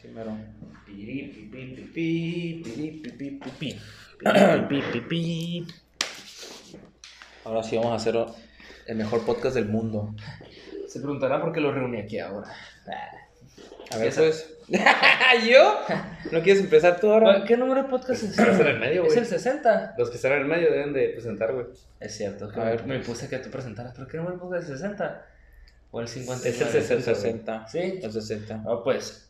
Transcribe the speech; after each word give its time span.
Sí, 0.00 0.08
mero. 0.08 0.36
Ahora 7.44 7.62
sí 7.62 7.76
vamos 7.76 7.92
a 7.92 7.96
hacer 7.96 8.16
el 8.86 8.96
mejor 8.96 9.24
podcast 9.24 9.54
del 9.54 9.66
mundo. 9.68 10.14
Se 10.88 11.00
preguntará 11.00 11.40
por 11.40 11.52
qué 11.52 11.60
lo 11.60 11.72
reuní 11.72 11.98
aquí 12.00 12.18
ahora. 12.18 12.48
A 13.92 13.96
ver, 13.98 14.12
pues. 14.14 14.52
¿Yo? 15.48 15.78
¿No 16.32 16.42
quieres 16.42 16.60
empezar 16.62 16.98
tú 16.98 17.12
ahora? 17.12 17.44
¿Qué 17.44 17.56
número 17.56 17.84
de 17.84 17.88
podcast 17.88 18.24
es? 18.24 18.36
En 18.38 18.66
el 18.66 18.80
medio, 18.80 19.02
Es 19.02 19.08
güey. 19.08 19.18
el 19.20 19.26
60. 19.26 19.94
Los 19.96 20.10
que 20.10 20.16
están 20.16 20.32
en 20.32 20.38
el 20.40 20.44
medio 20.46 20.70
deben 20.72 20.92
de 20.92 21.10
presentar, 21.10 21.52
güey. 21.52 21.66
Es 22.00 22.16
cierto, 22.16 22.50
A 22.54 22.64
ver, 22.64 22.84
me 22.84 22.96
pues. 22.96 23.06
puse 23.06 23.28
que 23.28 23.38
tú 23.38 23.48
presentaras. 23.50 23.92
¿Pero 23.94 24.08
qué 24.08 24.16
número 24.16 24.34
de 24.34 24.40
podcast 24.40 24.64
es 24.64 24.70
el 24.70 24.76
60? 24.78 25.26
¿O 25.92 26.00
el 26.00 26.08
59? 26.08 26.50
Es 26.50 26.90
el 26.90 27.02
60. 27.02 27.10
El 27.10 27.16
60. 27.16 27.68
¿Sí? 27.68 28.00
El 28.02 28.12
60. 28.12 28.62
Ah, 28.66 28.80
pues, 28.82 29.25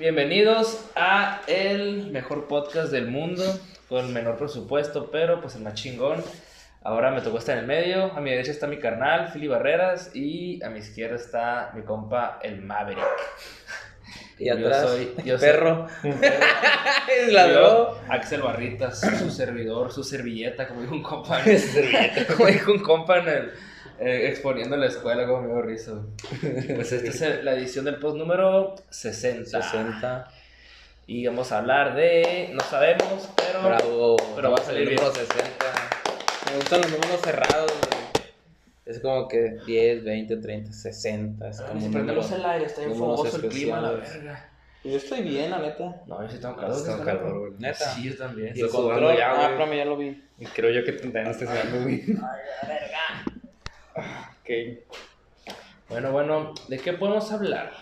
bienvenidos 0.00 0.86
a 0.96 1.42
el 1.46 2.10
mejor 2.10 2.48
podcast 2.48 2.90
del 2.90 3.06
mundo, 3.08 3.44
con 3.88 4.06
el 4.06 4.12
menor 4.12 4.36
presupuesto, 4.38 5.10
pero 5.10 5.40
pues 5.40 5.54
el 5.56 5.62
más 5.62 5.74
chingón. 5.74 6.24
Ahora 6.82 7.10
me 7.10 7.20
tocó 7.20 7.36
estar 7.38 7.54
en 7.58 7.60
el 7.62 7.66
medio, 7.66 8.04
a 8.14 8.20
mi 8.20 8.30
derecha 8.30 8.50
está 8.50 8.66
mi 8.66 8.78
carnal, 8.78 9.28
Fili 9.28 9.46
Barreras, 9.48 10.10
y 10.14 10.62
a 10.64 10.70
mi 10.70 10.78
izquierda 10.78 11.16
está 11.16 11.72
mi 11.74 11.82
compa, 11.82 12.38
el 12.42 12.62
Maverick. 12.62 13.04
Y 14.38 14.46
Yo 14.46 14.54
atrás, 14.54 14.88
soy- 14.88 15.12
yo 15.22 15.38
soy- 15.38 15.46
perro. 15.48 15.86
Un 16.02 16.12
perro. 16.20 16.46
Es 17.14 17.32
ladró. 17.32 17.60
Yo, 17.60 18.00
Axel 18.08 18.40
Barritas, 18.40 19.00
su 19.18 19.30
servidor, 19.30 19.92
su 19.92 20.02
servilleta, 20.02 20.66
como 20.66 20.80
dijo 20.80 20.94
un 20.94 21.02
compa. 21.02 21.42
como 22.36 22.46
dijo 22.48 22.72
un 22.72 22.78
compa 22.78 23.18
en 23.18 23.28
el, 23.28 23.52
eh, 24.00 24.28
exponiendo 24.28 24.74
en 24.74 24.80
la 24.80 24.86
escuela, 24.88 25.26
como 25.26 25.42
me 25.42 25.48
dio 25.48 25.62
risa. 25.62 25.92
güey. 25.92 26.66
Pues 26.76 26.92
esta 26.92 27.28
es 27.28 27.44
la 27.44 27.54
edición 27.54 27.84
del 27.84 27.96
post 27.96 28.16
número 28.16 28.74
60. 28.90 29.62
60. 29.62 30.28
Y 31.06 31.26
vamos 31.26 31.50
a 31.52 31.58
hablar 31.58 31.94
de. 31.94 32.50
No 32.52 32.60
sabemos, 32.60 33.28
pero. 33.36 33.62
Bravo. 33.62 34.16
pero 34.36 34.50
va 34.52 34.58
a 34.58 34.62
salir 34.62 34.88
el 34.88 34.94
número 34.96 35.12
60. 35.14 35.44
Me 36.50 36.56
gustan 36.56 36.80
los 36.82 36.90
números 36.90 37.20
cerrados, 37.22 37.70
güey. 37.70 38.00
Es 38.86 38.98
como 39.00 39.28
que 39.28 39.56
10, 39.66 40.02
20, 40.04 40.36
30, 40.38 40.72
60. 40.72 41.48
Es 41.48 41.60
como 41.60 41.80
si 41.80 41.88
prendemos 41.88 42.32
el 42.32 42.44
aire, 42.44 42.66
está 42.66 42.80
bien 42.80 42.96
fogoso 42.96 43.36
el 43.36 43.48
clima, 43.48 43.80
la 43.80 43.92
especiales. 43.92 44.24
verga. 44.24 44.46
Yo 44.82 44.96
estoy 44.96 45.22
bien, 45.22 45.50
la 45.50 45.58
neta. 45.58 46.02
No, 46.06 46.22
yo 46.22 46.28
sí 46.28 46.38
tengo 46.38 46.54
No, 46.54 46.60
calor. 46.60 46.76
sí 46.76 46.84
tengo 46.86 47.04
calor, 47.04 47.38
güey. 47.40 47.52
Neta. 47.58 47.84
Sí, 47.90 48.10
yo 48.10 48.16
también. 48.16 48.52
Y 48.56 48.60
el 48.62 48.68
control. 48.68 49.16
ya, 49.16 49.30
ah, 49.46 49.74
ya 49.74 49.84
lo 49.84 49.96
vi. 49.96 50.24
Y 50.38 50.46
creo 50.46 50.70
yo 50.70 50.84
que 50.84 50.92
también 50.92 51.26
estás 51.26 51.48
sudando, 51.50 51.82
güey. 51.82 52.02
Ay, 52.06 52.14
la 52.16 52.68
verga. 52.68 52.98
Ok. 53.96 54.78
Bueno, 55.88 56.12
bueno, 56.12 56.54
¿de 56.68 56.78
qué 56.78 56.92
podemos 56.92 57.30
hablar? 57.32 57.72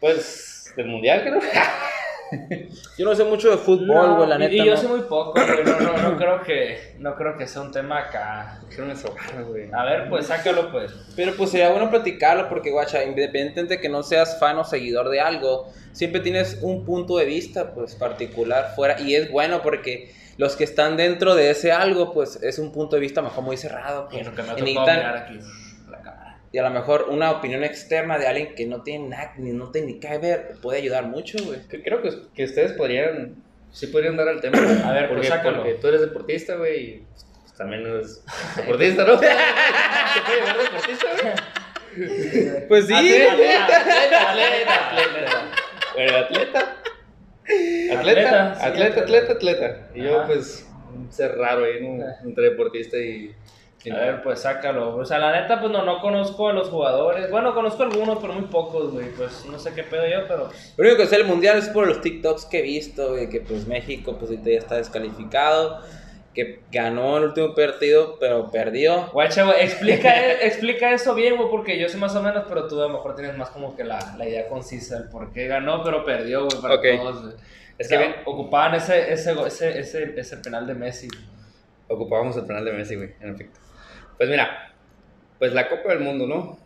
Pues, 0.00 0.72
del 0.76 0.86
mundial, 0.86 1.22
creo. 1.22 1.40
Yo 2.98 3.04
no 3.04 3.14
sé 3.14 3.24
mucho 3.24 3.50
de 3.50 3.58
fútbol, 3.58 3.86
No, 3.86 4.16
güey, 4.16 4.28
la 4.28 4.38
neta. 4.38 4.52
Y 4.54 4.58
yo 4.58 4.72
no. 4.72 4.76
sé 4.76 4.88
muy 4.88 5.02
poco, 5.02 5.32
güey. 5.32 5.64
No, 5.64 5.80
no, 5.80 5.96
no, 5.98 6.16
creo 6.16 6.42
que, 6.42 6.94
no 6.98 7.14
creo 7.14 7.36
que 7.36 7.46
sea 7.46 7.62
un 7.62 7.70
tema 7.70 8.00
acá. 8.00 8.60
Güey. 9.46 9.70
A 9.72 9.84
ver, 9.84 10.08
pues 10.08 10.26
sácalo, 10.26 10.72
pues. 10.72 10.92
Pero 11.14 11.34
pues 11.36 11.50
sería 11.50 11.70
bueno 11.70 11.90
platicarlo 11.90 12.48
porque, 12.48 12.70
guacha, 12.70 13.04
independientemente 13.04 13.74
de 13.74 13.80
que 13.80 13.88
no 13.88 14.02
seas 14.02 14.38
fan 14.40 14.58
o 14.58 14.64
seguidor 14.64 15.10
de 15.10 15.20
algo, 15.20 15.72
siempre 15.92 16.20
tienes 16.20 16.58
un 16.62 16.84
punto 16.84 17.16
de 17.18 17.26
vista, 17.26 17.72
pues, 17.72 17.94
particular 17.94 18.72
fuera. 18.74 19.00
Y 19.00 19.14
es 19.14 19.30
bueno 19.30 19.62
porque 19.62 20.12
los 20.36 20.56
que 20.56 20.64
están 20.64 20.96
dentro 20.96 21.34
de 21.34 21.50
ese 21.50 21.72
algo, 21.72 22.12
pues, 22.12 22.42
es 22.42 22.58
un 22.58 22.72
punto 22.72 22.96
de 22.96 23.00
vista 23.00 23.22
mejor 23.22 23.44
muy 23.44 23.56
cerrado. 23.56 24.08
Y 24.10 24.14
Pues, 24.16 24.26
lo 24.26 24.34
que 24.34 24.42
me 24.42 24.50
ha 24.50 24.58
y, 24.58 24.62
mirar 24.62 25.16
aquí 25.16 25.38
la 25.90 25.98
cámara. 26.00 26.38
y 26.52 26.58
a 26.58 26.62
lo 26.62 26.70
mejor 26.70 27.06
una 27.10 27.30
opinión 27.30 27.62
externa 27.64 28.18
de 28.18 28.26
alguien 28.26 28.54
que 28.54 28.66
no 28.66 28.82
tiene 28.82 29.08
nada, 29.08 29.32
ni 29.38 29.52
no 29.52 29.70
tiene 29.70 29.88
ni 29.88 30.00
que 30.00 30.18
ver, 30.18 30.52
puede 30.62 30.78
ayudar 30.78 31.04
mucho, 31.06 31.38
güey. 31.44 31.60
Creo 31.68 32.02
que, 32.02 32.10
que 32.34 32.44
ustedes 32.44 32.72
podrían, 32.72 33.36
sí 33.70 33.86
podrían 33.88 34.16
dar 34.16 34.28
al 34.28 34.40
tema. 34.40 34.58
A 34.58 34.92
ver, 34.92 35.08
pues, 35.08 35.10
porque, 35.10 35.28
sácalo. 35.28 35.56
porque 35.58 35.74
tú 35.74 35.88
eres 35.88 36.00
deportista, 36.00 36.56
güey, 36.56 36.80
y 36.80 37.06
pues, 37.42 37.54
también 37.56 37.86
eres 37.86 38.24
deportista, 38.56 39.04
¿no? 39.04 39.18
¿Te 39.20 39.26
puede 40.26 40.40
llamar 40.40 40.58
deportista, 40.62 41.06
güey? 41.22 41.34
Pues 42.68 42.86
sí. 42.88 42.92
Atleta, 42.94 43.32
atleta, 43.76 44.30
atleta, 44.30 44.88
atleta. 44.88 45.50
Bueno, 45.94 46.16
atleta. 46.18 46.76
Atleta, 47.44 48.52
Atleta, 48.52 48.66
atleta, 48.66 49.00
atleta, 49.00 49.32
atleta. 49.32 49.88
Y 49.94 50.02
yo, 50.02 50.24
pues, 50.26 50.66
ser 51.10 51.36
raro 51.36 51.64
ahí, 51.64 51.86
¿no? 51.86 52.04
Entre 52.24 52.50
deportista 52.50 52.96
y. 52.96 53.34
y 53.84 53.90
A 53.90 53.96
ver, 53.96 54.22
pues 54.22 54.40
sácalo. 54.40 54.96
O 54.96 55.04
sea, 55.04 55.18
la 55.18 55.40
neta, 55.40 55.60
pues 55.60 55.70
no, 55.70 55.84
no 55.84 56.00
conozco 56.00 56.48
a 56.48 56.52
los 56.52 56.68
jugadores. 56.68 57.30
Bueno, 57.30 57.54
conozco 57.54 57.82
algunos, 57.82 58.18
pero 58.20 58.32
muy 58.32 58.44
pocos, 58.44 58.92
güey. 58.92 59.10
Pues 59.10 59.44
no 59.50 59.58
sé 59.58 59.72
qué 59.74 59.82
pedo 59.82 60.06
yo, 60.06 60.26
pero. 60.26 60.50
Lo 60.76 60.84
único 60.84 60.96
que 60.96 61.06
sé 61.06 61.18
del 61.18 61.26
mundial 61.26 61.58
es 61.58 61.68
por 61.68 61.86
los 61.86 62.00
TikToks 62.00 62.46
que 62.46 62.60
he 62.60 62.62
visto, 62.62 63.10
güey, 63.10 63.28
que 63.28 63.40
pues 63.40 63.66
México 63.66 64.16
pues 64.18 64.30
ahorita 64.30 64.50
ya 64.50 64.58
está 64.58 64.76
descalificado, 64.76 65.80
que 66.34 66.60
ganó 66.72 67.16
el 67.18 67.24
último 67.24 67.54
partido, 67.54 68.16
pero 68.18 68.50
perdió. 68.50 69.06
Guacha, 69.12 69.44
güey, 69.44 69.62
explica, 69.62 70.14
e- 70.20 70.46
explica 70.46 70.92
eso 70.92 71.14
bien, 71.14 71.36
güey, 71.36 71.48
porque 71.48 71.78
yo 71.78 71.88
sé 71.88 71.96
más 71.96 72.14
o 72.16 72.22
menos, 72.22 72.44
pero 72.48 72.66
tú 72.68 72.78
a 72.82 72.88
lo 72.88 72.94
mejor 72.94 73.14
tienes 73.14 73.36
más 73.38 73.50
como 73.50 73.76
que 73.76 73.84
la, 73.84 74.14
la 74.18 74.28
idea 74.28 74.48
concisa 74.48 74.98
del 74.98 75.08
por 75.08 75.32
qué 75.32 75.46
ganó, 75.46 75.82
pero 75.84 76.04
perdió, 76.04 76.44
güey, 76.46 76.60
para 76.60 76.80
todos. 76.80 77.34
Es 77.78 77.86
O 77.86 77.90
que 77.90 77.98
bien- 77.98 78.14
ocupaban 78.24 78.74
ese, 78.74 79.12
ese, 79.12 79.32
ese, 79.78 80.14
ese 80.20 80.36
penal 80.38 80.66
de 80.66 80.74
Messi. 80.74 81.08
ocupábamos 81.88 82.36
el 82.36 82.44
penal 82.46 82.64
de 82.64 82.72
Messi, 82.72 82.96
güey, 82.96 83.14
en 83.20 83.34
efecto. 83.34 83.60
Pues 84.16 84.28
mira, 84.28 84.72
pues 85.38 85.52
la 85.52 85.68
Copa 85.68 85.90
del 85.90 86.00
Mundo, 86.00 86.26
¿no? 86.26 86.58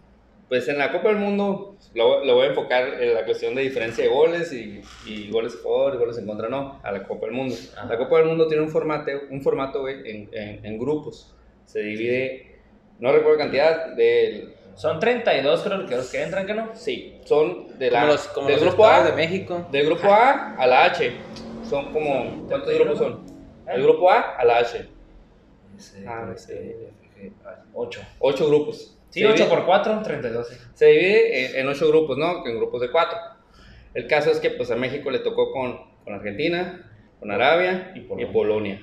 Pues 0.49 0.67
en 0.69 0.79
la 0.79 0.91
Copa 0.91 1.09
del 1.09 1.19
Mundo 1.19 1.77
lo, 1.95 2.25
lo 2.25 2.35
voy 2.35 2.47
a 2.47 2.49
enfocar 2.51 3.03
en 3.03 3.15
la 3.15 3.25
cuestión 3.25 3.55
de 3.55 3.63
diferencia 3.63 4.05
de 4.05 4.11
goles 4.11 4.51
y, 4.53 4.81
y 5.07 5.31
goles 5.31 5.55
a 5.57 5.63
favor 5.63 5.95
y 5.95 5.99
goles 5.99 6.17
en 6.19 6.27
contra, 6.27 6.49
no, 6.49 6.81
a 6.83 6.91
la 6.91 7.03
Copa 7.03 7.27
del 7.27 7.35
Mundo. 7.35 7.55
Ajá. 7.77 7.87
La 7.87 7.99
Copa 7.99 8.17
del 8.19 8.27
Mundo 8.29 8.49
tiene 8.49 8.63
un 8.63 8.71
formato, 8.71 9.11
un 9.31 9.43
formato 9.43 9.81
güey, 9.83 10.11
en, 10.11 10.29
en, 10.33 10.65
en 10.65 10.79
grupos. 10.79 11.35
Se 11.67 11.81
divide, 11.81 12.61
no 12.99 13.13
recuerdo 13.13 13.39
cantidad, 13.39 13.89
del... 13.95 14.55
Son 14.75 14.99
32, 15.01 15.63
creo 15.63 15.87
que 15.87 15.97
los 15.97 16.11
que 16.11 16.23
entran, 16.23 16.47
¿que 16.47 16.55
no? 16.55 16.71
Sí, 16.75 17.21
son 17.25 17.79
de 17.79 17.91
la, 17.91 18.01
como 18.01 18.13
los, 18.13 18.29
como 18.29 18.47
del 18.49 18.57
los 18.57 18.65
grupo 18.69 18.87
A, 18.87 19.03
de 19.05 19.13
México. 19.13 19.67
del 19.73 19.87
grupo 19.87 20.07
A 20.07 20.55
a 20.55 20.67
la 20.67 20.85
H. 20.85 21.13
Son 21.69 21.93
como, 21.93 22.47
¿cuántos 22.49 22.73
grupos 22.75 22.99
son? 22.99 23.27
El 23.67 23.83
grupo 23.83 24.09
A 24.09 24.37
a 24.39 24.45
la 24.45 24.59
H. 24.59 24.89
Ah, 26.07 26.33
sí. 26.37 26.47
C, 26.47 26.71
F, 26.71 26.93
G, 27.21 27.33
H. 27.45 27.63
8. 27.75 28.01
Ocho 28.21 28.47
grupos. 28.49 28.98
Sí, 29.11 29.21
Se 29.21 29.27
8 29.27 29.35
divide- 29.45 29.49
por 29.49 29.65
4, 29.67 30.03
32. 30.05 30.49
sí. 30.49 30.55
Se 30.75 30.87
divide 30.87 31.47
en, 31.51 31.57
en 31.61 31.69
ocho 31.69 31.89
grupos, 31.89 32.19
¿no? 32.19 32.47
En 32.47 32.57
grupos 32.57 32.81
de 32.83 32.91
cuatro. 32.91 33.19
El 33.95 34.07
caso 34.07 34.31
es 34.31 34.39
que 34.39 34.51
pues 34.51 34.71
a 34.71 34.77
México 34.77 35.11
le 35.11 35.21
tocó 35.21 35.51
con, 35.51 35.79
con 36.05 36.15
Argentina, 36.15 36.89
con 37.19 37.31
Arabia 37.31 37.93
Y 37.97 38.01
y 38.01 38.27
Polonia. 38.27 38.81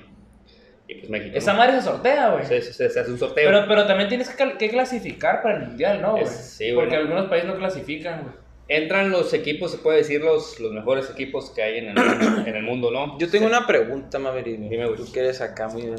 Y 0.88 0.94
pues 0.96 1.10
México. 1.10 1.36
Esa 1.36 1.52
¿no? 1.52 1.58
madre 1.58 1.74
se 1.76 1.82
sortea, 1.82 2.30
güey. 2.30 2.44
se, 2.44 2.60
se- 2.62 2.90
se 2.90 3.00
hace 3.00 3.10
un 3.10 3.18
sorteo. 3.18 3.44
Pero, 3.48 3.66
pero 3.68 3.86
también 3.86 4.08
tienes 4.08 4.28
que, 4.30 4.68
clasificar 4.68 5.42
para 5.42 5.56
el 5.58 5.66
mundial, 5.68 6.00
¿no, 6.02 6.12
güey? 6.12 6.26
Sí, 6.26 6.72
güey, 6.72 6.86
Porque 6.86 6.96
¿no? 6.96 7.02
algunos 7.02 7.26
países 7.28 7.48
no 7.48 7.56
clasifican, 7.56 8.22
güey. 8.22 8.34
Entran 8.68 9.10
los 9.10 9.32
equipos, 9.32 9.70
se 9.70 9.78
puede 9.78 9.98
decir, 9.98 10.20
los, 10.22 10.58
los 10.58 10.72
mejores 10.72 11.08
equipos 11.08 11.50
que 11.50 11.62
hay 11.62 11.78
en 11.78 11.88
el, 11.90 11.98
en 12.48 12.56
el 12.56 12.62
mundo, 12.64 12.90
¿no? 12.90 13.16
Yo 13.18 13.30
tengo 13.30 13.46
una 13.46 13.64
pregunta, 13.66 14.18
Maverick. 14.18 14.58
Dime, 14.58 14.86
güey. 14.86 14.96
Tú 14.96 15.10
que 15.12 15.20
eres 15.20 15.40
acá 15.40 15.68
muy... 15.68 15.92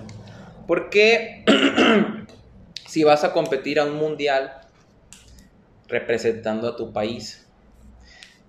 ¿Por 0.67 0.89
qué 0.89 1.43
si 2.97 3.03
vas 3.03 3.23
a 3.23 3.31
competir 3.31 3.79
a 3.79 3.85
un 3.85 3.93
mundial 3.93 4.53
representando 5.87 6.67
a 6.67 6.75
tu 6.75 6.91
país? 6.91 7.47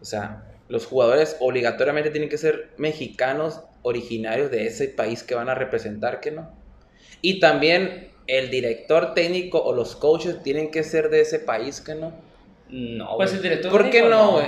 O 0.01 0.07
sea, 0.07 0.43
los 0.71 0.87
jugadores 0.87 1.37
obligatoriamente 1.41 2.09
tienen 2.09 2.31
que 2.31 2.39
ser 2.39 2.71
mexicanos 2.79 3.61
originarios 3.83 4.51
de 4.51 4.67
ese 4.67 4.89
país 4.89 5.23
que 5.23 5.35
van 5.35 5.51
a 5.51 5.55
representar, 5.55 6.21
¿que 6.21 6.31
no? 6.31 6.51
Y 7.21 7.41
también 7.41 8.11
el 8.27 8.49
director 8.49 9.13
técnico 9.13 9.63
o 9.63 9.75
los 9.75 9.97
coaches 9.97 10.43
tienen 10.43 10.71
que 10.71 10.83
ser 10.83 11.11
de 11.11 11.21
ese 11.21 11.41
país, 11.41 11.83
¿que 11.83 11.95
no? 11.95 12.15
No, 12.71 13.17
Pues 13.19 13.35
el 13.35 13.43
director 13.43 13.71
¿Por 13.71 13.91
qué 13.91 14.01
no, 14.09 14.31
güey? 14.33 14.47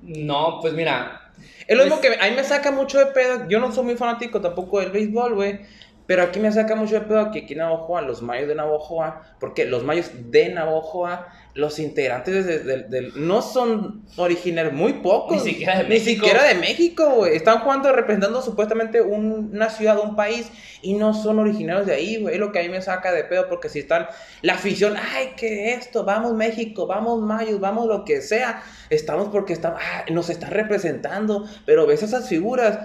No, 0.00 0.58
pues 0.60 0.74
mira, 0.74 1.32
Es 1.66 1.76
lo 1.76 1.82
Pues- 1.82 1.86
mismo 1.86 2.00
que 2.00 2.24
a 2.24 2.30
mí 2.30 2.36
me 2.36 2.44
saca 2.44 2.70
mucho 2.70 2.98
de 3.00 3.06
pedo. 3.06 3.48
Yo 3.48 3.58
no 3.58 3.72
soy 3.72 3.84
muy 3.84 3.96
fanático 3.96 4.40
tampoco 4.40 4.78
del 4.78 4.90
béisbol, 4.92 5.34
güey. 5.34 5.60
Pero 6.08 6.22
aquí 6.22 6.40
me 6.40 6.50
saca 6.50 6.74
mucho 6.74 6.94
de 6.94 7.02
pedo 7.02 7.30
que 7.30 7.40
aquí 7.40 7.52
en 7.52 7.58
Navojoa, 7.58 8.00
los 8.00 8.22
mayos 8.22 8.48
de 8.48 8.54
Navojoa, 8.54 9.24
porque 9.38 9.66
los 9.66 9.84
mayos 9.84 10.10
de 10.30 10.48
Navojoa, 10.48 11.28
los 11.52 11.78
integrantes 11.78 12.46
de- 12.46 12.60
de- 12.84 13.12
no 13.16 13.42
son 13.42 14.04
originarios, 14.16 14.72
muy 14.72 14.94
pocos. 14.94 15.44
Ni 15.44 15.50
siquiera 15.50 15.76
de 15.76 15.82
Ni 15.82 15.88
México. 15.90 16.24
siquiera 16.26 16.44
de 16.44 16.54
México, 16.54 17.10
güey. 17.10 17.36
Están 17.36 17.58
jugando 17.58 17.92
representando 17.92 18.40
supuestamente 18.40 19.02
un- 19.02 19.50
una 19.52 19.68
ciudad, 19.68 19.98
un 20.02 20.16
país, 20.16 20.50
y 20.80 20.94
no 20.94 21.12
son 21.12 21.40
originarios 21.40 21.84
de 21.84 21.92
ahí, 21.92 22.22
güey. 22.22 22.34
Es 22.36 22.40
lo 22.40 22.52
que 22.52 22.60
a 22.60 22.62
mí 22.62 22.70
me 22.70 22.80
saca 22.80 23.12
de 23.12 23.24
pedo, 23.24 23.46
porque 23.50 23.68
si 23.68 23.80
están 23.80 24.06
la 24.40 24.54
afición, 24.54 24.94
ay, 24.96 25.34
que 25.36 25.74
esto, 25.74 26.04
vamos 26.04 26.32
México, 26.32 26.86
vamos 26.86 27.20
mayos, 27.20 27.60
vamos 27.60 27.86
lo 27.86 28.06
que 28.06 28.22
sea. 28.22 28.62
Estamos 28.88 29.28
porque 29.28 29.52
están, 29.52 29.74
ah, 29.76 30.04
nos 30.10 30.30
están 30.30 30.52
representando, 30.52 31.44
pero 31.66 31.86
ves 31.86 32.02
esas 32.02 32.28
figuras 32.30 32.78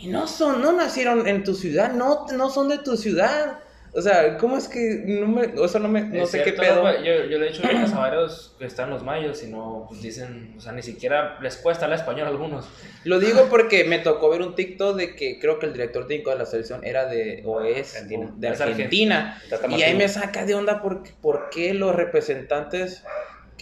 y 0.00 0.08
no 0.08 0.26
son, 0.26 0.62
no 0.62 0.72
nacieron 0.72 1.26
en 1.28 1.44
tu 1.44 1.54
ciudad, 1.54 1.92
no, 1.92 2.26
no 2.32 2.50
son 2.50 2.68
de 2.68 2.78
tu 2.78 2.96
ciudad. 2.96 3.58
O 3.92 4.00
sea, 4.00 4.38
¿cómo 4.38 4.56
es 4.56 4.68
que 4.68 5.02
no 5.04 5.26
me, 5.26 5.46
o 5.58 5.66
sea, 5.66 5.80
no 5.80 5.88
me, 5.88 6.02
no 6.02 6.24
sé 6.24 6.42
qué 6.44 6.52
pedo? 6.52 6.84
Yo, 7.02 7.24
yo 7.24 7.38
le 7.38 7.48
he 7.48 7.50
videos 7.50 7.92
a 7.92 7.98
varios 7.98 8.54
que 8.56 8.64
están 8.64 8.88
los 8.88 9.02
mayos 9.02 9.42
y 9.42 9.48
no, 9.48 9.86
pues 9.88 10.00
dicen, 10.00 10.54
o 10.56 10.60
sea, 10.60 10.72
ni 10.72 10.82
siquiera 10.82 11.38
les 11.40 11.56
cuesta 11.56 11.86
hablar 11.86 11.98
español 11.98 12.28
a 12.28 12.30
algunos. 12.30 12.68
Lo 13.02 13.18
digo 13.18 13.48
porque 13.50 13.84
me 13.84 13.98
tocó 13.98 14.30
ver 14.30 14.42
un 14.42 14.54
TikTok 14.54 14.96
de 14.96 15.16
que 15.16 15.40
creo 15.40 15.58
que 15.58 15.66
el 15.66 15.72
director 15.72 16.06
técnico 16.06 16.30
de 16.30 16.38
la 16.38 16.46
selección 16.46 16.84
era 16.84 17.06
de, 17.06 17.42
o 17.44 17.62
es 17.62 17.96
Argentina. 17.96 18.32
de 18.36 18.48
Argentina. 18.48 19.42
Y 19.76 19.82
ahí 19.82 19.96
me 19.96 20.08
saca 20.08 20.46
de 20.46 20.54
onda 20.54 20.80
porque, 20.80 21.10
por 21.20 21.50
qué 21.50 21.74
los 21.74 21.94
representantes 21.94 23.02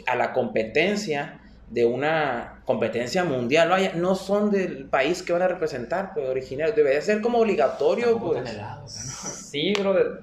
a 0.06 0.14
la 0.14 0.34
competencia 0.34 1.40
de 1.70 1.84
una 1.84 2.62
competencia 2.64 3.24
mundial, 3.24 3.68
vaya, 3.68 3.92
no 3.94 4.14
son 4.14 4.50
del 4.50 4.86
país 4.86 5.22
que 5.22 5.32
van 5.32 5.42
a 5.42 5.48
representar, 5.48 6.12
pues 6.14 6.26
originarios. 6.28 6.74
Debería 6.76 7.00
ser 7.02 7.20
como 7.20 7.38
obligatorio, 7.38 8.18
pues. 8.18 8.48
Sí, 9.50 9.72
brother. 9.78 10.20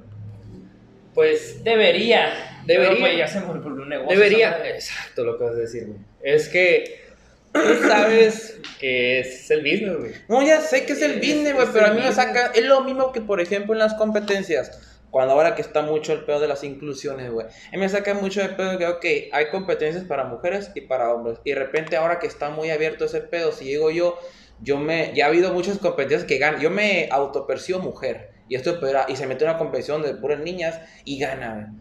Pues 1.13 1.63
Debería. 1.63 2.29
Debería. 2.65 2.89
Pero, 2.89 2.99
güey, 2.99 3.17
ya 3.17 3.27
se 3.27 3.39
volvió 3.39 3.67
un 3.67 3.89
negocio. 3.89 4.17
debería. 4.19 4.67
Exacto 4.67 5.23
lo 5.23 5.37
que 5.37 5.43
vas 5.45 5.53
a 5.53 5.57
decir, 5.57 5.85
güey. 5.87 5.99
Es 6.23 6.49
que 6.49 7.05
tú 7.53 7.61
sabes 7.87 8.59
que 8.79 9.19
es 9.19 9.49
el 9.51 9.61
business, 9.61 9.97
güey. 9.97 10.11
No, 10.27 10.41
ya 10.41 10.59
sé 10.61 10.85
que 10.85 10.93
es 10.93 11.01
el 11.01 11.11
Es- 11.11 11.17
business, 11.19 11.53
güey, 11.53 11.67
pero 11.71 11.85
a 11.87 11.93
mí 11.93 12.01
me 12.01 12.11
saca. 12.11 12.47
Es 12.55 12.65
lo 12.65 12.81
mismo 12.83 13.11
que, 13.13 13.21
por 13.21 13.39
ejemplo, 13.39 13.73
en 13.73 13.79
las 13.79 13.93
competencias. 13.93 14.94
Cuando 15.15 15.31
ahora 15.31 15.55
que 15.55 15.61
está 15.61 15.81
mucho 15.81 16.11
el 16.11 16.25
pedo 16.25 16.41
de 16.41 16.49
las 16.49 16.65
inclusiones, 16.65 17.31
güey. 17.31 17.47
Mí 17.71 17.77
me 17.77 17.87
saca 17.87 18.13
mucho 18.15 18.41
de 18.41 18.49
pedo 18.49 18.77
que, 18.77 18.85
ok, 18.85 19.05
hay 19.31 19.49
competencias 19.49 20.03
para 20.03 20.25
mujeres 20.25 20.71
y 20.75 20.81
para 20.81 21.13
hombres. 21.13 21.39
Y 21.45 21.51
de 21.51 21.55
repente, 21.55 21.95
ahora 21.95 22.19
que 22.19 22.27
está 22.27 22.49
muy 22.49 22.69
abierto 22.69 23.05
ese 23.05 23.21
pedo, 23.21 23.53
si 23.53 23.63
digo 23.63 23.89
yo, 23.91 24.19
yo 24.59 24.77
me. 24.77 25.13
Ya 25.15 25.23
ha 25.23 25.27
habido 25.29 25.53
muchas 25.53 25.77
competencias 25.79 26.25
que 26.25 26.37
ganan. 26.37 26.59
Yo 26.59 26.69
me 26.69 27.07
autopercibo 27.09 27.79
mujer. 27.79 28.31
Y 28.49 28.55
esto 28.55 28.77
y 29.07 29.15
se 29.15 29.25
mete 29.25 29.45
una 29.45 29.57
competición 29.57 30.01
de 30.01 30.15
puras 30.15 30.41
niñas 30.41 30.81
y 31.05 31.17
gana. 31.17 31.73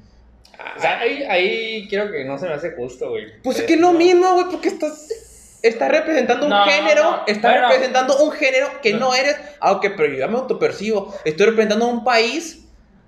O 0.76 0.80
sea, 0.80 1.00
ahí, 1.00 1.24
ahí 1.24 1.88
creo 1.88 2.12
que 2.12 2.24
no 2.24 2.38
se 2.38 2.46
me 2.46 2.54
hace 2.54 2.70
justo, 2.76 3.10
güey. 3.10 3.42
Pues 3.42 3.56
es 3.56 3.64
Eh, 3.64 3.66
que 3.66 3.74
es 3.74 3.80
lo 3.80 3.90
mismo, 3.94 4.32
güey, 4.34 4.46
porque 4.48 4.68
estás. 4.68 5.58
Estás 5.60 5.90
representando 5.90 6.44
un 6.46 6.50
No, 6.50 6.64
género, 6.66 7.02
no, 7.02 7.22
estás 7.26 7.50
bueno. 7.52 7.68
representando 7.68 8.16
un 8.22 8.30
género 8.30 8.68
que 8.80 8.92
no, 8.92 8.98
No. 9.08 9.14
eres. 9.16 9.34
Ok, 9.60 9.86
pero 9.96 10.06
yo 10.06 10.18
ya 10.20 10.28
me 10.28 10.38
autopercibo. 10.38 11.12
Estoy 11.24 11.46
representando 11.46 11.88
un 11.88 12.04
país, 12.04 12.60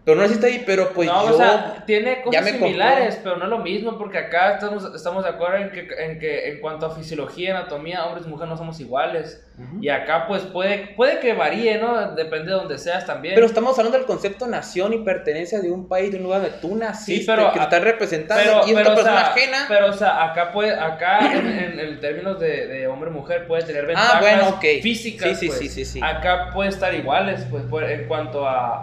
pero 0.06 0.17
no 0.19 0.23
existe 0.25 0.47
ahí, 0.47 0.62
pero 0.64 0.91
pues 0.94 1.06
no, 1.08 1.29
yo. 1.29 1.35
o 1.35 1.37
sea, 1.37 1.82
tiene 1.85 2.23
cosas 2.23 2.47
similares, 2.49 3.20
pero 3.23 3.37
no 3.37 3.44
es 3.44 3.50
lo 3.50 3.58
mismo 3.58 3.99
porque 3.99 4.17
acá 4.19 4.55
estamos, 4.55 4.94
estamos 4.94 5.25
de 5.25 5.31
acuerdo 5.31 5.56
en 5.58 5.70
que, 5.73 5.88
en 5.99 6.19
que 6.19 6.49
en 6.49 6.61
cuanto 6.61 6.87
a 6.87 6.94
fisiología, 6.94 7.58
anatomía, 7.58 8.06
hombres 8.06 8.25
y 8.25 8.31
mujeres 8.31 8.50
no 8.50 8.56
somos 8.56 8.81
iguales. 8.81 9.43
Y 9.81 9.88
acá 9.88 10.26
pues 10.29 10.43
puede, 10.43 10.88
puede 10.97 11.19
que 11.19 11.32
varíe, 11.32 11.79
¿no? 11.79 12.14
Depende 12.14 12.50
de 12.50 12.56
donde 12.58 12.76
seas 12.79 13.06
también. 13.06 13.35
Pero 13.35 13.47
estamos 13.47 13.76
hablando 13.79 13.97
del 13.97 14.06
concepto 14.06 14.47
nación 14.47 14.93
y 14.93 14.99
pertenencia 14.99 15.61
de 15.61 15.70
un 15.70 15.88
país, 15.88 16.11
de 16.12 16.19
un 16.19 16.25
lugar 16.25 16.43
donde 16.43 16.58
tú 16.58 16.76
naciste, 16.76 17.20
Sí, 17.23 17.26
pero- 17.26 17.53
que 17.53 17.58
lo 17.58 17.64
estás 17.64 17.82
representando 17.82 18.43
pero, 18.44 18.58
y 18.67 18.70
es 18.73 18.76
pero, 18.76 18.81
una 18.81 18.91
o 18.93 18.94
persona 18.94 19.20
sea, 19.20 19.31
ajena. 19.32 19.64
pero, 19.67 19.87
o 19.87 19.93
sea, 19.94 20.25
acá 20.25 20.53
puede, 20.53 20.75
acá 20.79 21.32
en, 21.32 21.47
en, 21.47 21.81
en 21.81 22.00
términos 22.00 22.38
de, 22.38 22.67
de 22.67 22.87
hombre-mujer 22.87 23.47
puede 23.47 23.62
tener 23.64 23.87
ventajas 23.87 24.12
Ah, 24.17 24.20
bueno, 24.20 24.49
ok. 24.50 24.64
físicas. 24.82 25.31
Sí, 25.31 25.35
sí, 25.37 25.47
pues. 25.47 25.58
sí, 25.58 25.69
sí, 25.70 25.85
sí. 25.87 26.00
Acá 26.03 26.50
puede 26.53 26.69
estar 26.69 26.94
iguales, 26.94 27.47
pues, 27.50 27.64
en 27.91 28.06
cuanto 28.06 28.47
a. 28.47 28.76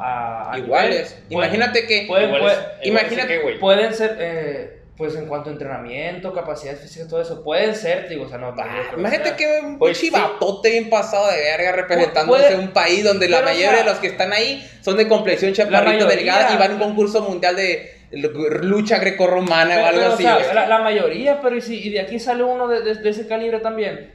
a- 0.49 0.53
a 0.53 0.57
Iguales. 0.57 0.89
nivel. 1.11 1.12
Pueden- 1.29 1.53
Imagínate 1.53 1.87
que. 1.87 2.05
pueden- 2.07 2.31
imagínate- 2.83 3.41
que, 3.41 3.57
pueden 3.59 3.93
ser, 3.93 4.17
eh, 4.19 4.79
pues, 4.97 5.15
en 5.15 5.25
cuanto 5.25 5.49
a 5.49 5.53
entrenamiento, 5.53 6.31
capacidades 6.33 6.81
físicas, 6.81 7.07
todo 7.07 7.21
eso, 7.21 7.43
pueden 7.43 7.73
ser, 7.75 8.07
digo, 8.09 8.25
o 8.25 8.29
sea, 8.29 8.37
no. 8.37 8.53
Ah, 8.57 8.91
imagínate 8.95 9.29
sea. 9.29 9.37
que 9.37 9.59
un 9.65 9.79
Pues 9.79 9.99
pinche 9.99 10.15
sí. 10.15 10.69
bien 10.69 10.89
pasado 10.89 11.29
de 11.31 11.37
verga 11.37 11.71
representándose 11.71 12.43
Puede- 12.43 12.55
un 12.59 12.71
país 12.73 13.03
donde 13.03 13.27
la 13.27 13.39
o 13.39 13.43
mayoría 13.43 13.69
sea, 13.71 13.79
de 13.79 13.85
los 13.85 13.97
que 13.97 14.07
están 14.07 14.31
ahí 14.33 14.63
son 14.81 14.95
de 14.97 15.07
complexión 15.07 15.51
chaparrito 15.53 16.05
delgada 16.05 16.53
y 16.53 16.57
van 16.57 16.71
a 16.71 16.73
un 16.75 16.79
concurso 16.79 17.21
mundial 17.21 17.55
de 17.55 17.91
lucha 18.61 18.99
grecorromana 18.99 19.75
o 19.81 19.85
algo 19.85 19.99
pero, 19.99 20.11
o 20.11 20.13
así. 20.13 20.23
sea, 20.23 20.53
la, 20.53 20.67
la 20.67 20.77
mayoría, 20.79 21.41
pero 21.41 21.55
¿y, 21.55 21.61
si, 21.61 21.87
y 21.87 21.89
de 21.89 21.99
aquí 22.01 22.19
sale 22.19 22.43
uno 22.43 22.67
de, 22.67 22.81
de- 22.81 22.95
de 22.95 23.09
ese 23.09 23.27
calibre 23.27 23.59
también. 23.59 24.11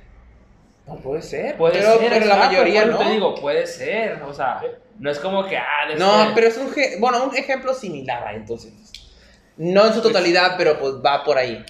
No 0.88 0.96
puede 0.96 1.22
ser. 1.22 1.56
Puede 1.56 1.74
pero, 1.74 1.98
ser, 1.98 1.98
pero 1.98 2.10
la 2.26 2.34
exacto, 2.34 2.46
mayoría 2.46 2.84
no. 2.86 2.98
Te 2.98 3.10
digo, 3.10 3.34
puede 3.34 3.66
ser, 3.66 4.22
o 4.22 4.32
sea, 4.32 4.60
no 4.98 5.10
es 5.10 5.18
como 5.18 5.46
que, 5.46 5.56
ah, 5.56 5.94
No, 5.98 6.32
pero 6.34 6.48
es 6.48 6.56
un, 6.56 6.72
bueno, 6.98 7.24
un 7.24 7.36
ejemplo 7.36 7.74
similar 7.74 8.26
ahí, 8.26 8.36
entonces. 8.36 8.72
No 9.56 9.86
en 9.86 9.92
su 9.92 10.00
totalidad, 10.00 10.54
pero 10.56 10.78
pues 10.78 10.94
va 11.04 11.24
por 11.24 11.36
ahí. 11.36 11.64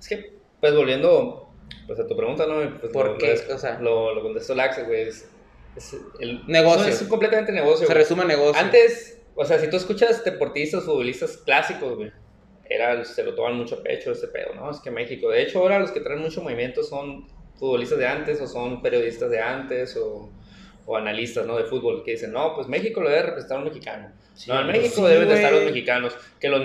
Es 0.00 0.08
que, 0.08 0.38
pues 0.60 0.74
volviendo 0.74 1.48
pues, 1.86 2.00
a 2.00 2.06
tu 2.06 2.16
pregunta, 2.16 2.46
¿no? 2.46 2.78
Pues, 2.80 2.92
¿Por 2.92 3.06
lo, 3.06 3.18
qué? 3.18 3.38
Lo, 3.48 3.54
O 3.54 3.58
sea- 3.58 3.78
lo, 3.80 4.14
lo 4.14 4.22
contestó 4.22 4.54
Laxe, 4.54 4.82
güey. 4.84 5.08
Es, 5.08 5.28
es 5.76 5.96
el 6.20 6.44
Negocio. 6.46 6.86
Es 6.86 7.02
completamente 7.04 7.52
negocio. 7.52 7.86
Se 7.86 7.86
güey. 7.86 7.98
resume 7.98 8.22
en 8.22 8.28
negocio. 8.28 8.60
Antes, 8.60 9.20
o 9.34 9.44
sea, 9.44 9.58
si 9.58 9.70
tú 9.70 9.76
escuchas 9.76 10.24
deportistas, 10.24 10.84
futbolistas 10.84 11.36
clásicos, 11.38 11.96
güey, 11.96 12.12
era, 12.68 13.04
se 13.04 13.22
lo 13.22 13.34
toman 13.34 13.56
mucho 13.56 13.82
pecho 13.82 14.12
ese 14.12 14.28
pedo, 14.28 14.54
¿no? 14.54 14.70
Es 14.70 14.80
que 14.80 14.90
México, 14.90 15.30
de 15.30 15.42
hecho, 15.42 15.60
ahora 15.60 15.78
los 15.78 15.90
que 15.90 16.00
traen 16.00 16.20
mucho 16.20 16.42
movimiento 16.42 16.82
son 16.82 17.26
futbolistas 17.58 17.98
de 17.98 18.06
antes 18.06 18.40
o 18.40 18.46
son 18.46 18.80
periodistas 18.82 19.30
de 19.30 19.40
antes 19.40 19.96
o, 19.96 20.30
o 20.86 20.96
analistas, 20.96 21.44
¿no? 21.46 21.56
De 21.56 21.64
fútbol, 21.64 22.02
que 22.04 22.12
dicen, 22.12 22.32
no, 22.32 22.54
pues 22.54 22.66
México 22.68 23.00
lo 23.00 23.08
debe 23.10 23.22
representar 23.22 23.58
un 23.58 23.64
mexicano. 23.64 24.10
Sí, 24.34 24.50
no, 24.50 24.60
en 24.60 24.66
México 24.68 25.06
sí, 25.06 25.12
deben 25.12 25.28
de 25.28 25.34
estar 25.34 25.52
los 25.52 25.64
mexicanos. 25.64 26.16
Que 26.40 26.48
los, 26.48 26.60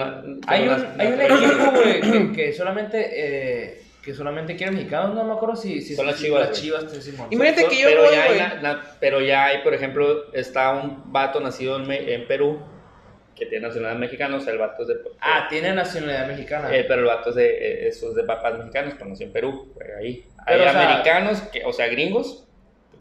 Hay 0.48 0.66
los 0.66 0.78
un, 0.82 1.02
hay 1.02 1.08
un 1.08 1.22
equipo, 1.22 1.72
güey, 1.72 2.02
que, 2.02 2.32
que 2.36 2.54
solamente, 2.54 3.10
eh, 3.12 3.82
que 4.04 4.14
solamente 4.14 4.56
quiere 4.56 4.72
mexicanos, 4.74 5.16
no 5.16 5.24
me 5.24 5.34
acuerdo 5.34 5.56
si, 5.56 5.82
si 5.82 5.96
Son 5.96 6.06
las 6.06 6.18
si- 6.18 6.26
Chivas, 6.26 6.50
Las 6.50 6.62
chivas, 6.62 6.86
te. 6.88 7.00
Imagínate 7.32 7.68
que 7.68 7.82
yo 7.82 7.88
pero, 7.88 8.04
voy, 8.04 8.14
ya 8.14 8.24
hay 8.26 8.38
na- 8.38 8.62
na- 8.62 8.84
pero 9.00 9.20
ya 9.22 9.46
hay, 9.46 9.64
por 9.64 9.74
ejemplo, 9.74 10.32
está 10.34 10.72
un 10.74 11.12
vato 11.12 11.40
nacido 11.40 11.78
en, 11.78 11.92
en 11.92 12.28
Perú 12.28 12.60
que 13.44 13.50
tiene 13.50 13.68
nacionalidad 13.68 14.00
mexicana, 14.00 14.38
o 14.38 14.40
sea, 14.40 14.54
el 14.54 14.60
vato 14.60 14.82
es 14.84 14.88
de... 14.88 14.96
Ah, 15.22 15.48
tiene 15.50 15.74
nacionalidad 15.74 16.28
mexicana. 16.28 16.76
Eh, 16.76 16.86
pero 16.88 17.02
el 17.02 17.08
vato 17.08 17.30
es 17.30 17.36
de, 17.36 17.48
eh, 17.50 17.88
esos 17.88 18.16
de 18.16 18.24
papás 18.24 18.58
mexicanos, 18.58 18.94
pero 18.98 19.10
nació 19.10 19.26
en 19.28 19.34
Perú, 19.34 19.74
ahí. 20.00 20.26
Hay 20.46 20.58
Pero, 20.58 20.70
o 20.70 20.72
sea- 20.72 20.90
americanos, 20.92 21.42
que, 21.52 21.64
o 21.66 21.74
sea, 21.74 21.88
gringos, 21.88 22.48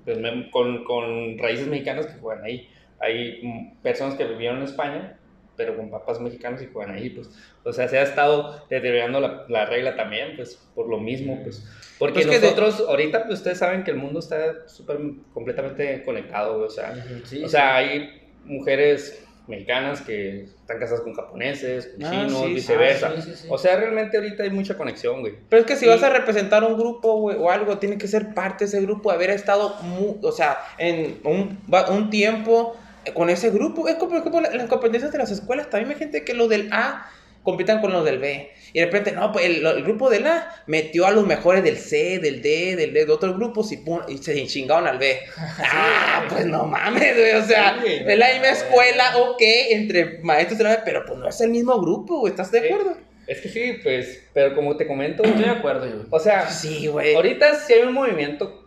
pues, 0.05 0.19
con, 0.51 0.85
con 0.85 1.39
raíces 1.39 1.67
mexicanas 1.69 2.07
que 2.07 2.19
juegan 2.21 2.45
ahí. 2.45 2.69
Hay 3.01 3.73
personas 3.83 4.15
que 4.15 4.25
vivieron 4.25 4.59
en 4.59 4.65
España, 4.65 5.17
pero 5.57 5.77
con 5.77 5.91
papás 5.91 6.21
mexicanos 6.21 6.63
y 6.63 6.67
juegan 6.67 6.95
ahí, 6.95 7.11
pues. 7.11 7.29
O 7.65 7.73
sea, 7.73 7.87
se 7.89 7.99
ha 7.99 8.03
estado 8.03 8.65
deteriorando 8.71 9.21
la, 9.21 9.45
la 9.49 9.67
regla 9.67 9.97
también, 9.97 10.35
pues, 10.37 10.57
por 10.75 10.89
lo 10.89 10.99
mismo, 10.99 11.41
pues. 11.43 11.65
Porque 11.99 12.15
Pues 12.15 12.27
que 12.27 12.39
de- 12.41 12.41
nosotros, 12.47 12.85
ahorita, 12.89 13.27
pues, 13.27 13.39
ustedes 13.41 13.59
saben 13.59 13.85
que 13.85 13.91
el 13.93 13.97
mundo 13.97 14.19
está 14.21 14.67
súper, 14.69 14.99
completamente 15.35 16.03
conectado, 16.05 16.59
o 16.61 16.71
sea, 16.71 16.95
sí, 17.25 17.43
o 17.45 17.47
sí. 17.47 17.49
sea, 17.49 17.77
hay 17.77 18.23
mujeres 18.45 19.22
mexicanas 19.47 20.01
que 20.03 20.45
están 20.45 20.79
casadas 20.79 21.01
con 21.03 21.15
japoneses, 21.15 21.89
con 21.97 22.05
Ah, 22.05 22.11
chinos, 22.11 22.43
sí, 22.47 22.55
viceversa. 22.55 23.13
Sí, 23.17 23.23
sí, 23.23 23.37
sí. 23.43 23.49
O 23.51 23.59
sea, 23.59 23.77
realmente 23.77 24.17
ahorita 24.17 24.43
hay 24.45 24.51
mucha 24.51 24.77
conexión, 24.77 25.21
güey. 25.21 25.35
Pero 25.49 25.61
es 25.63 25.67
que 25.67 25.77
si 25.77 25.87
vas 25.87 26.03
a 26.03 26.11
representar 26.11 26.63
un 26.65 26.79
grupo, 26.79 27.19
güey, 27.21 27.37
o 27.39 27.51
algo, 27.51 27.79
tiene 27.79 27.99
que 27.99 28.07
ser 28.09 28.35
parte 28.35 28.65
de 28.65 28.69
ese 28.69 28.81
grupo, 28.81 29.11
haber 29.11 29.31
estado, 29.31 29.77
mu- 29.83 30.17
o 30.23 30.33
sea, 30.33 30.59
en 30.79 31.19
un, 31.25 31.59
un 31.91 32.11
tiempo 32.11 32.77
con 33.15 33.31
ese 33.31 33.51
grupo. 33.51 33.89
Es 33.89 33.97
como, 33.97 34.11
por 34.13 34.19
ejemplo, 34.21 34.41
la- 34.41 34.55
las 34.57 34.69
competencias 34.69 35.11
de 35.13 35.19
las 35.19 35.31
escuelas. 35.31 35.69
También 35.71 35.91
hay 35.91 35.97
gente 35.99 36.25
que 36.25 36.35
los 36.35 36.49
del 36.49 36.73
A 36.73 37.11
compitan 37.43 37.81
con 37.81 37.93
los 37.93 38.05
del 38.05 38.19
B. 38.19 38.51
Y 38.73 38.79
de 38.79 38.87
repente, 38.87 39.13
no, 39.13 39.33
pues 39.33 39.45
el, 39.45 39.67
el 39.67 39.83
grupo 39.83 40.09
del 40.09 40.27
A 40.27 40.51
metió 40.67 41.07
a 41.07 41.11
los 41.11 41.27
mejores 41.27 41.63
del 41.63 41.77
C, 41.77 42.19
del 42.21 42.41
D, 42.41 42.77
del 42.77 42.95
D, 42.95 43.05
de 43.05 43.13
otros 43.13 43.37
grupos 43.37 43.71
y, 43.73 43.77
pum, 43.79 44.01
y 44.09 44.19
se 44.19 44.47
chingaron 44.47 44.87
al 44.87 44.99
B. 44.99 45.21
ah, 45.37 46.25
pues 46.29 46.47
no 46.47 46.65
mames, 46.65 47.17
güey, 47.17 47.33
o 47.33 47.45
sea, 47.45 47.81
Sí, 47.85 47.93
es 48.07 48.19
la 48.19 48.29
misma 48.33 48.49
escuela, 48.49 49.17
ok, 49.19 49.41
entre 49.71 50.19
maestros 50.23 50.59
de 50.59 50.65
la 50.65 50.85
pero 50.85 51.05
pues 51.05 51.19
no 51.19 51.29
es 51.29 51.41
el 51.41 51.51
mismo 51.51 51.79
grupo, 51.81 52.21
güey, 52.21 52.31
¿estás 52.31 52.51
de 52.51 52.61
Sí. 52.61 52.67
acuerdo? 52.69 52.97
Es 53.27 53.41
que 53.41 53.49
sí, 53.49 53.75
pues, 53.83 54.25
pero 54.35 54.55
como 54.55 54.77
te 54.77 54.87
comento, 54.87 55.23
Estoy 55.23 55.45
de 55.45 55.51
acuerdo, 55.51 55.87
yo. 55.87 56.05
o 56.11 56.19
sea, 56.19 56.51
Sí, 56.51 56.87
güey. 56.87 57.15
ahorita 57.15 57.55
sí 57.55 57.73
hay 57.75 57.83
un 57.83 57.93
movimiento, 57.93 58.67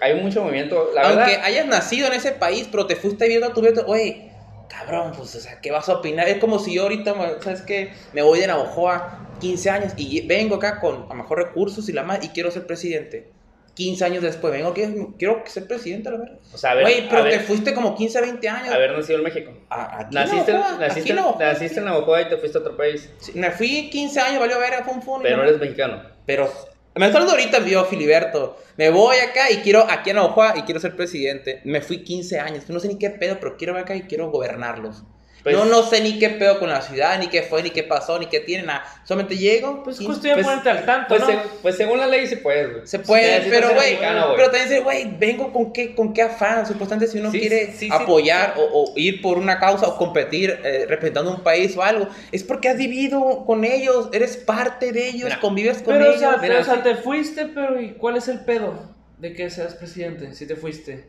hay 0.00 0.14
mucho 0.14 0.42
movimiento, 0.42 0.90
la 0.94 1.02
Aunque 1.02 1.32
verdad. 1.32 1.44
hayas 1.44 1.66
nacido 1.66 2.06
en 2.06 2.14
ese 2.14 2.32
país, 2.32 2.68
pero 2.70 2.86
te 2.86 2.96
fuiste 2.96 3.28
viendo 3.28 3.46
a 3.46 3.52
tu 3.52 3.60
vida, 3.60 3.82
oye, 3.86 4.30
cabrón, 4.78 5.12
pues, 5.16 5.34
o 5.34 5.40
sea, 5.40 5.60
¿qué 5.60 5.70
vas 5.70 5.88
a 5.88 5.94
opinar? 5.94 6.28
Es 6.28 6.38
como 6.38 6.58
si 6.58 6.74
yo 6.74 6.82
ahorita, 6.82 7.14
¿sabes 7.42 7.62
qué? 7.62 7.92
Me 8.12 8.22
voy 8.22 8.40
de 8.40 8.46
Navajoa 8.46 9.20
15 9.40 9.70
años 9.70 9.92
y 9.96 10.26
vengo 10.26 10.56
acá 10.56 10.80
con 10.80 11.06
a 11.10 11.14
mejor 11.14 11.38
recursos 11.38 11.88
y 11.88 11.92
la 11.92 12.02
más 12.02 12.24
y 12.24 12.28
quiero 12.28 12.50
ser 12.50 12.66
presidente. 12.66 13.32
15 13.74 14.04
años 14.04 14.22
después 14.22 14.52
vengo, 14.52 14.72
quiero, 14.72 15.14
quiero 15.18 15.42
ser 15.46 15.66
presidente, 15.66 16.08
la 16.08 16.18
verdad. 16.18 16.38
O 16.52 16.56
sea, 16.58 16.70
a 16.70 16.74
ver, 16.74 16.84
Güey, 16.84 17.08
pero 17.08 17.22
a 17.22 17.24
te 17.24 17.30
ver, 17.30 17.40
fuiste 17.40 17.74
como 17.74 17.96
15, 17.96 18.20
20 18.20 18.48
años. 18.48 18.72
haber 18.72 18.96
nacido 18.96 19.18
en 19.18 19.24
México. 19.24 19.52
A- 19.68 19.98
aquí 20.02 20.16
en 20.16 20.22
Naciste, 20.24 20.52
Navajoa, 20.52 20.74
aquí 20.76 20.80
naciste, 20.86 21.10
en 21.10 21.16
Navajoa. 21.16 21.44
naciste 21.44 21.78
en 21.80 21.84
Navajoa 21.86 22.22
y 22.22 22.28
te 22.28 22.36
fuiste 22.36 22.58
a 22.58 22.60
otro 22.60 22.76
país, 22.76 23.10
Sí, 23.18 23.32
Me 23.34 23.50
fui 23.50 23.90
15 23.90 24.20
años, 24.20 24.38
valió 24.38 24.60
ver, 24.60 24.84
fue 24.84 24.94
un 24.94 25.02
fun. 25.02 25.22
pero 25.22 25.38
no- 25.38 25.42
eres 25.42 25.58
mexicano. 25.58 26.02
Pero 26.24 26.48
me 26.96 27.06
hablando 27.06 27.32
ahorita 27.32 27.64
yo, 27.66 27.84
Filiberto. 27.86 28.56
Me 28.76 28.90
voy 28.90 29.16
acá 29.16 29.50
y 29.50 29.56
quiero, 29.58 29.84
aquí 29.90 30.10
a 30.10 30.14
Navajoa 30.14 30.54
y 30.58 30.62
quiero 30.62 30.80
ser 30.80 30.94
presidente. 30.94 31.60
Me 31.64 31.80
fui 31.80 32.04
15 32.04 32.38
años. 32.38 32.68
No 32.68 32.78
sé 32.78 32.88
ni 32.88 32.98
qué 32.98 33.10
pedo, 33.10 33.38
pero 33.40 33.56
quiero 33.56 33.74
ver 33.74 33.82
acá 33.82 33.96
y 33.96 34.02
quiero 34.02 34.30
gobernarlos. 34.30 35.04
Pues- 35.44 35.54
no, 35.56 35.66
no 35.66 35.82
sé 35.82 36.00
ni 36.00 36.18
qué 36.18 36.30
pedo 36.30 36.58
con 36.58 36.70
la 36.70 36.80
ciudad, 36.80 37.18
ni 37.18 37.28
qué 37.28 37.42
fue, 37.42 37.62
ni 37.62 37.68
qué 37.70 37.82
pasó, 37.82 38.18
ni 38.18 38.26
qué 38.26 38.40
tiene, 38.40 38.64
nada. 38.64 38.82
Solamente 39.04 39.36
llego, 39.36 39.82
Pues 39.84 40.00
y- 40.00 40.06
cuestión 40.06 40.36
de 40.38 40.42
pues- 40.42 40.46
ponerte 40.46 40.70
al 40.70 40.86
tanto, 40.86 41.08
Pues, 41.08 41.20
¿no? 41.20 41.26
se- 41.26 41.38
pues 41.60 41.76
según 41.76 41.98
la 42.00 42.06
ley 42.06 42.26
sí 42.26 42.36
puedes, 42.36 42.72
güey. 42.72 42.86
se 42.86 42.98
puede, 42.98 43.40
Necesitas 43.40 43.60
pero 43.60 43.74
güey, 43.74 43.98
pero 43.98 44.44
también 44.50 44.68
dice, 44.70 44.80
güey, 44.80 45.16
vengo 45.18 45.52
con 45.52 45.72
qué, 45.72 45.94
con 45.94 46.14
qué 46.14 46.22
afán, 46.22 46.66
supuestamente 46.66 47.06
si 47.12 47.18
uno 47.18 47.30
Sí, 47.30 47.40
quiere 47.40 47.66
sí, 47.72 47.72
sí. 47.80 47.88
apoyar 47.92 48.54
O, 48.56 48.62
o 48.90 48.92
ir 48.96 49.20
por 49.20 49.36
una 49.36 49.58
causa 49.60 49.86
o 49.86 49.98
competir 49.98 50.58
eh, 50.64 50.86
representando 50.88 51.30
un 51.30 51.42
país 51.42 51.76
o 51.76 51.82
algo, 51.82 52.08
es 52.32 52.42
porque 52.42 52.70
has 52.70 52.78
vivido 52.78 53.44
con 53.46 53.64
ellos, 53.66 54.08
eres 54.14 54.38
parte 54.38 54.92
de 54.92 55.08
ellos, 55.08 55.24
Mira, 55.24 55.40
convives 55.40 55.82
con 55.82 55.92
Pero, 55.94 56.06
o 56.06 56.08
ellos. 56.08 56.20
sea, 56.20 56.28
mira, 56.30 56.40
pero, 56.40 56.60
o 56.60 56.64
sea, 56.64 56.74
sí. 56.76 56.80
te 56.84 56.94
fuiste, 56.96 57.46
pero 57.54 57.78
¿y 57.80 57.92
cuál 57.92 58.16
es 58.16 58.28
el 58.28 58.40
pedo 58.40 58.94
de 59.24 59.32
que 59.34 59.48
seas 59.50 59.74
presidente? 59.74 60.32
Si 60.34 60.46
te 60.46 60.54
fuiste. 60.54 61.06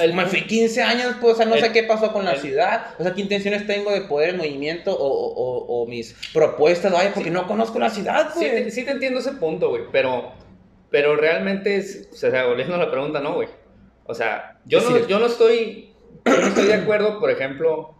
El, 0.00 0.14
me 0.14 0.24
fui 0.26 0.46
15 0.46 0.82
años, 0.82 1.16
pues, 1.20 1.34
o 1.34 1.36
sea, 1.36 1.46
no 1.46 1.56
sé 1.56 1.72
qué 1.72 1.82
pasó 1.82 2.12
con 2.12 2.24
la 2.24 2.32
el- 2.32 2.40
ciudad, 2.40 2.94
o 2.98 3.02
sea, 3.02 3.12
qué 3.12 3.20
intenciones 3.20 3.66
tengo 3.66 3.90
de 3.90 4.02
poder 4.02 4.30
el 4.30 4.36
movimiento 4.36 4.96
o, 4.96 5.06
o- 5.06 5.82
o- 5.82 5.86
mis 5.86 6.14
propuestas, 6.32 6.92
vaya, 6.92 7.12
porque 7.12 7.30
no 7.30 7.46
conozco 7.46 7.78
la 7.78 7.90
ciudad, 7.90 8.30
Sí, 8.32 8.48
güey. 8.48 8.64
te- 8.64 8.70
sí 8.70 8.84
te 8.84 8.92
entiendo 8.92 9.20
ese 9.20 9.32
punto, 9.32 9.70
güey, 9.70 9.82
pero, 9.90 10.32
pero 10.90 11.16
realmente, 11.16 11.76
es, 11.76 12.08
o 12.12 12.16
sea, 12.16 12.46
volviendo 12.46 12.74
a 12.76 12.78
la 12.78 12.90
pregunta, 12.90 13.20
no, 13.20 13.34
güey. 13.34 13.48
O 14.04 14.14
sea, 14.14 14.60
yo 14.64 14.78
Es 14.78 14.88
no, 14.88 15.06
yo 15.08 15.18
no 15.18 15.26
estoy, 15.26 15.92
yo 16.24 16.36
no 16.40 16.46
estoy 16.46 16.66
de 16.66 16.74
acuerdo, 16.74 17.18
por 17.18 17.30
ejemplo, 17.30 17.94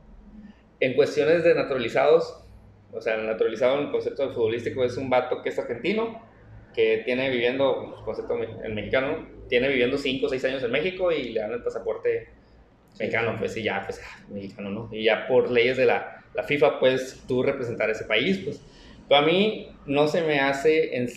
en 0.81 0.95
cuestiones 0.95 1.43
de 1.43 1.55
naturalizados. 1.55 2.43
O 2.93 3.01
sea, 3.01 3.17
el 3.17 3.27
naturalizado 3.27 3.79
en 3.79 3.87
el 3.87 3.91
concepto 3.91 4.31
futbolístico 4.33 4.85
es 4.85 4.97
un 4.97 5.11
vato 5.11 5.43
que 5.43 5.49
es 5.49 5.59
argentino, 5.59 6.23
que 6.75 7.03
tiene 7.05 7.29
viviendo, 7.31 7.95
el 7.99 8.05
concepto 8.05 8.35
el 8.63 8.75
mexicano, 8.75 9.27
tiene 9.49 9.69
viviendo 9.69 9.99
5 9.99 10.27
o 10.27 10.29
6 10.29 10.45
años 10.45 10.63
en 10.63 10.71
México 10.71 11.13
y 11.13 11.31
le 11.31 11.41
dan 11.41 11.53
el 11.53 11.63
pasaporte 11.63 12.29
mexicano, 12.99 13.37
pues 13.39 13.57
y 13.57 13.63
ya, 13.63 13.83
pues, 13.85 14.01
ah, 14.03 14.25
mexicano, 14.29 14.71
¿no? 14.71 14.89
Y 14.93 15.05
ya 15.05 15.27
por 15.27 15.51
leyes 15.51 15.77
de 15.77 15.87
la, 15.87 16.25
la 16.35 16.43
FIFA, 16.43 16.79
pues 16.79 17.23
tú 17.27 17.43
representar 17.43 17.91
ese 17.91 18.05
país, 18.05 18.39
pues. 18.39 18.61
Pero 19.09 19.21
a 19.21 19.25
mí 19.25 19.69
no 19.87 20.09
se 20.09 20.23
me 20.23 20.41
hace, 20.41 20.97
en, 20.97 21.09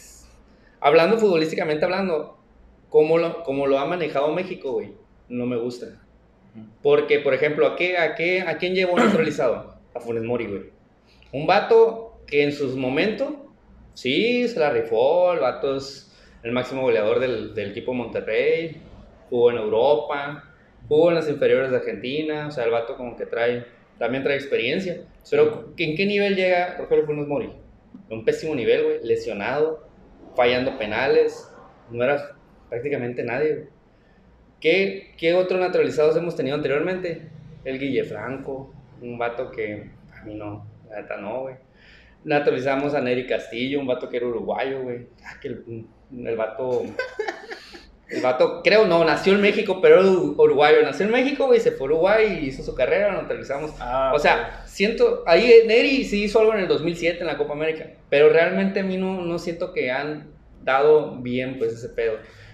hablando 0.80 1.18
futbolísticamente 1.18 1.86
hablando, 1.86 2.38
como 2.90 3.18
lo, 3.18 3.44
como 3.44 3.68
lo 3.68 3.80
ha 3.80 3.86
manejado 3.86 4.32
México, 4.34 4.74
güey, 4.74 4.94
no 5.28 5.46
me 5.46 5.58
gusta. 5.58 6.02
Porque, 6.82 7.20
por 7.20 7.34
ejemplo, 7.34 7.68
¿a, 7.68 7.76
qué, 7.76 7.98
a, 7.98 8.16
qué, 8.16 8.42
¿a 8.42 8.58
quién 8.58 8.74
llevó 8.74 8.98
neutralizado? 8.98 9.76
A 9.94 10.00
Funes 10.00 10.24
Mori, 10.24 10.48
güey. 10.48 10.64
Un 11.32 11.46
vato 11.46 12.22
que 12.26 12.44
en 12.44 12.52
sus 12.52 12.76
momentos, 12.76 13.34
sí, 13.94 14.48
se 14.48 14.60
la 14.60 14.72
rifó, 14.72 15.34
el 15.34 15.40
vato 15.40 15.76
es 15.76 16.09
el 16.44 16.52
máximo 16.52 16.82
goleador 16.82 17.20
del, 17.20 17.54
del 17.54 17.72
equipo 17.72 17.94
Monterrey, 17.94 18.82
jugó 19.30 19.52
en 19.52 19.58
Europa, 19.58 20.44
jugó 20.88 21.10
en 21.10 21.16
las 21.16 21.30
inferiores 21.30 21.72
de 21.72 21.78
Argentina, 21.78 22.48
o 22.48 22.52
sea, 22.52 22.66
el 22.66 22.72
vato 22.72 22.96
como 22.96 23.16
que 23.16 23.26
trae, 23.26 23.66
también 23.98 24.24
trae 24.24 24.36
experiencia. 24.36 25.02
Pero, 25.30 25.74
¿en 25.78 25.96
qué 25.96 26.06
nivel 26.06 26.36
llega 26.36 26.78
Rogelio 26.78 27.06
Funes 27.06 27.28
Mori? 27.28 27.52
Un 28.10 28.26
pésimo 28.26 28.56
nivel, 28.56 28.84
güey, 28.84 29.00
lesionado, 29.04 29.88
fallando 30.36 30.78
penales, 30.78 31.52
no 31.92 32.04
era 32.04 32.36
prácticamente 32.70 33.24
nadie, 33.24 33.56
güey. 33.56 33.68
¿Qué, 34.60 35.14
¿Qué 35.18 35.34
otros 35.36 35.60
naturalizados 35.60 36.18
hemos 36.18 36.36
tenido 36.36 36.56
anteriormente? 36.56 37.30
El 37.64 37.80
Guille 37.80 38.04
Franco, 38.04 38.74
un 39.02 39.18
vato 39.18 39.52
que 39.52 39.90
a 40.14 40.26
mí 40.26 40.36
no, 40.36 40.68
la 40.90 41.02
neta 41.02 41.18
no, 41.18 41.42
güey. 41.42 41.56
Naturalizamos 42.26 42.94
a 42.94 43.00
Neri 43.00 43.26
Castillo, 43.26 43.80
un 43.80 43.88
vato 43.88 44.10
que 44.10 44.18
era 44.18 44.28
uruguayo, 44.28 44.82
güey. 44.82 45.08
Ah, 45.24 45.40
que 45.42 45.48
el, 45.48 45.86
el 46.16 46.36
vato. 46.36 46.84
El 48.10 48.24
vato, 48.24 48.62
creo, 48.64 48.88
no, 48.88 49.04
nació 49.06 49.36
en 49.36 49.42
México, 49.42 49.80
pero 49.82 50.00
era 50.00 50.10
ur- 50.10 50.34
uruguayo. 50.36 50.82
Nació 50.82 51.06
en 51.06 51.12
México, 51.12 51.46
güey, 51.46 51.60
se 51.60 51.72
fue 51.72 51.86
a 51.86 51.92
Uruguay 51.92 52.40
y 52.42 52.48
hizo 52.48 52.64
su 52.64 52.74
carrera, 52.74 53.12
lo 53.12 53.22
naturalizamos. 53.22 53.72
Ah, 53.80 54.12
O 54.16 54.18
sea, 54.20 54.64
siento, 54.66 55.22
ahí 55.28 55.52
Neri 55.68 56.04
sí 56.06 56.24
hizo 56.24 56.40
algo 56.40 56.56
en 56.56 56.62
el 56.62 56.68
2007 56.68 57.20
en 57.22 57.28
la 57.28 57.38
Copa 57.38 57.54
América, 57.54 57.86
pero 58.10 58.30
realmente 58.30 58.80
a 58.80 58.84
mí 58.84 58.98
no, 58.98 59.22
no 59.22 59.38
siento 59.38 59.74
que 59.74 59.92
han 59.92 60.32
dado 60.64 61.18
bien 61.18 61.60
pues 61.60 61.72
ese 61.74 61.90
pedo. 61.90 62.14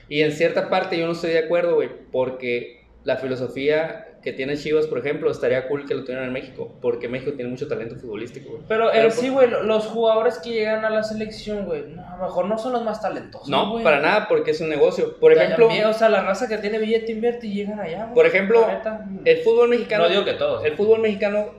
Y 0.09 0.23
en 0.23 0.33
cierta 0.33 0.69
parte 0.69 0.97
yo 0.99 1.05
no 1.05 1.13
estoy 1.13 1.31
de 1.31 1.39
acuerdo, 1.39 1.75
güey, 1.75 1.89
porque 2.11 2.81
la 3.05 3.15
filosofía 3.15 4.14
que 4.25 4.33
tiene 4.33 4.57
Chivas, 4.57 4.87
por 4.87 4.97
ejemplo, 4.97 5.31
estaría 5.31 5.67
cool 5.69 5.85
que 5.87 5.93
lo 5.93 6.03
tuvieran 6.03 6.25
en 6.25 6.33
México, 6.33 6.75
porque 6.81 7.07
México 7.07 7.31
tiene 7.33 7.49
mucho 7.51 7.67
talento 7.69 7.95
futbolístico, 7.95 8.49
güey. 8.49 8.63
Pero, 8.67 8.89
Pero 8.91 9.05
en 9.05 9.11
sí, 9.11 9.27
por- 9.27 9.33
güey, 9.35 9.49
lo- 9.51 9.63
los 9.63 9.85
jugadores 9.85 10.39
que 10.39 10.49
llegan 10.49 10.83
a 10.83 10.89
la 10.89 11.03
selección, 11.03 11.65
güey, 11.65 11.83
no, 11.87 12.01
a 12.05 12.17
lo 12.17 12.23
mejor 12.23 12.47
no 12.47 12.57
son 12.57 12.73
los 12.73 12.83
más 12.83 12.99
talentosos. 13.01 13.47
No, 13.47 13.71
güey. 13.71 13.83
para 13.83 13.99
nada, 14.01 14.27
porque 14.27 14.51
es 14.51 14.59
un 14.59 14.67
negocio. 14.69 15.17
Por 15.19 15.31
ejemplo, 15.31 15.67
O 15.67 15.93
sea, 15.93 16.09
la 16.09 16.23
raza 16.23 16.47
que 16.49 16.57
tiene 16.57 16.79
billete 16.79 17.11
invierte 17.11 17.47
y 17.47 17.53
llegan 17.53 17.79
allá, 17.79 18.03
güey. 18.05 18.15
Por 18.15 18.25
ejemplo, 18.25 18.67
neta, 18.67 19.05
el 19.23 19.37
fútbol 19.37 19.69
mexicano... 19.69 20.03
No 20.03 20.09
digo 20.09 20.25
que 20.25 20.33
todos. 20.33 20.65
El 20.65 20.73
fútbol 20.75 20.99
mexicano, 21.01 21.51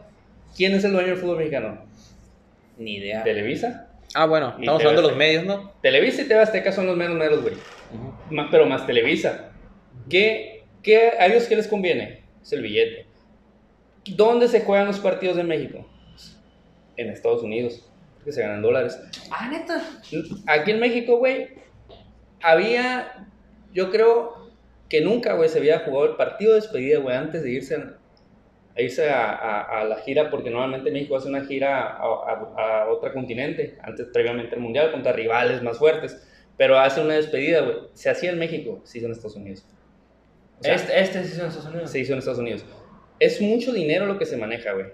¿quién 0.57 0.75
es 0.75 0.83
el 0.85 0.93
dueño 0.93 1.09
del 1.11 1.17
fútbol 1.19 1.39
mexicano? 1.39 1.79
Ni 2.79 2.97
idea. 2.97 3.23
Televisa. 3.23 3.89
Ah, 4.15 4.27
bueno, 4.27 4.55
Y 4.59 4.63
estamos 4.63 4.81
hablando 4.83 5.03
de 5.03 5.09
los 5.09 5.17
medios, 5.17 5.45
¿no? 5.45 5.73
Televisa 5.83 6.23
y 6.23 6.25
TV 6.29 6.41
Azteca 6.41 6.73
son 6.73 6.87
los 6.87 6.97
menos 6.97 7.17
meros, 7.17 7.43
güey. 7.43 7.55
Ma- 8.31 8.49
pero 8.51 8.67
más 8.67 8.87
Televisa. 8.87 9.51
¿Qué, 10.11 10.65
qué, 10.83 11.13
¿A 11.19 11.27
ellos 11.27 11.45
qué 11.45 11.57
les 11.57 11.69
conviene? 11.69 12.26
Es 12.47 12.53
el 12.53 12.63
billete. 12.63 13.07
¿Dónde 14.15 14.47
se 14.47 14.61
juegan 14.61 14.87
los 14.87 15.01
partidos 15.01 15.37
de 15.37 15.43
México? 15.43 15.85
En 16.97 17.11
Estados 17.11 17.43
Unidos, 17.43 17.91
que 18.25 18.31
se 18.31 18.41
ganan 18.43 18.63
dólares. 18.63 18.97
Ah, 19.33 19.49
neta. 19.51 19.83
Aquí 20.47 20.71
en 20.71 20.79
México, 20.79 21.19
güey, 21.19 21.49
había, 22.41 23.27
yo 23.73 23.91
creo 23.91 24.51
que 24.89 25.01
nunca, 25.01 25.35
güey, 25.35 25.49
se 25.49 25.59
había 25.59 25.81
jugado 25.81 26.11
el 26.13 26.17
partido 26.17 26.53
de 26.55 26.61
despedida, 26.61 27.01
güey, 27.01 27.17
antes 27.17 27.43
de 27.43 27.51
irse, 27.51 27.75
a, 27.75 27.99
a 28.77 28.81
irse 28.81 29.11
a, 29.11 29.33
a- 29.33 29.81
a 29.81 29.85
la 29.85 29.97
gira, 29.97 30.31
porque 30.31 30.51
normalmente 30.51 30.93
México 30.93 31.17
hace 31.17 31.29
una 31.29 31.45
gira 31.45 31.83
a, 31.97 31.97
a- 32.05 32.87
otro 32.89 33.13
continente, 33.13 33.77
antes, 33.83 34.07
previamente 34.13 34.55
el 34.55 34.61
Mundial, 34.61 34.93
contra 34.93 35.13
rivales 35.13 35.63
más 35.65 35.79
fuertes, 35.79 36.17
pero 36.57 36.79
hace 36.79 37.01
una 37.01 37.15
despedida, 37.15 37.63
güey. 37.63 37.77
Se 37.95 38.09
hacía 38.09 38.31
en 38.31 38.39
México, 38.39 38.81
se 38.85 38.99
hizo 38.99 39.07
en 39.09 39.13
Estados 39.13 39.35
Unidos. 39.37 39.67
O 40.61 40.65
sea, 40.65 40.75
este, 40.75 41.01
este 41.01 41.25
sí 41.25 41.37
son 41.37 41.49
Estados 41.49 41.69
Unidos. 41.69 41.91
se 41.91 41.99
hizo 41.99 42.13
en 42.13 42.19
Estados 42.19 42.39
Unidos. 42.39 42.65
Es 43.19 43.41
mucho 43.41 43.73
dinero 43.73 44.07
lo 44.07 44.19
que 44.19 44.27
se 44.27 44.37
maneja, 44.37 44.73
güey. 44.73 44.87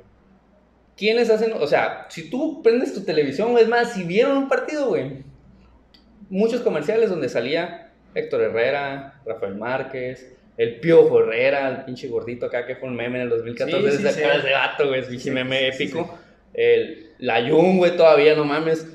¿Quiénes 0.97 1.31
hacen? 1.31 1.53
O 1.55 1.67
sea, 1.67 2.07
si 2.11 2.29
tú 2.29 2.63
prendes 2.63 2.95
tu 2.95 3.03
televisión, 3.05 3.57
es 3.59 3.69
más, 3.69 3.95
si 3.95 4.05
vieron 4.05 4.37
un 4.37 4.49
partido, 4.49 4.89
güey. 4.89 5.25
Muchos 6.29 6.61
comerciales 6.61 7.11
donde 7.11 7.29
salía 7.29 7.93
Héctor 8.15 8.43
Herrera, 8.43 9.21
Rafael 9.25 9.55
Márquez, 9.55 10.35
el 10.57 10.81
Piojo 10.81 11.21
Herrera, 11.21 11.69
el 11.69 11.85
pinche 11.85 12.09
gordito 12.09 12.47
acá 12.47 12.67
que 12.67 12.77
fue 12.77 12.89
un 12.89 12.97
meme 12.97 13.19
en 13.19 13.25
el 13.25 13.31
2014. 13.31 13.77
Sí, 13.77 13.97
sí, 13.97 14.07
ese 14.07 14.13
sí. 14.13 14.23
ese 14.23 14.51
gato, 14.51 14.89
güey, 14.89 15.01
es 15.01 15.07
pinche 15.07 15.31
meme 15.31 15.69
épico. 15.69 16.19
El 16.53 17.11
Layun, 17.19 17.79
güey, 17.79 17.97
todavía 17.97 18.35
no 18.35 18.45
mames. 18.45 18.87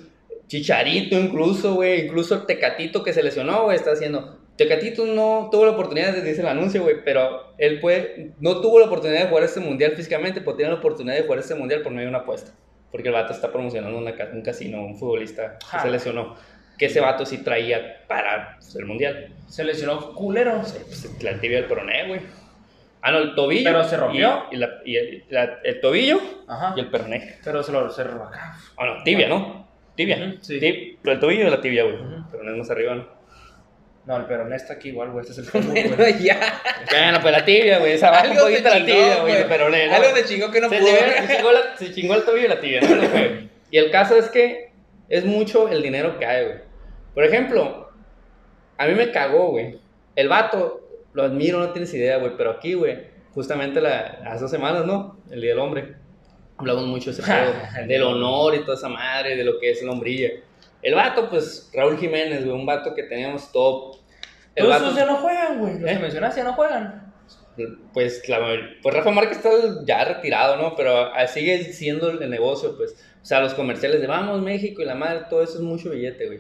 Chicharito 0.48 1.20
incluso, 1.20 1.76
güey, 1.76 2.06
incluso 2.06 2.36
el 2.36 2.46
Tecatito 2.46 3.04
que 3.04 3.12
se 3.12 3.24
lesionó, 3.24 3.64
güey, 3.64 3.76
está 3.76 3.92
haciendo... 3.92 4.37
Tecatito 4.58 5.06
no 5.06 5.50
tuvo 5.52 5.66
la 5.66 5.72
oportunidad, 5.72 6.14
dice 6.16 6.42
el 6.42 6.48
anuncio, 6.48 6.82
güey, 6.82 6.98
pero 7.06 7.54
él 7.60 7.80
puede, 7.80 8.32
no 8.40 8.60
tuvo 8.60 8.80
la 8.80 8.88
oportunidad 8.88 9.22
de 9.22 9.28
jugar 9.30 9.44
este 9.44 9.60
mundial 9.60 9.92
físicamente, 9.96 10.42
pero 10.42 10.56
tiene 10.56 10.72
la 10.72 10.80
oportunidad 10.80 11.16
de 11.16 11.24
jugar 11.24 11.40
este 11.40 11.54
mundial 11.56 11.82
por 11.84 11.92
medio 11.92 12.06
de 12.06 12.10
una 12.10 12.20
apuesta. 12.24 12.52
Porque 12.92 13.10
el 13.10 13.14
vato 13.14 13.34
está 13.34 13.52
promocionando 13.52 13.98
una 13.98 14.14
un 14.34 14.42
casino, 14.42 14.84
un 14.84 14.98
futbolista 14.98 15.58
que 15.72 15.80
se 15.80 15.90
lesionó. 15.92 16.36
Que 16.78 16.86
ese 16.88 17.00
vato 17.02 17.26
sí 17.26 17.40
traía 17.40 18.04
para 18.08 18.58
el 18.76 18.86
mundial. 18.86 19.30
Se 19.48 19.64
lesionó 19.64 20.14
culero. 20.14 20.60
Pues, 20.62 21.22
la 21.22 21.40
tibia 21.40 21.58
del 21.58 21.66
peroné, 21.66 22.08
güey. 22.08 22.22
Ah, 23.02 23.12
no, 23.12 23.18
el 23.20 23.36
tobillo. 23.36 23.64
Pero 23.72 23.84
se 23.84 23.98
rompió. 23.98 24.44
Y, 24.52 24.56
y 24.56 24.58
la- 24.60 24.80
y 24.86 24.96
el, 24.96 25.24
la- 25.30 25.60
el 25.64 25.82
tobillo 25.82 26.20
Ajá. 26.48 26.74
y 26.78 26.80
el 26.80 26.90
peroné. 26.90 27.36
Pero 27.44 27.62
se 27.64 27.72
lo 27.72 27.90
cerró 27.92 28.24
acá. 28.24 28.56
Ah, 28.78 28.86
no, 28.86 29.04
tibia, 29.04 29.28
¿no? 29.28 29.68
Tibia. 29.96 30.36
Sí. 30.42 30.60
Tib- 30.60 30.98
pero 31.02 31.14
el 31.16 31.20
tobillo 31.20 31.48
y 31.48 31.50
la 31.52 31.62
tibia, 31.62 31.84
güey. 31.84 31.96
Ujú. 31.96 32.32
Peroné 32.32 32.52
es 32.52 32.58
más 32.58 32.70
arriba, 32.72 32.96
¿no? 32.96 33.17
No, 34.08 34.16
el 34.16 34.26
peroné 34.26 34.56
está 34.56 34.74
aquí 34.76 34.90
igual, 34.90 35.12
güey. 35.12 35.26
Este 35.28 35.34
es 35.34 35.38
el 35.40 35.46
fémur, 35.52 35.72
güey. 35.72 35.88
Bueno, 35.90 36.18
ya. 36.20 36.62
Bueno, 36.90 37.20
pues 37.22 37.34
la 37.34 37.44
tibia, 37.44 37.80
güey. 37.80 37.92
Esa 37.92 38.10
un 38.10 38.16
Algo 38.16 38.34
se 38.36 38.40
poquito 38.40 38.70
la 38.70 38.86
tibia, 38.86 39.22
güey. 39.22 39.36
Algo 39.92 40.16
de 40.16 40.24
chingó 40.24 40.50
que 40.50 40.62
no 40.62 40.70
se, 40.70 40.78
pudo. 40.80 40.92
se 40.92 41.36
chingó 41.36 41.52
la- 41.52 41.78
se 41.78 41.94
chingó 41.94 42.16
el 42.16 42.24
tobillo 42.24 42.46
y 42.46 42.50
la 42.50 42.60
tibia, 42.62 42.82
¿no? 42.82 42.88
Y 43.70 43.78
el 43.78 43.92
caso 43.92 44.16
es 44.16 44.30
que 44.30 44.72
es 45.10 45.26
mucho 45.26 45.68
el 45.68 45.82
dinero 45.84 46.18
que 46.18 46.26
hay, 46.26 46.46
güey. 46.46 46.58
Por 47.14 47.26
ejemplo, 47.26 47.92
a 48.78 48.88
mí 48.88 48.94
me 48.94 49.12
cagó, 49.12 49.50
güey. 49.50 49.78
El 50.16 50.30
vato, 50.30 50.88
lo 51.12 51.24
admiro, 51.24 51.60
no 51.60 51.72
tienes 51.74 51.94
idea, 51.94 52.16
güey. 52.18 52.32
Pero 52.38 52.52
aquí, 52.52 52.76
güey, 52.76 52.98
justamente 53.34 53.82
la, 53.82 54.20
hace 54.26 54.40
dos 54.44 54.52
semanas, 54.52 54.86
¿no? 54.86 55.20
El 55.30 55.42
Día 55.42 55.50
del 55.50 55.60
Hombre. 55.60 55.96
Hablamos 56.58 56.86
mucho 56.86 57.12
de 57.12 57.22
ese 57.22 57.24
pedo, 57.30 57.52
del 57.88 58.04
honor 58.04 58.56
y 58.56 58.60
toda 58.64 58.78
esa 58.78 58.88
madre, 58.88 59.36
de 59.36 59.44
lo 59.44 59.60
que 59.60 59.72
es 59.72 59.82
el 59.82 59.90
hombrilla. 59.90 60.30
El 60.88 60.96
vato, 60.96 61.30
pues, 61.30 61.70
Raúl 61.74 61.98
Jiménez, 61.98 62.46
güey, 62.46 62.56
un 62.58 62.66
vato 62.66 62.96
que 62.96 63.04
teníamos 63.04 63.52
top. 63.52 63.98
El 64.56 64.64
Todos 64.64 64.76
vato- 64.76 64.86
esos 64.86 64.98
ya 64.98 65.06
no 65.06 65.18
juegan, 65.18 65.60
güey. 65.60 65.80
Los 65.80 65.90
¿Eh? 65.92 65.94
que 65.96 66.00
mencionaste 66.00 66.40
ya 66.40 66.44
no 66.46 66.54
juegan. 66.54 67.14
pues, 67.94 68.22
la, 68.30 68.40
pues 68.82 68.96
Rafa 68.96 69.12
Márquez 69.12 69.38
está 69.40 69.50
ya 69.86 70.06
retirado, 70.06 70.56
¿no? 70.56 70.76
Pero 70.78 71.14
ah, 71.14 71.28
sigue 71.28 71.62
siendo 71.74 72.10
el 72.10 72.30
negocio, 72.30 72.78
pues. 72.78 72.94
O 73.22 73.26
sea, 73.26 73.42
los 73.42 73.54
comerciales 73.54 74.00
de 74.00 74.08
vamos 74.08 74.42
México 74.42 74.82
y 74.82 74.86
la 74.86 74.96
madre, 74.96 75.26
todo 75.30 75.44
eso 75.44 75.56
es 75.56 75.62
mucho 75.62 75.90
billete, 75.90 76.26
güey. 76.28 76.40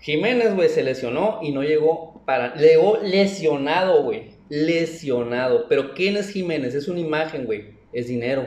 Jiménez, 0.00 0.54
güey, 0.54 0.68
se 0.68 0.82
lesionó 0.82 1.38
y 1.42 1.52
no 1.52 1.62
llegó 1.62 2.22
para. 2.26 2.54
Llegó 2.56 2.98
lesionado, 3.02 4.02
güey. 4.02 4.32
Lesionado. 4.50 5.66
Pero 5.66 5.94
¿quién 5.94 6.18
es 6.18 6.28
Jiménez? 6.30 6.74
Es 6.74 6.88
una 6.88 7.00
imagen, 7.00 7.46
güey. 7.46 7.72
Es 7.94 8.08
dinero. 8.08 8.46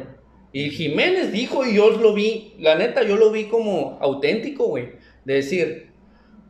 Y 0.53 0.69
Jiménez 0.69 1.31
dijo, 1.31 1.65
y 1.65 1.75
yo 1.77 1.91
lo 1.91 2.13
vi, 2.13 2.55
la 2.59 2.75
neta, 2.75 3.03
yo 3.03 3.15
lo 3.15 3.31
vi 3.31 3.45
como 3.45 3.97
auténtico, 4.01 4.65
güey. 4.67 4.89
De 5.25 5.35
decir, 5.35 5.91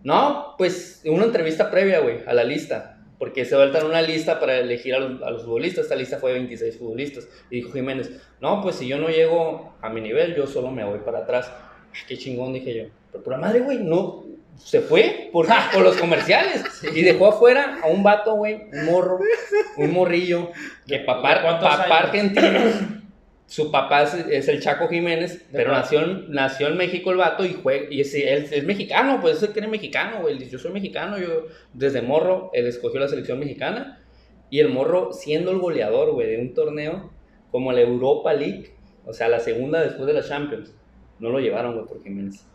no, 0.04 0.56
pues 0.58 1.02
una 1.06 1.26
entrevista 1.26 1.70
previa, 1.70 2.00
güey, 2.00 2.20
a 2.26 2.34
la 2.34 2.44
lista. 2.44 2.98
Porque 3.18 3.46
se 3.46 3.56
en 3.56 3.86
una 3.86 4.02
lista 4.02 4.40
para 4.40 4.58
elegir 4.58 4.96
a 4.96 5.00
los, 5.00 5.22
a 5.22 5.30
los, 5.30 5.44
futbolistas. 5.44 5.84
Esta 5.84 5.96
lista 5.96 6.18
fue 6.18 6.32
de 6.32 6.40
26 6.40 6.78
futbolistas. 6.80 7.28
Y 7.52 7.58
dijo 7.58 7.72
Jiménez, 7.72 8.10
no, 8.40 8.62
pues 8.62 8.78
si 8.78 8.88
yo 8.88 8.98
no 8.98 9.10
llego 9.10 9.76
a 9.80 9.90
mi 9.90 10.02
nivel, 10.02 10.36
yo 10.36 10.48
solo 10.48 10.72
me 10.72 10.84
voy 10.84 11.00
para 11.00 11.20
atrás. 11.20 11.52
Ay, 11.94 12.02
qué 12.08 12.18
chingón, 12.18 12.54
dije 12.54 12.74
yo. 12.74 12.84
Pero 13.12 13.24
por 13.24 13.34
la 13.34 13.40
madre, 13.40 13.60
güey, 13.60 13.78
no. 13.78 14.24
Se 14.58 14.82
fue 14.82 15.30
por, 15.32 15.46
por 15.74 15.84
los 15.84 15.98
comerciales. 15.98 16.64
Y 16.96 17.04
dejó 17.04 17.28
afuera 17.28 17.80
a 17.84 17.88
un 17.88 18.02
vato, 18.02 18.34
güey, 18.34 18.64
un 18.74 18.86
morro, 18.86 19.20
un 19.78 19.92
morrillo, 19.92 20.52
que 20.88 21.00
papá, 21.00 21.44
papá 21.44 22.00
argentino 22.00 23.01
su 23.52 23.70
papá 23.70 24.04
es, 24.04 24.48
el 24.48 24.62
Chaco 24.62 24.88
Jiménez, 24.88 25.46
pero 25.52 25.74
nació 25.74 26.00
en, 26.00 26.32
nació 26.32 26.70
en 26.70 26.78
México 26.78 27.12
el 27.12 27.18
vato 27.18 27.44
y, 27.44 27.52
juega, 27.52 27.88
y 27.94 28.00
es, 28.00 28.16
él 28.16 28.48
es 28.50 28.64
mexicano, 28.64 29.20
pues 29.20 29.44
él 29.44 29.50
cree 29.50 29.68
mexicano, 29.68 30.22
güey. 30.22 30.40
Yo 30.48 30.58
soy 30.58 30.72
mexicano, 30.72 31.18
yo 31.18 31.48
desde 31.74 32.02
morro, 32.02 32.50
él 32.54 32.66
escogió 32.66 33.02
la 33.02 33.10
selección 33.10 33.40
mexicana. 33.40 34.02
Y 34.50 34.62
el 34.62 34.70
morro, 34.70 35.12
siendo 35.12 35.52
el 35.52 35.58
goleador, 35.58 36.14
güey, 36.14 36.30
de 36.30 36.42
un 36.42 36.54
torneo 36.54 37.12
como 37.52 37.74
la 37.74 37.82
Europa 37.82 38.32
League, 38.32 38.72
o 39.06 39.12
sea, 39.12 39.28
la 39.28 39.42
segunda 39.42 39.82
después 39.82 40.08
de 40.08 40.14
la 40.14 40.24
Champions, 40.24 40.74
no 41.20 41.30
lo 41.30 41.42
llevaron, 41.42 41.74
güey, 41.74 41.86
por 41.86 42.02
Jiménez. 42.02 42.46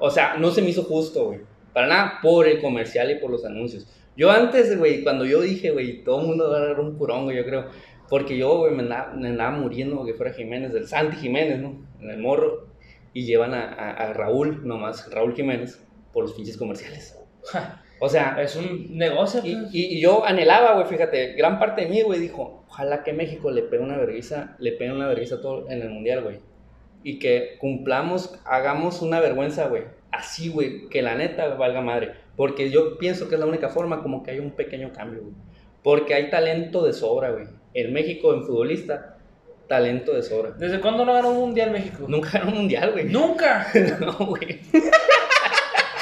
O 0.00 0.10
sea, 0.10 0.38
no 0.38 0.50
se 0.50 0.60
me 0.60 0.70
hizo 0.70 0.82
justo, 0.82 1.26
güey. 1.26 1.38
Para 1.72 1.86
nada, 1.86 2.18
por 2.20 2.48
el 2.48 2.60
comercial 2.60 3.12
y 3.12 3.20
por 3.20 3.30
los 3.30 3.44
anuncios. 3.44 3.86
Yo 4.16 4.28
antes, 4.32 4.76
güey, 4.76 5.04
cuando 5.04 5.24
yo 5.24 5.40
dije, 5.40 5.70
güey, 5.70 6.02
todo 6.02 6.20
el 6.22 6.26
mundo 6.26 6.50
va 6.50 6.56
a 6.56 6.66
dar 6.66 6.80
un 6.80 6.98
curón, 6.98 7.26
güey, 7.26 7.36
yo 7.36 7.44
creo 7.44 7.66
porque 8.08 8.36
yo, 8.36 8.58
güey, 8.58 8.74
me 8.74 8.82
andaba, 8.82 9.50
muriendo 9.50 10.04
que 10.04 10.14
fuera 10.14 10.32
Jiménez, 10.32 10.72
del 10.72 10.86
Santi 10.86 11.16
Jiménez, 11.16 11.60
¿no? 11.60 11.76
En 12.00 12.10
el 12.10 12.18
morro. 12.18 12.68
Y 13.12 13.24
llevan 13.24 13.54
a, 13.54 13.72
a, 13.72 14.12
Raúl, 14.12 14.66
nomás, 14.66 15.10
Raúl 15.10 15.34
Jiménez, 15.34 15.82
por 16.12 16.24
los 16.24 16.34
pinches 16.34 16.56
comerciales. 16.56 17.18
O 17.98 18.10
sea, 18.10 18.36
es 18.42 18.54
un 18.56 18.98
negocio. 18.98 19.40
Y, 19.42 19.56
pues. 19.56 19.70
y, 19.72 20.00
yo 20.00 20.26
anhelaba, 20.26 20.74
güey, 20.74 20.86
fíjate, 20.86 21.32
gran 21.32 21.58
parte 21.58 21.82
de 21.82 21.88
mí, 21.88 22.02
güey, 22.02 22.20
dijo, 22.20 22.64
ojalá 22.68 23.02
que 23.02 23.14
México 23.14 23.50
le 23.50 23.62
pegue 23.62 23.82
una 23.82 23.96
vergüenza, 23.96 24.54
le 24.58 24.72
pegue 24.72 24.92
una 24.92 25.06
vergüenza 25.08 25.40
todo 25.40 25.70
en 25.70 25.80
el 25.80 25.88
mundial, 25.88 26.22
güey. 26.22 26.40
Y 27.02 27.18
que 27.18 27.56
cumplamos, 27.58 28.38
hagamos 28.44 29.00
una 29.00 29.18
vergüenza, 29.20 29.68
güey. 29.68 29.84
Así, 30.10 30.50
güey, 30.50 30.90
que 30.90 31.00
la 31.00 31.14
neta 31.14 31.48
valga 31.54 31.80
madre. 31.80 32.12
Porque 32.36 32.68
yo 32.68 32.98
pienso 32.98 33.30
que 33.30 33.36
es 33.36 33.40
la 33.40 33.46
única 33.46 33.70
forma 33.70 34.02
como 34.02 34.22
que 34.22 34.32
hay 34.32 34.40
un 34.40 34.50
pequeño 34.50 34.92
cambio, 34.92 35.22
güey. 35.22 35.34
Porque 35.82 36.12
hay 36.12 36.28
talento 36.28 36.84
de 36.84 36.92
sobra, 36.92 37.30
güey 37.30 37.46
en 37.76 37.92
México 37.92 38.32
en 38.32 38.42
futbolista, 38.42 39.16
talento 39.68 40.14
de 40.14 40.22
sobra. 40.22 40.52
¿Desde 40.52 40.80
cuándo 40.80 41.04
no 41.04 41.12
ganó 41.12 41.30
un 41.30 41.38
mundial 41.38 41.70
México? 41.70 42.06
Nunca 42.08 42.38
ganó 42.38 42.48
un 42.48 42.56
mundial, 42.58 42.92
güey. 42.92 43.04
¿Nunca? 43.04 43.68
no, 44.00 44.12
güey. 44.14 44.60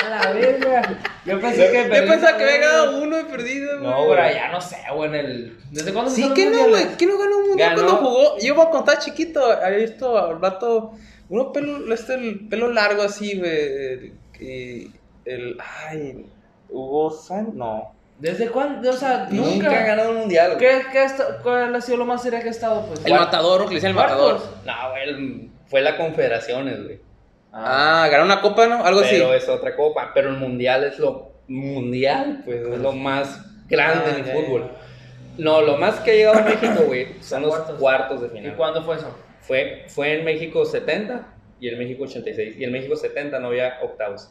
A 0.04 0.08
la 0.08 0.32
verga. 0.32 0.98
Yo 1.24 1.40
pensé 1.40 1.72
que 1.72 1.82
Yo 1.82 2.06
pensaba 2.06 2.36
que 2.36 2.44
había 2.44 2.58
ganado 2.58 3.02
uno 3.02 3.18
y 3.18 3.24
perdido, 3.24 3.80
güey. 3.80 3.90
No, 3.90 4.08
pero 4.08 4.34
ya 4.34 4.52
no 4.52 4.60
sé, 4.60 4.76
güey, 4.94 5.08
en 5.08 5.14
el... 5.16 5.58
¿Desde 5.72 5.92
cuándo 5.92 6.10
sí, 6.12 6.32
que 6.32 6.48
no, 6.48 6.68
güey. 6.68 6.96
¿Qué 6.96 7.06
no 7.06 7.18
ganó 7.18 7.38
un 7.38 7.48
mundial 7.48 7.74
cuando 7.74 7.96
jugó? 7.96 8.38
Yo 8.38 8.54
cuando 8.54 8.78
estaba 8.78 8.98
chiquito, 8.98 9.44
había 9.44 9.78
visto 9.78 10.16
al 10.16 10.38
vato... 10.38 10.92
Uno 11.28 11.52
pelo, 11.52 11.92
este, 11.92 12.14
el 12.14 12.48
pelo 12.48 12.70
largo 12.70 13.02
así, 13.02 13.36
güey. 13.36 14.12
Y 14.38 14.92
el... 15.24 15.58
Ay... 15.88 16.24
Hugo 16.68 17.10
San... 17.10 17.56
No. 17.56 17.93
¿Desde 18.18 18.48
cuándo? 18.48 18.90
O 18.90 18.92
sea, 18.92 19.26
nunca, 19.30 19.50
nunca 19.50 19.80
ha 19.80 19.86
ganado 19.86 20.10
un 20.10 20.18
mundial. 20.18 20.56
¿Qué, 20.58 20.82
qué 20.92 21.06
¿Cuál 21.42 21.74
ha 21.74 21.80
sido 21.80 21.98
lo 21.98 22.06
más 22.06 22.22
serio 22.22 22.40
que 22.40 22.48
ha 22.48 22.50
estado? 22.50 22.86
Pues? 22.86 23.04
El 23.04 23.14
matador, 23.14 23.62
o 23.62 23.64
que 23.64 23.70
le 23.70 23.74
decían 23.76 23.90
el 23.90 23.96
matador. 23.96 24.40
No, 24.64 24.90
güey, 24.90 25.50
fue 25.66 25.80
la 25.80 25.96
Confederaciones, 25.96 26.84
güey. 26.84 27.00
Ah, 27.52 28.08
ganó 28.10 28.24
una 28.24 28.40
copa, 28.40 28.66
¿no? 28.66 28.84
Algo 28.84 29.00
así. 29.00 29.16
Pero 29.16 29.32
es 29.32 29.48
otra 29.48 29.76
copa. 29.76 30.12
Pero 30.14 30.30
el 30.30 30.36
mundial 30.36 30.84
es 30.84 30.98
lo 30.98 31.32
mundial, 31.48 32.42
pues, 32.44 32.66
es 32.66 32.78
lo 32.78 32.92
más 32.92 33.40
grande 33.68 34.10
en 34.10 34.24
el 34.24 34.30
ah, 34.30 34.34
fútbol. 34.34 34.70
No, 35.36 35.60
lo 35.62 35.76
más 35.76 36.00
que 36.00 36.12
ha 36.12 36.14
llegado 36.14 36.38
a 36.38 36.42
México, 36.42 36.84
güey, 36.86 37.14
son 37.20 37.42
los 37.42 37.54
cuartos. 37.78 38.22
de 38.22 38.28
final. 38.28 38.52
¿Y 38.52 38.56
cuándo 38.56 38.82
fue 38.82 38.96
eso? 38.96 39.16
Fue, 39.40 39.84
fue 39.88 40.18
en 40.18 40.24
México 40.24 40.64
70 40.64 41.26
y 41.60 41.68
en 41.68 41.78
México 41.78 42.04
86. 42.04 42.56
Y 42.58 42.64
en 42.64 42.72
México 42.72 42.96
70 42.96 43.38
no 43.40 43.48
había 43.48 43.78
octavos. 43.82 44.30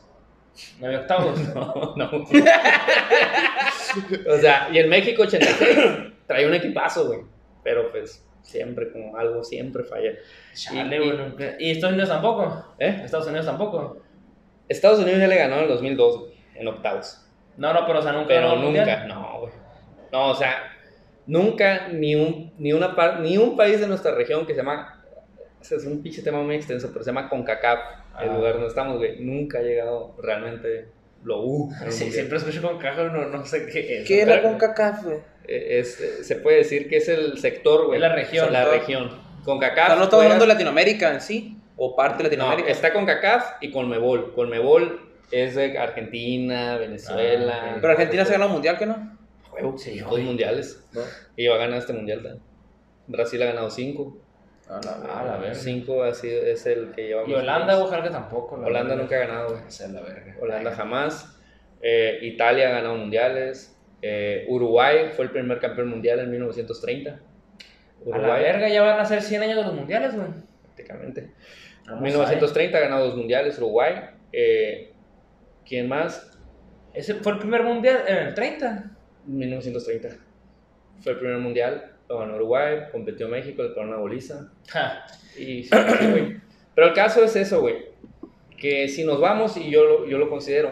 ¿No 0.80 0.88
había 0.88 1.02
octavos? 1.02 1.40
no, 1.56 1.94
no. 1.96 2.12
o 4.30 4.38
sea, 4.38 4.70
y 4.72 4.80
en 4.80 4.90
México 4.90 5.24
86 5.24 5.78
trae 6.28 6.48
un 6.48 6.54
equipazo, 6.54 7.08
güey. 7.08 7.22
Pero 7.64 7.92
pues 7.92 8.26
siempre, 8.42 8.92
como 8.92 9.16
algo, 9.18 9.44
siempre 9.44 9.84
falla. 9.84 10.12
Chale, 10.54 10.98
y, 10.98 11.00
bueno. 11.00 11.36
¿Y 11.60 11.72
Estados 11.72 11.94
Unidos 11.94 12.10
tampoco? 12.10 12.76
¿Eh? 12.80 13.02
¿Estados 13.04 13.28
Unidos 13.28 13.46
tampoco? 13.46 14.02
Estados 14.68 15.00
Unidos 15.00 15.20
ya 15.20 15.28
le 15.28 15.38
ganó 15.38 15.58
en 15.58 15.64
el 15.64 15.70
2002, 15.70 16.20
güey, 16.20 16.34
en 16.56 16.68
octavos. 16.68 17.26
No, 17.58 17.74
no, 17.74 17.86
pero 17.86 18.00
o 18.00 18.02
sea, 18.02 18.12
nunca. 18.12 18.28
Pero 18.28 18.56
nunca, 18.56 19.06
no, 19.06 19.40
güey. 19.42 19.54
No, 20.12 20.30
o 20.30 20.36
sea, 20.36 20.76
nunca 21.26 21.88
ni 21.90 22.16
un, 22.16 22.54
ni, 22.58 22.74
una 22.74 22.96
ni 23.20 23.38
un 23.38 23.56
país 23.56 23.80
de 23.80 23.88
nuestra 23.88 24.14
región 24.14 24.46
que 24.46 24.54
se 24.54 24.60
llama. 24.60 25.03
Es 25.72 25.86
un 25.86 26.02
pinche 26.02 26.22
tema 26.22 26.42
muy 26.42 26.56
extenso, 26.56 26.90
pero 26.92 27.04
se 27.04 27.12
llama 27.12 27.30
CONCACAF, 27.30 27.80
el 28.22 28.30
ah. 28.30 28.34
lugar 28.34 28.54
donde 28.54 28.68
estamos, 28.68 28.98
güey. 28.98 29.20
Nunca 29.20 29.60
ha 29.60 29.62
llegado 29.62 30.16
realmente 30.22 30.88
lo 31.24 31.42
U. 31.42 31.74
Sí, 31.90 32.12
siempre 32.12 32.38
escucho 32.38 32.62
con 32.62 32.78
caja, 32.78 33.04
no, 33.04 33.26
no 33.26 33.46
sé 33.46 33.66
qué 33.68 34.02
es. 34.02 34.08
¿Qué 34.08 34.22
era 34.22 34.42
con 34.42 34.58
CACAF, 34.58 35.04
güey? 35.04 35.18
Eh, 35.48 35.80
es, 35.80 36.20
se 36.22 36.36
puede 36.38 36.58
decir 36.58 36.88
que 36.90 36.98
es 36.98 37.10
el 37.10 37.38
sector, 37.38 37.88
güey. 37.88 37.98
Es 37.98 38.02
la 38.02 38.14
región. 38.14 38.52
la 38.52 38.66
región. 38.66 39.12
Con 39.44 39.60
CACAF. 39.60 39.98
no 39.98 40.04
estamos 40.04 40.24
hablando 40.24 40.46
de 40.46 40.54
Latinoamérica 40.54 41.14
en 41.14 41.22
sí, 41.22 41.58
o 41.78 41.96
parte 41.96 42.18
de 42.18 42.24
Latinoamérica. 42.24 42.68
No, 42.68 42.74
está 42.74 42.94
con 42.94 43.06
CACAF 43.06 43.62
y 43.62 43.72
con 43.72 43.90
Mebol. 43.90 44.34
Con 44.34 44.50
Mebol 44.50 45.02
es 45.32 45.56
de 45.56 45.78
Argentina, 45.78 46.78
Venezuela. 46.78 47.72
Ah, 47.72 47.78
Pero 47.82 47.94
Argentina 47.94 48.26
se 48.26 48.34
ganó 48.34 48.46
el 48.46 48.52
mundial, 48.52 48.78
¿qué 48.78 48.86
no? 48.86 49.18
Juego, 49.50 49.78
sí, 49.78 50.00
dos 50.00 50.20
mundiales. 50.20 50.84
Y 51.36 51.48
va 51.48 51.56
a 51.56 51.60
ganar 51.60 51.80
este 51.80 51.94
mundial 51.94 52.22
también. 52.22 52.44
Brasil 53.08 53.42
ha 53.44 53.48
ganado 53.48 53.70
cinco. 53.70 54.18
A 54.70 54.80
la, 55.26 55.38
verga. 55.38 55.56
Cinco 55.56 56.04
ha 56.04 56.14
sido, 56.14 56.42
es 56.44 56.66
el 56.66 56.92
que 56.92 57.08
lleva. 57.08 57.24
Y 57.28 57.34
Holanda, 57.34 57.78
ojalá 57.78 58.04
que 58.04 58.10
tampoco. 58.10 58.56
Holanda 58.56 58.96
nunca 58.96 59.16
ha 59.16 59.20
ganado, 59.20 59.50
güey. 59.50 59.68
Esa 59.68 59.86
es 59.86 59.92
la 59.92 60.02
verga. 60.02 60.36
Holanda 60.40 60.72
jamás. 60.72 61.38
Eh, 61.82 62.20
Italia 62.22 62.70
ha 62.70 62.72
ganado 62.72 62.96
mundiales. 62.96 63.78
Eh, 64.02 64.46
Uruguay 64.48 65.10
fue 65.16 65.26
el 65.26 65.32
primer 65.32 65.60
campeón 65.60 65.90
mundial 65.90 66.20
en 66.20 66.32
1930. 66.32 67.20
Uruguay. 68.06 68.24
A 68.24 68.28
la 68.28 68.36
verga, 68.36 68.70
ya 68.70 68.82
van 68.82 69.00
a 69.00 69.06
ser 69.06 69.22
100 69.22 69.44
años 69.44 69.58
de 69.58 69.64
los 69.64 69.74
mundiales, 69.74 70.16
güey. 70.16 70.30
Prácticamente. 70.62 71.32
En 71.90 72.02
1930 72.02 72.78
ha 72.78 72.82
ganado 72.82 73.06
dos 73.06 73.18
mundiales 73.18 73.58
Uruguay. 73.58 73.96
Eh, 74.32 74.94
¿Quién 75.66 75.90
más? 75.90 76.32
Ese 76.94 77.16
fue 77.16 77.34
el 77.34 77.40
primer 77.40 77.64
mundial 77.64 78.04
en 78.08 78.18
el 78.18 78.34
30. 78.34 78.92
1930. 79.26 80.10
Fue 81.02 81.14
el 81.14 81.20
primer 81.20 81.38
mundial 81.40 81.93
lo 82.14 82.20
ganó 82.20 82.36
Uruguay, 82.36 82.84
competió 82.92 83.28
México, 83.28 83.64
le 83.64 83.70
pegó 83.70 83.82
una 83.82 83.98
boliza. 83.98 84.52
Y 85.38 85.68
Pero 86.76 86.88
el 86.88 86.94
caso 86.94 87.24
es 87.24 87.36
eso, 87.36 87.62
güey. 87.62 87.94
Que 88.58 88.88
si 88.88 89.04
nos 89.04 89.20
vamos, 89.20 89.58
y 89.58 89.70
yo 89.70 89.84
lo, 89.84 90.08
yo 90.08 90.18
lo 90.18 90.30
considero, 90.30 90.72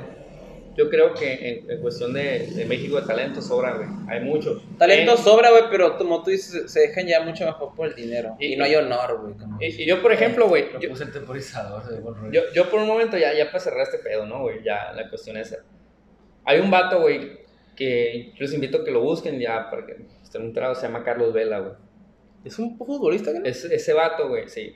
yo 0.75 0.89
creo 0.89 1.13
que 1.13 1.65
en, 1.67 1.81
cuestión 1.81 2.13
de, 2.13 2.47
de, 2.47 2.65
México 2.65 2.99
de 2.99 3.05
talento 3.05 3.41
sobra, 3.41 3.73
güey. 3.73 3.87
Hay 4.07 4.21
mucho. 4.21 4.61
Talento 4.77 5.17
sobra, 5.17 5.51
güey, 5.51 5.63
pero 5.69 5.97
como 5.97 6.23
tú 6.23 6.31
dices, 6.31 6.71
se 6.71 6.79
dejan 6.79 7.07
ya 7.07 7.21
mucho 7.21 7.45
mejor 7.45 7.75
por 7.75 7.87
el 7.87 7.95
dinero. 7.95 8.35
Y, 8.39 8.55
no 8.55 8.63
hay 8.63 8.75
honor, 8.75 9.19
güey. 9.21 9.69
Y, 9.69 9.85
yo, 9.85 10.01
por 10.01 10.13
ejemplo, 10.13 10.47
güey. 10.47 10.65
Yo 10.79 10.89
puse 10.89 11.03
el 11.03 11.11
temporizador 11.11 11.83
yo, 12.31 12.41
yo, 12.53 12.69
por 12.69 12.79
un 12.79 12.87
momento 12.87 13.17
ya, 13.17 13.33
ya 13.33 13.47
para 13.47 13.59
cerrar 13.59 13.81
este 13.81 13.97
pedo, 13.97 14.25
¿no, 14.25 14.41
güey? 14.41 14.63
Ya 14.63 14.93
la 14.93 15.09
cuestión 15.09 15.35
es. 15.37 15.57
Hay 16.45 16.59
un 16.59 16.71
vato, 16.71 17.01
güey, 17.01 17.41
que 17.75 18.31
yo 18.35 18.45
les 18.45 18.53
invito 18.53 18.79
a 18.79 18.85
que 18.85 18.91
lo 18.91 19.01
busquen 19.01 19.39
ya 19.39 19.69
para 20.31 20.43
que 20.43 20.43
estén 20.43 20.43
entrados. 20.43 20.79
Se 20.79 20.87
llama 20.87 21.03
Carlos 21.03 21.33
Vela, 21.33 21.59
güey. 21.59 21.73
¿Es 22.43 22.57
un 22.59 22.77
futbolista, 22.77 23.31
güey? 23.31 23.43
Es, 23.45 23.65
ese 23.65 23.93
vato, 23.93 24.29
güey, 24.29 24.47
sí. 24.47 24.75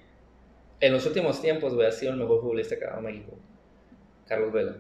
En 0.80 0.94
los 0.94 1.06
últimos 1.06 1.42
tiempos, 1.42 1.74
güey, 1.74 1.88
ha 1.88 1.92
sido 1.92 2.14
el 2.14 2.20
mejor 2.20 2.42
futbolista 2.42 2.78
que 2.78 2.86
ha 2.86 2.90
dado 2.90 3.02
México. 3.02 3.38
Carlos 4.28 4.52
Vela. 4.52 4.78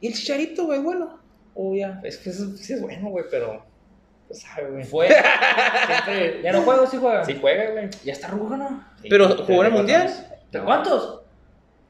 ¿Y 0.00 0.08
el 0.08 0.14
Chicharito, 0.14 0.66
güey, 0.66 0.80
bueno? 0.80 1.20
O 1.54 1.74
ya. 1.74 2.00
Es 2.04 2.18
que 2.18 2.30
sí 2.30 2.72
es 2.72 2.80
bueno, 2.80 3.08
güey, 3.10 3.24
pero. 3.30 3.64
Pues 4.26 4.40
sabe, 4.40 4.70
güey. 4.70 4.84
Fue. 4.84 5.08
Siempre... 5.08 6.42
¿Ya 6.42 6.52
no 6.52 6.62
juega 6.62 6.82
o 6.82 6.86
sí 6.86 6.98
juega? 6.98 7.24
Sí 7.24 7.38
juega, 7.40 7.70
güey. 7.70 7.88
¿Ya 8.04 8.12
está 8.12 8.28
rugo, 8.28 8.56
no? 8.56 8.84
¿Pero 9.08 9.28
jugó 9.44 9.64
en 9.64 9.66
el 9.66 9.72
mundial? 9.72 10.10
¿De 10.50 10.60
cuántos? 10.60 11.22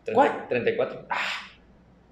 34. 0.05 1.07
Ah. 1.11 1.48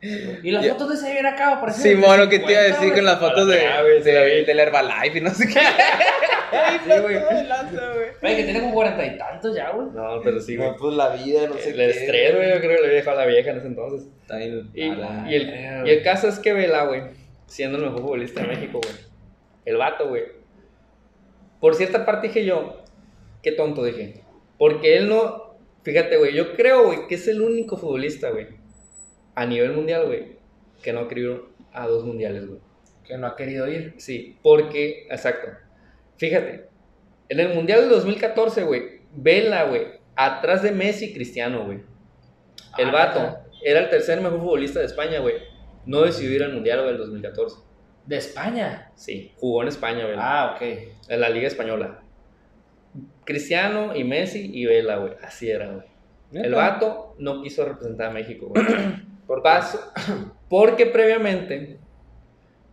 Y 0.01 0.51
las 0.51 0.69
fotos 0.69 0.89
de 0.91 0.95
ese 0.95 1.13
viene 1.13 1.29
acá, 1.29 1.59
parece. 1.61 1.83
Sí, 1.83 1.95
mono, 1.95 2.29
que 2.29 2.39
te 2.39 2.53
iba 2.53 2.61
a 2.61 2.65
decir 2.65 2.93
con 2.93 3.05
las 3.05 3.19
fotos 3.19 3.49
de, 3.49 3.57
de, 4.05 4.45
del 4.45 4.59
Herbalife 4.59 5.19
y 5.19 5.21
no 5.21 5.31
sé 5.31 5.49
qué. 5.49 5.59
Ay, 6.53 6.79
sí, 6.85 7.01
güey. 7.01 7.17
Oye, 7.17 8.37
que 8.37 8.45
tiene 8.45 8.61
como 8.61 8.75
cuarenta 8.75 9.05
y 9.05 9.19
tantos 9.19 9.57
ya, 9.57 9.71
güey. 9.71 9.89
No, 9.95 10.21
pero 10.23 10.41
sí, 10.41 10.57
güey. 10.57 10.71
Pues 10.79 10.95
la 10.95 11.09
vida, 11.11 11.49
no 11.49 11.55
sé 11.55 11.71
el 11.71 11.77
qué. 11.77 11.85
El 11.85 11.91
estrés, 11.91 12.35
güey, 12.37 12.51
yo 12.51 12.61
creo 12.61 12.77
que 12.77 12.83
le 12.83 12.87
había 12.87 12.97
dejado 12.99 13.19
a 13.19 13.21
la 13.23 13.27
vieja 13.27 13.51
en 13.51 13.59
ese 13.59 13.67
entonces. 13.67 14.09
Está 14.23 14.37
bien. 14.37 14.71
Y, 14.75 14.85
y, 14.85 15.35
el, 15.35 15.87
y 15.87 15.91
el 15.91 16.03
caso 16.03 16.29
es 16.29 16.39
que 16.39 16.53
Vela, 16.53 16.85
güey, 16.85 17.03
siendo 17.47 17.79
el 17.79 17.85
mejor 17.85 18.03
futbolista 18.03 18.43
de 18.43 18.49
México, 18.49 18.81
güey. 18.83 18.95
El 19.65 19.77
vato, 19.79 20.09
güey. 20.09 20.25
Por 21.61 21.75
cierta 21.75 22.05
parte 22.05 22.29
dije 22.29 22.45
yo, 22.45 22.85
qué 23.43 23.53
tonto 23.53 23.83
dije. 23.83 24.23
Porque 24.59 24.97
él 24.97 25.09
no, 25.09 25.47
Fíjate, 25.87 26.17
güey, 26.17 26.35
yo 26.35 26.57
creo, 26.57 26.87
güey, 26.87 27.07
que 27.07 27.15
es 27.15 27.29
el 27.29 27.41
único 27.41 27.77
futbolista, 27.77 28.31
güey, 28.31 28.49
a 29.37 29.47
nivel 29.47 29.73
mundial, 29.73 30.07
güey, 30.07 30.37
que 30.83 30.93
no 30.93 31.01
ha 31.01 31.09
querido 31.09 31.51
a 31.73 31.87
dos 31.87 32.05
mundiales, 32.05 32.49
güey. 32.49 32.59
Que 33.05 33.17
no 33.17 33.29
ha 33.29 33.37
querido 33.37 33.69
ir. 33.69 33.95
Sí, 33.99 34.37
porque, 34.43 35.07
exacto. 35.11 35.49
Fíjate, 36.17 36.67
en 37.29 37.39
el 37.41 37.55
mundial 37.55 37.83
del 37.83 37.91
2014, 37.91 38.65
güey, 38.65 39.01
Vela, 39.13 39.65
güey, 39.65 39.87
atrás 40.17 40.63
de 40.63 40.73
Messi 40.73 41.13
Cristiano, 41.15 41.65
güey. 41.65 41.83
El 42.79 42.89
Ah, 42.89 42.93
vato 42.93 43.39
era 43.63 43.81
el 43.81 43.91
tercer 43.91 44.21
mejor 44.21 44.41
futbolista 44.41 44.81
de 44.81 44.87
España, 44.87 45.21
güey. 45.21 45.35
No 45.85 46.03
decidió 46.03 46.35
ir 46.35 46.43
al 46.43 46.53
mundial, 46.55 46.79
güey, 46.81 46.89
del 46.91 46.99
2014. 46.99 47.59
De 48.07 48.17
España. 48.17 48.91
Sí, 48.95 49.33
jugó 49.37 49.63
en 49.63 49.69
España, 49.69 50.05
güey. 50.05 50.17
Ah, 50.19 50.55
ok. 50.55 50.63
En 51.09 51.21
la 51.21 51.29
Liga 51.29 51.47
Española. 51.47 52.03
Cristiano 53.25 53.95
y 53.95 54.05
Messi 54.05 54.51
y 54.53 54.65
Vela, 54.67 54.97
güey. 54.97 55.13
Así 55.23 55.51
era, 55.51 55.69
güey. 55.69 55.87
El 56.33 56.55
vato 56.55 57.15
no 57.19 57.43
quiso 57.43 57.65
representar 57.65 58.11
a 58.11 58.13
México, 58.13 58.49
güey. 58.49 58.65
Por 59.27 59.43
Paso. 59.43 59.81
Porque 60.49 60.87
previamente, 60.87 61.79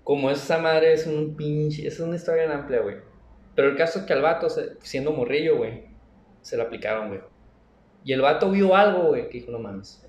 como 0.04 0.30
esa 0.30 0.58
madre 0.60 0.94
es 0.94 1.08
un 1.08 1.36
pinche, 1.36 1.88
es 1.88 2.00
una 2.00 2.16
historia 2.16 2.46
bien 2.46 2.58
amplia, 2.58 2.82
güey. 2.82 2.98
Pero 3.56 3.70
el 3.70 3.76
caso 3.78 4.00
es 4.00 4.06
que 4.06 4.13
al 4.13 4.22
vato, 4.22 4.48
siendo 4.82 5.12
morrillo, 5.12 5.58
güey, 5.58 5.86
se 6.42 6.58
lo 6.58 6.63
aplicaron, 6.63 7.10
güey. 7.10 7.22
Y 8.04 8.13
el 8.13 8.22
vato 8.22 8.52
vio 8.52 8.76
algo, 8.76 9.10
güey, 9.10 9.30
que 9.30 9.39
dijo, 9.39 9.52
no 9.52 9.60
mames, 9.60 10.06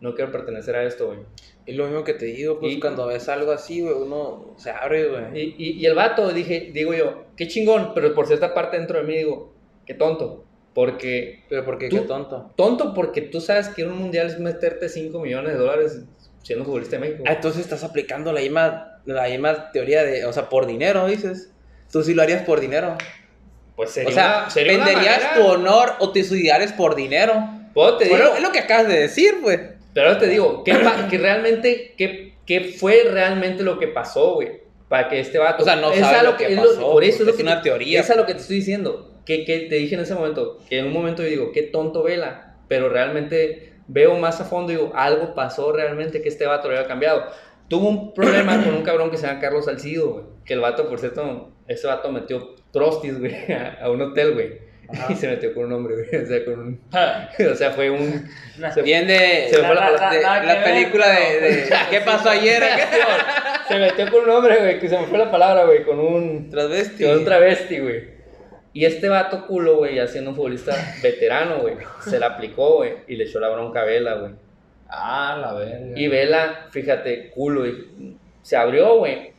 no 0.00 0.14
quiero 0.14 0.30
pertenecer 0.30 0.76
a 0.76 0.84
esto, 0.84 1.06
güey. 1.06 1.20
Es 1.66 1.76
lo 1.76 1.86
mismo 1.86 2.04
que 2.04 2.14
te 2.14 2.26
digo, 2.26 2.58
pues 2.60 2.74
Y- 2.74 2.80
cuando 2.80 3.06
ves 3.06 3.28
algo 3.28 3.52
así, 3.52 3.80
güey, 3.80 3.94
uno 3.94 4.54
se 4.56 4.70
abre, 4.70 5.08
güey. 5.08 5.24
Y, 5.40 5.54
y, 5.58 5.70
y 5.80 5.86
el 5.86 5.94
vato, 5.94 6.32
dije, 6.32 6.70
digo 6.72 6.92
yo, 6.94 7.24
qué 7.36 7.48
chingón, 7.48 7.92
pero 7.94 8.14
por 8.14 8.26
cierta 8.26 8.54
parte 8.54 8.76
dentro 8.78 8.98
de 8.98 9.04
mí 9.04 9.16
digo, 9.16 9.52
qué 9.86 9.94
tonto. 9.94 10.44
Porque, 10.78 11.42
Pero 11.48 11.64
porque 11.64 11.88
Tú- 11.88 11.96
qué 11.96 12.02
tonto. 12.02 12.52
tonto 12.54 12.94
porque 12.94 13.20
tú 13.20 13.40
sabes 13.40 13.66
que 13.68 13.80
ir 13.82 13.88
a 13.88 13.90
un 13.90 13.98
mundial 13.98 14.28
es 14.28 14.38
meterte 14.38 14.88
5 14.88 15.18
millones 15.18 15.54
de 15.54 15.58
dólares 15.58 16.02
siendo 16.44 16.64
futbolista 16.64 16.94
de 16.94 17.00
México. 17.00 17.24
Ah, 17.26 17.32
entonces 17.32 17.62
estás 17.62 17.82
aplicando 17.82 18.32
la 18.32 18.40
misma, 18.40 19.00
la 19.04 19.24
misma 19.24 19.72
teoría 19.72 20.04
de, 20.04 20.24
o 20.24 20.32
sea, 20.32 20.48
por 20.48 20.66
dinero, 20.68 21.04
dices. 21.08 21.50
Tú 21.90 22.04
sí 22.04 22.14
lo 22.14 22.22
harías 22.22 22.42
por 22.44 22.60
dinero. 22.60 22.96
Pues 23.74 23.90
sería 23.90 24.08
o 24.10 24.12
sea, 24.12 24.38
una- 24.42 24.50
sería 24.50 24.76
una 24.76 24.84
venderías 24.86 25.16
manera- 25.20 25.34
tu 25.34 25.46
honor 25.48 25.92
o 25.98 26.12
tus 26.12 26.30
ideales 26.30 26.72
por 26.72 26.94
dinero. 26.94 27.34
Pues 27.74 27.98
te 27.98 28.04
digo, 28.04 28.16
Bueno, 28.16 28.36
es 28.36 28.42
lo 28.44 28.52
que 28.52 28.60
acabas 28.60 28.86
de 28.86 29.00
decir, 29.00 29.34
pues. 29.42 29.58
Pero 29.94 30.06
ahora 30.06 30.20
te 30.20 30.28
digo, 30.28 30.62
¿qué, 30.62 30.78
que 31.10 31.18
realmente, 31.18 31.94
qué, 31.98 32.34
qué 32.46 32.60
fue 32.78 33.02
realmente 33.10 33.64
lo 33.64 33.80
que 33.80 33.88
pasó, 33.88 34.34
güey? 34.34 34.60
Para 34.88 35.08
que 35.08 35.18
este 35.18 35.38
vato... 35.40 35.64
O 35.64 35.66
sea, 35.66 35.74
no 35.74 35.90
es 35.90 35.98
sabes 35.98 36.20
a 36.20 36.22
lo 36.22 36.36
que 36.36 36.52
es 36.52 36.56
pasó, 36.56 36.80
por 36.92 37.02
eso 37.02 37.18
es, 37.18 37.24
lo 37.24 37.30
es 37.32 37.36
que 37.36 37.42
una 37.42 37.56
te- 37.62 37.68
teoría. 37.68 37.98
Es 38.00 38.10
a 38.10 38.14
lo 38.14 38.26
que 38.26 38.34
te 38.34 38.42
estoy 38.42 38.56
diciendo. 38.56 39.07
Que, 39.28 39.44
que 39.44 39.58
te 39.68 39.74
dije 39.76 39.94
en 39.94 40.00
ese 40.00 40.14
momento, 40.14 40.58
que 40.70 40.78
en 40.78 40.86
un 40.86 40.92
momento 40.94 41.22
yo 41.22 41.28
digo, 41.28 41.52
qué 41.52 41.62
tonto 41.62 42.02
Vela, 42.02 42.56
pero 42.66 42.88
realmente 42.88 43.74
veo 43.86 44.16
más 44.16 44.40
a 44.40 44.44
fondo 44.44 44.72
y 44.72 44.76
digo, 44.76 44.92
algo 44.94 45.34
pasó 45.34 45.70
realmente 45.72 46.22
que 46.22 46.28
este 46.30 46.46
vato 46.46 46.68
lo 46.68 46.76
había 46.76 46.88
cambiado. 46.88 47.24
Tuvo 47.68 47.88
un 47.90 48.14
problema 48.14 48.64
con 48.64 48.74
un 48.74 48.82
cabrón 48.82 49.10
que 49.10 49.18
se 49.18 49.26
llama 49.26 49.40
Carlos 49.40 49.66
Salcido, 49.66 50.10
güey. 50.12 50.24
Que 50.46 50.54
el 50.54 50.60
vato, 50.60 50.88
por 50.88 50.98
cierto, 50.98 51.50
ese 51.66 51.86
vato 51.86 52.10
metió 52.10 52.54
prostis, 52.72 53.18
güey, 53.20 53.34
a, 53.52 53.78
a 53.82 53.90
un 53.90 54.00
hotel, 54.00 54.32
güey. 54.32 54.66
Ajá. 54.88 55.12
Y 55.12 55.16
se 55.16 55.28
metió 55.28 55.52
con 55.52 55.66
un 55.66 55.72
hombre, 55.74 55.94
güey. 55.96 56.22
O 56.22 56.26
sea, 56.26 56.44
con 56.46 56.58
un... 56.60 56.80
Ja. 56.90 57.30
O 57.52 57.54
sea, 57.54 57.70
fue 57.72 57.90
un... 57.90 58.26
se- 58.72 58.80
Bien 58.80 59.06
de, 59.06 59.48
Se 59.50 59.58
me 59.60 59.66
fue 59.66 59.74
la 59.74 59.90
de- 59.90 59.96
palabra. 59.98 60.40
de- 60.40 60.46
la 60.46 60.54
ver, 60.54 60.64
película 60.64 61.08
de, 61.10 61.40
de- 61.40 61.64
pero- 61.68 61.76
¿Qué 61.90 62.00
pasó 62.00 62.30
ayer? 62.30 62.62
Se 63.68 63.78
metió 63.78 64.10
con 64.10 64.24
un 64.24 64.30
hombre, 64.30 64.56
güey, 64.60 64.80
que 64.80 64.88
se 64.88 64.98
me 64.98 65.06
fue 65.06 65.18
la 65.18 65.30
palabra, 65.30 65.64
güey, 65.66 65.84
con 65.84 65.98
un, 66.00 66.48
Transvesti. 66.48 67.04
con 67.04 67.18
un 67.18 67.24
travesti, 67.26 67.78
güey. 67.80 68.17
Y 68.78 68.84
este 68.84 69.08
vato 69.08 69.44
culo, 69.44 69.78
güey, 69.78 69.96
ya 69.96 70.06
siendo 70.06 70.30
un 70.30 70.36
futbolista 70.36 70.72
veterano, 71.02 71.62
güey, 71.62 71.74
se 72.00 72.16
la 72.20 72.26
aplicó, 72.26 72.76
güey, 72.76 72.92
y 73.08 73.16
le 73.16 73.24
echó 73.24 73.40
la 73.40 73.48
bronca 73.48 73.80
a 73.80 73.84
Vela, 73.84 74.14
güey. 74.14 74.34
Ah, 74.88 75.36
la 75.40 75.52
verga. 75.52 75.98
Y 75.98 76.06
Vela, 76.06 76.68
fíjate, 76.70 77.30
culo, 77.30 77.66
y 77.66 78.16
se 78.40 78.56
abrió, 78.56 78.98
güey. 78.98 79.32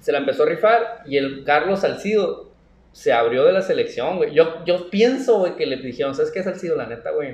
Se 0.00 0.12
la 0.12 0.20
empezó 0.20 0.44
a 0.44 0.46
rifar 0.46 1.02
y 1.04 1.18
el 1.18 1.44
Carlos 1.44 1.80
Salcido 1.80 2.52
se 2.90 3.12
abrió 3.12 3.44
de 3.44 3.52
la 3.52 3.60
selección, 3.60 4.16
güey. 4.16 4.32
Yo, 4.32 4.64
yo 4.64 4.88
pienso, 4.88 5.40
güey, 5.40 5.56
que 5.56 5.66
le 5.66 5.76
dijeron, 5.76 6.14
¿sabes 6.14 6.32
qué, 6.32 6.42
Salcido? 6.42 6.74
La 6.74 6.86
neta, 6.86 7.10
güey. 7.10 7.32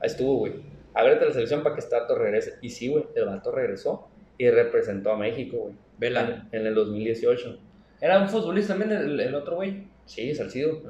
Ahí 0.00 0.08
estuvo, 0.08 0.36
güey. 0.40 0.52
Ábrete 0.92 1.24
la 1.24 1.32
selección 1.32 1.62
para 1.62 1.76
que 1.76 1.80
este 1.80 1.96
vato 1.98 2.14
regrese. 2.14 2.58
Y 2.60 2.68
sí, 2.68 2.88
güey, 2.88 3.06
el 3.14 3.24
vato 3.24 3.52
regresó 3.52 4.06
y 4.36 4.50
representó 4.50 5.12
a 5.12 5.16
México, 5.16 5.56
güey. 5.56 5.74
Vela. 5.96 6.46
En, 6.52 6.60
en 6.60 6.66
el 6.66 6.74
2018. 6.74 7.58
Era 8.02 8.18
un 8.18 8.28
futbolista 8.28 8.74
también 8.74 8.92
el, 9.00 9.18
el 9.18 9.34
otro 9.34 9.56
güey. 9.56 9.95
Sí, 10.06 10.34
Salcido. 10.34 10.80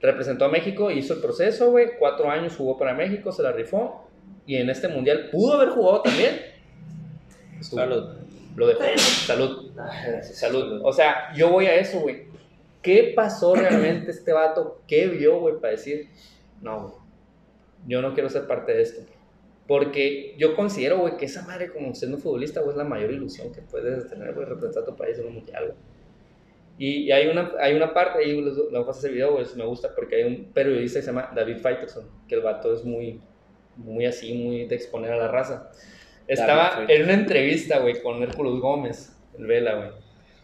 Representó 0.00 0.44
a 0.44 0.48
México, 0.48 0.90
hizo 0.90 1.14
el 1.14 1.20
proceso, 1.20 1.70
güey. 1.70 1.96
Cuatro 1.98 2.30
años 2.30 2.56
jugó 2.56 2.76
para 2.76 2.92
México, 2.94 3.32
se 3.32 3.42
la 3.42 3.52
rifó. 3.52 4.08
Y 4.46 4.56
en 4.56 4.68
este 4.68 4.88
mundial 4.88 5.30
pudo 5.30 5.54
haber 5.54 5.70
jugado 5.70 6.02
también. 6.02 6.40
Salud. 7.60 8.16
Lo 8.56 8.66
dejó. 8.66 8.82
Salud. 8.98 9.70
Salud. 10.22 10.80
O 10.84 10.92
sea, 10.92 11.32
yo 11.34 11.50
voy 11.50 11.66
a 11.66 11.76
eso, 11.76 12.00
güey. 12.00 12.24
¿Qué 12.82 13.14
pasó 13.16 13.54
realmente 13.54 14.10
este 14.10 14.32
vato? 14.32 14.82
¿Qué 14.86 15.06
vio, 15.06 15.40
güey, 15.40 15.54
para 15.58 15.70
decir, 15.70 16.10
no, 16.60 16.82
güey, 16.82 16.94
yo 17.86 18.02
no 18.02 18.12
quiero 18.12 18.28
ser 18.28 18.46
parte 18.46 18.74
de 18.74 18.82
esto? 18.82 19.02
Porque 19.66 20.34
yo 20.36 20.54
considero, 20.54 20.98
güey, 20.98 21.16
que 21.16 21.24
esa 21.24 21.46
madre, 21.46 21.72
como 21.72 21.94
siendo 21.94 22.18
futbolista, 22.18 22.60
güey, 22.60 22.72
es 22.72 22.76
la 22.76 22.84
mayor 22.84 23.10
ilusión 23.10 23.50
que 23.54 23.62
puedes 23.62 24.06
tener, 24.10 24.34
güey, 24.34 24.46
representar 24.46 24.82
a 24.82 24.86
tu 24.86 24.96
país 24.96 25.18
en 25.18 25.28
un 25.28 25.34
mundial, 25.36 25.64
güey. 25.64 25.78
Y, 26.78 27.04
y 27.04 27.12
hay, 27.12 27.28
una, 27.28 27.52
hay 27.60 27.74
una 27.74 27.94
parte, 27.94 28.18
ahí 28.18 28.40
les 28.40 28.56
voy 28.56 28.84
a 28.86 28.90
ese 28.90 29.08
video, 29.08 29.32
güey, 29.32 29.46
me 29.56 29.64
gusta, 29.64 29.94
porque 29.94 30.16
hay 30.16 30.22
un 30.24 30.52
periodista 30.52 30.98
que 30.98 31.02
se 31.02 31.06
llama 31.12 31.30
David 31.34 31.58
Faitelson, 31.58 32.08
que 32.28 32.34
el 32.34 32.40
vato 32.40 32.74
es 32.74 32.84
muy, 32.84 33.20
muy 33.76 34.06
así, 34.06 34.34
muy 34.34 34.66
de 34.66 34.74
exponer 34.74 35.12
a 35.12 35.16
la 35.16 35.28
raza. 35.28 35.70
Estaba 36.26 36.84
en 36.88 37.02
una 37.04 37.14
entrevista, 37.14 37.78
güey, 37.78 38.00
con 38.02 38.22
Hércules 38.22 38.60
Gómez, 38.60 39.12
el 39.38 39.46
Vela, 39.46 39.74
güey. 39.74 39.88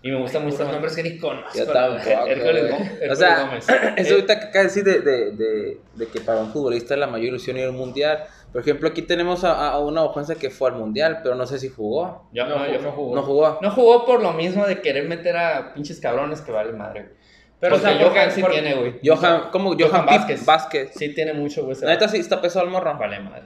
Y 0.02 0.10
me 0.10 0.16
gusta 0.18 0.38
mucho 0.40 0.58
Los 0.62 0.72
nombres 0.72 0.96
que 0.96 1.02
ni 1.02 1.18
conozco. 1.18 1.58
Yo 1.58 1.66
tampoco. 1.66 2.08
Hércules, 2.26 2.70
güey. 2.70 2.82
Gó- 3.08 3.12
O 3.12 3.16
sea, 3.16 3.40
Gómez. 3.42 3.66
Eso 3.96 4.14
ahorita 4.14 4.40
que 4.40 4.46
acaba 4.46 4.62
de 4.62 4.68
decir 4.68 4.84
de, 4.84 5.00
de, 5.00 5.30
de, 5.32 5.78
de 5.94 6.06
que 6.06 6.20
para 6.20 6.40
un 6.40 6.52
futbolista 6.52 6.94
es 6.94 7.00
la 7.00 7.06
mayor 7.06 7.28
ilusión 7.28 7.58
ir 7.58 7.64
al 7.64 7.72
mundial. 7.72 8.24
Por 8.52 8.60
ejemplo, 8.62 8.88
aquí 8.88 9.02
tenemos 9.02 9.44
a, 9.44 9.70
a 9.70 9.78
una 9.78 10.02
ofensa 10.02 10.34
que 10.34 10.50
fue 10.50 10.70
al 10.70 10.76
mundial, 10.76 11.20
pero 11.22 11.34
no 11.36 11.46
sé 11.46 11.58
si 11.58 11.68
jugó. 11.68 12.28
Yo- 12.32 12.46
No, 12.46 12.58
no, 12.58 12.66
yo- 12.72 12.80
no 12.80 12.90
jugó. 12.92 13.14
No 13.14 13.22
jugó. 13.22 13.58
No 13.62 13.70
jugó 13.70 14.04
por 14.06 14.22
lo 14.22 14.32
mismo 14.32 14.66
de 14.66 14.80
querer 14.80 15.08
meter 15.08 15.36
a 15.36 15.72
pinches 15.74 16.00
cabrones 16.00 16.40
que 16.40 16.50
vale 16.52 16.72
madre, 16.72 17.02
güey. 17.02 17.14
Pero, 17.60 17.76
o 17.76 17.78
Porque 17.78 17.92
sea, 17.92 18.02
porque- 18.02 18.18
Johan 18.20 18.30
sí 18.32 18.40
por- 18.40 18.50
tiene, 18.52 18.74
güey. 18.74 19.00
Johan, 19.04 19.50
¿cómo? 19.52 19.74
Johan, 19.74 19.90
Johan 19.90 20.06
Vázquez. 20.06 20.46
Vázquez. 20.46 20.90
Sí 20.94 21.14
tiene 21.14 21.32
mucho, 21.34 21.64
güey. 21.64 21.76
La 21.82 21.90
neta 21.90 22.08
sí 22.08 22.16
está 22.16 22.40
pesado 22.40 22.64
el 22.64 22.70
morro. 22.70 22.96
Vale 22.98 23.20
madre. 23.20 23.42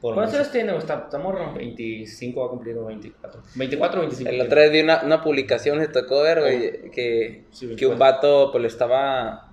¿Cuántos 0.00 0.34
años 0.34 0.52
tiene? 0.52 0.68
güey? 0.68 0.78
¿Está, 0.80 1.02
está 1.04 1.18
morro? 1.18 1.52
25 1.54 2.40
va 2.40 2.46
a 2.46 2.50
cumplir 2.50 2.76
o 2.76 2.84
24. 2.86 3.42
24 3.54 3.98
o 4.00 4.02
25. 4.02 4.30
La 4.32 4.44
otra 4.44 4.60
vez 4.62 4.70
vi 4.70 4.80
una, 4.80 5.00
una 5.02 5.22
publicación, 5.22 5.78
me 5.78 5.88
tocó 5.88 6.22
ver, 6.22 6.40
güey, 6.40 6.90
que, 6.90 7.44
Sí, 7.50 7.74
que 7.74 7.86
un 7.86 7.98
vato, 7.98 8.50
pues 8.52 8.60
le 8.62 8.68
estaba, 8.68 9.45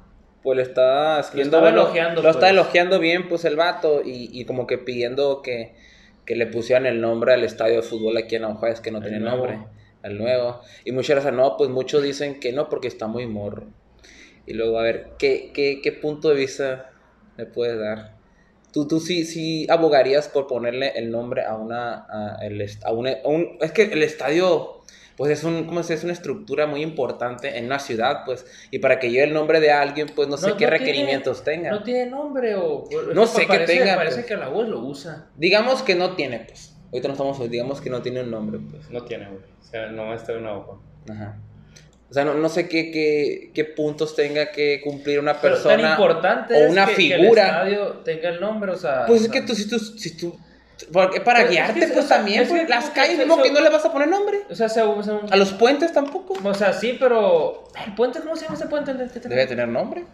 pues 0.43 0.57
le 0.57 0.63
escribiendo, 0.63 1.57
estaba 1.57 1.71
bueno, 1.71 1.81
elogiando, 1.81 2.21
lo 2.21 2.29
estaba 2.29 2.51
pues. 2.51 2.51
elogiando 2.51 2.99
bien, 2.99 3.29
pues 3.29 3.45
el 3.45 3.55
vato, 3.55 4.01
y, 4.03 4.29
y 4.31 4.45
como 4.45 4.67
que 4.67 4.77
pidiendo 4.77 5.41
que, 5.41 5.75
que 6.25 6.35
le 6.35 6.47
pusieran 6.47 6.85
el 6.85 7.01
nombre 7.01 7.33
al 7.33 7.43
estadio 7.43 7.77
de 7.77 7.81
fútbol 7.81 8.17
aquí 8.17 8.35
en 8.35 8.43
Juárez, 8.55 8.81
que 8.81 8.91
no 8.91 8.97
El 8.99 9.03
tiene 9.03 9.19
nuevo. 9.19 9.37
nombre, 9.37 9.59
al 10.03 10.17
nuevo. 10.17 10.61
Y 10.85 10.91
muchas 10.91 11.15
gracias, 11.15 11.33
no, 11.33 11.55
pues 11.57 11.69
muchos 11.69 12.03
dicen 12.03 12.39
que 12.39 12.51
no, 12.51 12.69
porque 12.69 12.87
está 12.87 13.07
muy 13.07 13.25
morro. 13.27 13.67
Y 14.45 14.53
luego, 14.53 14.79
a 14.79 14.83
ver, 14.83 15.11
¿qué, 15.17 15.51
qué, 15.53 15.79
qué 15.81 15.91
punto 15.91 16.29
de 16.29 16.35
vista 16.35 16.91
me 17.37 17.45
puedes 17.45 17.79
dar? 17.79 18.17
Tú, 18.73 18.87
tú 18.87 18.99
sí, 18.99 19.23
sí 19.25 19.67
abogarías 19.69 20.27
por 20.27 20.47
ponerle 20.47 20.89
el 20.95 21.11
nombre 21.11 21.43
a 21.45 21.55
una, 21.55 22.05
a, 22.09 22.37
el 22.45 22.59
est- 22.61 22.83
a 22.85 22.91
una- 22.91 23.17
a 23.23 23.27
un, 23.27 23.57
es 23.61 23.71
que 23.71 23.83
el 23.83 24.01
estadio, 24.03 24.81
pues 25.17 25.31
es 25.31 25.43
un, 25.43 25.65
¿cómo 25.65 25.83
se? 25.83 25.93
Es 25.93 26.03
una 26.03 26.13
estructura 26.13 26.65
muy 26.67 26.81
importante 26.81 27.57
en 27.57 27.65
una 27.65 27.79
ciudad, 27.79 28.23
pues, 28.25 28.45
y 28.71 28.79
para 28.79 28.99
que 28.99 29.09
lleve 29.11 29.25
el 29.25 29.33
nombre 29.33 29.59
de 29.59 29.71
alguien, 29.71 30.07
pues 30.15 30.27
no 30.27 30.37
sé 30.37 30.47
No- 30.49 30.57
qué 30.57 30.65
no 30.65 30.69
tiene- 30.71 30.85
requerimientos 30.85 31.43
tenga. 31.43 31.71
No 31.71 31.83
tiene 31.83 32.07
nombre 32.07 32.55
o. 32.55 32.85
No 33.13 33.23
es 33.23 33.29
que 33.31 33.41
sé 33.41 33.47
qué 33.47 33.59
tenga, 33.59 33.95
Parece 33.95 34.15
pues. 34.17 34.25
que 34.25 34.37
la 34.37 34.47
voz 34.49 34.67
lo 34.67 34.79
usa. 34.79 35.27
Digamos 35.37 35.83
que 35.83 35.95
no 35.95 36.15
tiene, 36.15 36.39
pues. 36.39 36.75
Ahorita 36.91 37.07
no 37.07 37.13
estamos, 37.13 37.49
digamos 37.49 37.81
que 37.81 37.89
no 37.89 38.01
tiene 38.01 38.21
un 38.21 38.31
nombre, 38.31 38.59
pues. 38.69 38.89
No 38.89 39.03
tiene, 39.03 39.25
güey. 39.27 39.39
O 39.59 39.63
sea, 39.63 39.87
nomás 39.87 40.21
está 40.21 40.33
en 40.33 40.39
una 40.39 40.53
hoja. 40.57 40.77
Ajá. 41.11 41.37
O 42.09 42.13
sea, 42.13 42.25
no, 42.25 42.35
no 42.35 42.47
sé 42.47 42.69
qué, 42.69 42.91
qué, 42.91 43.49
qué 43.55 43.65
puntos 43.65 44.15
tenga 44.15 44.51
que 44.51 44.81
cumplir 44.83 45.19
una 45.19 45.33
Pero 45.41 45.55
tan 45.55 45.63
persona. 45.63 45.91
importante 45.91 46.53
o 46.53 46.57
es 46.65 46.71
una 46.71 46.85
que, 46.85 46.91
que 46.91 46.97
figura. 47.17 47.63
el 47.63 47.73
estadio 47.73 47.87
tenga 48.05 48.29
el 48.29 48.39
nombre, 48.39 48.71
o 48.71 48.75
sea. 48.75 49.05
Pues 49.07 49.21
o 49.21 49.25
es 49.25 49.31
que 49.31 49.39
sea, 49.39 49.47
tú, 49.47 49.55
si 49.55 49.67
tú, 49.67 49.79
si 49.79 50.15
tú, 50.17 50.37
porque 50.91 51.21
para 51.21 51.39
Pero 51.39 51.49
es 51.49 51.55
guiarte, 51.55 51.79
que, 51.79 51.87
pues 51.87 52.05
o 52.05 52.07
sea, 52.07 52.17
también, 52.17 52.47
pues, 52.47 52.61
que 52.63 52.67
las 52.67 52.89
calles, 52.89 53.19
que 53.19 53.25
¿no? 53.25 53.41
que 53.41 53.51
no 53.51 53.61
le 53.61 53.69
vas 53.69 53.85
a 53.85 53.91
poner 53.91 54.07
nombre. 54.07 54.39
O 54.49 54.55
sea, 54.55 54.67
se, 54.69 54.81
se- 54.81 55.11
A 55.31 55.35
los 55.37 55.53
puentes 55.53 55.93
tampoco. 55.93 56.35
O 56.43 56.53
sea, 56.53 56.73
sí, 56.73 56.97
pero. 56.99 57.65
¿El 57.85 57.93
puente 57.95 58.19
cómo 58.19 58.35
se 58.35 58.43
llama 58.45 58.55
ese 58.57 58.67
puente? 58.67 58.91
¿El- 58.91 59.01
el- 59.01 59.09
Debe 59.11 59.47
tener 59.47 59.67
nombre. 59.67 60.05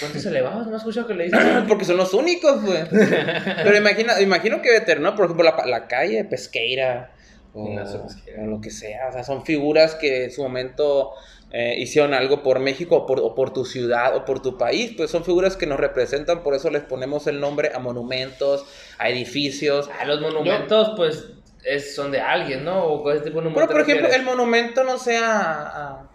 Puentes 0.00 0.24
elevados, 0.24 0.66
no 0.68 0.74
he 0.74 0.76
escuchado 0.78 1.06
que 1.06 1.14
le 1.14 1.24
dicen. 1.24 1.64
Porque 1.68 1.84
son 1.84 1.98
los 1.98 2.14
únicos, 2.14 2.62
güey. 2.64 2.84
Pero 2.90 3.76
imagina, 3.76 4.20
imagino 4.20 4.62
que 4.62 4.70
debe 4.70 4.84
tener, 4.86 5.00
¿no? 5.02 5.14
Por 5.14 5.26
ejemplo, 5.26 5.44
la, 5.44 5.66
la 5.66 5.86
calle 5.86 6.24
Pesqueira. 6.24 7.12
o, 7.52 7.68
Mosquera. 7.68 8.42
o 8.42 8.46
lo 8.46 8.60
que 8.60 8.70
sea. 8.70 9.08
O 9.08 9.12
sea, 9.12 9.22
son 9.24 9.44
figuras 9.44 9.94
que 9.94 10.24
en 10.24 10.30
su 10.32 10.42
momento 10.42 11.12
eh, 11.52 11.76
hicieron 11.78 12.12
algo 12.14 12.42
por 12.42 12.58
México 12.58 12.96
o 12.96 13.06
por, 13.06 13.20
o 13.20 13.34
por 13.34 13.52
tu 13.52 13.64
ciudad 13.64 14.16
o 14.16 14.24
por 14.24 14.40
tu 14.42 14.58
país. 14.58 14.92
Pues 14.96 15.10
son 15.10 15.24
figuras 15.24 15.56
que 15.56 15.66
nos 15.66 15.78
representan, 15.78 16.42
por 16.42 16.54
eso 16.54 16.70
les 16.70 16.82
ponemos 16.82 17.26
el 17.26 17.40
nombre 17.40 17.70
a 17.74 17.78
monumentos, 17.78 18.64
a 18.98 19.08
edificios. 19.08 19.88
Ah, 20.00 20.04
los 20.04 20.20
monumentos, 20.20 20.92
pues, 20.96 21.24
es, 21.64 21.94
son 21.94 22.10
de 22.12 22.20
alguien, 22.20 22.64
¿no? 22.64 22.84
¿O 22.84 23.02
de 23.24 23.30
monumento 23.30 23.60
Pero, 23.60 23.72
por 23.72 23.80
ejemplo, 23.80 24.08
el 24.08 24.22
monumento 24.22 24.84
no 24.84 24.98
sea 24.98 25.30
a- 25.32 26.08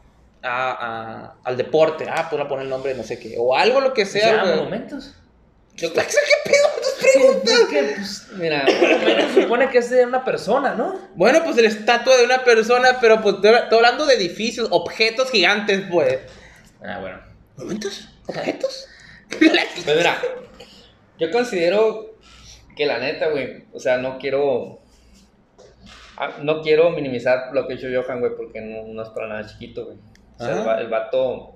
a- 0.44 0.72
a- 0.72 1.36
al 1.44 1.58
deporte. 1.58 2.06
Ah, 2.10 2.28
pues 2.30 2.41
le 2.41 2.48
poner 2.48 2.63
el 2.65 2.70
nombre 2.70 2.91
de 2.94 2.98
no 2.98 3.04
sé 3.04 3.20
qué. 3.20 3.36
O 3.38 3.56
algo 3.56 3.80
lo 3.82 3.94
que 3.94 4.06
¿Se 4.06 4.20
sea. 4.20 4.44
güey. 4.44 4.56
monumentos? 4.58 5.15
Yo- 5.75 5.91
¿Qué 5.93 6.01
pedo 6.01 6.67
tus 6.81 7.12
preguntas? 7.12 7.53
Es 7.53 7.67
que, 7.67 7.84
pues, 7.95 8.27
Mira, 8.34 8.65
supone 9.34 9.69
que 9.69 9.79
es 9.79 9.89
de 9.89 10.05
una 10.05 10.23
persona, 10.23 10.75
¿no? 10.75 11.10
Bueno, 11.15 11.39
pues 11.43 11.55
la 11.57 11.67
estatua 11.67 12.17
de 12.17 12.25
una 12.25 12.43
persona, 12.43 12.97
pero 13.01 13.21
pues 13.21 13.36
estoy 13.36 13.77
hablando 13.77 14.05
de 14.05 14.15
edificios, 14.15 14.67
objetos 14.71 15.31
gigantes, 15.31 15.84
pues. 15.89 16.19
Ah, 16.84 16.99
bueno. 16.99 17.19
¿Monumentos? 17.57 18.07
¿Objetos? 18.27 18.88
pues 19.29 19.97
mira, 19.97 20.17
yo 21.19 21.31
considero 21.31 22.15
que 22.75 22.86
la 22.86 22.99
neta, 22.99 23.29
güey, 23.29 23.65
o 23.73 23.79
sea, 23.79 23.97
no 23.97 24.17
quiero. 24.19 24.81
ah, 26.17 26.38
No 26.41 26.62
quiero 26.62 26.89
minimizar 26.91 27.49
lo 27.53 27.67
que 27.67 27.75
hecho 27.75 27.88
Johan, 27.93 28.19
güey, 28.19 28.34
porque 28.36 28.62
no, 28.62 28.88
no 28.93 29.03
es 29.03 29.10
para 29.10 29.27
nada 29.27 29.45
chiquito, 29.47 29.86
güey. 29.86 29.97
O 30.38 30.43
sea, 30.45 30.60
el, 30.60 30.67
va- 30.67 30.79
el 30.81 30.88
vato 30.89 31.55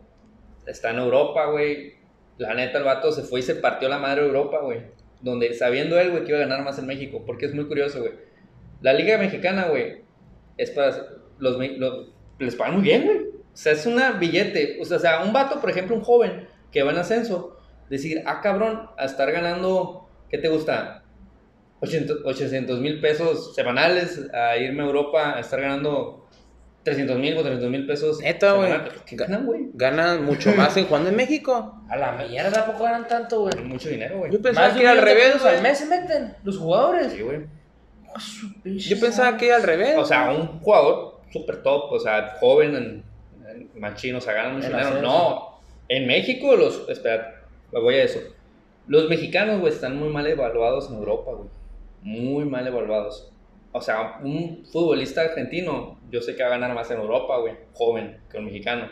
está 0.66 0.92
en 0.92 1.00
Europa, 1.00 1.46
güey. 1.48 1.96
La 2.38 2.54
neta, 2.54 2.78
el 2.80 2.84
vato 2.84 3.12
se 3.12 3.24
fue 3.24 3.40
y 3.40 3.44
se 3.44 3.56
partió 3.56 3.88
la 3.90 3.98
madre 3.98 4.22
de 4.22 4.28
Europa, 4.28 4.60
güey. 4.62 4.82
Donde 5.22 5.54
sabiendo 5.54 6.00
él, 6.00 6.12
güey, 6.12 6.24
que 6.24 6.30
iba 6.32 6.38
a 6.40 6.42
ganar 6.48 6.64
más 6.64 6.78
en 6.80 6.86
México. 6.88 7.24
Porque 7.26 7.46
es 7.46 7.54
muy 7.54 7.66
curioso, 7.68 8.00
güey. 8.02 8.14
La 8.82 8.94
Liga 8.94 9.18
Mexicana, 9.18 9.68
güey, 9.70 10.04
es 10.58 10.72
para. 10.72 10.96
Los, 11.40 11.58
los- 11.78 12.10
les 12.40 12.56
pagan 12.56 12.76
muy 12.76 12.84
bien, 12.84 13.06
güey. 13.06 13.18
O 13.20 13.58
sea, 13.58 13.72
es 13.72 13.86
una 13.86 14.12
billete. 14.14 14.78
O 14.82 14.86
sea, 14.86 15.24
un 15.24 15.32
vato, 15.32 15.62
por 15.62 15.70
ejemplo, 15.70 15.96
un 15.96 16.02
joven 16.02 16.48
que 16.72 16.84
va 16.84 16.92
en 16.92 16.98
ascenso, 16.98 17.58
decir, 17.90 18.22
ah, 18.26 18.42
cabrón, 18.42 18.90
a 18.98 19.06
estar 19.06 19.32
ganando, 19.32 20.10
¿qué 20.30 20.38
te 20.38 20.50
gusta? 20.50 21.04
800 21.82 22.80
mil 22.80 23.00
pesos 23.00 23.54
semanales, 23.56 24.30
a 24.34 24.58
irme 24.58 24.84
a 24.84 24.86
Europa, 24.88 25.36
a 25.36 25.40
estar 25.40 25.62
ganando 25.62 26.25
300 26.86 27.18
mil 27.18 27.36
o 27.36 27.42
300 27.42 27.70
mil 27.70 27.88
pesos. 27.88 28.20
Neta, 28.20 28.54
güey. 28.54 28.72
semanales. 28.72 29.02
¿Qué 29.06 29.16
ganan, 29.16 29.46
güey? 29.46 29.70
Ganan 29.74 30.24
mucho 30.24 30.54
más 30.54 30.78
en 30.78 30.86
jugando 30.86 31.10
en 31.10 31.16
México. 31.16 31.82
A 31.90 31.98
la 31.98 32.12
mierda, 32.14 32.62
¿a 32.62 32.66
poco 32.66 32.84
ganan 32.84 33.08
tanto, 33.08 33.42
güey? 33.42 33.56
Mucho 33.64 33.90
dinero, 33.90 34.20
güey. 34.20 34.32
Yo 34.32 34.42
pensaba 34.42 34.70
Más 34.70 34.78
que 34.78 34.88
al 34.88 35.00
revés, 35.00 35.44
al 35.44 35.62
mes 35.64 35.80
se 35.80 35.88
meten 35.88 36.36
los 36.44 36.58
jugadores. 36.58 37.12
Sí, 37.12 37.22
güey. 37.22 37.40
A 38.14 38.20
su 38.20 38.62
pinche 38.62 38.90
Yo 38.90 39.00
pensaba 39.00 39.36
que 39.36 39.48
era 39.48 39.58
al 39.58 39.64
revés. 39.64 39.98
O 39.98 40.06
sea, 40.06 40.32
un 40.32 40.60
jugador 40.60 41.22
súper 41.32 41.64
top, 41.64 41.92
o 41.92 42.00
sea, 42.00 42.38
joven, 42.40 42.76
en, 42.76 43.04
en 43.50 43.70
machín, 43.80 44.16
o 44.16 44.22
sea, 44.22 44.34
ganan 44.34 44.56
mucho 44.56 44.68
dinero. 44.68 45.02
No, 45.02 45.60
en 45.90 46.08
México 46.08 46.56
los, 46.56 46.88
espera, 46.88 47.42
me 47.72 47.80
voy 47.80 47.96
a 47.96 48.04
eso. 48.04 48.20
Los 48.88 49.10
mexicanos, 49.10 49.60
güey, 49.60 49.74
están 49.74 49.98
muy 49.98 50.10
mal 50.10 50.28
evaluados 50.28 50.90
en 50.90 50.98
Europa, 50.98 51.32
güey. 51.32 51.50
Muy 52.04 52.46
mal 52.46 52.68
evaluados. 52.68 53.32
O 53.78 53.82
sea, 53.82 54.20
un 54.24 54.66
futbolista 54.72 55.20
argentino, 55.20 56.00
yo 56.10 56.22
sé 56.22 56.34
que 56.34 56.44
va 56.44 56.48
a 56.48 56.52
ganar 56.52 56.74
más 56.74 56.90
en 56.92 56.98
Europa, 56.98 57.38
güey, 57.40 57.56
joven, 57.74 58.22
que 58.32 58.38
un 58.38 58.46
mexicano. 58.46 58.90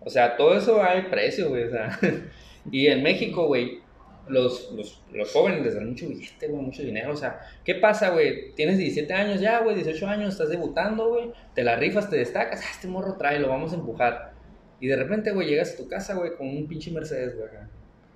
O 0.00 0.08
sea, 0.08 0.38
todo 0.38 0.56
eso 0.56 0.82
hay 0.82 1.02
precio, 1.10 1.50
güey, 1.50 1.64
o 1.64 1.70
sea. 1.70 1.98
y 2.72 2.86
en 2.86 3.02
México, 3.02 3.46
güey, 3.46 3.82
los, 4.26 4.72
los, 4.72 5.02
los 5.12 5.30
jóvenes 5.30 5.62
les 5.62 5.74
dan 5.74 5.90
mucho 5.90 6.08
billete, 6.08 6.48
güey, 6.48 6.62
mucho 6.62 6.82
dinero. 6.82 7.12
O 7.12 7.16
sea, 7.16 7.38
¿qué 7.66 7.74
pasa, 7.74 8.12
güey? 8.12 8.54
Tienes 8.54 8.78
17 8.78 9.12
años 9.12 9.42
ya, 9.42 9.60
güey, 9.60 9.74
18 9.74 10.06
años, 10.06 10.32
estás 10.32 10.48
debutando, 10.48 11.10
güey, 11.10 11.30
te 11.54 11.62
la 11.62 11.76
rifas, 11.76 12.08
te 12.08 12.16
destacas, 12.16 12.62
ah, 12.62 12.70
este 12.70 12.88
morro 12.88 13.18
trae, 13.18 13.38
lo 13.38 13.50
vamos 13.50 13.72
a 13.72 13.76
empujar. 13.76 14.32
Y 14.80 14.86
de 14.86 14.96
repente, 14.96 15.32
güey, 15.32 15.48
llegas 15.48 15.74
a 15.74 15.76
tu 15.76 15.86
casa, 15.86 16.14
güey, 16.14 16.34
con 16.34 16.48
un 16.48 16.66
pinche 16.66 16.90
Mercedes, 16.90 17.36
güey. 17.36 17.50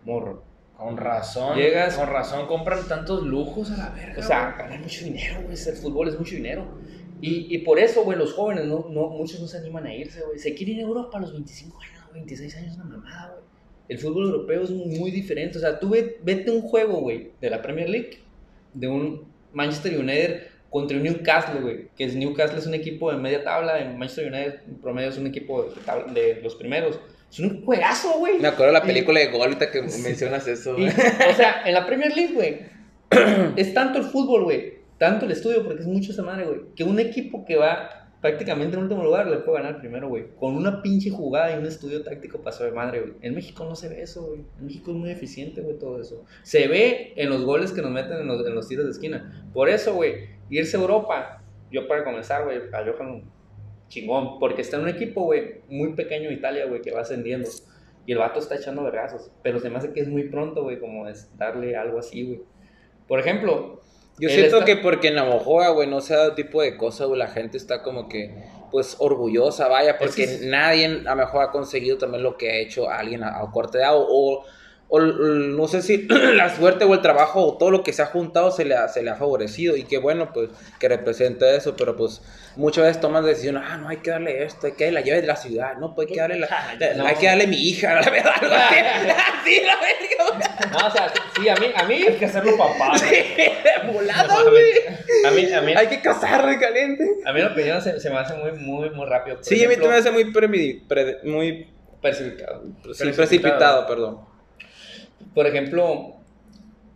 Morro. 0.07 0.48
Con 0.79 0.97
razón. 0.97 1.59
Llegas- 1.59 1.97
Con 1.97 2.07
razón 2.09 2.47
compran 2.47 2.87
tantos 2.87 3.25
lujos 3.25 3.71
a 3.73 3.77
la 3.77 3.91
verga. 3.91 4.21
O 4.21 4.23
sea, 4.23 4.55
ganar 4.57 4.79
mucho 4.81 5.05
dinero, 5.05 5.43
güey, 5.43 5.57
el 5.57 5.75
fútbol 5.77 6.09
es 6.09 6.19
mucho 6.19 6.37
dinero. 6.37 6.67
Y, 7.21 7.53
y 7.55 7.59
por 7.59 7.81
eso, 7.81 8.05
güey, 8.05 8.17
los 8.17 8.33
jóvenes, 8.33 8.67
no, 8.67 8.87
no, 8.89 9.09
muchos 9.09 9.41
no 9.41 9.49
se 9.49 9.59
animan 9.59 9.87
a 9.87 9.95
irse, 9.95 10.23
güey. 10.25 10.39
Se 10.39 10.55
quieren 10.55 10.77
ir 10.77 10.85
a 10.85 10.87
Europa 10.87 11.19
a 11.19 11.21
los 11.21 11.33
25 11.33 11.77
años, 11.81 12.05
26 12.15 12.57
años, 12.57 12.77
una 12.77 12.85
mamada, 12.85 13.33
güey. 13.33 13.45
El 13.89 13.99
fútbol 13.99 14.27
europeo 14.27 14.63
es 14.63 14.71
muy, 14.71 14.99
muy 14.99 15.11
diferente. 15.11 15.59
O 15.59 15.61
sea, 15.61 15.81
tú 15.81 15.89
ve- 15.91 16.19
vete 16.23 16.51
un 16.53 16.63
juego, 16.63 17.01
güey, 17.01 17.33
de 17.41 17.51
la 17.51 17.61
Premier 17.61 17.89
League, 17.91 18.21
de 18.73 18.87
un 18.87 19.27
Manchester 19.53 19.99
United 19.99 20.43
contra 20.71 20.97
un 20.97 21.03
Newcastle, 21.03 21.61
güey. 21.61 21.89
Que 21.97 22.05
es 22.05 22.15
Newcastle 22.15 22.59
es 22.61 22.67
un 22.67 22.75
equipo 22.75 23.11
de 23.11 23.17
media 23.19 23.43
tabla, 23.43 23.81
en 23.81 23.99
Manchester 23.99 24.33
United 24.33 24.61
en 24.69 24.77
promedio 24.77 25.09
es 25.09 25.19
un 25.19 25.27
equipo 25.27 25.65
de, 25.65 25.71
tabla- 25.85 26.13
de 26.13 26.41
los 26.43 26.55
primeros. 26.55 27.01
Es 27.31 27.41
un 27.41 27.63
juegazo, 27.65 28.19
güey. 28.19 28.39
Me 28.39 28.49
acuerdo 28.49 28.73
de 28.73 28.79
la 28.79 28.85
Y- 28.85 28.89
película 28.89 29.21
de 29.21 29.27
Gol 29.29 29.57
que 29.59 29.83
mencionas 29.83 30.47
eso. 30.49 30.75
güey. 30.75 30.89
o 30.89 31.35
sea, 31.37 31.63
en 31.67 31.75
la 31.75 31.87
Premier 31.87 32.15
League, 32.17 32.35
güey, 32.35 32.61
es 33.57 33.75
tanto 33.75 33.99
el 33.99 34.05
fútbol, 34.05 34.45
güey, 34.45 34.79
tanto 34.99 35.27
el 35.27 35.33
estudio, 35.33 35.65
porque 35.65 35.81
es 35.83 35.87
mucho 35.87 36.13
esa 36.13 36.23
madre, 36.23 36.45
güey, 36.47 36.61
que 36.75 36.85
un 36.85 36.99
equipo 36.99 37.45
que 37.45 37.57
va 37.57 37.91
prácticamente 38.21 38.77
en 38.77 38.83
último 38.83 39.05
lugar 39.05 39.29
le 39.29 39.37
puede 39.39 39.63
ganar 39.63 39.79
primero, 39.79 40.09
güey, 40.09 40.25
con 40.41 40.57
una 40.57 40.83
pinche 40.83 41.09
jugada 41.11 41.55
y 41.55 41.59
un 41.59 41.67
estudio 41.67 42.03
táctico 42.03 42.39
pasó 42.41 42.65
de 42.65 42.73
madre, 42.73 43.01
güey. 43.01 43.13
En 43.23 43.35
México 43.35 43.65
no 43.65 43.77
se 43.77 43.89
ve 43.89 44.03
eso, 44.03 44.23
güey. 44.27 44.41
En 44.59 44.67
México 44.67 44.91
es 44.91 44.97
muy 44.97 45.11
eficiente, 45.11 45.61
güey, 45.61 45.79
todo 45.79 46.01
eso. 46.01 46.25
Se 46.43 46.67
ve 46.67 47.13
en 47.17 47.31
los 47.31 47.45
goles 47.45 47.71
que 47.73 47.81
nos 47.81 47.93
meten 47.93 48.19
en 48.19 48.27
los, 48.27 48.45
en 48.45 48.55
los 48.55 48.67
tiros 48.67 48.87
de 48.87 48.91
esquina. 48.91 49.49
Por 49.53 49.69
eso, 49.69 49.95
güey, 49.95 50.31
irse 50.51 50.77
a 50.77 50.81
Europa, 50.81 51.43
yo 51.71 51.87
para 51.87 52.03
comenzar, 52.03 52.43
güey, 52.45 52.59
a 52.73 52.85
Johan 52.85 53.23
chingón, 53.89 54.39
porque 54.39 54.63
está 54.63 54.77
en 54.77 54.83
un 54.85 54.89
equipo, 54.89 55.23
güey, 55.25 55.61
muy 55.69 55.95
pequeño 55.95 56.29
de 56.29 56.35
Italia, 56.35 56.67
güey, 56.67 56.83
que 56.83 56.91
va 56.91 57.01
ascendiendo. 57.03 57.49
Y 58.07 58.13
el 58.13 58.19
vato 58.19 58.39
está 58.39 58.57
echando 58.57 58.83
vergazos. 58.85 59.31
Pero 59.43 59.61
se 59.61 59.69
me 59.71 59.79
hace 59.79 59.93
que 59.93 60.01
es 60.01 60.09
muy 60.09 60.25
pronto, 60.25 60.63
güey, 60.63 60.79
como 60.79 61.09
es 61.09 61.29
darle 61.37 61.77
algo 61.77 61.99
así, 61.99 62.25
güey. 62.25 62.41
Por 63.07 63.21
ejemplo, 63.21 63.81
Yo 64.19 64.29
siento 64.31 64.57
está- 64.59 64.65
que 64.65 64.77
porque 64.77 65.09
en 65.09 65.15
Navajoa, 65.17 65.71
güey, 65.71 65.89
no 65.89 66.01
se 66.01 66.15
da 66.15 66.35
tipo 66.35 66.63
de 66.63 66.77
cosas, 66.77 67.07
güey, 67.09 67.19
la 67.19 67.29
gente 67.29 67.57
está 67.57 67.83
como 67.83 68.09
que, 68.09 68.35
pues, 68.71 68.97
orgullosa, 68.99 69.69
vaya, 69.69 69.97
porque 69.99 70.25
Es 70.25 70.29
que 70.29 70.35
es- 70.37 70.47
nadie 70.47 70.87
a 70.87 70.89
lo 71.15 71.17
mejor 71.17 71.43
ha 71.45 71.51
conseguido 71.51 71.99
también 71.99 72.23
lo 72.23 72.37
que 72.37 72.51
ha 72.51 72.57
hecho 72.59 72.89
alguien 72.91 73.23
a, 73.25 73.41
edad, 73.75 73.97
o, 73.97 74.07
o, 74.09 74.45
o 74.91 75.01
no 75.01 75.69
sé 75.69 75.83
si 75.83 76.07
la 76.09 76.55
suerte 76.57 76.85
o 76.85 76.95
el 76.95 77.03
trabajo 77.03 77.45
o 77.45 77.59
todo 77.59 77.71
lo 77.71 77.83
que 77.83 77.93
se 77.93 78.01
ha 78.03 78.07
juntado 78.07 78.51
se 78.51 78.65
le 78.65 78.75
ha, 78.75 78.89
se 78.89 79.03
le 79.03 79.11
ha 79.11 79.17
favorecido, 79.17 79.77
y 79.77 79.85
qué 79.85 79.99
bueno, 79.99 80.33
pues, 80.33 80.49
que 80.81 80.89
representa 80.89 81.51
eso, 81.55 81.77
pero 81.77 81.95
pues, 81.95 82.23
muchas 82.57 82.85
veces 82.87 83.01
toman 83.01 83.25
decisiones, 83.25 83.63
ah, 83.67 83.77
no, 83.77 83.89
hay 83.89 83.99
que 83.99 84.11
darle 84.11 84.45
esto, 84.45 84.67
hay 84.67 84.73
que 84.73 84.85
darle 84.85 85.01
la 85.01 85.07
llave 85.07 85.21
de 85.21 85.27
la 85.27 85.37
ciudad, 85.37 85.77
no, 85.77 85.95
pues 85.95 86.09
hay 86.09 86.15
que 86.15 86.21
darle 86.21 86.39
la, 86.39 86.49
No. 86.97 87.07
hay 87.07 87.15
que 87.17 87.27
darle 87.27 87.47
mi 87.47 87.57
hija, 87.69 87.95
la 88.01 88.11
verdad, 88.11 88.33
algo 88.41 88.55
así, 88.55 88.75
así, 89.41 89.61
la 89.65 89.77
verga, 89.77 90.71
No, 90.73 90.87
o 90.87 90.91
sea, 90.91 91.13
sí, 91.37 91.49
a 91.49 91.55
mí, 91.57 91.67
a 91.75 91.85
mí, 91.85 91.95
Hay 92.09 92.15
que 92.15 92.25
hacerlo 92.25 92.57
papá. 92.57 92.93
güey. 92.99 93.93
volada, 93.93 94.43
güey, 94.43 94.73
a 95.27 95.31
mí, 95.33 95.53
a 95.53 95.61
mí, 95.61 95.73
hay 95.77 95.87
que 95.89 96.01
casarle 96.01 96.59
caliente. 96.59 97.05
a 97.27 97.33
mí 97.35 97.41
la 97.41 97.49
opinión 97.49 97.83
se, 97.83 98.01
se 98.01 98.09
me 98.11 98.17
hace 98.19 98.35
muy, 98.35 98.53
muy, 98.53 98.89
muy 98.91 99.07
rápido. 99.07 99.37
Por 99.37 99.45
Sí, 99.45 99.57
a 99.57 99.69
mí 99.69 99.75
ejemplo, 99.75 99.89
también 99.91 99.91
me 99.91 99.99
hace 99.99 100.11
muy, 100.11 100.33
premedi- 100.33 100.87
pre- 100.89 101.19
muy 101.25 101.69
precipitado. 102.01 102.63
sí, 102.65 102.73
Precipitado. 102.83 103.17
precipitado, 103.17 103.87
perdón. 103.87 104.38
Por 105.35 105.47
ejemplo, 105.47 106.15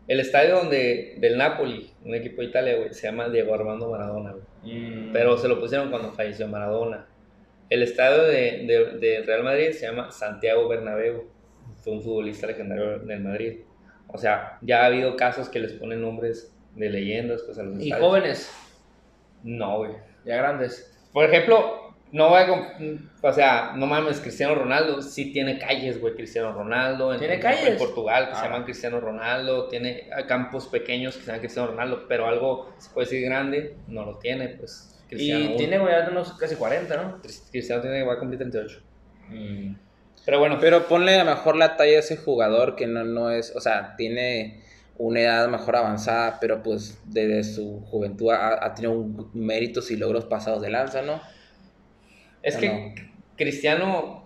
el 0.08 0.20
estadio 0.20 0.56
donde, 0.56 1.14
del 1.18 1.38
Napoli, 1.38 1.90
un 2.04 2.14
equipo 2.14 2.40
de 2.42 2.48
Italia, 2.48 2.76
güey, 2.76 2.92
se 2.92 3.06
llama 3.06 3.28
Diego 3.28 3.54
Armando 3.54 3.90
Maradona, 3.90 4.32
güey. 4.32 4.44
Mm. 4.74 5.12
Pero 5.12 5.36
se 5.38 5.48
lo 5.48 5.58
pusieron 5.60 5.90
cuando 5.90 6.12
falleció 6.12 6.46
Maradona. 6.48 7.06
El 7.70 7.82
estadio 7.82 8.24
de, 8.24 8.64
de- 8.66 8.98
de 8.98 9.22
Real 9.22 9.42
Madrid 9.44 9.70
se 9.72 9.86
llama 9.86 10.10
Santiago 10.10 10.68
Bernabéu. 10.68 11.24
Fue 11.82 11.92
un 11.94 12.02
futbolista 12.02 12.46
legendario 12.46 12.98
del 13.00 13.20
Madrid. 13.20 13.60
O 14.08 14.18
sea, 14.18 14.58
ya 14.60 14.82
ha 14.82 14.86
habido 14.86 15.16
casos 15.16 15.48
que 15.48 15.58
les 15.58 15.72
ponen 15.72 16.02
nombres 16.02 16.52
de 16.76 16.90
leyendas 16.90 17.42
pues, 17.42 17.58
a 17.58 17.62
los 17.62 17.78
Y 17.80 17.84
estadios. 17.88 18.08
jóvenes, 18.08 18.52
No, 19.42 19.78
güey. 19.78 19.92
ya 20.24 20.36
grandes. 20.36 20.88
Por 21.12 21.24
ejemplo, 21.24 21.81
no 22.12 22.29
voy 22.29 22.40
a... 22.42 22.46
comp- 22.46 23.09
O 23.22 23.33
sea, 23.33 23.72
no 23.75 23.87
mames, 23.87 24.20
Cristiano 24.20 24.55
Ronaldo 24.55 25.03
sí 25.03 25.33
tiene 25.33 25.59
calles, 25.59 26.01
güey, 26.01 26.14
Cristiano 26.14 26.53
Ronaldo. 26.53 27.12
En, 27.12 27.18
¿Tiene 27.18 27.35
en- 27.35 27.40
calles? 27.40 27.66
En 27.68 27.79
Portugal, 27.79 28.29
que 28.29 28.35
se 28.35 28.40
Ah. 28.40 28.44
llaman 28.44 28.64
Cristiano 28.64 29.01
Ronaldo. 29.01 29.68
Tiene 29.68 30.09
ah, 30.16 30.27
campos 30.27 30.66
pequeños 30.68 31.14
que 31.16 31.20
se 31.22 31.27
llaman 31.27 31.40
Cristiano 31.40 31.68
Ronaldo, 31.70 32.05
pero 32.09 32.27
algo, 32.29 32.72
se 32.79 32.90
puede 32.90 33.07
decir 33.07 33.25
grande, 33.25 33.77
no 33.88 34.05
lo 34.05 34.18
tiene, 34.18 34.48
pues. 34.48 34.88
Cristiano 35.09 35.40
Y 35.44 35.46
uno. 35.48 35.57
tiene, 35.57 35.79
güey, 35.79 35.94
unos 36.11 36.33
casi 36.35 36.55
40, 36.57 36.96
¿no? 36.96 37.20
Cristiano 37.51 37.83
tiene, 37.83 38.03
va 38.03 38.14
a 38.14 38.18
cumplir 38.18 38.38
38. 38.38 38.81
Mm. 39.29 39.75
Pero 40.25 40.38
bueno, 40.38 40.59
Pero 40.61 40.87
ponle 40.87 41.16
a 41.18 41.25
lo 41.25 41.31
mejor 41.31 41.57
la 41.57 41.77
talla 41.77 41.92
de 41.92 41.98
ese 41.98 42.16
jugador 42.16 42.77
que 42.77 42.87
no, 42.87 43.05
no 43.05 43.31
es, 43.31 43.55
o 43.57 43.61
sea, 43.61 43.94
tiene 43.96 44.62
una 44.98 45.20
edad 45.20 45.48
mejor 45.48 45.75
avanzada, 45.77 46.38
pero 46.40 46.62
pues 46.62 47.01
desde 47.07 47.42
su 47.42 47.81
juventud 47.87 48.31
ha, 48.31 48.64
ha 48.64 48.75
tenido 48.75 48.92
un- 48.92 49.31
méritos 49.35 49.90
y 49.90 49.96
logros 49.96 50.27
pasados 50.27 50.62
de 50.62 50.70
lanza, 50.70 51.03
¿no? 51.03 51.20
Es 52.42 52.57
¿o 52.57 52.61
que 52.61 52.68
no? 52.68 52.94
Cristiano, 53.37 54.24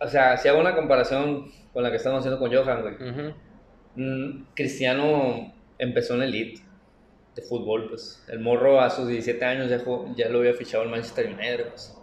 o 0.00 0.08
sea, 0.08 0.36
si 0.36 0.48
hago 0.48 0.60
una 0.60 0.74
comparación 0.74 1.50
con 1.72 1.82
la 1.82 1.90
que 1.90 1.96
estamos 1.96 2.20
haciendo 2.20 2.38
con 2.38 2.52
Johan, 2.52 2.82
güey. 2.82 3.34
Mm, 3.96 4.46
Cristiano 4.54 5.52
empezó 5.78 6.14
en 6.14 6.22
Elite. 6.22 6.62
de 7.34 7.42
fútbol, 7.42 7.88
pues. 7.88 8.22
El 8.28 8.38
morro 8.40 8.80
a 8.80 8.88
sus 8.90 9.08
17 9.08 9.44
años 9.44 9.68
ya, 9.68 9.82
ya 10.16 10.28
lo 10.28 10.38
había 10.38 10.54
fichado 10.54 10.84
el 10.84 10.90
Manchester 10.90 11.26
United, 11.26 11.68
pues. 11.68 11.96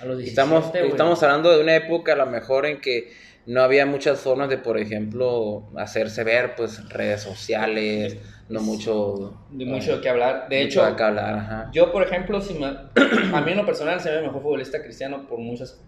A 0.00 0.04
los 0.04 0.18
17, 0.18 0.28
Estamos, 0.28 0.70
güey. 0.70 0.88
estamos 0.88 1.22
hablando 1.22 1.50
de 1.50 1.60
una 1.62 1.74
época 1.74 2.12
a 2.12 2.16
lo 2.16 2.26
mejor 2.26 2.66
en 2.66 2.80
que 2.80 3.12
no 3.46 3.62
había 3.62 3.84
muchas 3.86 4.20
formas 4.20 4.48
de, 4.48 4.58
por 4.58 4.78
ejemplo, 4.78 5.68
hacerse 5.76 6.22
ver, 6.24 6.54
pues 6.56 6.88
redes 6.88 7.22
sociales, 7.22 8.16
no 8.48 8.60
mucho... 8.60 9.38
De 9.50 9.64
mucho 9.64 10.00
que 10.00 10.08
hablar. 10.08 10.48
De 10.48 10.62
hecho, 10.62 10.82
hablar, 10.82 11.34
ajá. 11.38 11.70
yo, 11.72 11.90
por 11.92 12.02
ejemplo, 12.02 12.40
si 12.40 12.54
me- 12.54 12.66
a 13.34 13.40
mí 13.40 13.50
en 13.52 13.56
lo 13.56 13.66
personal 13.66 14.00
se 14.00 14.10
me 14.10 14.16
el 14.18 14.24
mejor 14.24 14.42
futbolista 14.42 14.82
cristiano 14.82 15.26
por 15.26 15.38
muchas. 15.38 15.80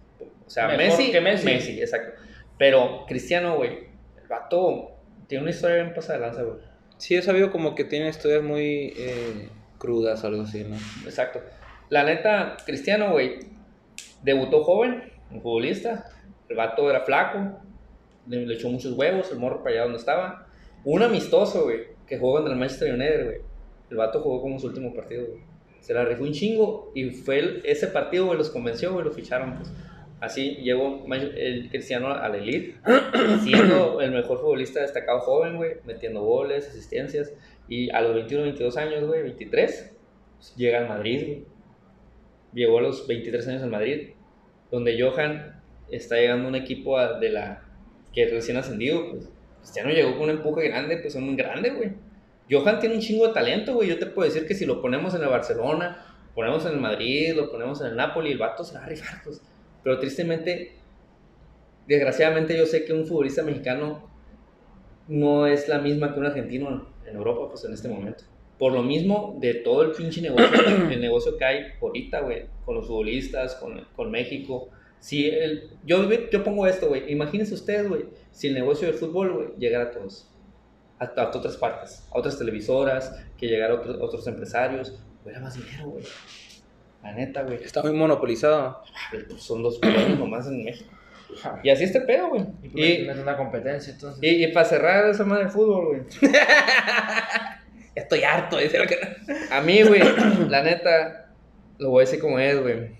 O 0.45 0.49
sea, 0.49 0.67
Mejor 0.67 0.97
Messi. 0.97 1.11
que 1.11 1.21
Messi. 1.21 1.79
exacto. 1.79 2.19
Pero 2.57 3.05
Cristiano, 3.07 3.55
güey, 3.55 3.87
el 4.21 4.27
vato 4.27 4.91
tiene 5.27 5.43
una 5.43 5.51
historia 5.51 5.77
bien 5.83 5.93
pasada 5.93 6.19
de 6.19 6.25
lanza, 6.25 6.43
güey. 6.43 6.57
Sí, 6.97 7.15
he 7.15 7.21
sabido 7.21 7.51
como 7.51 7.75
que 7.75 7.85
tiene 7.85 8.09
historias 8.09 8.43
muy 8.43 8.93
eh, 8.97 9.47
crudas 9.77 10.21
o 10.23 10.27
algo 10.27 10.41
así, 10.41 10.63
¿no? 10.65 10.75
Exacto. 11.05 11.39
La 11.89 12.03
neta, 12.03 12.57
Cristiano, 12.65 13.11
güey, 13.11 13.39
debutó 14.23 14.63
joven, 14.63 15.11
un 15.31 15.41
futbolista. 15.41 16.05
El 16.49 16.57
vato 16.57 16.89
era 16.89 17.01
flaco, 17.01 17.59
le, 18.27 18.45
le 18.45 18.53
echó 18.55 18.69
muchos 18.69 18.93
huevos, 18.93 19.31
el 19.31 19.37
morro 19.39 19.63
para 19.63 19.75
allá 19.75 19.83
donde 19.83 19.99
estaba. 19.99 20.47
Un 20.83 21.03
amistoso, 21.03 21.63
güey, 21.63 21.81
que 22.09 22.17
jugó 22.17 22.33
contra 22.33 22.53
el 22.53 22.59
Manchester 22.59 22.93
United, 22.93 23.23
güey. 23.25 23.37
El 23.91 23.97
vato 23.97 24.21
jugó 24.21 24.41
como 24.41 24.59
su 24.59 24.67
último 24.67 24.93
partido, 24.93 25.25
güey. 25.27 25.41
Se 25.79 25.93
la 25.93 26.03
rifó 26.03 26.23
un 26.23 26.33
chingo 26.33 26.91
y 26.93 27.09
fue 27.11 27.39
el- 27.39 27.61
ese 27.63 27.87
partido, 27.87 28.25
güey, 28.25 28.37
los 28.37 28.49
convenció, 28.49 28.91
güey, 28.93 29.05
lo 29.05 29.11
ficharon, 29.11 29.55
pues. 29.57 29.71
Así 30.19 30.55
llegó 30.57 31.05
el 31.13 31.69
Cristiano 31.69 32.09
a 32.13 32.27
la 32.27 32.37
elite, 32.37 32.75
siendo 33.43 34.01
el 34.01 34.11
mejor 34.11 34.39
futbolista 34.39 34.81
destacado 34.81 35.21
joven, 35.21 35.55
güey, 35.55 35.75
metiendo 35.85 36.21
goles, 36.21 36.67
asistencias. 36.67 37.33
Y 37.69 37.89
a 37.91 38.01
los 38.01 38.13
21, 38.15 38.43
22 38.43 38.75
años, 38.77 39.05
güey, 39.07 39.23
23, 39.23 39.95
llega 40.57 40.79
al 40.79 40.89
Madrid, 40.89 41.23
güey. 41.25 41.45
Llegó 42.53 42.79
a 42.79 42.81
los 42.81 43.07
23 43.07 43.47
años 43.47 43.63
al 43.63 43.69
Madrid, 43.69 44.09
donde 44.71 44.99
Johan 45.01 45.61
está 45.89 46.17
llegando 46.17 46.45
a 46.45 46.49
un 46.49 46.55
equipo 46.55 46.99
de 46.99 47.29
la 47.29 47.63
que 48.13 48.27
recién 48.27 48.57
ascendido, 48.57 49.11
pues. 49.11 49.31
Cristiano 49.59 49.89
llegó 49.91 50.13
con 50.13 50.23
un 50.23 50.29
empuje 50.31 50.67
grande, 50.67 50.97
pues 50.97 51.15
un 51.15 51.35
grande, 51.35 51.69
güey. 51.71 51.91
Johan 52.49 52.79
tiene 52.79 52.95
un 52.95 53.01
chingo 53.01 53.27
de 53.27 53.33
talento, 53.33 53.75
güey. 53.75 53.89
Yo 53.89 53.99
te 53.99 54.07
puedo 54.07 54.27
decir 54.27 54.47
que 54.47 54.55
si 54.55 54.65
lo 54.65 54.81
ponemos 54.81 55.13
en 55.13 55.21
el 55.21 55.29
Barcelona, 55.29 56.05
ponemos 56.33 56.65
en 56.65 56.73
el 56.73 56.79
Madrid, 56.79 57.33
lo 57.35 57.51
ponemos 57.51 57.81
en 57.81 57.87
el 57.87 57.95
Napoli, 57.95 58.31
el 58.31 58.37
vato 58.37 58.63
se 58.63 58.75
va 58.75 58.85
a 58.85 58.87
rifar, 58.87 59.21
pues. 59.23 59.41
Pero 59.83 59.99
tristemente, 59.99 60.73
desgraciadamente 61.87 62.57
yo 62.57 62.65
sé 62.65 62.85
que 62.85 62.93
un 62.93 63.05
futbolista 63.05 63.43
mexicano 63.43 64.09
no 65.07 65.47
es 65.47 65.67
la 65.67 65.79
misma 65.79 66.13
que 66.13 66.19
un 66.19 66.25
argentino 66.25 66.87
en 67.05 67.15
Europa, 67.15 67.49
pues 67.49 67.65
en 67.65 67.73
este 67.73 67.87
momento. 67.87 68.23
Por 68.57 68.73
lo 68.73 68.83
mismo 68.83 69.37
de 69.39 69.55
todo 69.55 69.83
el 69.83 69.91
pinche 69.91 70.21
negocio, 70.21 70.49
el 70.89 71.01
negocio 71.01 71.37
que 71.37 71.45
hay 71.45 71.65
ahorita, 71.81 72.21
güey, 72.21 72.45
con 72.65 72.75
los 72.75 72.87
futbolistas, 72.87 73.55
con, 73.55 73.85
con 73.95 74.11
México. 74.11 74.69
Si 74.99 75.29
el, 75.29 75.71
yo, 75.85 76.07
yo 76.29 76.43
pongo 76.43 76.67
esto, 76.67 76.87
güey, 76.89 77.11
imagínense 77.11 77.53
ustedes, 77.53 77.87
güey, 77.87 78.05
si 78.31 78.47
el 78.47 78.53
negocio 78.53 78.87
del 78.87 78.95
fútbol, 78.95 79.33
güey, 79.33 79.47
llegara 79.57 79.85
a 79.85 79.91
todos, 79.91 80.29
a, 80.99 81.05
a 81.05 81.27
otras 81.29 81.57
partes, 81.57 82.07
a 82.11 82.17
otras 82.17 82.37
televisoras, 82.37 83.15
que 83.37 83.47
llegara 83.47 83.73
a 83.73 83.77
otros, 83.77 83.97
otros 84.01 84.27
empresarios, 84.27 84.99
hubiera 85.23 85.39
más 85.39 85.55
dinero, 85.55 85.89
güey. 85.89 86.03
La 87.03 87.13
neta, 87.13 87.43
güey. 87.43 87.63
Está 87.63 87.81
muy 87.81 87.93
monopolizado. 87.93 88.81
Pues 89.11 89.41
son 89.41 89.63
dos 89.63 89.79
millones 89.81 90.19
nomás 90.19 90.47
en 90.47 90.63
México. 90.63 90.91
Y 91.63 91.69
así 91.69 91.83
este 91.83 92.01
pedo, 92.01 92.29
güey. 92.29 92.45
Y, 92.73 92.83
Y, 92.83 93.05
y, 93.05 93.09
una 93.09 93.37
competencia, 93.37 93.93
entonces. 93.93 94.21
y, 94.21 94.43
y 94.43 94.51
para 94.51 94.65
cerrar 94.65 95.09
esa 95.09 95.23
madre 95.23 95.45
de 95.45 95.51
fútbol, 95.51 95.87
güey. 95.87 96.01
Estoy 97.95 98.23
harto, 98.23 98.57
dice 98.57 98.77
el 98.77 98.87
que... 98.87 98.97
A 99.51 99.61
mí, 99.61 99.81
güey, 99.83 100.01
la 100.49 100.63
neta, 100.63 101.31
lo 101.77 101.91
voy 101.91 102.03
a 102.03 102.05
decir 102.05 102.19
como 102.19 102.39
es, 102.39 102.59
güey. 102.59 102.91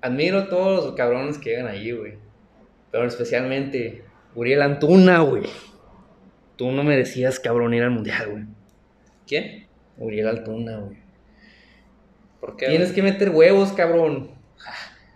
Admiro 0.00 0.38
a 0.38 0.48
todos 0.48 0.84
los 0.84 0.94
cabrones 0.94 1.38
que 1.38 1.50
llegan 1.50 1.66
ahí, 1.66 1.92
güey. 1.92 2.14
Pero 2.90 3.06
especialmente, 3.06 4.04
Uriel 4.38 4.62
Antuna, 4.62 5.18
güey. 5.22 5.42
Tú 6.54 6.70
no 6.70 6.84
merecías, 6.84 7.40
cabrón, 7.40 7.74
ir 7.74 7.82
al 7.82 7.90
mundial, 7.90 8.30
güey. 8.30 8.44
¿Quién? 9.26 9.66
Uriel 9.96 10.28
Antuna, 10.28 10.78
güey. 10.78 10.96
¿Por 12.38 12.56
qué? 12.56 12.68
Tienes 12.68 12.92
que 12.92 13.02
meter 13.02 13.30
huevos, 13.30 13.72
cabrón. 13.72 14.30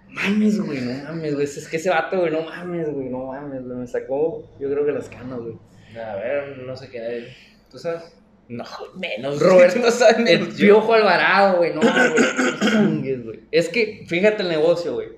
Mames, 0.09 0.61
güey, 0.61 0.81
no 0.81 1.05
mames, 1.05 1.35
güey. 1.35 1.45
Es 1.45 1.69
que 1.69 1.77
ese 1.77 1.89
vato, 1.89 2.19
güey, 2.19 2.33
no 2.33 2.43
mames, 2.43 2.93
güey, 2.93 3.11
no 3.11 3.27
mames, 3.27 3.65
güey. 3.65 3.77
Me 3.79 3.87
sacó, 3.87 4.51
yo 4.59 4.69
creo 4.69 4.85
que 4.85 4.91
las 4.91 5.09
canas, 5.09 5.39
güey. 5.39 5.55
A 5.97 6.17
ver, 6.17 6.59
no 6.59 6.77
sé 6.77 6.91
es. 6.93 7.29
¿Tú 7.71 7.79
sabes? 7.79 8.03
No, 8.49 8.65
menos. 8.97 9.41
Robert, 9.41 9.77
no 9.81 9.93
sabes 9.93 10.17
El 10.19 10.25
menos. 10.25 10.55
Piojo 10.55 10.95
Alvarado, 10.95 11.59
güey, 11.59 11.73
no, 11.73 11.81
güey. 11.81 13.41
Es 13.53 13.69
que, 13.69 14.05
fíjate 14.09 14.43
el 14.43 14.49
negocio, 14.49 14.95
güey. 14.95 15.11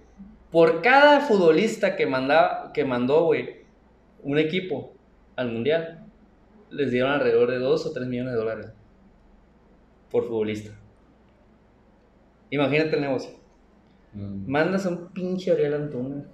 Por 0.50 0.82
cada 0.82 1.20
futbolista 1.20 1.96
que, 1.96 2.04
mandaba, 2.04 2.70
que 2.74 2.84
mandó, 2.84 3.24
güey, 3.24 3.63
un 4.24 4.38
equipo 4.38 4.94
al 5.37 5.52
mundial, 5.52 6.04
les 6.70 6.90
dieron 6.90 7.12
alrededor 7.12 7.50
de 7.50 7.58
2 7.58 7.87
o 7.87 7.92
3 7.92 8.06
millones 8.08 8.32
de 8.32 8.38
dólares. 8.38 8.66
Por 10.10 10.26
futbolista. 10.26 10.72
Imagínate 12.50 12.96
el 12.96 13.02
negocio. 13.02 13.30
Mm. 14.12 14.50
Mandas 14.50 14.87
a 14.87 14.90
un 14.90 15.12
pinche 15.12 15.52
Ariel 15.52 15.74
Antuna. 15.74 16.24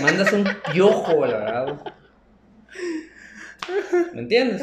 Mandas 0.00 0.32
a 0.32 0.36
un 0.36 0.46
Piojo 0.72 1.24
Alvarado. 1.24 1.82
¿Me 4.14 4.20
entiendes? 4.20 4.62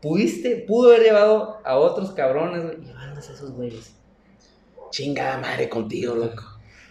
Pudiste, 0.00 0.64
pudo 0.66 0.90
haber 0.90 1.02
llevado 1.02 1.60
a 1.64 1.76
otros 1.76 2.12
cabrones, 2.12 2.76
y 2.82 2.92
mandas 2.92 3.30
a 3.30 3.32
esos 3.32 3.52
güeyes. 3.52 3.94
Chingada 4.90 5.38
madre 5.38 5.68
contigo, 5.68 6.14
loco. 6.14 6.42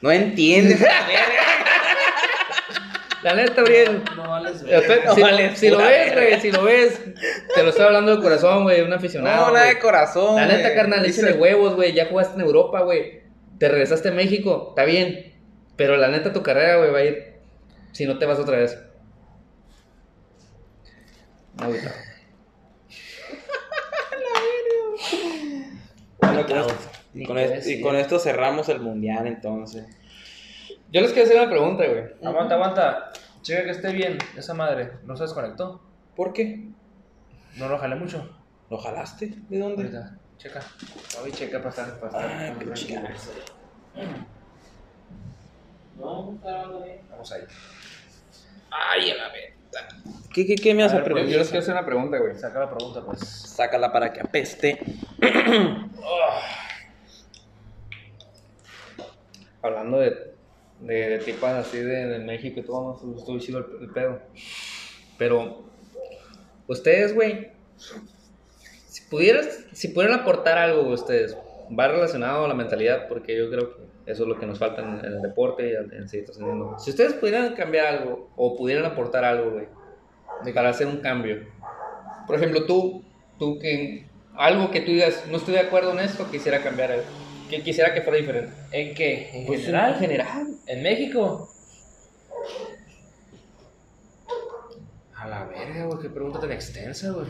No 0.02 0.12
entiendes. 0.12 0.84
la 3.24 3.34
neta, 3.36 3.62
Ariel. 3.62 4.04
No 4.16 4.30
vales. 4.30 4.62
No 4.64 5.16
vale 5.22 5.56
si 5.56 5.70
lo 5.70 5.78
ves, 5.78 6.14
güey, 6.14 6.40
si 6.42 6.52
lo 6.52 6.64
ves, 6.64 7.00
te 7.56 7.64
lo 7.64 7.70
estoy 7.70 7.86
hablando 7.86 8.16
de 8.16 8.22
corazón, 8.22 8.64
güey, 8.64 8.82
un 8.82 8.94
aficionado. 8.94 9.48
No, 9.48 9.52
nada 9.54 9.66
güey. 9.66 9.76
de 9.76 9.82
corazón. 9.82 10.36
La 10.36 10.46
neta, 10.48 10.62
güey. 10.64 10.76
carnal, 10.76 11.04
Dice- 11.04 11.22
échale 11.22 11.38
huevos, 11.40 11.76
güey. 11.76 11.94
Ya 11.94 12.06
jugaste 12.08 12.36
en 12.36 12.42
Europa, 12.42 12.82
güey. 12.82 13.22
Te 13.58 13.70
regresaste 13.70 14.10
a 14.10 14.12
México, 14.12 14.68
está 14.70 14.84
bien. 14.86 15.34
Pero 15.76 15.98
la 15.98 16.08
neta, 16.10 16.34
tu 16.34 16.44
carrera, 16.44 16.78
güey, 16.78 16.92
va 16.92 17.00
a 17.00 17.04
ir 17.06 17.34
si 17.92 18.06
no 18.06 18.18
te 18.20 18.26
vas 18.26 18.40
otra 18.40 18.58
vez. 18.58 18.78
Agüita. 21.60 21.92
Bueno, 26.20 26.46
con 26.48 26.58
esto- 26.58 26.76
Ni 27.14 27.24
y, 27.74 27.82
con 27.82 27.96
esto 27.96 28.18
cerramos 28.20 28.70
el 28.70 28.80
mundial, 28.80 29.28
entonces. 29.28 29.86
Yo 30.94 31.02
les 31.02 31.12
quiero 31.12 31.26
hacer 31.28 31.42
una 31.42 31.50
pregunta, 31.50 31.86
güey. 31.88 32.04
Aguanta, 32.24 32.54
aguanta. 32.54 33.12
Checa 33.42 33.64
que 33.64 33.72
esté 33.72 33.92
bien. 33.92 34.20
Esa 34.38 34.54
madre. 34.54 34.92
¿No 35.06 35.18
se 35.18 35.24
desconectó? 35.24 35.82
¿Por 36.16 36.34
qué? 36.34 36.70
No 37.58 37.68
lo 37.68 37.80
jalé 37.80 37.96
mucho. 37.96 38.30
¿Lo 38.70 38.78
jalaste? 38.78 39.34
¿De 39.50 39.58
dónde? 39.58 39.84
Ahorita. 39.86 40.18
Checa. 40.38 40.62
Voy 41.20 41.32
a 41.32 41.34
checar 41.34 41.62
para 41.64 41.70
estar. 41.72 42.00
Para 42.00 42.08
estar 42.08 42.42
Ay, 42.42 42.56
qué 42.60 42.74
chingada. 42.74 43.10
No, 46.00 46.34
está 46.36 46.50
grabando 46.52 46.84
bien. 46.84 47.00
Vamos 47.10 47.32
ahí. 47.32 47.42
Ay, 48.70 49.10
a 49.12 49.16
la 49.16 49.30
venta. 49.30 49.88
¿Qué, 50.32 50.46
qué, 50.46 50.56
qué 50.56 50.74
me 50.76 50.84
vas 50.84 50.94
A 50.94 50.98
a 50.98 51.00
ver, 51.00 51.08
Yo, 51.10 51.14
preguntar? 51.16 51.34
yo 51.34 51.40
les 51.40 51.48
quiero 51.50 51.64
hacer 51.64 51.74
una 51.74 51.86
pregunta, 51.88 52.18
güey. 52.20 52.36
Saca 52.36 52.60
la 52.60 52.70
pregunta, 52.70 53.02
pues. 53.04 53.20
Sácala 53.20 53.92
para 53.92 54.14
que 54.14 54.22
apeste. 54.22 54.80
Hablando 59.62 60.00
de, 60.00 60.33
de, 60.84 61.10
de 61.10 61.20
tipas 61.20 61.68
así 61.68 61.78
de, 61.78 62.08
de 62.08 62.20
México 62.20 62.60
y 62.60 62.64
todo, 62.64 63.00
no 63.04 63.18
estuvo 63.18 63.40
chido 63.40 63.60
el, 63.60 63.84
el 63.84 63.90
pedo. 63.90 64.20
Pero, 65.18 65.64
ustedes, 66.68 67.14
güey, 67.14 67.52
si 68.88 69.04
pudieras, 69.10 69.66
si 69.72 69.90
pudieran 69.90 70.20
aportar 70.20 70.58
algo, 70.58 70.88
ustedes, 70.90 71.38
va 71.78 71.88
relacionado 71.88 72.46
a 72.46 72.48
la 72.48 72.54
mentalidad, 72.54 73.08
porque 73.08 73.38
yo 73.38 73.50
creo 73.50 73.76
que 73.76 74.12
eso 74.12 74.24
es 74.24 74.30
lo 74.30 74.38
que 74.38 74.46
nos 74.46 74.60
falta 74.60 74.82
en, 74.82 75.00
en 75.06 75.14
el 75.14 75.22
deporte 75.22 75.70
y 75.70 75.72
en, 75.74 75.94
en 75.94 76.10
seguir 76.10 76.26
trascendiendo. 76.26 76.78
Si 76.78 76.90
ustedes 76.90 77.14
pudieran 77.14 77.54
cambiar 77.56 77.88
algo, 77.88 78.30
o 78.36 78.56
pudieran 78.56 78.86
aportar 78.86 79.24
algo, 79.24 79.52
güey, 79.52 79.68
para 80.54 80.70
hacer 80.70 80.88
un 80.88 80.98
cambio. 80.98 81.46
Por 82.28 82.36
ejemplo, 82.36 82.66
tú, 82.66 83.04
tú 83.40 83.60
que, 83.60 84.08
algo 84.36 84.72
que 84.72 84.82
tú 84.82 84.92
digas, 84.92 85.26
no 85.30 85.38
estoy 85.38 85.54
de 85.54 85.62
acuerdo 85.62 85.92
en 85.94 86.00
esto, 86.00 86.30
quisiera 86.30 86.62
cambiar 86.62 86.92
algo. 86.92 87.23
Que 87.58 87.62
quisiera 87.62 87.94
que 87.94 88.02
fuera 88.02 88.18
diferente. 88.18 88.52
¿En 88.72 88.96
qué? 88.96 89.30
¿En 89.32 89.46
Pues, 89.46 89.62
general? 89.62 89.94
En 89.94 90.00
general. 90.00 90.48
¿En 90.66 90.82
México? 90.82 91.50
A 95.16 95.28
la 95.28 95.46
verga, 95.46 95.86
güey. 95.86 96.00
Qué 96.02 96.10
pregunta 96.10 96.40
tan 96.40 96.52
extensa, 96.52 97.12
güey. 97.12 97.28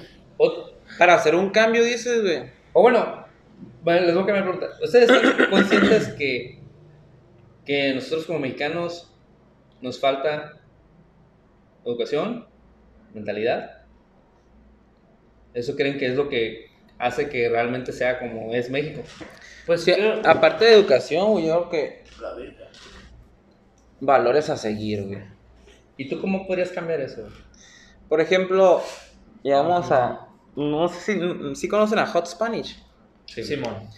Para 0.98 1.16
hacer 1.16 1.36
un 1.36 1.50
cambio, 1.50 1.84
dices, 1.84 2.22
güey. 2.22 2.44
o 2.72 2.82
bueno, 2.82 3.26
bueno, 3.84 4.06
les 4.06 4.14
voy 4.14 4.24
a 4.24 4.26
cambiar 4.26 4.46
la 4.46 4.52
pregunta. 4.52 4.78
¿Ustedes 4.82 5.10
están 5.10 5.50
conscientes 5.50 6.08
que, 6.14 6.60
que 7.66 7.94
nosotros 7.94 8.26
como 8.26 8.40
mexicanos 8.40 9.12
nos 9.82 10.00
falta 10.00 10.54
educación, 11.86 12.48
mentalidad? 13.14 13.84
¿Eso 15.54 15.76
creen 15.76 15.98
que 15.98 16.08
es 16.08 16.16
lo 16.16 16.30
que 16.30 16.68
hace 17.00 17.30
que 17.30 17.50
realmente 17.50 17.92
sea 17.92 18.20
como 18.20 18.54
es 18.54 18.70
México. 18.70 19.02
Pues 19.66 19.84
Sí, 19.84 19.94
creo- 19.94 20.22
aparte 20.26 20.66
de 20.66 20.74
educación, 20.74 21.30
güey, 21.32 21.48
yo 21.48 21.70
creo 21.70 21.70
que 21.70 22.04
valores 24.00 24.50
a 24.50 24.58
seguir, 24.58 25.04
güey. 25.04 25.22
¿Y 25.98 26.10
tú 26.10 26.20
cómo 26.20 26.46
podrías 26.48 26.70
cambiar 26.72 27.02
eso? 27.02 27.28
Por 28.10 28.20
ejemplo, 28.22 28.82
llegamos 29.44 29.92
a. 29.92 30.28
No 30.56 30.88
sé 30.88 31.14
si, 31.20 31.56
si 31.56 31.68
conocen 31.68 32.00
a 32.00 32.06
Hot 32.08 32.28
Spanish. 32.28 32.78
Simón. 33.26 33.90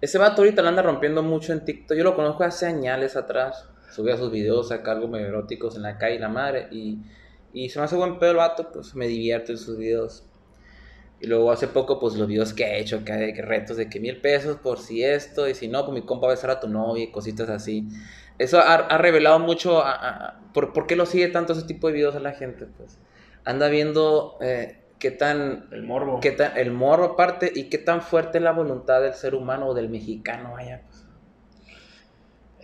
Ese 0.00 0.16
vato 0.16 0.42
ahorita 0.42 0.62
la 0.62 0.68
anda 0.70 0.82
rompiendo 0.82 1.22
mucho 1.22 1.52
en 1.52 1.64
TikTok. 1.64 1.96
Yo 1.96 2.04
lo 2.04 2.14
conozco 2.14 2.44
hace 2.44 2.66
años 2.66 3.16
atrás. 3.16 3.66
Subía 3.90 4.16
sus 4.16 4.30
videos, 4.30 4.68
saca 4.68 4.92
algo 4.92 5.08
medio 5.08 5.26
eróticos 5.26 5.76
en 5.76 5.82
la 5.82 5.98
calle, 5.98 6.18
la 6.18 6.28
madre. 6.28 6.68
Y, 6.70 6.98
y 7.52 7.68
se 7.68 7.78
me 7.78 7.86
hace 7.86 7.96
buen 7.96 8.18
pedo 8.18 8.30
el 8.32 8.36
vato, 8.36 8.70
pues 8.72 8.94
me 8.94 9.06
divierte 9.08 9.52
en 9.52 9.58
sus 9.58 9.76
videos. 9.76 10.24
Y 11.20 11.26
luego 11.26 11.50
hace 11.50 11.66
poco, 11.66 11.98
pues 11.98 12.14
los 12.14 12.28
videos 12.28 12.52
que 12.54 12.64
ha 12.64 12.76
hecho, 12.76 13.04
que 13.04 13.12
hay 13.12 13.32
retos 13.34 13.76
de 13.76 13.88
que 13.90 13.98
mil 13.98 14.20
pesos 14.20 14.58
por 14.58 14.78
si 14.78 15.02
esto, 15.02 15.48
y 15.48 15.54
si 15.54 15.66
no, 15.68 15.84
pues 15.84 15.94
mi 16.00 16.06
compa 16.06 16.26
va 16.28 16.32
a 16.32 16.36
besar 16.36 16.50
a 16.50 16.60
tu 16.60 16.68
novia 16.68 17.04
y 17.04 17.10
cositas 17.10 17.48
así. 17.48 17.88
Eso 18.38 18.60
ha, 18.60 18.74
ha 18.74 18.98
revelado 18.98 19.40
mucho 19.40 19.82
a, 19.82 19.90
a- 19.92 20.26
a- 20.28 20.52
por, 20.52 20.72
por 20.72 20.86
qué 20.86 20.94
lo 20.94 21.06
sigue 21.06 21.28
tanto 21.28 21.52
ese 21.54 21.64
tipo 21.66 21.88
de 21.88 21.94
videos 21.94 22.14
a 22.14 22.20
la 22.20 22.32
gente, 22.32 22.66
pues. 22.66 22.98
Anda 23.44 23.68
viendo 23.68 24.36
eh, 24.40 24.84
qué 25.00 25.10
tan 25.10 25.66
El 25.72 25.82
morbo. 25.82 26.20
qué 26.20 26.30
tan, 26.32 26.56
el 26.56 26.70
morbo 26.70 27.04
aparte 27.04 27.50
y 27.54 27.64
qué 27.68 27.78
tan 27.78 28.00
fuerte 28.02 28.38
es 28.38 28.44
la 28.44 28.52
voluntad 28.52 29.00
del 29.02 29.14
ser 29.14 29.34
humano 29.34 29.66
o 29.68 29.74
del 29.74 29.88
mexicano, 29.88 30.52
vaya. 30.52 30.82
pues. 30.86 31.04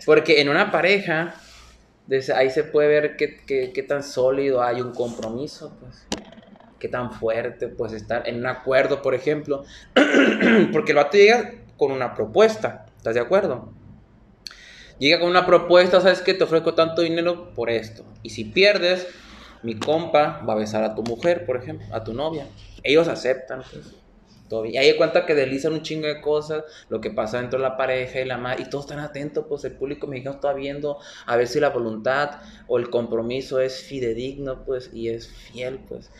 Porque 0.06 0.40
en 0.40 0.48
una 0.48 0.70
pareja, 0.70 1.34
desde 2.06 2.34
ahí 2.34 2.50
se 2.50 2.64
puede 2.64 2.88
ver 2.88 3.16
qué, 3.16 3.36
qué- 3.46 3.72
qué 3.74 3.82
tan 3.82 4.02
sólido 4.02 4.62
hay 4.62 4.80
un 4.80 4.92
compromiso, 4.92 5.76
pues. 5.80 6.06
Qué 6.84 6.90
tan 6.90 7.12
fuerte, 7.12 7.68
pues, 7.68 7.94
estar 7.94 8.28
en 8.28 8.36
un 8.36 8.46
acuerdo, 8.46 9.00
por 9.00 9.14
ejemplo. 9.14 9.64
Porque 10.70 10.92
el 10.92 10.96
vato 10.96 11.16
llega 11.16 11.52
con 11.78 11.92
una 11.92 12.12
propuesta, 12.12 12.84
¿estás 12.98 13.14
de 13.14 13.22
acuerdo? 13.22 13.72
Llega 14.98 15.18
con 15.18 15.30
una 15.30 15.46
propuesta, 15.46 16.02
¿sabes 16.02 16.20
qué? 16.20 16.34
Te 16.34 16.44
ofrezco 16.44 16.74
tanto 16.74 17.00
dinero 17.00 17.54
por 17.54 17.70
esto. 17.70 18.04
Y 18.22 18.28
si 18.28 18.44
pierdes, 18.44 19.08
mi 19.62 19.78
compa 19.78 20.42
va 20.46 20.52
a 20.52 20.56
besar 20.56 20.84
a 20.84 20.94
tu 20.94 21.02
mujer, 21.02 21.46
por 21.46 21.56
ejemplo, 21.56 21.86
a 21.90 22.04
tu 22.04 22.12
novia. 22.12 22.48
Ellos 22.82 23.08
aceptan, 23.08 23.62
pues. 23.72 23.94
Y 24.66 24.76
ahí 24.76 24.96
cuenta 24.96 25.26
que 25.26 25.34
deslizan 25.34 25.72
un 25.72 25.82
chingo 25.82 26.06
de 26.06 26.20
cosas, 26.20 26.64
lo 26.88 27.00
que 27.00 27.10
pasa 27.10 27.40
dentro 27.40 27.58
de 27.58 27.64
la 27.64 27.76
pareja 27.76 28.20
y 28.20 28.24
la 28.24 28.38
madre, 28.38 28.62
y 28.62 28.70
todos 28.70 28.84
están 28.84 29.00
atentos, 29.00 29.46
pues 29.48 29.64
el 29.64 29.72
público 29.72 30.06
mexicano 30.06 30.36
está 30.36 30.52
viendo 30.52 30.98
a 31.26 31.36
ver 31.36 31.48
si 31.48 31.60
la 31.60 31.70
voluntad 31.70 32.40
o 32.68 32.78
el 32.78 32.90
compromiso 32.90 33.60
es 33.60 33.82
fidedigno, 33.82 34.64
pues, 34.64 34.90
y 34.92 35.08
es 35.08 35.28
fiel, 35.28 35.80
pues. 35.88 36.10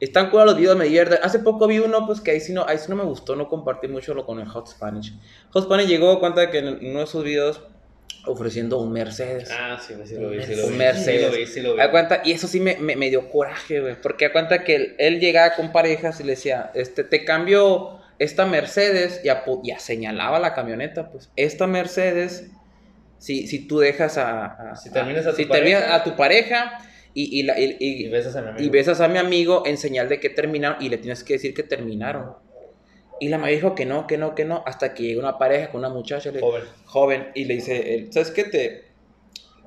Están 0.00 0.30
cuando 0.30 0.52
los 0.52 0.56
videos 0.60 0.76
me 0.76 0.84
divierten. 0.84 1.18
Hace 1.22 1.40
poco 1.40 1.66
vi 1.66 1.78
uno, 1.80 2.06
pues, 2.06 2.20
que 2.20 2.30
ahí 2.30 2.40
sí 2.40 2.52
no, 2.52 2.64
ahí 2.68 2.78
sí 2.78 2.86
no 2.88 2.96
me 2.96 3.04
gustó, 3.04 3.34
no 3.36 3.48
compartí 3.48 3.88
mucho 3.88 4.14
lo 4.14 4.24
con 4.24 4.38
el 4.40 4.46
Hot 4.48 4.68
Spanish. 4.68 5.12
Hot 5.50 5.64
Spanish 5.64 5.88
llegó 5.88 6.12
a 6.12 6.20
cuenta 6.20 6.50
que 6.50 6.58
en 6.58 6.86
uno 6.90 7.00
de 7.00 7.06
sus 7.06 7.24
videos 7.24 7.62
ofreciendo 8.26 8.78
un 8.78 8.92
Mercedes. 8.92 9.48
Ah, 9.52 9.78
sí, 9.80 9.94
sí 10.04 10.14
lo 10.16 10.30
vi, 10.30 10.42
sí 10.42 10.52
Un 10.52 10.58
lo 10.60 10.68
vi. 10.68 10.76
Mercedes. 10.76 11.20
Sí 11.20 11.26
lo 11.32 11.38
vi, 11.38 11.46
sí 11.46 11.60
lo 11.62 11.72
vi. 11.72 11.78
Da 11.78 11.90
cuenta, 11.90 12.20
y 12.24 12.32
eso 12.32 12.46
sí 12.46 12.60
me, 12.60 12.76
me, 12.76 12.94
me 12.96 13.10
dio 13.10 13.28
coraje, 13.30 13.80
güey. 13.80 14.00
Porque 14.00 14.26
da 14.26 14.32
cuenta 14.32 14.64
que 14.64 14.74
él, 14.76 14.94
él 14.98 15.20
llegaba 15.20 15.54
con 15.56 15.72
parejas 15.72 16.20
y 16.20 16.24
le 16.24 16.30
decía, 16.30 16.70
este, 16.74 17.04
te 17.04 17.24
cambio 17.24 17.98
esta 18.18 18.44
Mercedes, 18.46 19.20
y 19.24 19.28
apu- 19.28 19.60
ya 19.64 19.78
señalaba 19.78 20.38
la 20.38 20.54
camioneta, 20.54 21.10
pues. 21.10 21.30
Esta 21.36 21.66
Mercedes, 21.66 22.50
si, 23.18 23.46
si 23.46 23.66
tú 23.66 23.78
dejas 23.78 24.18
a. 24.18 24.44
a- 24.72 24.76
Si 24.76 24.90
terminas 24.92 25.26
a 25.26 25.30
tu 25.30 25.36
si 25.36 25.46
terminas 25.46 25.84
a 25.90 26.04
tu 26.04 26.14
pareja 26.16 26.78
y, 27.22 27.40
y, 27.40 27.42
la- 27.42 27.58
y- 27.58 27.76
y- 27.80 28.06
Y 28.06 28.08
besas 28.08 28.36
a 28.36 28.42
mi 28.42 28.48
amigo. 28.50 28.64
y 28.66 28.70
besas 28.70 29.00
a 29.00 29.08
mi 29.08 29.18
amigo 29.18 29.62
en 29.66 29.76
señal 29.76 30.08
de 30.08 30.20
que 30.20 30.30
terminaron 30.30 30.82
y 30.82 30.88
le 30.88 30.98
tienes 30.98 31.24
que 31.24 31.34
decir 31.34 31.52
que 31.54 31.62
terminaron. 31.62 32.34
Y 33.20 33.28
la 33.28 33.38
madre 33.38 33.54
dijo 33.56 33.74
que 33.74 33.84
no, 33.86 34.06
que 34.06 34.16
no, 34.18 34.34
que 34.36 34.44
no, 34.44 34.62
hasta 34.66 34.94
que 34.94 35.02
llega 35.02 35.20
una 35.20 35.38
pareja 35.38 35.70
con 35.70 35.80
una 35.80 35.88
muchacha. 35.88 36.30
Le, 36.30 36.40
Joven. 36.40 36.62
joven 36.84 37.28
y 37.34 37.44
le 37.46 37.54
dice, 37.54 37.94
él, 37.94 38.12
¿sabes 38.12 38.30
qué? 38.30 38.44
Te, 38.44 38.84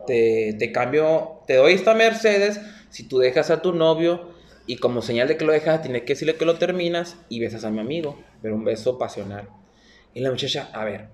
te, 0.08 0.56
te 0.58 0.72
cambio, 0.72 1.42
te 1.48 1.56
doy 1.56 1.74
esta 1.74 1.94
Mercedes 1.94 2.60
si 2.90 3.08
tú 3.08 3.20
dejas 3.20 3.50
a 3.52 3.62
tu 3.62 3.74
novio 3.74 4.32
y 4.68 4.78
como 4.78 5.02
señal 5.02 5.28
de 5.28 5.36
que 5.38 5.44
lo 5.46 5.52
dejas, 5.52 5.82
tienes 5.82 6.04
que 6.04 6.14
decirle 6.14 6.36
que 6.36 6.46
lo 6.46 6.58
terminas 6.58 7.18
y 7.30 7.40
besas 7.40 7.64
a 7.66 7.72
mi 7.72 7.80
amigo, 7.80 8.18
pero 8.42 8.56
un 8.56 8.64
beso 8.64 8.98
pasional. 8.98 9.50
Y 10.14 10.22
la 10.22 10.30
muchacha, 10.30 10.70
a 10.74 10.86
ver, 10.86 11.08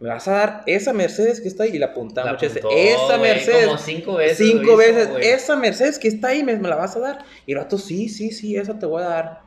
¿me 0.00 0.08
vas 0.08 0.28
a 0.28 0.32
dar 0.32 0.62
esa 0.66 0.92
Mercedes 0.92 1.40
que 1.40 1.48
está 1.48 1.64
ahí? 1.64 1.70
Y 1.74 1.78
la 1.78 1.86
apuntaba 1.86 2.32
La 2.32 2.36
apuntó, 2.36 2.68
esa 2.70 3.18
Mercedes. 3.18 3.66
Como 3.66 3.78
cinco 3.78 4.14
veces. 4.14 4.38
Cinco 4.38 4.62
hizo, 4.62 4.76
veces, 4.76 5.10
güey. 5.10 5.26
esa 5.26 5.56
Mercedes 5.56 5.98
que 5.98 6.08
está 6.08 6.28
ahí, 6.28 6.44
¿me, 6.44 6.56
me 6.56 6.68
la 6.68 6.76
vas 6.76 6.96
a 6.96 7.00
dar? 7.00 7.18
Y 7.46 7.52
el 7.52 7.58
vato, 7.58 7.78
sí, 7.78 8.08
sí, 8.08 8.30
sí, 8.30 8.56
esa 8.56 8.78
te 8.78 8.86
voy 8.86 9.02
a 9.02 9.06
dar. 9.06 9.40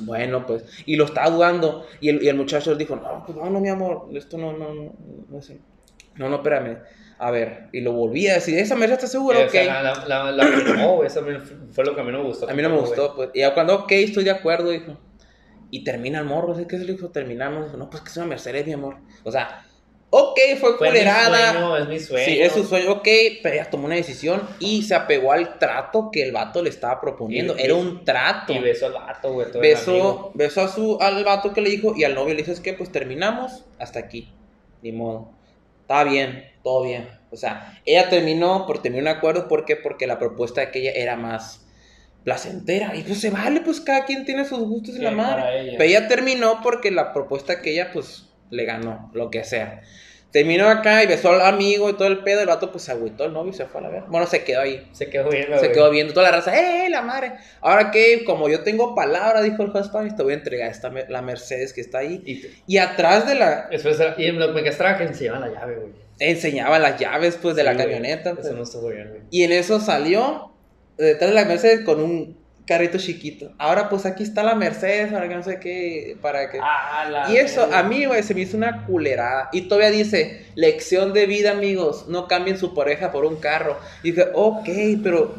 Bueno, 0.00 0.44
pues, 0.46 0.64
y 0.86 0.96
lo 0.96 1.04
estaba 1.04 1.30
dudando. 1.30 1.86
Y 2.00 2.08
el, 2.08 2.22
y 2.22 2.28
el 2.28 2.36
muchacho 2.36 2.74
dijo, 2.74 2.96
no, 2.96 3.22
pues 3.26 3.36
no, 3.38 3.48
no, 3.50 3.60
mi 3.60 3.68
amor, 3.68 4.08
esto 4.14 4.36
no, 4.38 4.52
no, 4.52 4.74
no, 4.74 4.92
no 5.28 5.42
sé. 5.42 5.60
No, 6.16 6.28
no, 6.28 6.36
espérame. 6.36 6.78
A 7.18 7.30
ver, 7.30 7.68
y 7.72 7.80
lo 7.80 7.92
volví 7.92 8.26
a 8.26 8.34
decir, 8.34 8.58
esa 8.58 8.74
Mercedes 8.74 9.04
está 9.04 9.18
seguro, 9.18 9.38
Eh, 9.38 9.42
o 9.44 9.46
ok. 9.46 9.52
sea, 9.52 9.82
la, 9.82 10.04
la, 10.06 10.32
la 10.32 10.86
güey, 10.86 11.06
eso 11.06 11.22
me- 11.22 11.38
fue 11.72 11.84
lo 11.84 11.94
que 11.94 12.00
a 12.00 12.04
mí 12.04 12.10
no 12.10 12.18
me 12.18 12.24
gustó. 12.24 12.50
A 12.50 12.54
mí 12.54 12.60
no 12.62 12.70
me 12.70 12.78
gustó, 12.78 13.14
pues. 13.14 13.30
Y 13.34 13.42
cuando, 13.52 13.74
ok, 13.76 13.92
estoy 13.92 14.24
de 14.24 14.30
acuerdo, 14.32 14.70
dijo. 14.70 14.98
Y 15.74 15.82
termina 15.82 16.20
el 16.20 16.24
morro, 16.24 16.54
¿sí? 16.54 16.66
¿qué 16.68 16.78
se 16.78 16.84
le 16.84 16.92
dijo? 16.92 17.08
Terminamos. 17.10 17.74
No, 17.74 17.90
pues 17.90 18.00
que 18.04 18.10
es 18.10 18.16
una 18.16 18.26
Mercedes, 18.26 18.64
mi 18.64 18.74
amor. 18.74 18.96
O 19.24 19.32
sea, 19.32 19.66
ok, 20.10 20.38
fue 20.60 20.76
culerada. 20.78 21.78
es 21.80 21.88
mi 21.88 21.98
sueño. 21.98 22.24
Sí, 22.24 22.40
es 22.40 22.52
su 22.52 22.62
sueño, 22.62 22.92
ok, 22.92 23.08
pero 23.42 23.56
ella 23.56 23.68
tomó 23.70 23.86
una 23.86 23.96
decisión 23.96 24.40
y 24.60 24.84
se 24.84 24.94
apegó 24.94 25.32
al 25.32 25.58
trato 25.58 26.10
que 26.12 26.22
el 26.22 26.30
vato 26.30 26.62
le 26.62 26.70
estaba 26.70 27.00
proponiendo. 27.00 27.56
Y- 27.58 27.62
Era 27.62 27.74
un 27.74 28.04
trato. 28.04 28.52
Y 28.52 28.60
besó 28.60 28.86
al 28.86 28.92
vato, 28.92 29.32
güey. 29.32 29.48
Besó, 29.60 30.30
besó 30.34 30.60
a 30.60 30.68
su, 30.68 30.96
al 31.00 31.24
vato 31.24 31.52
que 31.52 31.60
le 31.60 31.70
dijo 31.70 31.92
y 31.96 32.04
al 32.04 32.14
novio 32.14 32.34
le 32.34 32.42
dijo, 32.42 32.52
es 32.52 32.60
que 32.60 32.74
pues 32.74 32.92
terminamos 32.92 33.64
hasta 33.80 33.98
aquí. 33.98 34.32
Ni 34.80 34.92
modo. 34.92 35.32
Está 35.80 36.04
bien, 36.04 36.44
todo 36.62 36.84
bien. 36.84 37.08
O 37.32 37.36
sea, 37.36 37.80
ella 37.84 38.08
terminó 38.08 38.64
por 38.68 38.80
tener 38.80 39.02
un 39.02 39.08
acuerdo. 39.08 39.48
¿Por 39.48 39.64
qué? 39.64 39.74
Porque 39.74 40.06
la 40.06 40.20
propuesta 40.20 40.60
de 40.60 40.68
aquella 40.68 40.92
era 40.92 41.16
más 41.16 41.63
placentera. 42.24 42.94
Y 42.96 43.02
pues 43.02 43.20
se 43.20 43.30
vale, 43.30 43.60
pues 43.60 43.80
cada 43.80 44.04
quien 44.04 44.24
tiene 44.24 44.44
sus 44.44 44.60
gustos 44.60 44.96
y 44.96 44.98
la 45.00 45.10
madre. 45.10 45.60
ella. 45.60 45.72
Pero 45.78 45.84
ella 45.90 46.08
terminó 46.08 46.60
porque 46.62 46.90
la 46.90 47.12
propuesta 47.12 47.60
que 47.62 47.72
ella 47.72 47.90
pues 47.92 48.26
le 48.50 48.64
ganó, 48.64 49.10
lo 49.14 49.30
que 49.30 49.44
sea. 49.44 49.82
Terminó 50.30 50.68
acá 50.68 51.00
y 51.04 51.06
besó 51.06 51.30
al 51.30 51.42
amigo 51.42 51.88
y 51.88 51.92
todo 51.92 52.08
el 52.08 52.24
pedo. 52.24 52.40
El 52.40 52.48
vato 52.48 52.72
pues 52.72 52.82
se 52.82 52.90
agüitó 52.90 53.26
el 53.26 53.32
novio 53.32 53.52
y 53.52 53.54
se 53.54 53.66
fue 53.66 53.80
a 53.80 53.84
la 53.84 53.90
verga. 53.90 54.06
Bueno, 54.08 54.26
se 54.26 54.42
quedó 54.42 54.62
ahí. 54.62 54.84
Se 54.90 55.08
quedó 55.08 55.28
viendo, 55.30 55.56
Se 55.60 55.70
quedó 55.70 55.90
viendo 55.92 56.12
toda 56.12 56.28
la 56.28 56.38
raza, 56.38 56.56
¡eh, 56.58 56.90
la 56.90 57.02
madre! 57.02 57.34
Ahora 57.60 57.92
que, 57.92 58.24
como 58.24 58.48
yo 58.48 58.64
tengo 58.64 58.96
palabra, 58.96 59.42
dijo 59.42 59.62
el 59.62 59.70
juez 59.70 59.86
Spanish, 59.86 60.16
te 60.16 60.24
voy 60.24 60.32
a 60.32 60.36
entregar 60.36 60.68
esta, 60.72 60.90
la 61.08 61.22
Mercedes 61.22 61.72
que 61.72 61.80
está 61.80 61.98
ahí. 61.98 62.20
Y, 62.26 62.42
Y 62.66 62.78
atrás 62.78 63.28
de 63.28 63.36
la, 63.36 63.68
y 64.18 64.32
lo 64.32 64.46
que 64.48 64.52
me 64.54 64.64
castraba 64.64 64.98
que 64.98 65.14
se 65.14 65.22
llevan 65.24 65.42
la 65.42 65.50
llave, 65.52 65.76
güey. 65.76 65.92
enseñaba 66.18 66.80
las 66.80 66.98
llaves, 66.98 67.38
pues, 67.40 67.54
de 67.54 67.62
Sí, 67.62 67.66
la 67.66 67.74
güey. 67.74 67.84
camioneta. 67.84 68.34
pues. 68.34 68.44
Eso 68.46 68.56
no 68.56 68.64
estuvo 68.64 68.88
bien, 68.88 69.10
güey. 69.10 69.22
Y 69.30 69.44
en 69.44 69.52
eso 69.52 69.78
salió, 69.78 70.52
detrás 70.98 71.30
de 71.30 71.34
la 71.34 71.44
Mercedes, 71.44 71.84
con 71.84 72.00
un 72.00 72.36
carrito 72.66 72.98
chiquito. 72.98 73.52
Ahora, 73.58 73.88
pues, 73.88 74.06
aquí 74.06 74.22
está 74.22 74.42
la 74.42 74.54
Mercedes, 74.54 75.12
para 75.12 75.28
que 75.28 75.34
no 75.34 75.42
sé 75.42 75.60
qué, 75.60 76.16
para 76.20 76.50
que... 76.50 76.58
Ah, 76.60 77.26
Y 77.30 77.36
eso, 77.36 77.68
a 77.72 77.82
mí, 77.82 78.06
güey, 78.06 78.22
se 78.22 78.34
me 78.34 78.40
hizo 78.40 78.56
una 78.56 78.86
culerada. 78.86 79.50
Y 79.52 79.62
todavía 79.62 79.90
dice, 79.90 80.46
lección 80.54 81.12
de 81.12 81.26
vida, 81.26 81.50
amigos, 81.50 82.06
no 82.08 82.26
cambien 82.26 82.58
su 82.58 82.74
pareja 82.74 83.12
por 83.12 83.24
un 83.24 83.36
carro. 83.36 83.78
Y 84.02 84.12
dije, 84.12 84.28
ok, 84.34 84.68
pero 85.02 85.34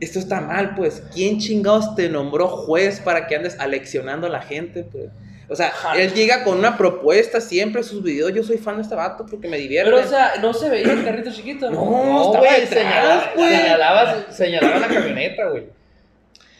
esto 0.00 0.18
está 0.18 0.40
mal, 0.40 0.74
pues. 0.76 1.02
¿Quién 1.12 1.38
chingados 1.38 1.94
te 1.96 2.08
nombró 2.08 2.48
juez 2.48 3.00
para 3.00 3.26
que 3.26 3.34
andes 3.34 3.58
aleccionando 3.58 4.28
a 4.28 4.30
la 4.30 4.42
gente, 4.42 4.84
pues? 4.84 5.06
O 5.50 5.56
sea, 5.56 5.72
él 5.96 6.12
llega 6.12 6.44
con 6.44 6.58
una 6.58 6.76
propuesta 6.76 7.40
siempre, 7.40 7.82
sus 7.82 8.02
videos, 8.02 8.34
yo 8.34 8.42
soy 8.42 8.58
fan 8.58 8.76
de 8.76 8.82
este 8.82 8.94
vato 8.94 9.24
porque 9.24 9.48
me 9.48 9.56
divierte. 9.56 9.90
Pero, 9.90 10.04
o 10.04 10.08
sea, 10.08 10.34
no 10.42 10.52
se 10.52 10.68
veía 10.68 10.92
el 10.92 11.04
carrito 11.04 11.32
chiquito. 11.32 11.70
No, 11.70 11.84
No, 11.84 12.26
estaba 12.26 12.38
güey, 12.46 12.60
detrás, 12.60 12.82
señalaba, 12.82 13.32
señalaba, 13.34 14.26
señalaba 14.30 14.78
la 14.78 14.88
camioneta, 14.88 15.48
güey. 15.48 15.77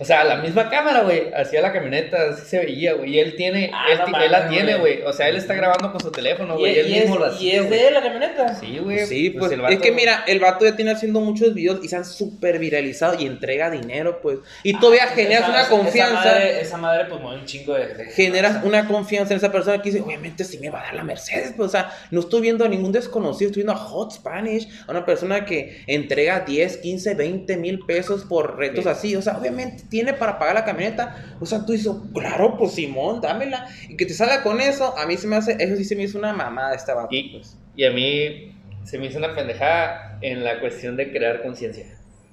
O 0.00 0.04
sea, 0.04 0.22
la 0.24 0.36
misma 0.36 0.70
cámara, 0.70 1.02
güey, 1.02 1.32
hacía 1.34 1.60
la 1.60 1.72
camioneta, 1.72 2.16
así 2.30 2.42
se 2.46 2.58
veía, 2.60 2.92
güey. 2.94 3.16
Y 3.16 3.18
él 3.18 3.34
tiene, 3.36 3.70
Ah, 3.74 3.86
él, 3.90 3.98
no 3.98 4.04
ti- 4.04 4.10
mames, 4.12 4.26
él 4.26 4.32
la 4.32 4.48
tiene, 4.48 4.74
güey. 4.76 5.02
O 5.02 5.12
sea, 5.12 5.28
él 5.28 5.36
está 5.36 5.54
grabando 5.54 5.90
con 5.90 6.00
su 6.00 6.10
teléfono, 6.12 6.56
güey. 6.56 6.78
él 6.78 6.88
y 6.88 6.94
es, 6.94 7.00
mismo 7.04 7.18
la 7.18 7.32
y 7.38 7.50
es 7.50 7.66
güey. 7.66 7.70
de 7.80 7.88
él 7.88 7.94
la 7.94 8.02
camioneta. 8.02 8.54
Sí, 8.54 8.78
güey. 8.78 9.06
Sí, 9.06 9.30
pues, 9.30 9.50
el 9.52 9.58
es 9.60 9.64
vato- 9.64 9.80
que 9.80 9.90
mira, 9.92 10.24
el 10.28 10.38
vato 10.40 10.64
ya 10.64 10.76
tiene 10.76 10.92
haciendo 10.92 11.20
muchos 11.20 11.52
videos 11.54 11.80
y 11.82 11.88
se 11.88 11.96
han 11.96 12.04
súper 12.04 12.58
viralizado 12.58 13.20
y 13.20 13.26
entrega 13.26 13.70
dinero, 13.70 14.20
pues. 14.22 14.38
Y 14.62 14.78
todavía 14.78 15.02
Ah, 15.04 15.14
generas 15.14 15.42
esa- 15.42 15.50
una 15.50 15.68
confianza. 15.68 16.20
Esa 16.20 16.30
madre, 16.32 16.60
esa 16.60 16.76
madre 16.76 17.04
pues 17.08 17.20
mueve 17.20 17.40
un 17.40 17.46
chingo 17.46 17.74
de. 17.74 17.88
de- 17.94 18.04
generas 18.06 18.62
una 18.64 18.86
confianza 18.86 19.32
en 19.34 19.38
esa 19.38 19.50
persona 19.50 19.82
que 19.82 19.90
dice, 19.90 20.02
obviamente 20.02 20.44
sí 20.44 20.58
me 20.58 20.70
va 20.70 20.80
a 20.80 20.84
dar 20.84 20.94
la 20.94 21.02
Mercedes, 21.04 21.54
pues, 21.56 21.66
o 21.68 21.70
sea, 21.72 21.90
no 22.12 22.20
estoy 22.20 22.40
viendo 22.40 22.64
a 22.64 22.68
ningún 22.68 22.92
desconocido, 22.92 23.48
estoy 23.50 23.62
viendo 23.64 23.72
a 23.72 23.84
Hot 23.84 24.12
Spanish, 24.12 24.68
a 24.86 24.92
una 24.92 25.04
persona 25.04 25.44
que 25.44 25.82
entrega 25.88 26.40
10, 26.46 26.76
15, 26.76 27.14
20 27.14 27.56
mil 27.56 27.80
pesos 27.80 28.24
por 28.24 28.56
retos 28.58 28.84
Sí. 28.84 28.90
así, 28.90 29.16
o 29.16 29.22
sea, 29.22 29.38
obviamente 29.38 29.82
tiene 29.88 30.12
para 30.12 30.38
pagar 30.38 30.54
la 30.54 30.64
camioneta, 30.64 31.16
o 31.40 31.46
sea, 31.46 31.64
tú 31.64 31.72
dices, 31.72 31.92
claro, 32.14 32.56
pues 32.58 32.72
Simón, 32.72 33.20
dámela, 33.20 33.66
y 33.88 33.96
que 33.96 34.06
te 34.06 34.14
salga 34.14 34.42
con 34.42 34.60
eso, 34.60 34.96
a 34.98 35.06
mí 35.06 35.16
se 35.16 35.26
me 35.26 35.36
hace, 35.36 35.56
eso 35.58 35.76
sí 35.76 35.84
se 35.84 35.96
me 35.96 36.04
hizo 36.04 36.18
una 36.18 36.32
mamada 36.32 36.74
esta 36.74 36.94
Y, 37.10 37.30
pues. 37.30 37.56
y 37.76 37.84
a 37.84 37.90
mí 37.90 38.54
se 38.84 38.98
me 38.98 39.06
hizo 39.06 39.18
una 39.18 39.34
pendejada 39.34 40.18
en 40.20 40.44
la 40.44 40.60
cuestión 40.60 40.96
de 40.96 41.10
crear 41.12 41.42
conciencia. 41.42 41.86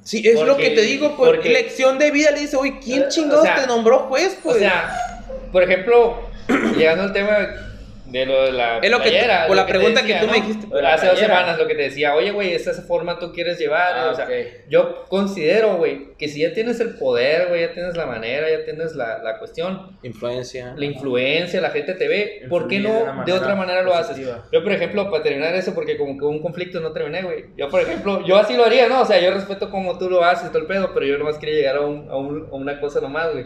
Sí, 0.03 0.21
es 0.25 0.39
lo 0.39 0.55
que 0.57 0.69
te 0.69 0.81
digo, 0.81 1.15
pues, 1.17 1.31
porque- 1.31 1.49
lección 1.49 1.97
de 1.97 2.11
vida, 2.11 2.31
le 2.31 2.41
dice, 2.41 2.55
oye, 2.57 2.79
¿quién 2.83 3.03
Eh, 3.03 3.05
o 3.05 3.09
chingados 3.09 3.43
sea, 3.43 3.55
te 3.55 3.67
nombró 3.67 3.99
juez, 4.07 4.37
pues? 4.43 4.57
O 4.57 4.59
sea, 4.59 4.95
por 5.51 5.63
ejemplo, 5.63 6.29
llegando 6.77 7.03
al 7.05 7.13
tema 7.13 7.47
de 8.19 8.25
lo 8.25 8.43
de 8.43 8.51
la 8.51 8.77
Es 8.79 8.89
lo 8.91 8.97
que, 9.01 9.09
playera, 9.09 9.47
lo 9.47 9.55
la 9.55 9.65
pregunta 9.65 10.05
que 10.05 10.13
tú 10.15 10.27
me 10.27 10.33
dijiste. 10.41 10.67
Hace 10.85 11.07
dos 11.07 11.19
semanas 11.19 11.57
lo 11.57 11.67
que 11.67 11.75
te 11.75 11.81
decía, 11.83 12.15
oye, 12.15 12.31
güey, 12.31 12.53
esa 12.53 12.71
es 12.71 12.85
forma 12.87 13.19
tú 13.19 13.31
quieres 13.33 13.57
llevar. 13.59 13.93
Ah, 13.95 14.09
o 14.11 14.15
sea, 14.15 14.27
yo 14.69 15.05
considero, 15.09 15.77
güey, 15.77 16.15
que 16.17 16.27
si 16.27 16.41
ya 16.41 16.53
tienes 16.53 16.79
el 16.79 16.95
poder, 16.95 17.47
güey, 17.49 17.61
ya 17.61 17.73
tienes 17.73 17.95
la 17.97 18.05
manera, 18.05 18.49
ya 18.49 18.63
tienes 18.63 18.95
la, 18.95 19.17
la 19.23 19.37
cuestión, 19.37 19.97
Influencia. 20.03 20.73
la 20.77 20.85
influencia, 20.85 21.59
la 21.61 21.69
gente 21.71 21.93
te 21.93 22.07
ve, 22.07 22.45
¿por 22.49 22.67
qué 22.67 22.77
de 22.79 22.83
no 22.89 23.23
de, 23.25 23.33
otra 23.33 23.55
manera 23.55 23.81
lo 23.81 23.93
haces? 23.95 24.17
Yo, 24.51 24.63
por 24.63 24.71
ejemplo, 24.71 25.09
para 25.11 25.23
terminar 25.23 25.53
eso, 25.55 25.73
porque 25.73 25.97
como 25.97 26.17
que 26.17 26.23
hubo 26.25 26.31
un 26.31 26.41
conflicto 26.41 26.79
no 26.79 26.91
terminé, 26.93 27.21
güey. 27.23 27.45
Yo, 27.57 27.69
por 27.69 27.81
ejemplo, 27.81 28.25
yo 28.25 28.37
así 28.37 28.55
lo 28.55 28.65
haría, 28.65 28.87
¿no? 28.87 29.01
O 29.01 29.05
sea, 29.05 29.19
yo 29.19 29.31
respeto 29.31 29.69
como 29.69 29.97
tú 29.97 30.09
lo 30.09 30.23
haces, 30.23 30.49
todo 30.49 30.59
el 30.61 30.67
pedo, 30.67 30.91
pero 30.93 31.05
yo 31.05 31.17
nomás 31.17 31.37
quería 31.37 31.55
llegar 31.55 31.75
a, 31.77 31.81
un, 31.81 32.09
a, 32.09 32.15
un- 32.17 32.47
a 32.51 32.55
una 32.55 32.79
cosa 32.79 33.01
nomás, 33.01 33.31
güey. 33.33 33.45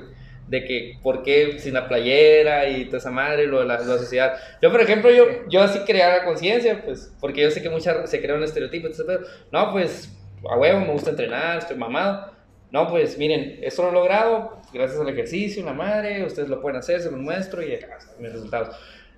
De 0.50 0.66
que, 0.66 0.98
¿por 1.04 1.22
qué 1.22 1.60
sin 1.60 1.76
la 1.76 1.88
playera 1.88 2.68
y 2.68 2.86
toda 2.86 2.98
esa 2.98 3.12
madre, 3.12 3.46
lo 3.46 3.60
de 3.60 3.68
la, 3.68 3.80
la 3.80 3.98
sociedad? 4.00 4.34
Yo, 4.62 4.72
por 4.72 4.82
ejemplo, 4.82 5.12
yo, 5.12 5.26
yo 5.48 5.62
así 5.62 5.80
crear 5.80 6.18
la 6.18 6.26
conciencia, 6.26 6.82
pues, 6.84 7.14
porque 7.20 7.42
yo 7.42 7.52
sé 7.52 7.62
que 7.62 7.70
muchas 7.70 8.10
se 8.10 8.20
crea 8.20 8.36
un 8.36 8.44
estereotipo, 8.44 8.88
todo 8.90 8.94
ese 8.94 9.04
pedo. 9.04 9.20
No, 9.52 9.72
pues, 9.72 10.12
a 10.50 10.58
huevo, 10.58 10.80
me 10.80 10.92
gusta 10.92 11.12
entrenar, 11.12 11.60
estoy 11.60 11.78
mamado. 11.78 12.32
No, 12.72 12.88
pues, 12.88 13.18
miren, 13.18 13.60
esto 13.62 13.84
lo 13.84 13.90
he 13.90 13.94
logrado 13.94 14.60
gracias 14.74 15.00
al 15.00 15.10
ejercicio, 15.10 15.66
la 15.66 15.74
madre, 15.74 16.24
ustedes 16.24 16.50
lo 16.50 16.62
pueden 16.62 16.78
hacer, 16.78 17.02
se 17.02 17.12
los 17.12 17.20
muestro 17.20 17.62
y 17.64 17.74
acá 17.74 17.98
están 17.98 18.22
mis 18.22 18.32
resultados. 18.32 18.76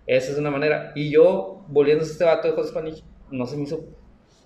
Esa 0.08 0.32
es 0.32 0.38
una 0.38 0.52
manera. 0.52 0.92
Y 0.96 1.12
yo, 1.12 1.64
volviendo 1.68 2.04
a 2.04 2.08
este 2.08 2.24
vato 2.24 2.48
de 2.48 2.54
Hot 2.56 2.68
Spanish, 2.68 3.04
no 3.30 3.46
se 3.46 3.58
me 3.58 3.64
hizo 3.64 3.84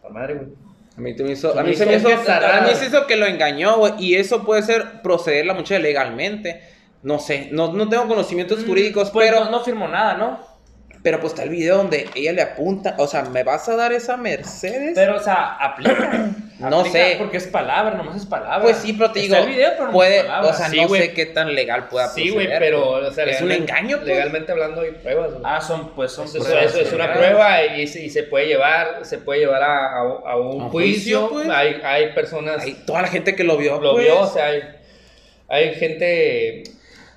la 0.03 0.09
madre, 0.09 0.35
güey. 0.35 0.49
A 0.97 1.01
mí, 1.01 1.13
me 1.13 1.31
hizo, 1.31 1.59
a 1.59 1.63
mí 1.63 1.75
se 1.75 1.85
me 1.85 1.97
hizo, 1.97 2.07
a 2.07 2.61
mí 2.61 2.69
se 2.73 2.85
hizo 2.85 3.05
que 3.05 3.17
lo 3.17 3.25
engañó, 3.25 3.77
güey. 3.77 3.93
Y 3.99 4.15
eso 4.15 4.45
puede 4.45 4.61
ser 4.61 5.01
proceder 5.03 5.45
la 5.45 5.53
muchacha 5.53 5.79
legalmente. 5.79 6.61
No 7.05 7.19
sé, 7.19 7.49
no, 7.51 7.71
no 7.71 7.87
tengo 7.87 8.07
conocimientos 8.07 8.65
jurídicos, 8.65 9.11
Pues 9.11 9.29
pero, 9.29 9.45
no, 9.45 9.51
no 9.51 9.59
firmó 9.63 9.87
nada, 9.87 10.15
¿no? 10.15 10.55
pero 11.03 11.19
pues 11.19 11.33
está 11.33 11.43
el 11.43 11.51
video 11.51 11.77
donde 11.77 12.09
ella 12.15 12.33
le 12.33 12.41
apunta. 12.41 12.95
O 12.97 13.05
sea, 13.05 13.21
¿me 13.25 13.43
vas 13.43 13.69
a 13.69 13.75
dar 13.75 13.93
esa 13.93 14.17
Mercedes? 14.17 14.93
Pero, 14.95 15.17
o 15.17 15.19
sea, 15.19 15.55
aplica. 15.55 16.31
No 16.57 16.79
Aplica 16.79 16.89
sé. 16.97 17.15
Porque 17.19 17.35
es 17.37 17.47
palabra, 17.47 17.95
nomás 17.95 18.15
es 18.15 18.25
palabra. 18.25 18.61
pues 18.61 18.77
sí, 18.77 18.93
pero 18.93 19.11
te 19.11 19.19
digo, 19.19 19.35
Está 19.35 19.45
el 19.45 19.53
video, 19.53 19.71
pero 19.73 19.85
no 19.87 19.91
puede, 19.91 20.17
es 20.19 20.23
palabra. 20.23 20.49
o 20.49 20.53
sea, 20.53 20.69
Sí, 20.69 20.81
no 20.81 20.87
sé 20.87 21.11
qué 21.13 21.25
tan 21.27 21.53
legal 21.53 21.89
pueda 21.89 22.07
Sí, 22.07 22.29
güey, 22.29 22.47
pero 22.47 22.91
o 22.91 23.11
sea, 23.11 23.25
es 23.25 23.41
un 23.41 23.51
engaño, 23.51 23.97
pues. 23.97 24.07
Legalmente 24.07 24.53
hablando 24.53 24.79
hay 24.81 24.91
pruebas, 24.91 25.31
güey. 25.31 25.41
Ah, 25.45 25.59
son, 25.61 25.89
pues 25.93 26.13
son 26.13 26.25
Eso, 26.25 26.39
pruebas 26.39 26.65
eso 26.67 26.79
es 26.79 26.93
una 26.93 27.13
prueba 27.13 27.63
y 27.65 27.85
se, 27.87 28.03
y 28.05 28.09
se 28.09 28.23
puede 28.23 28.47
llevar, 28.47 29.05
se 29.05 29.17
puede 29.19 29.41
llevar 29.41 29.61
a, 29.63 29.85
a- 29.97 29.99
a 30.31 30.37
un 30.37 30.61
A 30.63 30.69
juicio. 30.69 31.27
juicio, 31.27 31.29
pues. 31.29 31.49
Hay, 31.49 31.81
hay 31.83 32.13
personas 32.13 32.63
Hay 32.63 32.73
toda 32.85 33.01
la 33.03 33.09
gente 33.09 33.35
que 33.35 33.43
lo 33.43 33.57
vio, 33.57 33.79
lo 33.81 33.91
pues. 33.91 34.05
vio, 34.05 34.21
o 34.21 34.27
sea, 34.27 34.45
hay, 34.47 34.61
hay 35.49 35.75
gente 35.75 36.63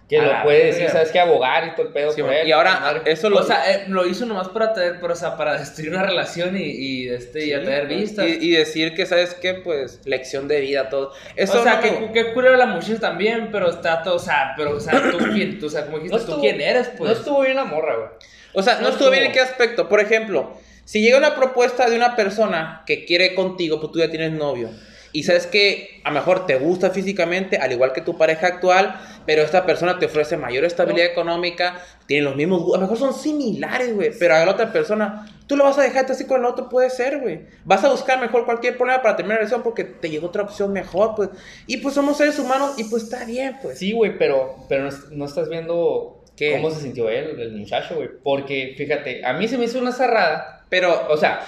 que 0.09 0.18
A 0.18 0.22
lo 0.38 0.42
puede 0.42 0.59
verga. 0.64 0.72
decir, 0.74 0.88
sabes 0.90 1.11
que 1.11 1.20
abogar 1.20 1.66
y 1.66 1.70
todo 1.72 1.86
el 1.86 1.92
pedo 1.92 2.11
Sí, 2.12 2.22
por 2.22 2.30
güey. 2.30 2.40
él. 2.42 2.48
y 2.48 2.52
ahora, 2.52 3.02
eso 3.04 3.28
lo... 3.28 3.38
O 3.40 3.42
sea, 3.42 3.70
eh, 3.70 3.84
lo 3.88 4.06
hizo 4.06 4.24
nomás 4.24 4.48
para 4.48 4.72
tener, 4.72 4.98
pero, 5.00 5.12
o 5.12 5.16
sea, 5.16 5.36
para 5.36 5.59
destruir 5.59 5.90
una 5.90 6.02
relación 6.02 6.56
y, 6.56 6.62
y, 6.62 7.09
este, 7.11 7.40
y 7.40 7.42
Sí, 7.48 7.52
atraer 7.52 7.86
pues, 7.88 8.00
vistas. 8.00 8.26
Y, 8.26 8.38
y 8.40 8.50
decir 8.52 8.94
que, 8.94 9.04
¿sabes 9.04 9.34
qué? 9.34 9.54
Pues, 9.54 10.00
lección 10.06 10.48
de 10.48 10.61
vida, 10.61 10.88
todo. 10.88 11.12
Eso 11.36 11.61
o 11.61 11.62
sea, 11.62 11.74
no 11.76 11.80
que, 11.82 12.12
que 12.12 12.32
culero 12.32 12.56
la 12.56 12.64
muchacha 12.66 12.98
también, 12.98 13.50
pero 13.52 13.68
está 13.68 14.02
todo, 14.02 14.14
o 14.16 14.18
sea, 14.18 14.54
pero, 14.56 14.76
o 14.76 14.80
sea, 14.80 14.98
tú 15.11 15.18
quién, 15.34 15.59
tú, 15.61 15.66
o 15.66 15.70
sea, 15.70 15.84
como 15.84 15.98
dijiste, 15.98 16.16
No 16.16 16.22
tú 16.24 16.30
estuvo- 16.32 16.40
quién 16.42 16.61
eres, 16.61 16.88
pues. 16.96 17.11
No 17.11 17.16
estuvo 17.16 17.40
bien 17.42 17.56
la 17.56 17.64
morra, 17.64 17.94
güey. 17.96 18.09
O 18.54 18.62
sea, 18.62 18.76
no, 18.76 18.80
No 18.82 18.88
estuvo 18.88 19.11
bien 19.11 19.24
en 19.24 19.32
qué 19.32 19.40
aspecto. 19.40 19.90
Por 19.90 20.00
ejemplo, 20.00 20.56
si 20.86 21.02
llega 21.02 21.18
una 21.18 21.34
propuesta 21.34 21.88
de 21.90 21.96
una 21.96 22.16
persona 22.16 22.82
que 22.86 23.04
quiere 23.04 23.34
contigo, 23.34 23.78
pues 23.78 23.92
tú 23.92 23.98
ya 23.98 24.09
tienes 24.09 24.32
novio. 24.32 24.70
Y 25.12 25.22
sabes 25.22 25.46
que 25.46 26.00
a 26.04 26.11
lo 26.11 26.16
mejor 26.16 26.46
te 26.46 26.56
gusta 26.56 26.90
físicamente, 26.90 27.56
al 27.56 27.72
igual 27.72 27.92
que 27.92 28.00
tu 28.00 28.16
pareja 28.18 28.46
actual, 28.46 29.00
pero 29.26 29.42
esta 29.42 29.64
persona 29.66 29.98
te 29.98 30.06
ofrece 30.06 30.36
mayor 30.36 30.64
estabilidad 30.64 31.06
económica, 31.06 31.80
tienen 32.06 32.24
los 32.24 32.36
mismos 32.36 32.61
gustos, 32.61 32.76
a 32.76 32.80
lo 32.80 32.86
mejor 32.86 32.98
son 32.98 33.14
similares, 33.14 33.94
güey, 33.94 34.11
pero 34.18 34.34
a 34.34 34.44
la 34.44 34.50
otra 34.50 34.72
persona, 34.72 35.26
tú 35.46 35.56
lo 35.56 35.64
vas 35.64 35.78
a 35.78 35.82
dejarte 35.82 36.12
así 36.12 36.26
con 36.26 36.40
el 36.40 36.46
otro, 36.46 36.68
puede 36.68 36.90
ser, 36.90 37.20
güey. 37.20 37.40
Vas 37.64 37.84
a 37.84 37.90
buscar 37.90 38.20
mejor 38.20 38.44
cualquier 38.44 38.76
problema 38.76 39.02
para 39.02 39.16
terminar 39.16 39.36
la 39.36 39.40
relación 39.40 39.62
porque 39.62 39.84
te 39.84 40.11
llegó 40.11 40.28
otra 40.28 40.42
opción 40.42 40.72
mejor, 40.72 41.14
pues. 41.14 41.30
Y 41.66 41.78
pues 41.78 41.94
somos 41.94 42.16
seres 42.16 42.38
humanos 42.38 42.74
y 42.78 42.84
pues 42.84 43.04
está 43.04 43.24
bien, 43.24 43.56
pues. 43.62 43.78
Sí, 43.78 43.92
güey, 43.92 44.16
pero, 44.18 44.56
pero 44.68 44.84
no, 44.84 44.90
no 45.11 45.24
estás 45.24 45.48
viendo 45.48 46.24
¿Qué? 46.36 46.52
cómo 46.52 46.70
se 46.70 46.80
sintió 46.80 47.11
él, 47.11 47.40
el 47.40 47.52
muchacho, 47.52 47.96
güey. 47.96 48.09
Porque, 48.22 48.74
fíjate, 48.78 49.24
a 49.24 49.32
mí 49.32 49.48
se 49.48 49.59
me 49.59 49.64
hizo 49.64 49.78
una 49.78 49.92
cerrada. 49.92 50.64
Pero, 50.68 51.09
O 51.11 51.16
sea, 51.16 51.40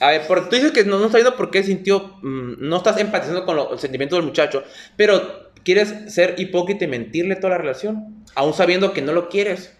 A 0.00 0.10
ver, 0.10 0.22
porque 0.28 0.50
tú 0.50 0.56
dices 0.56 0.72
que 0.72 0.84
no, 0.84 0.98
no 0.98 1.06
estás 1.06 1.22
viendo 1.22 1.36
por 1.36 1.50
qué 1.50 1.62
sintió, 1.62 2.16
mm, 2.22 2.54
no 2.58 2.76
estás 2.76 2.98
empatizando 2.98 3.44
con 3.46 3.56
los 3.56 3.80
sentimientos 3.80 4.18
del 4.18 4.26
muchacho, 4.26 4.62
pero 4.96 5.50
quieres 5.64 6.12
ser 6.12 6.34
hipócrita 6.38 6.84
y 6.84 6.88
mentirle 6.88 7.36
toda 7.36 7.50
la 7.50 7.58
relación, 7.58 8.24
aún 8.34 8.52
sabiendo 8.54 8.92
que 8.92 9.02
no 9.02 9.12
lo 9.12 9.28
quieres. 9.28 9.72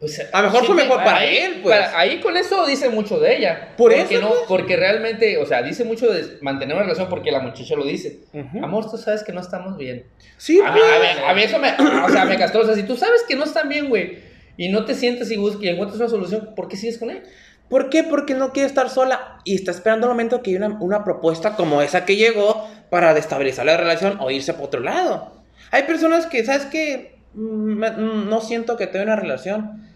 pues, 0.00 0.20
A 0.32 0.42
lo 0.42 0.50
mejor 0.50 0.66
fue 0.66 0.74
mejor 0.74 0.96
para 0.98 1.18
ahí, 1.18 1.36
él, 1.38 1.60
pues. 1.62 1.78
para- 1.78 1.98
ahí 1.98 2.20
con 2.20 2.36
eso 2.36 2.66
dice 2.66 2.90
mucho 2.90 3.18
de 3.20 3.36
ella. 3.36 3.74
Por 3.76 3.92
porque 3.94 4.16
eso, 4.16 4.22
no, 4.22 4.28
pues. 4.30 4.40
Porque 4.48 4.76
realmente, 4.76 5.38
o 5.38 5.46
sea, 5.46 5.62
dice 5.62 5.84
mucho 5.84 6.12
de 6.12 6.38
mantener 6.42 6.74
una 6.74 6.82
relación 6.84 7.08
porque 7.08 7.30
la 7.30 7.38
muchacha 7.40 7.74
lo 7.76 7.84
dice. 7.86 8.18
Ujú. 8.34 8.62
Amor, 8.64 8.90
tú 8.90 8.98
sabes 8.98 9.22
que 9.22 9.32
no 9.32 9.40
estamos 9.40 9.78
bien. 9.78 10.04
Sí, 10.36 10.60
A 10.60 10.72
pues. 10.72 10.84
a 10.84 10.98
mí- 11.22 11.30
a 11.30 11.34
mí 11.34 11.42
eso 11.42 11.58
me, 11.58 11.68
o 12.04 12.08
sea, 12.10 12.24
me 12.26 12.36
castró. 12.36 12.60
O 12.62 12.66
sea, 12.66 12.74
si 12.74 12.82
tú 12.82 12.96
sabes 12.96 13.22
que 13.26 13.36
no 13.36 13.44
están 13.44 13.68
bien, 13.70 13.88
güey, 13.88 14.18
y 14.58 14.68
no 14.68 14.84
te 14.84 14.94
sientes 14.94 15.30
y 15.30 15.36
buscas 15.36 15.62
y 15.62 15.68
encuentras 15.68 15.98
una 16.00 16.10
solución, 16.10 16.50
¿por 16.54 16.68
qué 16.68 16.76
sigues 16.76 16.98
con 16.98 17.10
él? 17.10 17.22
¿Por 17.68 17.90
qué? 17.90 18.04
Porque 18.04 18.34
no 18.34 18.52
quiere 18.52 18.68
estar 18.68 18.90
sola 18.90 19.40
y 19.44 19.54
está 19.54 19.70
esperando 19.70 20.06
el 20.06 20.12
momento 20.12 20.42
que 20.42 20.50
hay 20.50 20.56
una, 20.56 20.68
una 20.80 21.04
propuesta 21.04 21.56
como 21.56 21.82
esa 21.82 22.04
que 22.04 22.16
llegó 22.16 22.68
para 22.90 23.14
destabilizar 23.14 23.66
la 23.66 23.76
relación 23.76 24.18
o 24.20 24.30
irse 24.30 24.54
por 24.54 24.66
otro 24.66 24.80
lado. 24.80 25.32
Hay 25.70 25.84
personas 25.84 26.26
que, 26.26 26.44
¿sabes 26.44 26.66
qué? 26.66 27.18
Mm, 27.32 27.82
mm, 27.82 28.28
No 28.28 28.40
siento 28.40 28.76
que 28.76 28.86
tenga 28.86 29.04
una 29.04 29.16
relación 29.16 29.90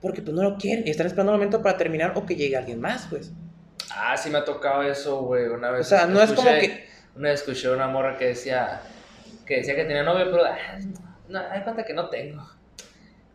porque 0.00 0.20
pues 0.20 0.34
no 0.34 0.42
lo 0.42 0.58
quieren 0.58 0.86
y 0.86 0.90
están 0.90 1.06
esperando 1.06 1.32
el 1.32 1.38
momento 1.38 1.62
para 1.62 1.78
terminar 1.78 2.12
o 2.14 2.26
que 2.26 2.36
llegue 2.36 2.56
alguien 2.56 2.80
más, 2.80 3.06
pues. 3.08 3.32
Ah, 3.90 4.16
sí 4.16 4.28
me 4.30 4.38
ha 4.38 4.44
tocado 4.44 4.82
eso, 4.82 5.22
güey, 5.22 5.46
una 5.46 5.70
vez. 5.70 5.86
O 5.86 5.88
sea, 5.90 6.06
no 6.06 6.20
es 6.20 6.32
como 6.32 6.50
que... 6.50 6.86
Una 7.16 7.30
vez 7.30 7.40
escuché 7.40 7.70
una 7.70 7.86
morra 7.86 8.16
que 8.16 8.26
decía 8.26 8.82
que 9.46 9.56
decía 9.56 9.74
que 9.74 9.84
tenía 9.84 10.02
novio, 10.02 10.26
pero 10.30 10.44
ah, 10.44 10.56
no, 11.28 11.38
hay 11.50 11.62
cuenta 11.62 11.84
que 11.84 11.94
no 11.94 12.08
tengo. 12.08 12.46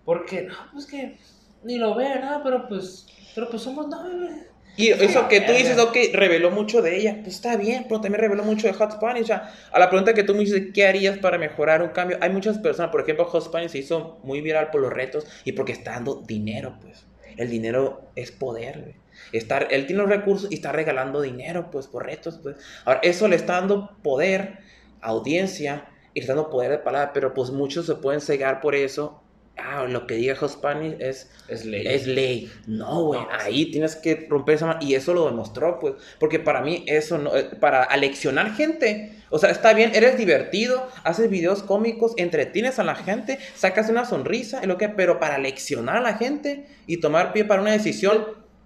Porque, 0.05 0.43
no, 0.43 0.55
pues 0.71 0.85
que 0.85 1.17
ni 1.63 1.77
lo 1.77 1.95
veo, 1.95 2.15
nada, 2.19 2.41
pero 2.43 2.67
pues, 2.67 3.05
pero 3.39 3.51
pues 3.51 3.63
somos 3.63 3.87
novios. 3.87 4.31
Y 4.75 4.89
eso 4.89 5.27
que 5.27 5.41
tú 5.41 5.51
dices, 5.51 5.77
ok, 5.77 5.95
reveló 6.13 6.51
mucho 6.51 6.81
de 6.81 6.97
ella, 6.97 7.17
pues 7.21 7.35
está 7.35 7.57
bien, 7.57 7.85
pero 7.89 7.99
también 7.99 8.21
reveló 8.21 8.43
mucho 8.43 8.67
de 8.67 8.73
Hot 8.73 8.93
Spanish. 8.93 9.23
O 9.23 9.27
sea, 9.27 9.53
a 9.71 9.79
la 9.79 9.89
pregunta 9.89 10.13
que 10.13 10.23
tú 10.23 10.33
me 10.33 10.41
dices, 10.41 10.67
¿qué 10.73 10.85
harías 10.85 11.17
para 11.17 11.37
mejorar 11.37 11.81
un 11.81 11.89
cambio? 11.89 12.17
Hay 12.21 12.29
muchas 12.29 12.59
personas, 12.59 12.91
por 12.91 13.01
ejemplo, 13.01 13.25
Hot 13.25 13.43
Spanish 13.43 13.71
se 13.71 13.79
hizo 13.79 14.19
muy 14.23 14.41
viral 14.41 14.69
por 14.71 14.81
los 14.81 14.93
retos 14.93 15.25
y 15.43 15.51
porque 15.53 15.73
está 15.73 15.91
dando 15.91 16.21
dinero, 16.25 16.77
pues. 16.81 17.05
El 17.35 17.49
dinero 17.49 18.09
es 18.15 18.31
poder, 18.31 18.81
güey. 18.81 18.95
Estar, 19.33 19.67
él 19.71 19.85
tiene 19.85 20.01
los 20.01 20.09
recursos 20.09 20.49
y 20.51 20.55
está 20.55 20.71
regalando 20.71 21.21
dinero, 21.21 21.71
pues, 21.71 21.87
por 21.87 22.05
retos, 22.05 22.39
pues. 22.41 22.55
Ahora, 22.85 22.99
eso 23.03 23.27
le 23.27 23.35
está 23.35 23.53
dando 23.53 23.97
poder, 24.01 24.59
audiencia, 25.01 25.89
y 26.13 26.19
le 26.19 26.23
está 26.23 26.35
dando 26.35 26.49
poder 26.49 26.71
de 26.71 26.79
palabra, 26.79 27.11
pero 27.13 27.33
pues 27.33 27.51
muchos 27.51 27.85
se 27.85 27.95
pueden 27.95 28.21
cegar 28.21 28.61
por 28.61 28.75
eso. 28.75 29.21
Ah, 29.61 29.85
lo 29.87 30.07
que 30.07 30.15
diga 30.15 30.35
Hot 30.35 30.49
Spanish 30.51 30.95
es 30.99 31.29
Es 31.47 31.65
ley. 31.65 31.85
es 31.87 32.07
ley. 32.07 32.51
No, 32.67 33.03
güey. 33.05 33.21
No, 33.21 33.27
ahí 33.31 33.71
tienes 33.71 33.95
que 33.95 34.27
romper 34.29 34.55
esa 34.55 34.65
mano. 34.67 34.79
Y 34.81 34.95
eso 34.95 35.13
lo 35.13 35.25
demostró, 35.25 35.79
pues. 35.79 35.95
Porque 36.19 36.39
para 36.39 36.61
mí, 36.61 36.83
eso 36.87 37.17
no. 37.17 37.35
eh, 37.35 37.45
Para 37.59 37.83
aleccionar 37.83 38.53
gente. 38.55 39.13
O 39.29 39.37
sea, 39.39 39.51
está 39.51 39.73
bien, 39.73 39.91
eres 39.93 40.17
divertido, 40.17 40.87
haces 41.03 41.29
videos 41.29 41.61
cómicos, 41.63 42.13
entretienes 42.17 42.79
a 42.79 42.83
la 42.83 42.95
gente, 42.95 43.37
sacas 43.55 43.89
una 43.89 44.05
sonrisa, 44.05 44.61
y 44.63 44.67
lo 44.67 44.77
que. 44.77 44.89
Pero 44.89 45.19
para 45.19 45.35
aleccionar 45.35 45.97
a 45.97 46.01
la 46.01 46.15
gente 46.15 46.65
y 46.87 46.97
tomar 46.99 47.31
pie 47.33 47.45
para 47.45 47.61
una 47.61 47.71
decisión, 47.71 48.25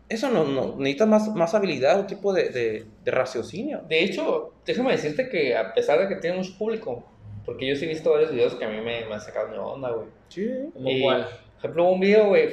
eso 0.10 0.30
no. 0.30 0.46
no 0.46 0.76
necesitas 0.78 1.08
más, 1.08 1.28
más 1.36 1.54
habilidad 1.56 2.00
o 2.00 2.06
tipo 2.06 2.34
de, 2.34 2.50
de, 2.50 2.86
de 3.04 3.12
raciocinio. 3.12 3.82
De 3.90 4.04
hecho, 4.04 4.54
déjame 4.66 4.92
decirte 4.92 5.30
que 5.30 5.56
a 5.58 5.74
pesar 5.74 6.00
de 6.00 6.08
que 6.08 6.16
tiene 6.22 6.38
mucho 6.38 6.58
público, 6.58 7.04
porque 7.46 7.68
yo 7.68 7.76
sí 7.76 7.86
he 7.86 7.90
visto 7.90 8.12
varios 8.12 8.32
videos 8.32 8.56
que 8.56 8.66
a 8.66 8.70
mí 8.70 8.78
me, 8.78 9.06
me 9.06 9.14
han 9.14 9.22
sacado 9.22 9.52
de 9.52 9.58
onda, 9.58 9.92
güey. 9.92 10.08
Sí. 10.30 10.50
¿Como 10.74 10.90
Y, 10.90 11.02
cuál? 11.02 11.24
Por 11.24 11.60
ejemplo, 11.60 11.84
hubo 11.84 11.92
un 11.94 12.00
video, 12.00 12.28
güey, 12.28 12.50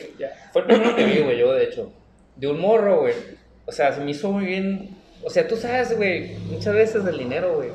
fue 0.53 0.63
el 0.63 0.67
primero 0.69 0.97
que 0.97 1.05
vi, 1.05 1.19
güey, 1.21 1.39
yo 1.39 1.53
de 1.53 1.65
hecho, 1.65 1.93
de 2.37 2.47
un 2.49 2.61
morro, 2.61 3.01
güey. 3.01 3.15
O 3.67 3.73
sea, 3.73 3.93
se 3.93 4.01
me 4.01 4.11
hizo 4.11 4.31
muy 4.31 4.47
bien. 4.47 4.97
O 5.23 5.31
sea, 5.31 5.47
tú 5.47 5.57
sabes, 5.57 5.97
güey, 5.97 6.37
muchas 6.51 6.75
veces 6.75 7.05
el 7.05 7.19
dinero, 7.19 7.57
güey, 7.57 7.71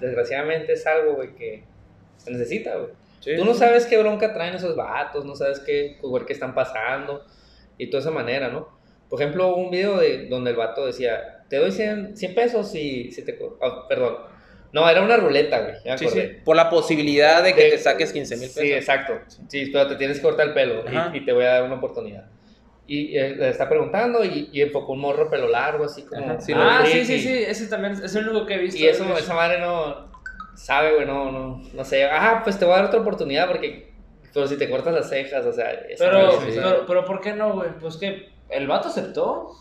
desgraciadamente 0.00 0.72
es 0.72 0.86
algo, 0.86 1.14
güey, 1.14 1.34
que 1.34 1.64
se 2.16 2.30
necesita, 2.30 2.76
güey. 2.76 2.90
Sí. 3.20 3.36
Tú 3.36 3.44
no 3.44 3.54
sabes 3.54 3.86
qué 3.86 3.98
bronca 3.98 4.32
traen 4.32 4.54
esos 4.54 4.74
vatos, 4.74 5.24
no 5.24 5.36
sabes 5.36 5.60
qué, 5.60 5.98
güey, 6.02 6.24
qué 6.24 6.32
están 6.32 6.54
pasando 6.54 7.24
y 7.76 7.88
toda 7.88 8.00
esa 8.00 8.10
manera, 8.10 8.48
¿no? 8.48 8.68
Por 9.10 9.20
ejemplo, 9.20 9.48
hubo 9.48 9.56
un 9.56 9.70
video 9.70 9.98
de, 9.98 10.28
donde 10.28 10.50
el 10.50 10.56
vato 10.56 10.86
decía, 10.86 11.44
te 11.48 11.56
doy 11.56 11.72
100, 11.72 12.16
100 12.16 12.34
pesos 12.34 12.74
y 12.74 13.10
si 13.10 13.24
te... 13.24 13.38
ah, 13.60 13.86
perdón. 13.88 14.16
No, 14.72 14.88
era 14.88 15.02
una 15.02 15.16
ruleta, 15.16 15.60
güey, 15.60 15.74
ya 15.84 15.98
Sí, 15.98 16.08
sí. 16.08 16.22
Por 16.44 16.54
la 16.56 16.70
posibilidad 16.70 17.42
de 17.42 17.54
que 17.54 17.64
De- 17.64 17.70
te 17.72 17.78
saques 17.78 18.12
15 18.12 18.36
mil 18.36 18.46
pesos. 18.48 18.62
Sí, 18.62 18.72
exacto. 18.72 19.18
Sí, 19.48 19.70
pero 19.72 19.88
te 19.88 19.96
tienes 19.96 20.18
que 20.18 20.22
cortar 20.22 20.48
el 20.48 20.54
pelo 20.54 20.84
y, 21.12 21.18
y 21.18 21.24
te 21.24 21.32
voy 21.32 21.44
a 21.44 21.48
dar 21.54 21.62
una 21.64 21.74
oportunidad. 21.76 22.26
Y 22.86 23.16
eh, 23.16 23.36
le 23.36 23.48
está 23.50 23.68
preguntando 23.68 24.24
y, 24.24 24.48
y 24.52 24.62
enfocó 24.62 24.92
un 24.94 25.00
morro 25.00 25.30
pelo 25.30 25.48
largo, 25.48 25.84
así 25.84 26.02
como. 26.02 26.40
Sí, 26.40 26.52
ah, 26.56 26.82
sí, 26.84 27.04
sí, 27.04 27.20
sí, 27.20 27.32
ese 27.46 27.66
también 27.68 27.92
es 27.92 28.14
el 28.14 28.28
único 28.28 28.46
que 28.46 28.54
he 28.54 28.58
visto. 28.58 28.78
Y 28.80 28.86
eso, 28.86 29.04
esa 29.16 29.34
madre 29.34 29.60
no 29.60 30.10
sabe, 30.56 30.94
güey, 30.94 31.06
no, 31.06 31.30
no, 31.30 31.62
no 31.72 31.84
sé. 31.84 32.04
Ah, 32.04 32.40
pues 32.42 32.58
te 32.58 32.64
voy 32.64 32.74
a 32.74 32.78
dar 32.78 32.86
otra 32.86 33.00
oportunidad 33.00 33.46
porque 33.48 33.92
Pero 34.34 34.46
si 34.48 34.56
te 34.56 34.68
cortas 34.68 34.92
las 34.92 35.08
cejas, 35.08 35.46
o 35.46 35.52
sea. 35.52 35.70
Pero, 35.98 36.12
madre, 36.12 36.36
o 36.36 36.52
sea, 36.52 36.62
pero, 36.62 36.86
pero, 36.86 37.04
¿por 37.04 37.20
qué 37.20 37.32
no, 37.32 37.54
güey? 37.54 37.70
Pues 37.80 37.96
que 37.96 38.28
el 38.48 38.66
vato 38.66 38.88
aceptó. 38.88 39.52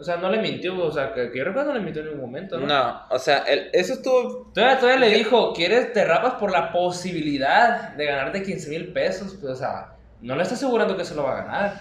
O 0.00 0.04
sea, 0.04 0.16
no 0.16 0.30
le 0.30 0.38
mintió, 0.38 0.78
o 0.78 0.92
sea, 0.92 1.12
que, 1.12 1.30
que 1.32 1.38
yo 1.38 1.44
recuerdo 1.44 1.72
no 1.72 1.78
le 1.78 1.84
mintió 1.84 2.02
en 2.02 2.08
ningún 2.08 2.26
momento, 2.26 2.56
¿no? 2.58 2.66
No, 2.66 3.02
o 3.10 3.18
sea, 3.18 3.38
el- 3.38 3.68
eso 3.72 3.94
estuvo. 3.94 4.50
Todavía, 4.54 4.78
todavía 4.78 5.08
le 5.08 5.16
dijo, 5.16 5.52
¿quieres, 5.52 5.92
te 5.92 6.04
rapas 6.04 6.34
por 6.34 6.52
la 6.52 6.70
posibilidad 6.70 7.94
de 7.94 8.04
ganarte 8.06 8.42
15 8.44 8.70
mil 8.70 8.92
pesos? 8.92 9.36
Pues, 9.40 9.52
o 9.54 9.56
sea, 9.56 9.94
no 10.20 10.36
le 10.36 10.42
está 10.42 10.54
asegurando 10.54 10.96
que 10.96 11.04
se 11.04 11.14
lo 11.16 11.24
va 11.24 11.38
a 11.38 11.42
ganar. 11.42 11.80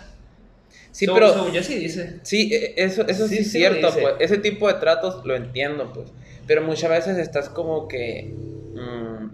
Sí, 0.91 1.05
pero. 1.05 1.31
Según 1.31 1.51
yo 1.51 1.61
sí 1.61 1.75
dice. 1.77 2.19
Sí, 2.23 2.49
e- 2.51 2.73
eso, 2.77 3.03
eso 3.07 3.27
sí, 3.27 3.35
Sí, 3.37 3.41
es 3.41 3.51
cierto, 3.51 3.89
pues. 3.93 4.15
Ese 4.19 4.37
tipo 4.39 4.67
de 4.67 4.75
tratos 4.79 5.23
lo 5.23 5.35
entiendo, 5.35 5.93
pues. 5.93 6.11
Pero 6.47 6.63
muchas 6.63 6.89
veces 6.89 7.17
estás 7.19 7.49
como 7.49 7.87
que. 7.87 8.33
mm, 8.73 9.27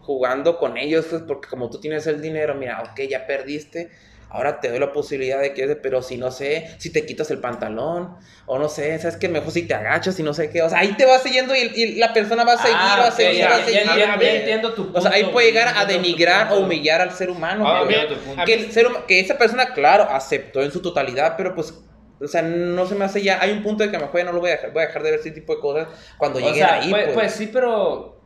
jugando 0.00 0.58
con 0.58 0.76
ellos, 0.76 1.06
pues, 1.08 1.22
porque 1.22 1.48
como 1.48 1.68
tú 1.70 1.78
tienes 1.80 2.06
el 2.06 2.20
dinero, 2.22 2.54
mira, 2.54 2.82
ok, 2.82 3.00
ya 3.08 3.26
perdiste. 3.26 3.90
Ahora 4.30 4.60
te 4.60 4.68
doy 4.68 4.78
la 4.78 4.92
posibilidad 4.92 5.40
de 5.40 5.54
que, 5.54 5.66
pero 5.76 6.02
si 6.02 6.18
no 6.18 6.30
sé, 6.30 6.74
si 6.78 6.90
te 6.92 7.06
quitas 7.06 7.30
el 7.30 7.38
pantalón, 7.40 8.16
o 8.46 8.58
no 8.58 8.68
sé, 8.68 8.98
sabes 8.98 9.16
que 9.16 9.28
mejor 9.28 9.50
si 9.52 9.62
te 9.66 9.72
agachas 9.74 10.18
y 10.20 10.22
no 10.22 10.34
sé 10.34 10.50
qué, 10.50 10.60
o 10.62 10.68
sea, 10.68 10.80
ahí 10.80 10.92
te 10.98 11.06
va 11.06 11.18
siguiendo 11.18 11.54
y, 11.56 11.60
y 11.74 11.94
la 11.96 12.12
persona 12.12 12.44
va 12.44 12.52
a 12.52 12.58
seguir, 12.58 12.76
Ah, 12.78 12.96
va 13.00 13.06
a 13.08 13.10
seguir, 13.10 13.38
ya, 13.38 13.48
va 13.48 13.56
a 13.56 13.64
seguir. 13.64 13.78
entiendo, 13.80 13.92
a 13.92 14.06
ya 14.06 14.16
ver. 14.16 14.36
entiendo 14.36 14.72
tu 14.74 14.84
punto. 14.84 14.98
O 14.98 15.02
sea, 15.02 15.12
ahí 15.12 15.24
puede 15.32 15.46
llegar 15.48 15.72
a 15.76 15.84
denigrar 15.86 16.52
o 16.52 16.58
humillar 16.60 17.00
al 17.00 17.12
ser 17.12 17.30
humano. 17.30 17.64
Ah, 17.66 17.84
punto. 18.24 18.44
que, 18.44 18.54
el 18.54 18.70
ser 18.72 18.86
que 19.06 19.20
esa 19.20 19.38
persona, 19.38 19.72
claro, 19.72 20.04
aceptó 20.10 20.60
en 20.62 20.72
su 20.72 20.82
totalidad, 20.82 21.34
pero 21.38 21.54
pues, 21.54 21.72
o 22.20 22.26
sea, 22.28 22.42
no 22.42 22.84
se 22.86 22.94
me 22.96 23.06
hace 23.06 23.22
ya. 23.22 23.38
Hay 23.40 23.50
un 23.52 23.62
punto 23.62 23.82
de 23.84 23.90
que 23.90 23.96
a 23.96 24.00
lo 24.00 24.06
mejor 24.06 24.20
ya 24.20 24.24
no 24.26 24.32
lo 24.32 24.40
voy 24.40 24.50
a 24.50 24.56
dejar, 24.56 24.72
voy 24.72 24.82
a 24.82 24.86
dejar 24.88 25.02
de 25.04 25.10
ver 25.12 25.20
ese 25.20 25.30
tipo 25.30 25.54
de 25.54 25.60
cosas 25.62 25.88
cuando 26.18 26.38
O 26.38 26.42
lleguen 26.42 26.54
sea, 26.56 26.74
ahí. 26.74 26.90
pues, 26.90 27.04
Pues, 27.04 27.14
pues 27.14 27.32
sí, 27.32 27.48
pero... 27.50 28.17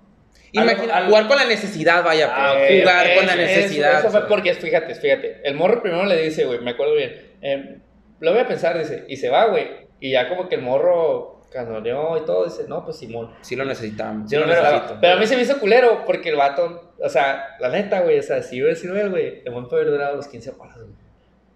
Imagina, 0.52 0.82
al- 0.96 1.02
al- 1.04 1.08
jugar 1.08 1.28
con 1.28 1.36
la 1.38 1.44
necesidad, 1.46 2.04
vaya, 2.04 2.26
pues, 2.58 2.80
jugar 2.82 3.06
con 3.16 3.26
la 3.26 3.32
eso- 3.34 3.42
necesidad. 3.42 3.98
Eso, 4.00 4.10
fue 4.10 4.20
pues. 4.20 4.28
porque, 4.28 4.54
fíjate, 4.54 4.94
fíjate. 4.94 5.40
El 5.44 5.54
morro 5.54 5.82
primero 5.82 6.04
le 6.04 6.22
dice, 6.22 6.44
güey, 6.44 6.60
me 6.60 6.72
acuerdo 6.72 6.94
bien. 6.94 7.32
eh, 7.40 7.78
lo 8.20 8.30
voy 8.32 8.40
a 8.40 8.46
pensar, 8.46 8.78
dice, 8.78 9.04
y 9.08 9.16
se 9.16 9.28
va, 9.30 9.46
güey. 9.46 9.66
Y 9.98 10.12
ya 10.12 10.28
como 10.28 10.48
que 10.48 10.54
el 10.56 10.62
morro 10.62 11.40
canoneó 11.52 12.16
y 12.16 12.24
todo, 12.24 12.44
dice, 12.44 12.64
no, 12.68 12.84
pues 12.84 12.98
Simón. 12.98 13.30
Sí 13.40 13.56
lo 13.56 13.64
necesitamos. 13.64 14.30
Sí 14.30 14.36
lo 14.36 14.46
pero, 14.46 14.62
necesito. 14.62 14.98
pero 15.00 15.14
a 15.14 15.16
mí 15.16 15.26
se 15.26 15.36
me 15.36 15.42
hizo 15.42 15.58
culero 15.58 16.04
porque 16.06 16.28
el 16.30 16.36
vato, 16.36 16.92
o 17.00 17.08
sea, 17.08 17.56
la 17.60 17.68
neta, 17.68 18.00
güey, 18.00 18.18
o 18.18 18.22
sea, 18.22 18.42
si 18.42 18.56
iba 18.56 18.66
a 18.66 18.70
decir, 18.70 18.90
güey, 18.90 19.08
güey, 19.08 19.42
el 19.44 19.52
buen 19.52 19.68
puede 19.68 19.82
haber 19.82 19.92
durado 19.94 20.16
los 20.16 20.28
15 20.28 20.50
bolas, 20.52 20.76
güey. 20.76 20.88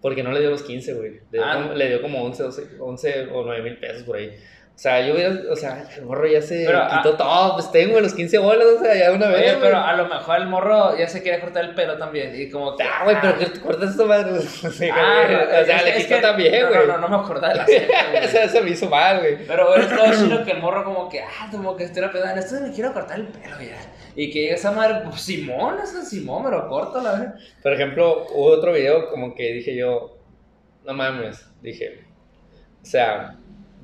Porque 0.01 0.21
no 0.23 0.31
le 0.31 0.39
dio 0.41 0.49
los 0.51 0.61
15, 0.63 0.93
güey. 0.93 1.11
Le, 1.31 1.39
dio 1.39 1.43
Ah. 1.45 1.53
como- 1.55 1.73
le 1.73 1.87
dio 1.89 2.01
como 2.01 2.23
11, 2.23 2.43
12, 2.43 2.63
11 2.79 3.27
o 3.31 3.43
9 3.43 3.61
mil 3.63 3.77
pesos 3.79 4.03
por 4.03 4.17
ahí. 4.17 4.31
O 4.77 4.79
sea, 4.79 5.01
yo 5.01 5.15
hubiera, 5.15 5.33
o 5.51 5.55
sea, 5.55 5.87
el 5.97 6.05
morro 6.05 6.27
ya 6.27 6.39
se 6.39 6.63
Pero, 6.67 6.87
quitó 6.87 7.17
todo, 7.17 7.53
pues 7.55 7.71
tengo 7.71 7.99
los 7.99 8.13
15 8.13 8.37
bolas, 8.37 8.67
o 8.77 8.83
sea, 8.83 8.95
ya 8.95 9.11
una 9.11 9.25
vez. 9.29 9.37
Oye, 9.39 9.49
güey. 9.55 9.61
pero 9.61 9.77
a 9.79 9.93
lo 9.93 10.05
mejor 10.07 10.37
el 10.39 10.45
morro 10.45 10.95
ya 10.95 11.07
se 11.07 11.23
quería 11.23 11.41
cortar 11.41 11.65
el 11.65 11.73
pelo 11.73 11.97
también. 11.97 12.39
Y 12.39 12.47
como 12.51 12.75
que. 12.77 12.83
Ah, 12.83 13.03
güey, 13.03 13.17
pero 13.19 13.39
que 13.39 13.47
te 13.47 13.59
cortas 13.59 13.89
esto, 13.89 14.05
madre. 14.05 14.33
O 14.37 14.69
sea, 14.69 14.93
Ah, 14.95 15.61
o 15.63 15.65
sea, 15.65 15.77
es- 15.77 15.83
le 15.83 15.95
quitó 15.95 16.15
que- 16.17 16.21
también, 16.21 16.67
güey. 16.67 16.79
No, 16.85 16.93
no, 16.93 16.97
no 16.99 17.09
me 17.09 17.15
acordaba 17.23 17.53
de 17.53 17.55
la 17.59 17.65
güey. 18.11 18.23
Eso, 18.23 18.37
eso 18.37 18.61
me 18.63 18.69
hizo 18.69 18.87
mal, 18.87 19.17
güey. 19.19 19.47
Pero 19.47 19.75
es 19.77 19.89
todo 19.89 20.11
chido 20.13 20.43
que 20.45 20.51
el 20.51 20.59
morro 20.61 20.83
como 20.83 21.09
que, 21.09 21.21
ah, 21.23 21.47
como 21.49 21.75
que 21.75 21.85
estoy 21.85 22.03
pensando, 22.09 22.39
esto 22.39 22.61
me 22.61 22.71
quiero 22.71 22.93
cortar 22.93 23.19
el 23.19 23.27
pelo 23.29 23.55
ya. 23.59 23.77
Y 24.15 24.29
que 24.29 24.51
esa 24.51 24.71
madre, 24.71 24.99
pues 25.05 25.21
Simón, 25.21 25.77
ese 25.83 26.05
Simón, 26.05 26.43
me 26.43 26.51
lo 26.51 26.67
corto, 26.67 27.01
la 27.01 27.13
verdad. 27.13 27.35
Por 27.63 27.73
ejemplo, 27.73 28.27
hubo 28.31 28.45
otro 28.51 28.73
video 28.73 29.09
como 29.09 29.33
que 29.33 29.53
dije 29.53 29.75
yo, 29.75 30.19
no 30.85 30.93
mames, 30.93 31.49
dije, 31.63 32.03
o 32.83 32.85
sea, 32.85 33.35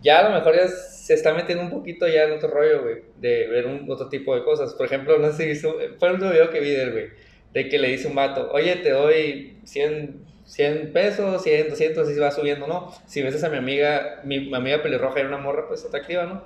ya 0.03 0.19
a 0.19 0.29
lo 0.29 0.35
mejor 0.35 0.55
ya 0.55 0.67
se 0.67 1.13
está 1.13 1.33
metiendo 1.33 1.63
un 1.63 1.69
poquito 1.69 2.07
ya 2.07 2.23
en 2.23 2.33
otro 2.33 2.49
rollo, 2.49 2.83
güey, 2.83 3.03
de 3.17 3.47
ver 3.47 3.65
un, 3.65 3.89
otro 3.89 4.09
tipo 4.09 4.35
de 4.35 4.43
cosas. 4.43 4.73
Por 4.73 4.85
ejemplo, 4.85 5.17
no 5.17 5.31
sé 5.31 5.55
si 5.55 5.61
fue 5.61 6.07
el 6.09 6.13
último 6.13 6.31
video 6.31 6.49
que 6.49 6.59
vi 6.59 6.71
de 6.71 6.83
él, 6.83 6.91
güey, 6.91 7.05
de 7.53 7.69
que 7.69 7.79
le 7.79 7.87
dice 7.87 8.07
un 8.07 8.15
vato, 8.15 8.51
oye, 8.51 8.75
te 8.77 8.91
doy 8.91 9.57
100, 9.63 10.25
100 10.45 10.93
pesos, 10.93 11.41
100, 11.41 11.69
200, 11.69 12.07
así 12.07 12.19
va 12.19 12.31
subiendo, 12.31 12.67
¿no? 12.67 12.93
Si 13.05 13.21
ves 13.21 13.41
a 13.43 13.49
mi 13.49 13.57
amiga, 13.57 14.21
mi, 14.23 14.41
mi 14.41 14.55
amiga 14.55 14.83
pelirroja 14.83 15.19
era 15.19 15.29
una 15.29 15.37
morra, 15.37 15.67
pues 15.67 15.85
atractiva, 15.85 16.25
¿no? 16.25 16.43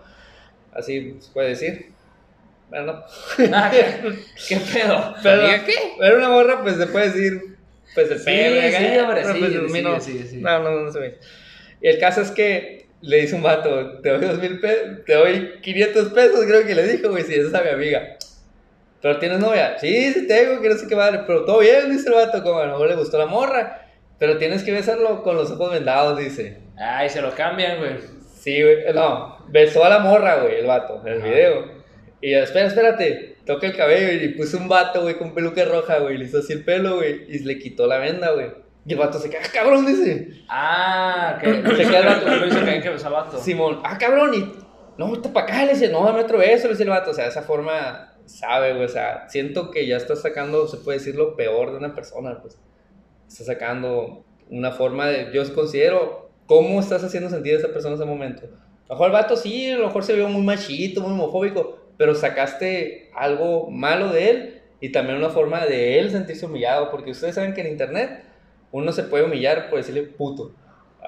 Así 0.71 1.17
se 1.19 1.31
puede 1.31 1.49
decir. 1.49 1.91
Bueno, 2.69 2.85
no. 2.85 3.03
Ah, 3.53 3.71
¿qué, 4.47 4.57
pedo? 4.57 5.15
Pero, 5.23 5.41
¿Amiga 5.41 5.65
qué? 5.65 5.73
Era 5.99 6.17
una 6.17 6.29
morra, 6.29 6.61
pues 6.61 6.75
se 6.75 6.87
puede 6.87 7.09
decir, 7.09 7.57
pues 7.95 8.11
el 8.11 8.19
Sí, 8.19 8.25
pues, 8.25 9.71
sí, 9.71 9.81
no, 9.81 9.99
sí, 9.99 10.27
sí. 10.27 10.37
no, 10.37 10.59
no, 10.59 10.71
no 10.81 10.91
se 10.91 10.99
me. 10.99 11.13
Y 11.81 11.87
el 11.87 11.99
caso 11.99 12.21
es 12.21 12.31
que 12.31 12.86
le 13.01 13.21
dice 13.21 13.35
un 13.35 13.43
vato, 13.43 13.99
te 14.01 14.09
doy 14.09 14.25
dos 14.25 14.39
mil 14.39 14.59
pesos, 14.59 15.05
te 15.05 15.13
doy 15.13 15.59
500 15.61 16.09
pesos, 16.09 16.45
creo 16.45 16.65
que 16.65 16.75
le 16.75 16.87
dijo, 16.87 17.09
güey, 17.09 17.23
si 17.23 17.33
esa 17.33 17.47
es 17.47 17.53
a 17.53 17.63
mi 17.63 17.69
amiga. 17.69 18.17
Pero 19.01 19.19
tienes 19.19 19.39
novia, 19.39 19.77
sí, 19.77 20.13
sí 20.13 20.27
tengo, 20.27 20.59
que 20.61 20.69
no 20.69 20.75
sé 20.75 20.87
qué 20.87 20.95
madre, 20.95 21.21
pero 21.27 21.45
todo 21.45 21.59
bien, 21.59 21.91
dice 21.91 22.09
el 22.09 22.15
vato, 22.15 22.41
como 22.43 22.59
a 22.59 22.65
lo 22.65 22.71
mejor 22.73 22.89
le 22.89 22.95
gustó 22.95 23.17
la 23.17 23.27
morra, 23.27 23.85
pero 24.17 24.37
tienes 24.37 24.63
que 24.63 24.71
besarlo 24.71 25.21
con 25.21 25.35
los 25.35 25.51
ojos 25.51 25.71
vendados, 25.71 26.17
dice. 26.17 26.57
Ay, 26.77 27.09
se 27.09 27.21
lo 27.21 27.31
cambian, 27.35 27.77
güey. 27.77 27.91
Sí, 28.35 28.61
güey, 28.61 28.93
no, 28.93 29.37
besó 29.49 29.83
a 29.83 29.89
la 29.89 29.99
morra, 29.99 30.41
güey, 30.41 30.59
el 30.59 30.65
vato, 30.65 31.01
en 31.05 31.13
el 31.13 31.21
video. 31.21 31.77
Y 32.19 32.31
yo, 32.31 32.39
espera, 32.39 32.67
espérate, 32.67 33.37
toca 33.45 33.67
el 33.67 33.75
cabello 33.75 34.23
y 34.23 34.29
puso 34.29 34.57
un 34.57 34.67
vato, 34.67 35.01
güey, 35.03 35.15
con 35.15 35.35
peluca 35.35 35.63
roja, 35.65 35.99
güey, 35.99 36.17
le 36.17 36.25
hizo 36.25 36.39
así 36.39 36.53
el 36.53 36.65
pelo, 36.65 36.95
güey, 36.95 37.25
y 37.27 37.39
le 37.39 37.59
quitó 37.59 37.85
la 37.85 37.99
venda, 37.99 38.31
güey. 38.31 38.47
Y 38.87 38.93
el 38.93 38.99
vato 38.99 39.19
se 39.19 39.29
queda, 39.29 39.41
"Ah, 39.43 39.49
cabrón, 39.53 39.85
dice. 39.85 40.29
Ah, 40.47 41.37
que 41.41 41.47
Se 41.53 41.83
queda 41.83 41.99
el 41.99 42.05
vato. 42.05 42.25
Lo 42.25 42.47
hizo 42.47 42.63
que 42.63 42.81
que 42.81 42.89
besó 42.89 43.07
al 43.07 43.13
vato. 43.13 43.37
Simón, 43.37 43.81
ah, 43.83 43.97
cabrón, 43.97 44.33
y 44.33 44.53
no, 44.97 45.11
vete 45.11 45.29
para 45.29 45.45
acá, 45.45 45.65
le 45.65 45.73
dice, 45.73 45.89
no, 45.89 46.03
dame 46.05 46.21
otro 46.21 46.37
beso, 46.37 46.67
le 46.67 46.73
dice 46.73 46.83
el 46.83 46.89
vato. 46.89 47.11
O 47.11 47.13
sea, 47.13 47.25
de 47.25 47.29
esa 47.31 47.41
forma, 47.41 48.13
sabe, 48.25 48.73
güey, 48.73 48.85
o 48.85 48.89
sea, 48.89 49.27
siento 49.29 49.71
que 49.71 49.85
ya 49.85 49.97
está 49.97 50.15
sacando, 50.15 50.67
se 50.67 50.77
puede 50.77 50.99
decir, 50.99 51.15
lo 51.15 51.35
peor 51.35 51.71
de 51.71 51.77
una 51.77 51.93
persona, 51.93 52.39
pues. 52.41 52.57
Está 53.27 53.43
sacando 53.43 54.23
una 54.49 54.71
forma 54.71 55.07
de, 55.07 55.31
yo 55.33 55.53
considero, 55.53 56.29
cómo 56.45 56.79
estás 56.79 57.03
haciendo 57.03 57.29
sentir 57.29 57.55
a 57.55 57.57
esa 57.57 57.67
persona 57.67 57.95
en 57.95 58.01
ese 58.01 58.09
momento. 58.09 58.43
A 58.45 58.93
lo 58.93 58.95
mejor 58.95 59.07
el 59.07 59.13
vato 59.13 59.35
sí, 59.35 59.69
a 59.69 59.77
lo 59.77 59.87
mejor 59.87 60.05
se 60.05 60.13
vio 60.13 60.29
muy 60.29 60.43
machito, 60.43 61.01
muy 61.01 61.11
homofóbico, 61.11 61.77
pero 61.97 62.15
sacaste 62.15 63.11
algo 63.13 63.69
malo 63.69 64.13
de 64.13 64.29
él 64.29 64.61
y 64.79 64.93
también 64.93 65.17
una 65.17 65.29
forma 65.29 65.65
de 65.65 65.99
él 65.99 66.09
sentirse 66.09 66.45
humillado, 66.45 66.89
porque 66.89 67.11
ustedes 67.11 67.35
saben 67.35 67.53
que 67.53 67.61
en 67.61 67.67
internet 67.67 68.23
uno 68.71 68.91
se 68.91 69.03
puede 69.03 69.23
humillar 69.25 69.69
por 69.69 69.77
decirle 69.79 70.03
puto 70.03 70.51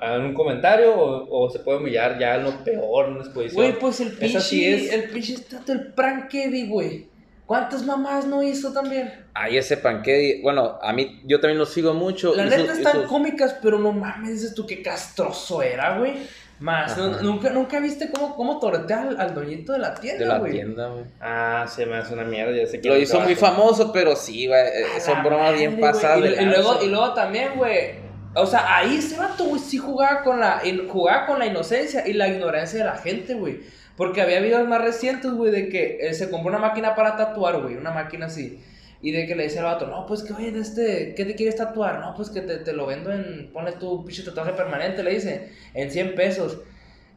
en 0.01 0.21
un 0.21 0.33
comentario 0.33 0.93
o, 0.95 1.45
o 1.45 1.49
se 1.49 1.59
puede 1.59 1.79
humillar 1.79 2.17
ya 2.17 2.35
en 2.35 2.43
lo 2.45 2.63
peor, 2.63 3.07
en 3.07 3.11
una 3.13 3.21
exposición. 3.21 3.55
Güey, 3.65 3.79
pues 3.79 3.99
el 3.99 4.17
Esa 4.21 4.39
sí 4.39 4.59
pinche, 4.61 4.85
es- 4.85 4.93
el 4.93 5.09
pinche 5.09 5.33
estatua, 5.33 5.75
el 5.75 5.93
prank 5.93 6.33
Eddie, 6.33 6.67
güey. 6.67 7.07
¿Cuántas 7.45 7.83
mamás 7.83 8.25
no 8.27 8.43
hizo 8.43 8.71
también? 8.71 9.11
Ahí 9.33 9.57
ese 9.57 9.75
panque, 9.77 10.39
bueno, 10.43 10.77
a 10.81 10.93
mí, 10.93 11.19
yo 11.25 11.39
también 11.39 11.57
lo 11.57 11.65
sigo 11.65 11.95
mucho. 11.95 12.35
La 12.35 12.45
y 12.45 12.49
neta 12.51 12.59
sus- 12.67 12.75
y 12.75 12.77
están 12.83 13.01
sus- 13.01 13.05
cómicas, 13.09 13.55
pero 13.61 13.79
no 13.79 13.91
mames, 13.91 14.33
dices 14.33 14.53
tú 14.53 14.67
qué 14.67 14.81
castroso 14.83 15.61
era, 15.63 15.97
güey. 15.97 16.13
Más, 16.59 16.97
no- 16.97 17.21
nunca, 17.21 17.49
nunca 17.51 17.79
viste 17.79 18.09
cómo, 18.11 18.35
cómo 18.35 18.59
tortea 18.59 19.03
al, 19.03 19.19
al 19.19 19.33
doñito 19.33 19.71
de 19.73 19.79
la 19.79 19.91
de 19.91 20.01
tienda, 20.01 20.25
la 20.25 20.37
güey. 20.39 20.51
tienda, 20.51 20.87
güey. 20.89 21.05
Ah, 21.21 21.65
se 21.69 21.85
me 21.85 21.95
hace 21.95 22.13
una 22.13 22.23
mierda, 22.25 22.51
ya 22.55 22.67
sé 22.67 22.81
que 22.81 22.89
Lo 22.89 22.97
hizo 22.97 23.19
muy 23.21 23.35
famoso, 23.35 23.93
pero 23.93 24.15
sí, 24.15 24.47
güey, 24.47 24.59
eh, 24.61 24.99
son 24.99 25.19
la 25.19 25.23
bromas 25.23 25.53
bien 25.53 25.79
pasadas. 25.79 26.19
Y, 26.19 26.21
de 26.23 26.41
y 26.43 26.45
luego, 26.45 26.83
y 26.83 26.87
luego 26.87 27.13
también, 27.13 27.51
güey. 27.55 27.91
O 28.35 28.45
sea, 28.45 28.75
ahí 28.77 28.97
ese 28.97 29.17
vato, 29.17 29.45
güey, 29.45 29.61
sí 29.61 29.77
jugaba 29.77 30.21
con 30.21 30.39
la, 30.39 30.61
jugaba 30.89 31.25
con 31.27 31.39
la 31.39 31.45
inocencia 31.45 32.05
y 32.07 32.13
la 32.13 32.27
ignorancia 32.27 32.79
de 32.79 32.85
la 32.85 32.97
gente, 32.97 33.33
güey. 33.35 33.61
Porque 33.95 34.21
había 34.21 34.39
videos 34.39 34.67
más 34.67 34.81
recientes, 34.81 35.31
güey, 35.31 35.51
de 35.51 35.69
que 35.69 35.97
eh, 36.01 36.13
se 36.13 36.29
compró 36.29 36.49
una 36.49 36.59
máquina 36.59 36.93
para 36.95 37.15
tatuar, 37.15 37.61
güey, 37.61 37.75
una 37.75 37.91
máquina 37.91 38.27
así. 38.27 38.61
Y 39.01 39.11
de 39.11 39.25
que 39.25 39.35
le 39.35 39.43
dice 39.43 39.59
al 39.59 39.65
vato, 39.65 39.87
no, 39.87 40.05
pues 40.05 40.23
que, 40.23 40.33
oye, 40.33 40.51
de 40.51 40.59
este, 40.59 41.13
¿qué 41.15 41.23
te 41.25 41.35
quieres 41.35 41.55
tatuar? 41.55 41.99
No, 41.99 42.13
pues 42.15 42.29
que 42.29 42.41
te, 42.41 42.57
te 42.57 42.73
lo 42.73 42.85
vendo 42.85 43.11
en, 43.11 43.49
ponle 43.53 43.71
tu 43.73 44.03
pinche 44.03 44.23
tatuaje 44.23 44.51
permanente, 44.53 45.03
le 45.03 45.13
dice, 45.13 45.53
en 45.73 45.89
100 45.89 46.15
pesos. 46.15 46.57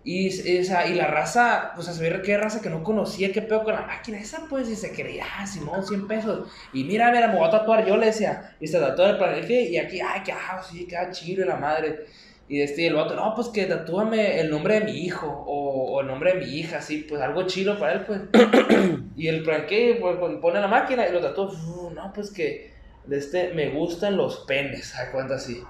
Y, 0.04 0.30
sea, 0.64 0.88
y 0.88 0.94
la 0.94 1.06
raza, 1.06 1.72
pues 1.76 1.86
a 1.88 1.92
saber 1.92 2.22
qué 2.22 2.36
raza 2.36 2.60
que 2.60 2.70
no 2.70 2.82
conocía, 2.82 3.32
qué 3.32 3.40
pedo 3.40 3.62
con 3.62 3.74
la 3.74 3.82
máquina 3.82 4.18
esa, 4.18 4.46
pues, 4.48 4.68
y 4.68 4.74
se 4.74 4.92
creía, 4.92 5.24
ah, 5.38 5.46
Simón, 5.46 5.86
100 5.86 6.08
pesos. 6.08 6.48
Y 6.72 6.82
mira, 6.84 7.12
mira, 7.12 7.28
me 7.28 7.36
voy 7.36 7.46
a 7.46 7.50
tatuar 7.52 7.86
yo, 7.86 7.96
le 7.96 8.06
decía. 8.06 8.56
Y 8.60 8.66
se 8.66 8.80
tatuó 8.80 9.06
el 9.06 9.16
planeta 9.16 9.52
y 9.52 9.76
aquí, 9.76 10.00
ay, 10.00 10.22
que 10.24 10.32
ah, 10.32 10.60
sí, 10.68 10.86
queda 10.86 11.10
chido 11.10 11.44
y 11.44 11.46
la 11.46 11.56
madre. 11.56 12.06
Y 12.52 12.60
este, 12.60 12.82
y 12.82 12.86
el 12.86 12.94
vato, 12.94 13.14
no, 13.16 13.34
pues 13.34 13.48
que 13.48 13.64
tatúame 13.64 14.38
el 14.38 14.50
nombre 14.50 14.78
de 14.80 14.84
mi 14.84 14.92
hijo 15.06 15.26
o, 15.26 15.94
o 15.94 16.00
el 16.02 16.06
nombre 16.06 16.34
de 16.34 16.40
mi 16.40 16.52
hija, 16.58 16.78
así, 16.78 16.98
pues 16.98 17.22
algo 17.22 17.46
chido 17.46 17.78
para 17.78 17.94
él, 17.94 18.00
pues. 18.06 18.20
y 19.16 19.28
el 19.28 19.42
planque, 19.42 19.96
pues, 19.98 20.16
pon- 20.18 20.38
pone 20.40 20.60
la 20.60 20.68
máquina 20.68 21.08
y 21.08 21.12
lo 21.12 21.20
tatúa, 21.20 21.46
"Uh, 21.50 21.90
no, 21.94 22.12
pues 22.12 22.30
que, 22.30 22.70
de 23.06 23.16
este, 23.16 23.54
me 23.54 23.70
gustan 23.70 24.18
los 24.18 24.40
penes, 24.40 24.94
a 24.98 25.10
cuenta 25.12 25.36
así. 25.36 25.62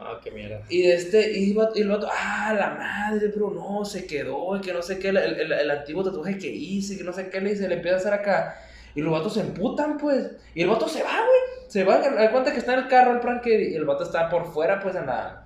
Ah, 0.00 0.18
qué 0.24 0.30
mierda. 0.30 0.62
Y 0.70 0.82
de 0.82 0.94
este, 0.94 1.38
y 1.38 1.50
el 1.52 1.88
vato, 1.88 2.08
ah, 2.10 2.54
la 2.58 2.70
madre, 2.70 3.28
pero 3.28 3.50
no, 3.50 3.84
se 3.84 4.06
quedó, 4.06 4.56
y 4.56 4.60
que 4.62 4.72
no 4.72 4.80
sé 4.80 4.98
qué, 4.98 5.10
el, 5.10 5.18
el- 5.18 5.52
el 5.52 5.70
antiguo 5.70 6.02
tatuaje 6.02 6.38
que 6.38 6.48
hice, 6.48 6.96
que 6.96 7.04
no 7.04 7.12
sé 7.12 7.28
qué 7.28 7.42
le 7.42 7.52
hice, 7.52 7.68
le 7.68 7.74
empieza 7.74 7.96
a 7.98 8.00
hacer 8.00 8.14
acá. 8.14 8.56
Y 8.94 9.02
los 9.02 9.12
vatos 9.12 9.34
se 9.34 9.40
emputan, 9.40 9.98
pues. 9.98 10.30
Y 10.54 10.62
el 10.62 10.68
vato 10.70 10.88
se 10.88 11.02
va, 11.02 11.10
güey. 11.10 11.68
Se 11.68 11.84
va, 11.84 11.98
da 11.98 12.30
cuenta 12.30 12.52
que 12.52 12.58
está 12.58 12.72
en 12.72 12.80
el 12.80 12.88
carro 12.88 13.12
el 13.12 13.20
prank 13.20 13.46
y 13.48 13.74
el 13.74 13.84
vato 13.84 14.02
está 14.04 14.30
por 14.30 14.46
fuera, 14.46 14.80
pues, 14.80 14.94
en 14.96 15.04
la. 15.06 15.41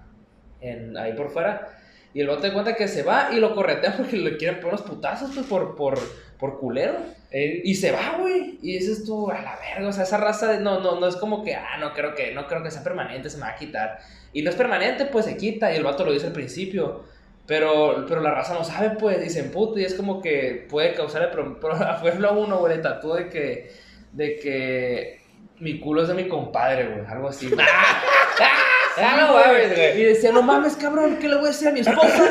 En, 0.68 0.96
ahí 0.96 1.12
por 1.14 1.30
fuera. 1.30 1.68
Y 2.14 2.20
el 2.22 2.28
vato 2.28 2.42
de 2.42 2.52
cuenta 2.52 2.74
que 2.74 2.88
se 2.88 3.02
va 3.02 3.28
y 3.32 3.36
lo 3.40 3.54
corretean 3.54 3.94
porque 3.98 4.16
le 4.16 4.36
quieren 4.36 4.60
poner 4.60 4.74
unos 4.74 4.86
putazos, 4.86 5.30
pues, 5.34 5.46
por, 5.46 5.76
por, 5.76 5.98
por 6.38 6.58
culero. 6.58 6.94
Eh, 7.30 7.60
Y 7.64 7.74
se 7.74 7.92
va, 7.92 8.16
güey. 8.18 8.58
Y 8.62 8.78
dices 8.78 9.04
tú, 9.04 9.30
a 9.30 9.40
la 9.42 9.58
verga, 9.58 9.88
o 9.88 9.92
sea, 9.92 10.04
esa 10.04 10.16
raza 10.16 10.52
de- 10.52 10.60
no, 10.60 10.80
no, 10.80 10.98
no 10.98 11.06
es 11.06 11.16
como 11.16 11.44
que, 11.44 11.54
ah, 11.54 11.76
no 11.78 11.92
creo 11.92 12.14
que, 12.14 12.32
no 12.32 12.46
creo 12.46 12.62
que 12.62 12.70
sea 12.70 12.82
permanente, 12.82 13.28
se 13.28 13.36
me 13.36 13.42
va 13.42 13.50
a 13.50 13.56
quitar. 13.56 13.98
Y 14.32 14.42
no 14.42 14.50
es 14.50 14.56
permanente, 14.56 15.06
pues 15.06 15.24
se 15.26 15.36
quita. 15.36 15.72
Y 15.72 15.76
el 15.76 15.82
vato 15.82 16.04
lo 16.04 16.12
dice 16.12 16.26
al 16.26 16.32
principio. 16.32 17.04
Pero, 17.46 18.04
pero 18.08 18.20
la 18.22 18.30
raza 18.32 18.54
no 18.54 18.64
sabe, 18.64 18.90
pues, 18.90 19.24
y 19.24 19.30
se 19.30 19.40
emputa. 19.40 19.78
Y 19.80 19.84
es 19.84 19.94
como 19.94 20.20
que 20.22 20.66
puede 20.70 20.94
causarle. 20.94 21.28
Pero, 21.28 21.58
pero 21.60 21.74
a 21.74 21.98
ejemplo, 22.08 22.28
a 22.28 22.32
uno, 22.32 22.58
güey, 22.58 22.76
le 22.76 22.82
de 23.14 23.28
que, 23.28 23.72
de 24.12 24.36
que 24.36 25.20
mi 25.60 25.80
culo 25.80 26.02
es 26.02 26.08
de 26.08 26.14
mi 26.14 26.28
compadre, 26.28 26.86
güey. 26.88 27.06
Algo 27.06 27.28
así. 27.28 27.48
güey. 27.50 27.66
ah, 28.96 29.16
no 29.20 29.34
mames, 29.34 29.74
güey. 29.76 30.00
Y 30.00 30.04
decía, 30.04 30.32
no 30.32 30.42
mames, 30.42 30.76
cabrón, 30.76 31.18
¿qué 31.20 31.28
le 31.28 31.36
voy 31.36 31.46
a 31.46 31.48
decir 31.48 31.68
a 31.68 31.72
mi 31.72 31.80
esposa? 31.80 32.28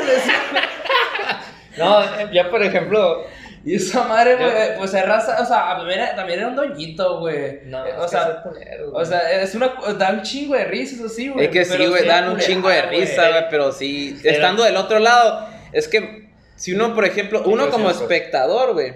No, 1.76 2.32
ya 2.32 2.48
por 2.50 2.62
ejemplo, 2.62 3.26
Y 3.62 3.74
esa 3.74 4.04
madre, 4.04 4.36
güey, 4.36 4.78
pues 4.78 4.94
es 4.94 5.04
raza, 5.04 5.36
o 5.42 5.44
sea, 5.44 5.76
también 5.76 5.98
era, 6.00 6.14
también 6.14 6.38
era 6.38 6.48
un 6.48 6.56
doñito, 6.56 7.18
güey. 7.20 7.60
no, 7.66 7.84
Eh, 7.84 7.92
o 7.98 8.08
sea, 8.08 8.42
o 8.92 9.04
sea, 9.04 9.30
es 9.42 9.54
una, 9.54 9.74
da 9.98 10.10
un 10.12 10.22
chingo 10.22 10.54
de 10.54 10.64
risas 10.64 11.00
así, 11.04 11.28
güey. 11.28 11.46
Es 11.46 11.52
que 11.52 11.64
sí, 11.66 11.86
güey, 11.86 12.02
sí 12.02 12.08
dan 12.08 12.26
da 12.26 12.30
un 12.32 12.38
chingo 12.38 12.68
de 12.70 12.80
risa, 12.82 13.28
güey, 13.28 13.44
pero 13.50 13.72
sí, 13.72 14.18
Pero- 14.22 14.36
estando 14.36 14.62
del 14.64 14.76
otro 14.76 15.00
lado, 15.00 15.48
es 15.72 15.86
que 15.88 16.28
si 16.54 16.72
uno, 16.72 16.94
por 16.94 17.04
ejemplo, 17.04 17.42
uno 17.44 17.68
como 17.70 17.90
siento- 17.90 18.04
espectador, 18.04 18.72
güey, 18.72 18.94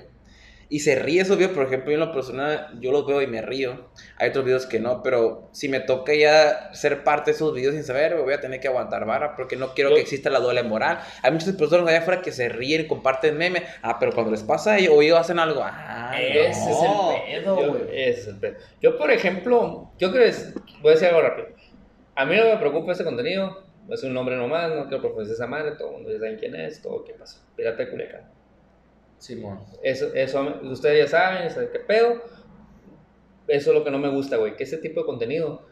y 0.71 0.81
se 0.81 0.95
ríe 0.95 1.21
esos 1.21 1.37
videos, 1.37 1.53
por 1.53 1.67
ejemplo, 1.67 1.91
yo 1.91 1.95
en 1.95 2.01
lo 2.09 2.13
personal, 2.13 2.79
yo 2.81 2.93
los 2.93 3.05
veo 3.07 3.21
y 3.21 3.27
me 3.27 3.43
río. 3.43 3.91
Hay 4.19 4.31
otros 4.31 4.45
videos 4.45 4.67
que 4.67 4.79
no, 4.81 5.03
pero 5.03 5.49
si 5.53 5.69
me 5.69 5.81
toca 5.81 6.15
ya 6.15 6.73
ser 6.73 7.03
parte 7.05 7.33
de 7.33 7.35
esos 7.35 7.53
videos 7.53 7.75
sin 7.75 7.83
saber, 7.85 8.17
voy 8.17 8.33
a 8.33 8.41
tener 8.41 8.61
que 8.61 8.69
aguantar 8.69 9.05
vara 9.05 9.35
porque 9.35 9.57
no 9.57 9.75
quiero 9.75 9.91
Yo- 9.91 9.97
que 9.97 10.03
exista 10.03 10.31
la 10.31 10.39
doble 10.39 10.63
moral. 10.63 11.01
Hay 11.23 11.33
muchas 11.33 11.53
personas 11.57 11.89
allá 11.89 11.99
afuera 11.99 12.23
que 12.23 12.33
se 12.33 12.49
ríen, 12.49 12.87
comparten 12.89 13.37
memes, 13.37 13.65
ah, 13.83 13.99
pero 13.99 14.13
cuando 14.13 14.31
les 14.31 14.43
pasa 14.45 14.79
ellos, 14.79 14.95
o 14.97 15.03
ellos 15.03 15.19
hacen 15.19 15.39
algo, 15.41 15.61
ah, 15.63 16.13
Ese 16.19 16.71
no. 16.71 17.13
es 17.13 17.23
el 17.29 17.43
pedo, 17.43 17.57
güey. 17.57 17.83
ese 17.91 18.21
es 18.21 18.27
el 18.29 18.37
pedo. 18.39 18.57
Yo, 18.81 18.97
por 18.97 19.11
ejemplo, 19.11 19.91
yo 19.99 20.11
creo 20.13 20.23
que 20.23 20.31
es- 20.31 20.55
voy 20.81 20.91
a 20.93 20.95
decir 20.95 21.09
algo 21.09 21.21
rápido. 21.23 21.49
A 22.15 22.25
mí 22.25 22.37
no 22.37 22.45
me 22.45 22.57
preocupa 22.59 22.93
ese 22.93 23.03
contenido. 23.05 23.65
Es 23.91 24.05
un 24.05 24.15
nombre 24.15 24.37
nomás, 24.37 24.71
no 24.73 24.87
quiero 24.87 25.03
profesar 25.03 25.35
esa 25.35 25.47
madre, 25.49 25.73
todo 25.73 25.89
el 25.89 25.95
mundo 25.95 26.13
ya 26.13 26.19
saben 26.21 26.37
quién 26.39 26.55
es, 26.55 26.81
todo 26.81 27.03
qué 27.03 27.15
pasa. 27.15 27.41
Pirata 27.57 27.83
de 27.85 27.91
Culiacán. 27.91 28.31
Simón. 29.21 29.61
Eso, 29.83 30.13
eso, 30.15 30.61
ustedes 30.65 31.05
ya 31.05 31.19
saben, 31.19 31.51
saben 31.51 31.69
qué 31.73 31.79
pedo. 31.79 32.21
Eso 33.47 33.71
es 33.71 33.77
lo 33.77 33.85
que 33.85 33.91
no 33.93 33.99
me 33.99 34.09
gusta, 34.09 34.37
güey. 34.37 34.57
Que 34.57 34.65
ese 34.65 34.79
tipo 34.79 35.01
de 35.01 35.07
contenido, 35.07 35.67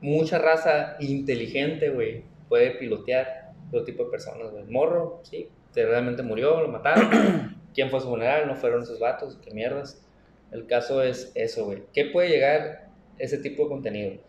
mucha 0.00 0.38
raza 0.38 0.96
inteligente, 1.00 1.90
güey, 1.90 2.24
puede 2.48 2.72
pilotear 2.72 3.52
todo 3.70 3.84
tipo 3.84 4.04
de 4.04 4.10
personas, 4.10 4.50
güey. 4.52 4.64
Morro, 4.64 5.20
sí, 5.24 5.48
te- 5.72 5.86
realmente 5.86 6.22
murió, 6.22 6.60
lo 6.60 6.68
mataron. 6.68 7.56
¿Quién 7.74 7.90
fue 7.90 8.00
su 8.00 8.08
funeral? 8.08 8.46
No 8.46 8.54
fueron 8.56 8.82
esos 8.82 8.98
vatos, 9.00 9.38
qué 9.42 9.50
mierdas. 9.52 10.02
El 10.52 10.66
caso 10.66 11.02
es 11.02 11.32
eso, 11.34 11.64
güey. 11.66 11.82
¿Qué 11.92 12.06
puede 12.06 12.28
llegar 12.28 12.88
ese 13.18 13.38
tipo 13.38 13.64
de 13.64 13.68
contenido? 13.70 14.20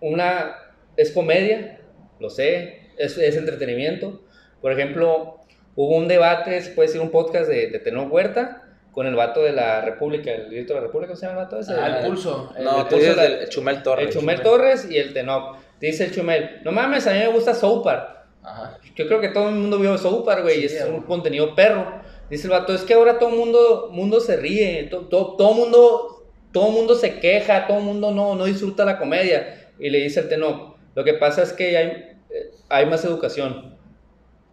Una, 0.00 0.56
es 0.96 1.12
comedia, 1.12 1.80
lo 2.20 2.28
sé, 2.30 2.80
es, 2.98 3.16
es 3.18 3.36
entretenimiento. 3.36 4.22
Por 4.60 4.72
ejemplo, 4.72 5.40
hubo 5.76 5.96
un 5.96 6.08
debate, 6.08 6.60
se 6.60 6.70
puede 6.72 6.88
decir 6.88 7.00
un 7.00 7.10
podcast 7.10 7.48
de, 7.48 7.68
de 7.68 7.78
Tenor 7.78 8.08
Huerta 8.10 8.62
con 8.92 9.06
el 9.06 9.14
vato 9.14 9.42
de 9.42 9.52
la 9.52 9.80
República, 9.80 10.30
el 10.32 10.50
director 10.50 10.76
de 10.76 10.80
la 10.82 10.86
República, 10.88 11.08
¿cómo 11.12 11.16
se 11.20 11.26
llama 11.26 11.38
el 11.40 11.44
vato 11.46 11.58
ese? 11.60 11.72
Ah, 11.72 11.98
El- 12.00 12.06
pulso. 12.06 12.52
el- 12.58 12.64
No, 12.64 12.80
el 12.80 12.86
pulso 12.88 13.14
del 13.14 13.48
Chumel 13.48 13.82
Torres. 13.82 14.06
el 14.06 14.12
Chumel 14.12 14.42
Torres 14.42 14.88
y 14.90 14.98
el 14.98 15.12
Tenoch. 15.14 15.56
Dice 15.80 16.04
el 16.04 16.12
Chumel, 16.12 16.60
no 16.64 16.72
mames, 16.72 17.06
a 17.06 17.12
mí 17.12 17.18
me 17.18 17.28
gusta 17.28 17.54
Soupar. 17.54 18.26
Ajá. 18.42 18.78
Yo 18.94 19.06
creo 19.06 19.20
que 19.20 19.28
todo 19.28 19.48
el 19.48 19.54
mundo 19.54 19.78
vio 19.78 19.96
Soupar, 19.96 20.42
güey, 20.42 20.64
y 20.64 20.68
Sí, 20.68 20.76
es 20.76 20.84
un 20.84 20.92
güey. 20.96 21.02
contenido 21.04 21.54
perro. 21.54 22.00
Dice 22.28 22.46
el 22.46 22.50
vato, 22.50 22.74
es 22.74 22.82
que 22.82 22.94
ahora 22.94 23.18
todo 23.18 23.30
el 23.30 23.36
mundo, 23.36 23.88
mundo 23.92 24.20
se 24.20 24.36
ríe, 24.36 24.84
to- 24.90 25.06
to- 25.08 25.36
todo 25.38 25.54
mundo, 25.54 26.24
todo 26.52 26.70
mundo 26.70 26.94
se 26.94 27.18
queja, 27.18 27.66
todo 27.66 27.78
el 27.78 27.84
mundo 27.84 28.10
no, 28.10 28.34
no 28.34 28.44
disfruta 28.44 28.84
la 28.84 28.98
comedia. 28.98 29.70
Y 29.78 29.88
le 29.90 29.98
dice 29.98 30.20
el 30.20 30.28
Tenoch, 30.28 30.76
lo 30.94 31.02
que 31.04 31.14
pasa 31.14 31.42
es 31.42 31.52
que 31.52 31.76
hay, 31.76 31.86
eh, 32.30 32.50
hay 32.68 32.86
más 32.86 33.04
educación, 33.04 33.71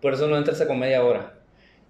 por 0.01 0.13
eso 0.13 0.27
no 0.27 0.37
entra 0.37 0.53
esa 0.53 0.67
comedia 0.67 0.99
ahora. 0.99 1.33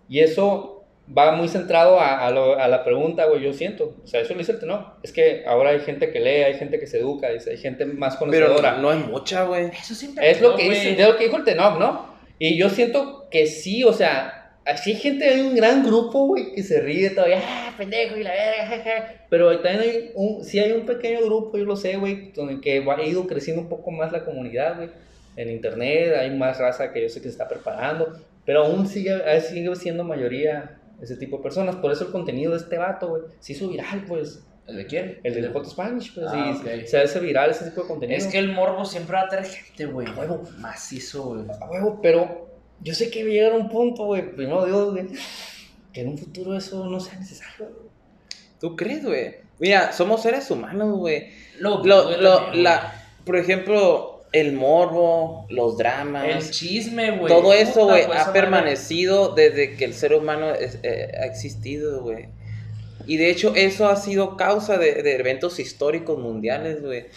Y 0.07 0.19
eso 0.19 0.83
va 1.15 1.31
muy 1.31 1.47
centrado 1.47 1.99
a, 1.99 2.25
a 2.25 2.31
lo- 2.31 2.59
a 2.59 2.67
la 2.67 2.83
pregunta, 2.83 3.25
güey, 3.25 3.41
yo 3.43 3.53
siento. 3.53 3.95
O 4.03 4.07
sea, 4.07 4.21
eso 4.21 4.33
lo 4.33 4.39
dice 4.39 4.51
el 4.53 4.59
Tenoch. 4.59 4.93
Es 5.03 5.11
que 5.11 5.43
ahora 5.47 5.71
hay 5.71 5.79
gente 5.79 6.11
que 6.11 6.19
lee, 6.19 6.43
hay 6.43 6.53
gente 6.55 6.79
que 6.79 6.87
se 6.87 6.99
educa, 6.99 7.29
dice, 7.29 7.51
hay 7.51 7.57
gente 7.57 7.85
más 7.85 8.17
Pero 8.17 8.47
conocedora. 8.47 8.77
no 8.77 8.89
hay 8.91 8.99
mucha, 8.99 9.43
güey. 9.43 9.67
Eso 9.67 9.95
siempre 9.95 10.29
Es 10.29 10.39
lo 10.41 10.51
no, 10.51 10.55
que 10.57 10.63
dice, 10.69 10.91
es 10.99 11.07
lo 11.07 11.17
que 11.17 11.23
dijo 11.25 11.37
el 11.37 11.43
Tenoch, 11.43 11.79
¿no? 11.79 12.09
Y 12.37 12.57
yo 12.57 12.69
siento 12.69 13.27
que 13.31 13.47
sí, 13.47 13.83
o 13.83 13.91
sea, 13.93 14.53
así 14.65 14.91
hay 14.91 14.97
gente, 14.97 15.25
hay 15.27 15.41
un 15.41 15.55
gran 15.55 15.83
grupo, 15.83 16.25
güey, 16.27 16.53
que 16.53 16.63
se 16.63 16.79
ríe 16.79 17.09
todavía, 17.09 17.41
ah, 17.43 17.73
pendejo, 17.77 18.15
y 18.15 18.23
la 18.23 18.31
verga, 18.31 18.65
jaja. 18.67 19.13
Pero 19.29 19.59
también 19.59 19.81
hay 19.81 20.11
un, 20.15 20.43
sí 20.45 20.59
hay 20.59 20.71
un 20.71 20.85
pequeño 20.85 21.25
grupo, 21.25 21.57
yo 21.57 21.65
lo 21.65 21.75
sé, 21.75 21.97
güey, 21.97 22.31
donde 22.33 22.61
que 22.61 22.77
ha 22.87 23.03
ido 23.03 23.25
creciendo 23.27 23.61
un 23.63 23.69
poco 23.69 23.89
más 23.91 24.11
la 24.11 24.23
comunidad, 24.25 24.75
güey. 24.77 24.89
En 25.41 25.49
internet 25.49 26.15
hay 26.19 26.35
más 26.35 26.57
raza 26.59 26.91
que 26.91 27.01
yo 27.01 27.07
sé 27.09 27.19
que 27.21 27.23
se 27.23 27.29
está 27.29 27.47
preparando, 27.47 28.11
pero 28.45 28.65
aún 28.65 28.87
sigue, 28.87 29.13
sigue 29.41 29.73
siendo 29.77 30.03
mayoría 30.03 30.77
ese 31.01 31.15
tipo 31.15 31.37
de 31.37 31.43
personas. 31.43 31.77
Por 31.77 31.91
eso 31.93 32.05
el 32.05 32.11
contenido 32.11 32.51
de 32.51 32.57
este 32.57 32.77
vato, 32.77 33.07
güey, 33.07 33.21
se 33.39 33.53
hizo 33.53 33.69
viral, 33.69 34.03
pues. 34.05 34.43
¿El 34.67 34.75
de 34.75 34.85
quién? 34.85 35.19
El 35.23 35.41
de 35.41 35.47
Hot 35.47 35.65
Spanish, 35.65 36.13
pues, 36.13 36.27
Ah, 36.29 36.51
y 36.53 36.79
ok. 36.81 36.85
se 36.85 36.97
hace 36.99 37.19
viral 37.21 37.49
ese 37.51 37.65
tipo 37.69 37.81
de 37.83 37.87
contenido. 37.87 38.17
Es 38.17 38.27
que 38.27 38.37
el 38.37 38.51
morbo 38.51 38.83
siempre 38.83 39.15
va 39.15 39.21
a 39.23 39.27
traer 39.29 39.45
gente, 39.45 39.85
güey. 39.85 40.07
A 40.07 40.13
huevo. 40.13 40.43
Macizo, 40.59 41.23
güey. 41.23 41.45
A 41.61 41.69
huevo, 41.71 41.99
pero 42.03 42.49
yo 42.81 42.93
sé 42.93 43.09
que 43.09 43.23
va 43.23 43.29
a 43.29 43.31
llegar 43.33 43.51
a 43.53 43.55
un 43.55 43.69
punto, 43.69 44.05
güey, 44.05 44.35
primero 44.35 44.65
Dios, 44.65 44.91
güey, 44.91 45.07
que 45.93 46.01
en 46.01 46.09
un 46.09 46.17
futuro 46.17 46.55
eso 46.57 46.85
no 46.85 46.99
sea 46.99 47.17
necesario. 47.17 47.67
¿Tú 48.59 48.75
crees, 48.75 49.05
güey? 49.05 49.35
Mira, 49.57 49.91
somos 49.93 50.21
seres 50.21 50.51
humanos, 50.51 50.97
güey. 50.97 51.29
Lo, 51.59 51.83
Lo, 51.83 52.17
lo, 52.17 52.53
la, 52.53 52.93
por 53.25 53.37
ejemplo, 53.37 54.18
el 54.31 54.53
morbo, 54.53 55.45
los 55.49 55.77
dramas. 55.77 56.25
El 56.25 56.51
chisme, 56.51 57.11
güey. 57.17 57.27
todo 57.33 57.53
eso, 57.53 57.85
güey, 57.85 58.05
pues, 58.05 58.19
ha 58.19 58.25
madre. 58.27 58.41
permanecido 58.41 59.33
desde 59.33 59.75
que 59.75 59.85
el 59.85 59.93
ser 59.93 60.13
humano 60.13 60.51
es- 60.53 60.79
eh, 60.83 61.11
ha 61.19 61.25
existido, 61.25 62.01
güey. 62.03 62.27
Y 63.07 63.17
de 63.17 63.31
hecho, 63.31 63.53
eso 63.55 63.87
ha 63.89 63.95
sido 63.95 64.37
causa 64.37 64.77
de, 64.77 65.01
de 65.01 65.15
eventos 65.15 65.59
históricos 65.59 66.19
mundiales, 66.19 66.81
güey. 66.83 67.07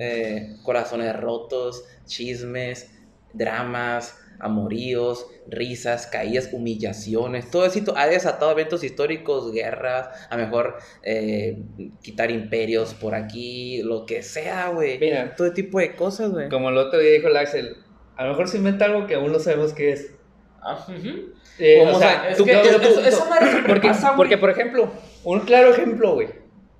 Eh, 0.00 0.56
corazones 0.64 1.14
rotos, 1.14 1.84
chismes, 2.06 2.90
dramas, 3.32 4.14
amoríos, 4.40 5.26
risas, 5.48 6.06
caídas, 6.06 6.50
humillaciones. 6.52 7.50
Todo 7.50 7.66
eso 7.66 7.80
ha 7.96 8.06
desatado 8.06 8.50
eventos 8.52 8.84
históricos, 8.84 9.52
guerras, 9.52 10.08
a 10.30 10.36
lo 10.36 10.44
mejor 10.44 10.76
eh, 11.02 11.62
quitar 12.02 12.30
imperios 12.30 12.94
por 12.94 13.14
aquí, 13.14 13.82
lo 13.82 14.06
que 14.06 14.22
sea, 14.22 14.68
güey. 14.68 14.98
Mira. 14.98 15.34
Todo 15.36 15.52
tipo 15.52 15.78
de 15.78 15.94
cosas, 15.96 16.30
güey. 16.30 16.48
Como 16.48 16.68
el 16.68 16.76
otro 16.78 16.98
día 17.00 17.12
dijo 17.12 17.28
el 17.28 17.36
Axel, 17.36 17.76
a 18.16 18.24
lo 18.24 18.30
mejor 18.30 18.48
se 18.48 18.58
inventa 18.58 18.84
algo 18.84 19.06
que 19.06 19.14
aún 19.14 19.32
no 19.32 19.38
sabemos 19.38 19.72
qué 19.72 19.92
es. 19.92 20.12
Ah, 20.60 20.84
ujú. 20.88 21.32
Eh, 21.58 21.78
¿Cómo 21.84 21.96
o 21.96 21.98
sea, 22.00 22.08
sa- 22.22 22.28
Es 22.30 22.36
tú- 22.36 22.44
que 22.44 22.52
tú- 22.52 22.68
eso- 22.68 22.80
tú- 22.80 22.86
eso- 22.88 23.00
tú- 23.00 23.06
esa 23.08 23.24
madre 23.28 23.50
siempre 23.50 23.72
porque, 23.74 23.88
porque, 24.16 24.38
por 24.38 24.50
ejemplo, 24.50 24.90
un 25.24 25.40
claro 25.40 25.70
ejemplo, 25.70 26.14
güey, 26.14 26.28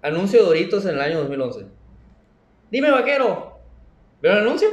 anuncio 0.03 0.41
de 0.41 0.47
Doritos 0.47 0.85
en 0.85 0.91
el 0.97 1.01
año 1.01 1.19
2011. 1.19 1.67
Dime, 2.71 2.91
vaquero. 2.91 3.59
¿Vieron 4.21 4.41
el 4.41 4.47
anuncio? 4.47 4.69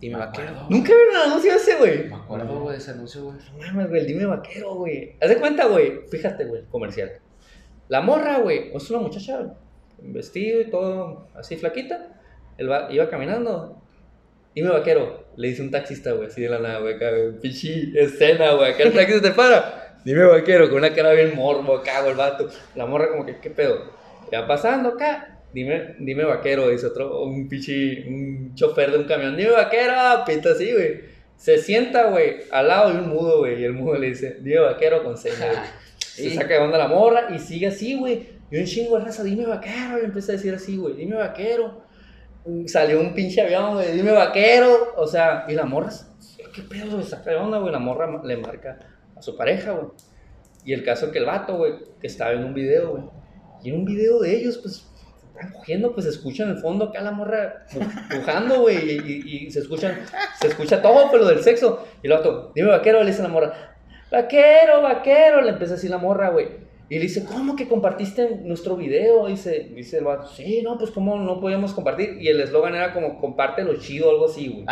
Dime, 0.00 0.14
Me 0.18 0.24
vaquero. 0.24 0.48
acuerdo. 0.48 0.66
Nunca 0.70 0.94
vieron 0.94 1.14
el 1.16 1.22
anuncio 1.30 1.52
ese, 1.54 1.76
güey. 1.76 2.08
Me 2.08 2.14
acuerdo, 2.16 2.60
güey, 2.60 2.72
de 2.72 2.78
ese 2.78 2.90
anuncio, 2.92 3.24
güey. 3.24 3.36
No 3.52 3.58
mames, 3.58 3.88
güey, 3.90 4.06
dime 4.06 4.24
vaquero, 4.26 4.74
güey. 4.74 5.16
Haz 5.20 5.28
de 5.28 5.36
cuenta, 5.36 5.66
güey. 5.66 6.00
Fíjate, 6.10 6.44
güey, 6.46 6.62
comercial. 6.70 7.12
La 7.88 8.00
morra, 8.00 8.38
güey, 8.38 8.70
es 8.74 8.90
una 8.90 9.00
muchacha, 9.00 9.54
vestido 9.98 10.60
y 10.60 10.70
todo 10.70 11.28
así 11.34 11.56
flaquita. 11.56 12.08
Él 12.56 12.70
va- 12.70 12.88
iba 12.90 13.08
caminando. 13.10 13.76
Dime 14.54 14.70
vaquero, 14.70 15.26
le 15.36 15.48
dice 15.48 15.62
un 15.62 15.70
taxista, 15.70 16.12
güey, 16.12 16.26
así 16.28 16.40
de 16.42 16.48
la 16.48 16.58
nada, 16.58 16.80
güey, 16.80 16.94
acá, 16.94 17.10
pichi, 17.40 17.92
escena, 17.96 18.52
güey, 18.54 18.72
acá 18.72 18.82
el 18.84 18.92
taxista 18.94 19.22
te 19.28 19.34
para. 19.34 19.98
Dime 20.04 20.24
vaquero, 20.24 20.68
con 20.68 20.78
una 20.78 20.92
cara 20.94 21.12
bien 21.12 21.36
morbo 21.36 21.76
acá, 21.76 22.00
güey, 22.00 22.12
el 22.12 22.16
vato. 22.16 22.48
La 22.74 22.86
morra 22.86 23.08
como 23.10 23.26
que, 23.26 23.36
¿qué 23.38 23.50
pedo? 23.50 23.92
Ya 24.32 24.46
pasando 24.46 24.90
acá. 24.90 25.39
Dime, 25.52 25.96
dime 25.98 26.24
vaquero, 26.24 26.68
dice 26.68 26.86
otro, 26.86 27.22
un 27.22 27.48
pichi, 27.48 28.04
un 28.06 28.54
chofer 28.54 28.92
de 28.92 28.98
un 28.98 29.04
camión. 29.04 29.36
Dime 29.36 29.50
vaquero, 29.50 29.94
pita 30.26 30.52
así, 30.52 30.72
güey. 30.72 31.00
Se 31.36 31.58
sienta, 31.58 32.10
güey, 32.10 32.36
al 32.52 32.68
lado 32.68 32.92
de 32.92 32.98
un 33.00 33.08
mudo, 33.08 33.38
güey. 33.38 33.60
Y 33.60 33.64
el 33.64 33.72
mudo 33.72 33.96
le 33.96 34.08
dice, 34.08 34.38
dime 34.40 34.60
vaquero 34.60 35.02
con 35.02 35.16
señas, 35.16 35.38
güey. 35.40 35.80
Se 35.98 36.34
saca 36.34 36.54
de 36.54 36.58
onda 36.58 36.76
la 36.76 36.88
morra 36.88 37.28
y 37.34 37.38
sigue 37.38 37.68
así, 37.68 37.96
güey. 37.96 38.28
Y 38.50 38.58
un 38.58 38.66
chingo 38.66 38.98
de 38.98 39.04
raza, 39.04 39.22
dime 39.22 39.46
vaquero. 39.46 40.00
Y 40.00 40.04
empieza 40.04 40.32
a 40.32 40.36
decir 40.36 40.54
así, 40.54 40.76
güey, 40.76 40.94
dime 40.94 41.16
vaquero. 41.16 41.82
Salió 42.66 43.00
un 43.00 43.14
pinche 43.14 43.40
avión, 43.40 43.74
güey, 43.74 43.92
dime 43.92 44.12
vaquero. 44.12 44.92
O 44.96 45.06
sea, 45.06 45.46
y 45.48 45.54
la 45.54 45.64
morra, 45.64 45.90
¿qué 46.52 46.62
pedo, 46.62 46.96
güey? 46.96 47.04
Saca 47.04 47.30
de 47.30 47.36
onda, 47.36 47.58
güey. 47.58 47.72
La 47.72 47.78
morra 47.78 48.22
le 48.22 48.36
marca 48.36 48.78
a 49.16 49.22
su 49.22 49.36
pareja, 49.36 49.72
güey. 49.72 49.86
Y 50.64 50.72
el 50.74 50.84
caso 50.84 51.10
que 51.10 51.18
el 51.18 51.26
vato, 51.26 51.56
güey, 51.56 51.72
que 52.00 52.06
estaba 52.06 52.32
en 52.32 52.44
un 52.44 52.54
video, 52.54 52.90
güey. 52.90 53.04
Y 53.62 53.70
en 53.70 53.76
un 53.76 53.84
video 53.84 54.20
de 54.20 54.36
ellos, 54.36 54.58
pues, 54.58 54.89
cogiendo, 55.52 55.92
pues 55.92 56.04
se 56.04 56.10
escucha 56.10 56.44
en 56.44 56.50
el 56.50 56.58
fondo 56.58 56.86
acá 56.86 57.00
la 57.00 57.12
morra 57.12 57.64
pu- 57.72 58.08
pujando, 58.18 58.60
güey, 58.62 58.76
y, 59.46 59.50
se 59.50 59.60
escuchan, 59.60 59.98
se 60.40 60.48
escucha 60.48 60.80
todo, 60.82 61.10
pero 61.10 61.26
del 61.26 61.42
sexo. 61.42 61.86
Y 62.02 62.06
el 62.06 62.12
otro, 62.12 62.52
dime 62.54 62.68
vaquero, 62.68 63.00
le 63.02 63.10
dice 63.10 63.22
la 63.22 63.28
morra, 63.28 63.76
vaquero, 64.10 64.82
vaquero, 64.82 65.40
le 65.42 65.50
empieza 65.50 65.74
a 65.74 65.76
decir 65.76 65.90
la 65.90 65.98
morra, 65.98 66.30
güey. 66.30 66.48
Y 66.88 66.96
le 66.96 67.02
dice, 67.02 67.24
¿cómo 67.24 67.54
que 67.54 67.68
compartiste 67.68 68.40
nuestro 68.42 68.74
video? 68.76 69.26
Dice, 69.28 69.70
dice 69.74 69.98
el 69.98 70.04
vato, 70.04 70.26
sí, 70.26 70.60
no, 70.62 70.76
pues 70.76 70.90
cómo 70.90 71.16
no 71.18 71.40
podíamos 71.40 71.72
compartir. 71.72 72.16
Y 72.20 72.26
el 72.26 72.40
eslogan 72.40 72.74
era 72.74 72.92
como, 72.92 73.20
comparte 73.20 73.62
lo 73.62 73.76
chido, 73.78 74.10
algo 74.10 74.26
así, 74.26 74.48
güey. 74.48 74.64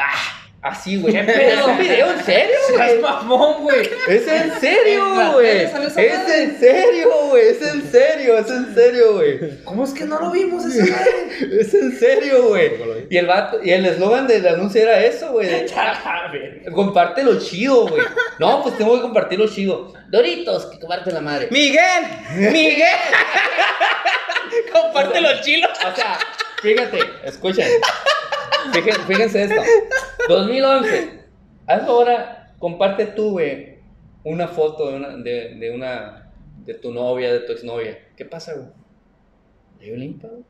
Así, 0.61 0.97
güey. 1.01 1.13
¿Qué 1.15 1.53
¿Es 1.53 1.65
un 1.65 1.79
video 1.79 2.11
en 2.13 2.25
serio, 2.25 2.57
güey? 2.77 2.99
mamón, 2.99 3.63
güey. 3.63 3.89
Es 4.09 4.27
en 4.27 4.61
serio, 4.61 5.33
güey. 5.33 5.63
Es 5.63 5.73
en 5.75 6.59
serio, 6.59 7.11
güey. 7.29 7.49
Es 7.49 7.63
en 7.63 7.93
serio, 7.93 8.39
es 8.39 8.51
en 8.51 8.75
serio, 8.75 9.15
güey. 9.15 9.63
¿Cómo 9.63 9.85
es 9.85 9.93
que 9.93 10.05
no 10.05 10.19
lo 10.19 10.33
vimos 10.33 10.65
esa 10.65 10.85
madre? 10.91 11.29
Es 11.61 11.73
en 11.75 11.97
serio, 11.97 12.49
güey. 12.49 12.73
Y 13.09 13.17
el 13.17 13.27
vato, 13.27 13.61
y 13.63 13.71
el 13.71 13.87
eslogan 13.87 14.27
del 14.27 14.47
anuncio 14.49 14.83
era 14.83 15.05
eso, 15.05 15.31
güey. 15.31 15.49
Comparte 16.75 17.23
lo 17.23 17.39
chido, 17.39 17.87
güey. 17.87 18.03
No, 18.41 18.61
pues 18.65 18.77
tengo 18.77 18.97
que 18.97 19.03
compartir 19.03 19.39
lo 19.39 19.47
chido. 19.49 19.93
Doritos, 20.09 20.67
que 20.67 20.81
comparte 20.81 21.13
la 21.13 21.21
madre. 21.21 21.49
Miguel, 21.53 22.03
Miguel. 22.35 22.85
Comparte 24.73 25.21
los 25.21 25.41
chilos. 25.43 25.71
O 25.71 25.95
sea, 25.95 26.19
fíjate, 26.63 26.99
escuchen. 27.25 27.67
Fíjense, 28.73 29.01
fíjense 29.07 29.43
esto. 29.45 29.63
2011. 30.29 31.21
Haz 31.67 31.83
ahora, 31.83 32.55
comparte 32.59 33.07
tú, 33.07 33.33
güey, 33.33 33.79
una 34.25 34.49
foto 34.49 34.91
de 34.91 34.97
una, 34.97 35.17
de, 35.17 35.55
de 35.57 35.71
una, 35.71 36.31
de 36.65 36.75
tu 36.75 36.93
novia, 36.93 37.33
de 37.33 37.41
tu 37.41 37.53
exnovia. 37.53 37.99
¿Qué 38.17 38.25
pasa, 38.25 38.55
güey? 38.55 39.93
Olimpa, 39.93 40.29
güey. 40.29 40.43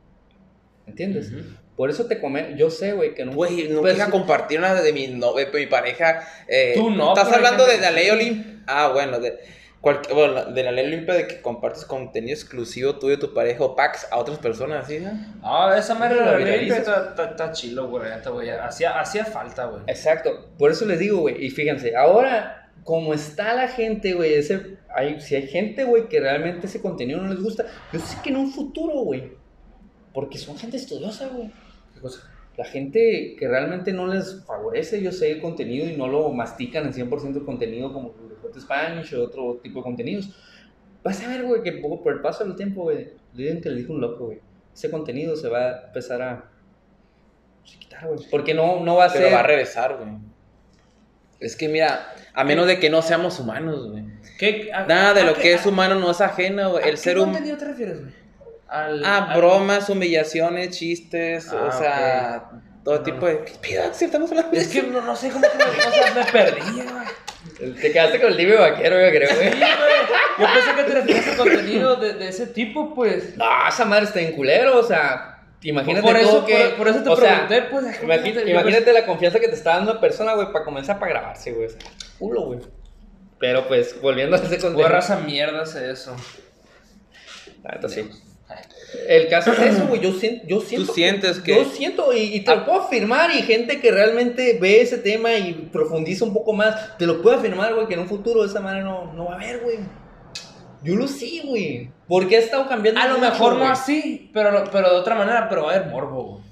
¿Entiendes? 0.87 1.31
Por 1.77 1.91
eso 1.91 2.07
te 2.07 2.19
come, 2.21 2.55
yo 2.57 2.71
sé, 2.71 2.93
güey, 2.93 3.15
que 3.15 3.25
no. 3.25 3.33
Güey, 3.33 3.69
no 3.69 3.83
Pues, 3.83 4.03
compartir 4.07 4.59
una 4.59 4.75
de 4.75 4.93
mi, 4.93 5.09
no, 5.09 5.33
de 5.35 5.47
mi 5.53 5.67
pareja. 5.67 6.27
eh, 6.49 6.73
Tú 6.75 6.91
no, 6.91 7.09
¿Estás 7.11 7.29
hay 7.29 7.35
hablando 7.35 7.67
de 7.67 7.79
la 7.79 7.91
ley 7.91 8.05
sí. 8.07 8.11
Olimpia? 8.11 8.55
Ah, 8.67 8.89
bueno, 8.93 9.21
de, 9.21 9.39
cualquier, 9.81 10.15
bueno, 10.15 10.45
de 10.47 10.63
la 10.63 10.73
ley 10.73 10.87
Olimpia 10.87 11.15
de 11.15 11.27
que 11.27 11.41
compartes 11.41 11.85
contenido 11.85 12.35
exclusivo 12.35 12.97
tú 12.99 13.11
y 13.11 13.19
tu 13.19 13.33
pareja 13.33 13.65
o 13.65 13.77
packs 13.77 14.07
a 14.11 14.19
otras 14.19 14.39
personas, 14.39 14.87
¿sí? 14.87 14.99
no? 15.01 15.13
No, 15.41 15.75
esa 15.75 15.95
madre 15.95 16.17
de 16.17 16.21
la 16.21 16.39
ley 16.39 16.65
viralizas. 16.65 17.19
está, 17.19 17.53
chilo, 17.53 17.89
güey. 17.89 18.11
güey. 18.31 18.51
Hacía, 18.51 19.01
hacía 19.01 19.25
falta, 19.25 19.67
güey. 19.67 19.83
Exacto, 19.87 20.51
por 20.59 20.71
eso 20.71 20.85
les 20.87 20.99
digo, 20.99 21.21
güey, 21.21 21.45
y 21.45 21.51
fíjense, 21.51 21.97
ahora, 21.97 22.71
como 22.85 23.15
está 23.15 23.55
la 23.55 23.69
gente, 23.69 24.15
güey, 24.15 24.35
ese, 24.35 24.79
hay, 24.95 25.21
si 25.21 25.37
hay 25.37 25.47
gente, 25.47 25.85
güey, 25.85 26.09
que 26.09 26.21
realmente 26.21 26.67
ese 26.67 26.81
contenido 26.81 27.21
no 27.21 27.29
les 27.29 27.43
gusta, 27.43 27.65
yo 27.93 28.01
sé 28.01 28.17
que 28.23 28.31
en 28.31 28.37
un 28.37 28.51
futuro, 28.51 29.01
güey, 29.01 29.33
porque 30.13 30.39
son 30.39 30.57
gente 30.57 30.77
estudiosa, 30.77 31.29
güey, 31.29 31.51
¿Qué 31.95 32.01
cosa? 32.01 32.23
la 32.59 32.65
gente 32.65 33.37
que 33.39 33.47
realmente 33.47 33.93
no 33.93 34.09
les 34.09 34.45
favorece, 34.45 35.01
yo 35.01 35.13
sé, 35.13 35.31
el 35.31 35.41
contenido 35.41 35.89
y 35.89 35.97
no 35.97 36.09
lo 36.09 36.29
mastican 36.31 36.87
en 36.87 36.93
100% 36.93 37.37
el 37.37 37.45
contenido 37.45 37.93
como 37.93 38.13
Hot 38.43 38.59
Spanish 38.59 39.15
o 39.15 39.25
otro 39.25 39.61
tipo 39.63 39.81
de 39.81 39.83
contenidos, 39.85 40.31
vas 41.03 41.23
a 41.25 41.29
ver, 41.29 41.43
güey, 41.45 41.63
que 41.63 41.73
poco 41.73 42.03
por 42.03 42.13
el 42.13 42.21
paso 42.21 42.45
del 42.45 42.57
tiempo, 42.57 42.83
güey, 42.83 43.11
le 43.35 43.43
digan 43.45 43.61
que 43.61 43.71
le 43.71 43.77
dijo 43.81 43.93
un 43.93 44.01
loco, 44.01 44.27
güey, 44.27 44.41
ese 44.75 44.91
contenido 44.91 45.37
se 45.37 45.49
va 45.49 45.59
a 45.69 45.87
empezar 45.87 46.23
a... 46.23 46.45
pues, 47.63 47.77
a 47.77 47.79
quitar, 47.79 48.07
güey, 48.07 48.21
porque 48.31 48.55
no, 48.55 48.81
no 48.81 48.97
va 48.97 49.07
a 49.07 49.13
Pero 49.13 49.27
ser... 49.27 49.35
va 49.35 49.41
a 49.41 49.45
regresar, 49.45 49.97
güey. 49.97 50.11
Es 51.41 51.55
que 51.55 51.69
mira, 51.69 52.13
a 52.35 52.43
menos 52.43 52.67
de 52.67 52.81
que 52.81 52.91
no 52.91 53.01
seamos 53.01 53.39
humanos, 53.39 53.89
güey. 53.91 54.03
¿Qué, 54.39 54.71
a- 54.75 54.87
Nada 54.87 55.15
de 55.15 55.21
a 55.21 55.25
lo 55.25 55.35
qué- 55.35 55.43
que 55.43 55.55
es 55.55 55.67
a- 55.67 55.69
humano 55.69 55.95
no 55.95 56.11
es 56.11 56.21
ajeno, 56.21 56.71
güey. 56.73 56.83
¿a 56.83 56.87
El 56.89 56.95
qué 56.95 56.97
ser 57.01 57.17
humano. 57.17 57.33
contenido 57.35 57.57
te 57.59 57.65
refieres, 57.65 58.01
güey? 58.01 58.13
Al, 58.67 59.05
Ah, 59.05 59.31
al- 59.31 59.39
bromas, 59.39 59.89
humillaciones, 59.89 60.77
chistes, 60.77 61.49
Ah, 61.53 61.65
o 61.65 61.73
sea, 61.79 62.51
todo 62.83 62.97
No, 62.97 63.03
tipo 63.05 63.21
no. 63.21 63.27
de. 63.27 63.45
¿Qué 63.45 63.53
pedo? 63.63 63.95
¿Sí 63.95 64.07
estamos 64.07 64.31
hablando 64.31 64.51
de 64.51 64.59
Es 64.59 64.67
que 64.69 64.83
no, 64.83 65.01
no 65.01 65.15
sé 65.15 65.31
cómo 65.31 65.45
que 65.49 65.59
me, 65.59 65.65
o 65.65 65.93
sea, 65.93 66.15
me 66.15 66.25
perdí, 66.33 66.61
güey. 66.73 66.85
Te 67.59 67.93
quedaste 67.93 68.21
con 68.21 68.31
el 68.31 68.37
tibio 68.37 68.61
vaquero, 68.61 69.01
yo 69.01 69.11
creo, 69.11 69.29
Sí, 69.31 69.37
güey. 69.37 69.51
güey. 69.51 69.69
Yo 70.39 70.47
pensé 70.55 70.75
que 70.77 70.83
te 70.85 70.95
refieres 70.95 71.29
a 71.29 71.37
contenido 71.37 71.97
de, 71.97 72.13
de 72.15 72.29
ese 72.29 72.47
tipo, 72.47 72.95
pues. 72.95 73.37
No, 73.37 73.45
esa 73.69 73.85
madre 73.85 74.05
está 74.05 74.21
en 74.21 74.33
culero, 74.33 74.79
o 74.79 74.83
sea, 74.83 75.41
imagínate 75.63 76.07
por, 76.07 76.17
eso, 76.17 76.31
todo 76.31 76.47
que... 76.47 76.57
por, 76.57 76.77
por 76.77 76.89
eso 76.89 77.03
te 77.03 77.09
o 77.09 77.17
sea, 77.17 77.47
pregunté, 77.49 77.69
pues. 77.71 78.03
imagínate, 78.03 78.51
imagínate 78.51 78.93
la 78.93 79.07
confianza 79.07 79.41
que 79.41 79.49
te 79.49 79.55
está 79.55 79.77
dando 79.77 79.93
una 79.93 80.01
persona, 80.01 80.35
güey, 80.35 80.53
para 80.53 80.65
comenzar 80.65 80.99
para 80.99 81.13
grabarse, 81.13 81.53
güey. 81.53 81.67
O 81.67 81.71
sea, 81.71 81.81
culo, 82.19 82.43
güey. 82.43 82.61
Pero 83.39 83.67
pues, 83.69 84.01
volviendo 84.01 84.37
a 84.37 84.39
ese 84.39 84.49
contenido. 84.59 84.81
Fue 84.81 84.89
raza 84.89 85.21
mierda 85.21 85.63
hace 85.63 85.91
eso. 85.91 86.17
La 87.63 87.73
neta, 87.73 87.89
sí. 87.89 88.09
El 89.07 89.29
caso 89.29 89.53
es 89.53 89.59
eso, 89.59 89.87
güey. 89.89 90.01
Yo, 90.01 90.13
yo 90.47 90.61
siento. 90.61 90.93
sientes 90.95 91.41
que- 91.41 91.55
Yo 91.55 91.65
siento, 91.67 92.13
y, 92.13 92.37
y 92.37 92.41
te 92.41 92.55
lo 92.57 92.65
puedo 92.65 92.83
afirmar, 92.83 93.31
y 93.31 93.43
gente 93.43 93.81
que 93.81 93.91
realmente 93.91 94.59
ve 94.61 94.81
ese 94.81 94.99
tema 94.99 95.35
y 95.35 95.53
profundiza 95.73 96.25
un 96.25 96.33
poco 96.33 96.53
más, 96.53 96.97
te 96.99 97.07
lo 97.07 97.21
puedo 97.23 97.37
afirmar, 97.37 97.75
güey, 97.75 97.87
que 97.87 97.95
en 97.95 98.01
un 98.01 98.09
futuro 98.09 98.43
de 98.43 98.49
esa 98.49 98.61
manera 98.61 98.85
no, 98.85 99.13
no 99.13 99.27
va 99.27 99.33
a 99.33 99.37
haber, 99.37 99.61
güey. 99.61 99.79
Yo 100.83 100.95
lo 100.95 101.07
sé, 101.09 101.43
güey. 101.45 101.91
Porque 102.07 102.37
ha 102.37 102.39
estado 102.39 102.67
cambiando. 102.69 103.01
A 103.01 103.07
lo 103.09 103.19
mucho, 103.19 103.31
mejor 103.31 103.53
no 103.55 103.59
güey. 103.61 103.71
así, 103.71 104.31
pero, 104.33 104.65
pero 104.73 104.91
de 104.91 104.97
otra 104.97 105.15
manera, 105.17 105.49
pero 105.49 105.65
va 105.65 105.73
a 105.73 105.77
haber 105.77 105.89
morbo, 105.91 106.23
güey. 106.25 106.43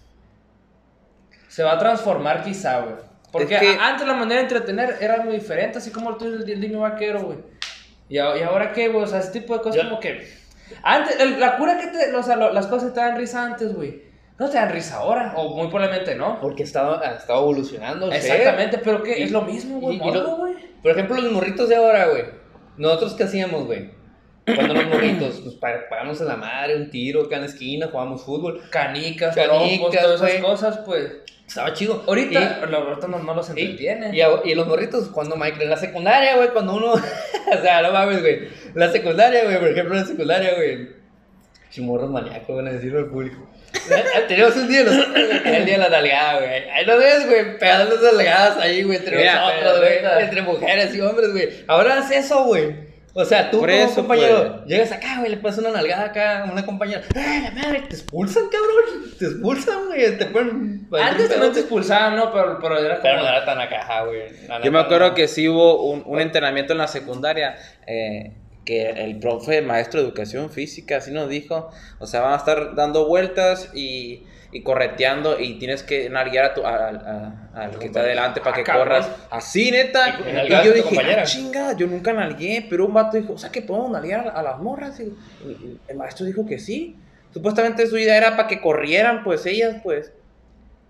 Se 1.48 1.62
va 1.62 1.72
a 1.72 1.78
transformar 1.78 2.42
quizá, 2.44 2.80
güey. 2.80 2.96
Porque 3.32 3.54
Es 3.54 3.60
que- 3.60 3.68
a- 3.76 3.88
antes 3.88 4.06
la 4.06 4.14
manera 4.14 4.36
de 4.40 4.42
entretener 4.48 4.96
era 5.00 5.22
muy 5.22 5.34
diferente, 5.34 5.78
así 5.78 5.90
como 5.90 6.10
el 6.10 6.16
tuyo 6.16 6.38
del 6.38 6.60
niño 6.60 6.80
vaquero, 6.80 7.22
güey. 7.22 7.38
Y, 8.08 8.18
ahora 8.18 8.72
qué, 8.72 8.88
güey, 8.88 9.04
o 9.04 9.06
sea, 9.06 9.18
ese 9.20 9.30
tipo 9.32 9.54
de 9.54 9.60
cosas 9.62 9.84
como 9.84 10.00
que... 10.00 10.28
Antes, 10.82 11.18
el- 11.20 11.38
la 11.40 11.56
cura 11.56 11.78
que 11.78 11.86
te... 11.88 12.14
O 12.14 12.22
sea, 12.22 12.36
lo- 12.36 12.52
las 12.52 12.66
cosas 12.66 12.88
que 12.90 12.94
te 12.94 13.00
dan 13.00 13.16
risa 13.16 13.44
antes, 13.44 13.74
güey. 13.74 14.02
No 14.38 14.48
te 14.50 14.56
dan 14.58 14.70
risa 14.70 14.96
ahora, 14.96 15.32
o 15.36 15.54
muy 15.56 15.68
probablemente 15.68 16.14
no. 16.14 16.40
Porque 16.40 16.62
ha 16.62 16.66
estado, 16.66 17.00
ha 17.02 17.12
estado 17.16 17.40
evolucionando. 17.40 18.12
Exactamente, 18.12 18.78
pero 18.78 19.02
que 19.02 19.22
es 19.22 19.30
lo 19.30 19.42
mismo, 19.42 19.80
güey. 19.80 19.98
Por 19.98 20.90
ejemplo, 20.90 21.16
los 21.20 21.32
morritos 21.32 21.68
de 21.68 21.76
ahora, 21.76 22.06
güey. 22.08 22.24
Nosotros 22.76 23.14
qué 23.14 23.24
hacíamos, 23.24 23.64
güey. 23.66 23.90
Cuando 24.54 24.74
los 24.74 24.86
morritos, 24.86 25.40
pues 25.42 25.54
pa- 25.56 25.88
pagamos 25.90 26.20
en 26.20 26.28
la 26.28 26.36
madre, 26.36 26.76
un 26.76 26.90
tiro 26.90 27.22
acá 27.24 27.36
en 27.36 27.40
la 27.42 27.46
esquina, 27.48 27.86
jugábamos 27.90 28.22
fútbol. 28.22 28.60
Canicas, 28.70 29.34
Canicas, 29.34 29.46
trompos, 29.58 29.90
todas 29.96 30.20
esas 30.20 30.30
güey. 30.30 30.42
cosas, 30.42 30.78
pues... 30.84 31.12
Estaba 31.46 31.72
chido. 31.72 32.02
Ahorita, 32.06 32.60
Y- 32.66 32.70
lo- 32.70 32.78
ahorita 32.78 33.06
no, 33.08 33.18
no 33.20 33.34
los 33.34 33.48
entretienen. 33.50 34.12
y, 34.14 34.54
los 34.54 34.66
morritos, 34.66 35.08
cuando 35.08 35.36
Michael, 35.36 35.62
en 35.62 35.70
la 35.70 35.76
secundaria, 35.76 36.36
güey, 36.36 36.48
cuando 36.50 36.74
uno. 36.74 36.92
o 36.94 37.62
sea, 37.62 37.82
no 37.82 37.92
mames, 37.92 38.20
güey. 38.20 38.48
La 38.74 38.90
secundaria, 38.90 39.44
güey, 39.44 39.58
por 39.58 39.68
ejemplo, 39.68 39.94
en 39.94 40.00
la 40.00 40.06
secundaria, 40.06 40.54
güey. 40.54 40.88
Chimorros 41.70 42.10
maníacos, 42.10 42.56
van 42.56 42.68
a 42.68 42.72
decirlo 42.72 42.98
al 43.00 43.06
público. 43.06 43.48
Tenemos 44.28 44.56
un 44.56 44.68
día 44.68 44.80
es 44.80 44.88
el 44.88 45.64
día 45.66 45.74
de 45.74 45.78
la 45.78 45.88
nalgada, 45.90 46.38
güey. 46.38 46.70
Ahí 46.70 46.86
nos 46.86 46.98
ves, 46.98 47.26
güey, 47.26 47.58
pegando 47.58 47.94
las 47.96 48.14
nalgadas 48.14 48.56
ahí, 48.58 48.82
güey, 48.82 48.98
entre 48.98 49.16
nosotros, 49.42 49.78
güey. 49.80 49.92
Entre 50.24 50.42
mujeres 50.42 50.94
y 50.94 51.00
hombres, 51.00 51.32
güey. 51.32 51.48
Ahora 51.66 51.98
haz 51.98 52.10
eso, 52.10 52.44
güey. 52.44 52.85
O 53.18 53.24
sea, 53.24 53.50
tú 53.50 53.60
Por 53.60 53.70
como 53.70 53.82
eso, 53.82 53.94
compañero, 53.94 54.56
pues. 54.58 54.66
llegas 54.66 54.92
acá, 54.92 55.20
güey, 55.20 55.30
le 55.30 55.38
pasas 55.38 55.60
una 55.60 55.70
nalgada 55.70 56.04
acá 56.04 56.42
a 56.42 56.52
una 56.52 56.66
compañera. 56.66 57.00
¡Ay, 57.14 57.44
la 57.44 57.50
madre! 57.50 57.84
Te 57.88 57.94
expulsan, 57.96 58.42
cabrón. 58.50 59.10
Te 59.18 59.24
expulsan, 59.24 59.86
güey. 59.86 60.18
Te 60.18 60.26
ponen. 60.26 60.86
Antes 60.92 61.30
también 61.30 61.52
te 61.54 61.60
expulsaban, 61.60 62.14
¿no? 62.14 62.30
Pero, 62.30 62.58
pero 62.60 62.78
era 62.78 62.96
como... 62.96 63.02
Pero 63.02 63.22
no 63.22 63.28
era 63.28 63.44
tan 63.46 63.58
acá, 63.58 64.04
güey. 64.04 64.20
Yo 64.62 64.70
me 64.70 64.80
acuerdo 64.80 65.08
no. 65.08 65.14
que 65.14 65.28
sí 65.28 65.48
hubo 65.48 65.90
un, 65.90 66.02
un 66.04 66.20
entrenamiento 66.20 66.74
en 66.74 66.78
la 66.78 66.88
secundaria 66.88 67.56
eh, 67.86 68.34
que 68.66 68.90
el 68.90 69.18
profe, 69.18 69.62
maestro 69.62 70.00
de 70.00 70.08
educación 70.08 70.50
física, 70.50 70.98
así 70.98 71.10
nos 71.10 71.30
dijo, 71.30 71.70
o 71.98 72.06
sea, 72.06 72.20
van 72.20 72.34
a 72.34 72.36
estar 72.36 72.74
dando 72.74 73.06
vueltas 73.08 73.70
y, 73.74 74.24
y 74.52 74.62
correteando 74.62 75.38
y 75.40 75.58
tienes 75.58 75.82
que 75.82 76.08
nalguear 76.08 76.44
a 76.46 76.54
tu, 76.54 76.64
a- 76.64 76.88
a- 76.88 77.62
al 77.62 77.78
que 77.78 77.86
está 77.86 78.00
adelante 78.00 78.40
para 78.40 78.52
Ah, 78.52 78.54
que 78.62 78.64
corras. 78.72 79.08
Así, 79.30 79.70
neta. 79.70 80.18
Y- 80.46 80.64
yo 80.66 80.72
dije, 80.72 80.98
ah, 81.18 81.22
chinga, 81.24 81.76
yo 81.76 81.86
nunca 81.86 82.12
nalgué, 82.12 82.66
pero 82.70 82.86
un 82.86 82.94
vato 82.94 83.16
dijo, 83.16 83.32
o 83.34 83.38
sea, 83.38 83.50
que 83.50 83.62
podemos 83.62 83.90
nalguear 83.90 84.28
a, 84.28 84.30
a 84.30 84.42
las 84.42 84.58
morras. 84.58 84.98
Y, 85.00 85.04
y 85.44 85.78
el 85.88 85.96
maestro 85.96 86.24
dijo 86.26 86.46
que 86.46 86.58
sí. 86.58 86.96
Supuestamente 87.32 87.86
su 87.86 87.98
idea 87.98 88.16
era 88.16 88.36
para 88.36 88.48
que 88.48 88.60
corrieran, 88.60 89.22
pues 89.24 89.44
ellas, 89.46 89.76
pues. 89.82 90.12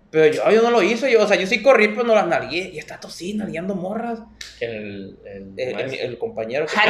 Pero 0.09 0.33
yo, 0.33 0.49
yo 0.51 0.61
no 0.61 0.71
lo 0.71 0.81
hice, 0.81 1.11
yo, 1.11 1.21
o 1.21 1.27
sea, 1.27 1.35
yo 1.35 1.45
sí 1.47 1.61
corrí, 1.61 1.89
pero 1.89 2.03
no 2.03 2.15
las 2.15 2.27
nalgué. 2.27 2.69
Y 2.73 2.79
está 2.79 2.97
sí, 3.09 3.33
nalgueando 3.33 3.75
morras. 3.75 4.19
El, 4.61 5.17
el, 5.25 5.53
El, 5.57 5.79
el- 5.81 5.93
el 5.95 6.17
compañero. 6.17 6.65
que- 6.65 6.71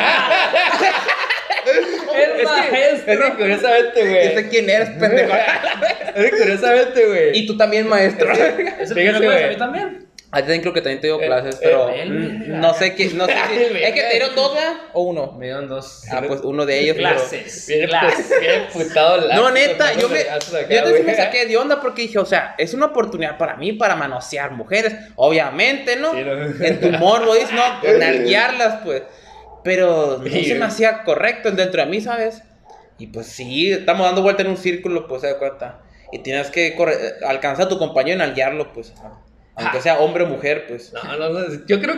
El 1.67 2.41
Es 2.41 3.01
que, 3.03 3.15
es 3.15 3.19
que 3.19 3.33
curiosamente, 3.35 3.99
Yo 4.03 4.09
güey. 4.09 4.33
sé 4.35 4.49
quién 4.49 4.69
eres, 4.69 4.89
pendejo. 4.91 5.33
Curiosamente, 6.13 7.05
güey. 7.05 7.37
y 7.37 7.45
tú 7.47 7.57
también, 7.57 7.87
maestro. 7.87 8.31
Es 8.31 8.91
el 8.91 8.97
Fíjate, 8.97 9.25
güey. 9.25 9.43
a 9.43 9.47
mí 9.49 9.55
también. 9.57 10.07
A 10.29 10.37
ti 10.39 10.41
también 10.43 10.61
creo 10.61 10.73
que 10.73 10.81
también 10.81 10.99
te 10.99 11.07
dio 11.07 11.21
Eh, 11.21 11.25
clases, 11.25 11.55
eh, 11.55 11.59
pero 11.63 11.89
no 12.59 12.73
sé 12.73 12.95
qué, 12.95 13.05
no 13.15 13.25
sé 13.27 13.31
si- 13.49 13.63
El 13.63 13.75
¿Es 13.77 13.93
que 13.93 14.01
te 14.01 14.09
dieron 14.11 14.35
dos, 14.35 14.53
¿verdad? 14.55 14.73
¿O 14.91 15.03
uno? 15.03 15.31
Me 15.31 15.45
dieron 15.45 15.69
dos. 15.69 16.03
Ah, 16.11 16.21
pues 16.27 16.41
uno 16.43 16.65
de 16.65 16.79
ellos. 16.81 16.97
Clases. 16.97 17.65
Pues, 17.67 18.39
viene 18.41 18.67
putado 18.73 19.15
el 19.29 19.35
No, 19.35 19.51
neta, 19.51 19.93
yo 19.93 20.09
me, 20.09 20.19
yo 20.69 21.03
me 21.05 21.15
saqué 21.15 21.45
de 21.45 21.55
onda 21.55 21.79
porque 21.79 22.01
dije, 22.03 22.19
o 22.19 22.25
sea, 22.25 22.55
es 22.57 22.73
una 22.73 22.87
oportunidad 22.87 23.37
para 23.37 23.55
mí 23.55 23.71
para 23.73 23.95
manosear 23.95 24.51
mujeres, 24.51 24.95
obviamente, 25.15 25.95
¿no? 25.95 26.11
Sí, 26.13 26.21
¿no? 26.23 26.33
En 26.65 26.79
tu 26.81 26.89
morbo, 26.91 27.33
dices, 27.33 27.51
no, 27.53 27.97
nalguearlas, 27.97 28.81
pues. 28.83 29.03
Pero 29.63 30.19
no 30.21 30.29
Sí, 30.29 30.43
se 30.45 30.55
me 30.55 30.65
hacía 30.65 31.03
correcto 31.03 31.51
dentro 31.51 31.81
de 31.81 31.87
mí, 31.89 32.01
¿sabes? 32.01 32.41
Y 32.99 33.07
pues 33.07 33.27
sí, 33.27 33.71
estamos 33.71 34.05
dando 34.05 34.21
vuelta 34.23 34.41
en 34.41 34.49
un 34.49 34.57
círculo, 34.57 35.07
pues 35.07 35.21
se 35.21 35.27
da 35.27 35.37
cuenta. 35.37 35.79
Y 36.11 36.19
tienes 36.19 36.49
que 36.49 36.75
correr- 36.75 37.15
alcanzar 37.25 37.65
a 37.65 37.69
tu 37.69 37.77
compañero 37.77 38.23
en 38.23 38.33
guiarlo, 38.33 38.71
pues. 38.73 38.93
Aunque 39.55 39.77
Ah. 39.79 39.81
sea 39.81 39.99
hombre 39.99 40.23
o 40.23 40.27
mujer, 40.27 40.65
pues. 40.67 40.93
No, 40.93 41.17
no, 41.17 41.29
no, 41.29 41.65
yo 41.65 41.81
creo 41.81 41.95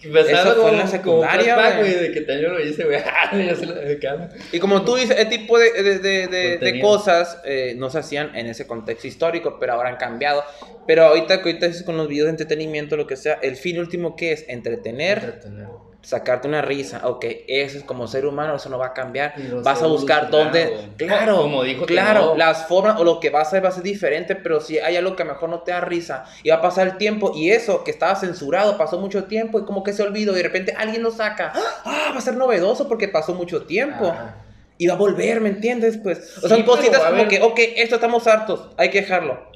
que 0.00 0.08
Eso 0.20 0.54
fue 0.62 0.70
en 0.70 0.78
la 0.78 0.86
secundaria, 0.86 1.54
flashback, 1.54 1.78
güey. 1.80 1.92
güey, 1.94 2.02
de 2.08 2.12
que 2.12 2.20
también 2.20 2.52
lo 2.52 2.60
hice, 2.60 2.84
güey. 2.84 2.98
Ah, 2.98 3.34
lo 3.34 3.74
de 3.74 3.98
cama. 3.98 4.28
Y 4.52 4.60
como 4.60 4.84
tú 4.84 4.94
dices, 4.94 5.16
ese 5.16 5.26
tipo 5.26 5.58
de, 5.58 5.72
de, 5.82 5.98
de, 6.28 6.58
de- 6.58 6.80
cosas 6.80 7.40
eh, 7.44 7.74
no 7.76 7.90
se 7.90 7.98
hacían 7.98 8.36
en 8.36 8.46
ese 8.46 8.66
contexto 8.66 9.06
histórico, 9.08 9.56
pero 9.58 9.72
ahora 9.72 9.88
han 9.88 9.96
cambiado. 9.96 10.44
Pero 10.86 11.04
ahorita, 11.06 11.34
ahorita 11.36 11.66
es 11.66 11.82
con 11.82 11.96
los 11.96 12.06
videos 12.06 12.26
de 12.26 12.30
entretenimiento, 12.30 12.96
lo 12.96 13.06
que 13.08 13.16
sea, 13.16 13.38
el 13.42 13.56
fin 13.56 13.78
último 13.80 14.14
que 14.14 14.32
es 14.32 14.44
entretener, 14.48 15.18
Entretener. 15.18 15.66
Sacarte 16.02 16.48
una 16.48 16.62
risa. 16.62 17.00
Ok, 17.04 17.24
eso 17.46 17.78
es 17.78 17.84
como 17.84 18.06
ser 18.06 18.26
humano, 18.26 18.56
eso 18.56 18.68
no 18.68 18.78
va 18.78 18.86
a 18.86 18.94
cambiar. 18.94 19.34
Vas 19.62 19.82
a 19.82 19.86
buscar 19.86 20.30
dónde. 20.30 20.90
Claro, 20.96 21.42
Como 21.42 21.62
dijo 21.62 21.86
claro, 21.86 22.34
las 22.36 22.66
formas 22.66 22.98
o 22.98 23.04
lo 23.04 23.20
que 23.20 23.30
vas 23.30 23.46
a 23.46 23.48
hacer 23.48 23.64
va 23.64 23.68
a 23.68 23.72
ser 23.72 23.82
diferente, 23.82 24.36
pero 24.36 24.60
si 24.60 24.78
hay 24.78 24.96
algo 24.96 25.16
que 25.16 25.24
mejor 25.24 25.48
no 25.48 25.60
te 25.60 25.72
da 25.72 25.80
risa 25.80 26.24
y 26.42 26.50
va 26.50 26.56
a 26.56 26.62
pasar 26.62 26.86
el 26.86 26.96
tiempo 26.96 27.32
y 27.34 27.50
eso 27.50 27.84
que 27.84 27.90
estaba 27.90 28.14
censurado 28.16 28.78
pasó 28.78 28.98
mucho 28.98 29.24
tiempo 29.24 29.58
y 29.58 29.64
como 29.64 29.82
que 29.82 29.92
se 29.92 30.02
olvidó 30.02 30.32
y 30.32 30.36
de 30.36 30.42
repente 30.42 30.74
alguien 30.76 31.02
lo 31.02 31.10
saca. 31.10 31.52
Ah, 31.84 32.10
va 32.12 32.18
a 32.18 32.22
ser 32.22 32.36
novedoso 32.36 32.88
porque 32.88 33.08
pasó 33.08 33.34
mucho 33.34 33.62
tiempo. 33.66 34.06
Ajá. 34.08 34.36
Y 34.80 34.86
va 34.86 34.94
a 34.94 34.96
volver, 34.96 35.40
¿me 35.40 35.48
entiendes? 35.48 35.98
Pues, 35.98 36.38
o 36.38 36.42
Sí, 36.42 36.48
son 36.48 36.60
pero, 36.62 36.72
cositas 36.76 37.02
como 37.02 37.26
que, 37.26 37.42
ok, 37.42 37.58
esto 37.76 37.96
estamos 37.96 38.26
hartos, 38.28 38.68
hay 38.76 38.90
que 38.90 39.00
dejarlo. 39.00 39.48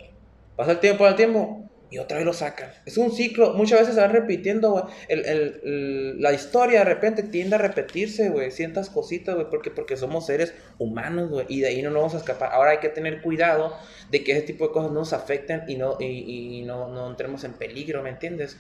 Pasa 0.57 0.72
el 0.72 0.80
tiempo, 0.80 1.05
pasa 1.05 1.11
el 1.11 1.16
tiempo, 1.16 1.70
y 1.93 1.99
otra 1.99 2.16
vez 2.16 2.26
lo 2.26 2.32
sacan. 2.32 2.70
Es 2.86 2.97
un 2.97 3.12
ciclo, 3.12 3.55
muchas 3.55 3.80
veces 3.80 3.95
se 3.95 4.01
va 4.01 4.09
repitiendo, 4.09 4.88
el- 5.09 5.24
el- 5.26 6.20
la 6.20 6.32
historia 6.32 6.80
de 6.80 6.84
repente 6.86 7.22
tiende 7.22 7.57
a 7.57 7.59
repetirse, 7.59 8.30
güey, 8.30 8.51
ciertas 8.51 8.90
cositas, 8.90 9.34
güey, 9.34 9.49
porque, 9.51 9.70
porque 9.70 9.97
somos 9.97 10.26
seres 10.26 10.55
humanos, 10.78 11.30
güey, 11.30 11.47
y 11.49 11.61
de 11.61 11.68
ahí 11.68 11.82
no 11.82 11.90
nos 11.90 11.99
vamos 12.01 12.14
a 12.14 12.18
escapar. 12.18 12.51
Ahora 12.53 12.72
hay 12.72 12.78
que 12.78 12.88
tener 12.88 13.20
cuidado 13.22 13.76
de 14.11 14.24
que 14.24 14.32
ese 14.32 14.43
tipo 14.43 14.66
de 14.68 14.72
cosas 14.72 14.90
no 14.93 15.01
nos 15.01 15.12
afecten 15.12 15.62
y 15.68 15.76
no, 15.76 15.97
y, 16.01 16.61
y 16.61 16.62
no, 16.62 16.88
no 16.88 17.09
entremos 17.11 17.45
en 17.45 17.53
peligro, 17.53 18.03
¿me 18.03 18.11
entiendes? 18.11 18.57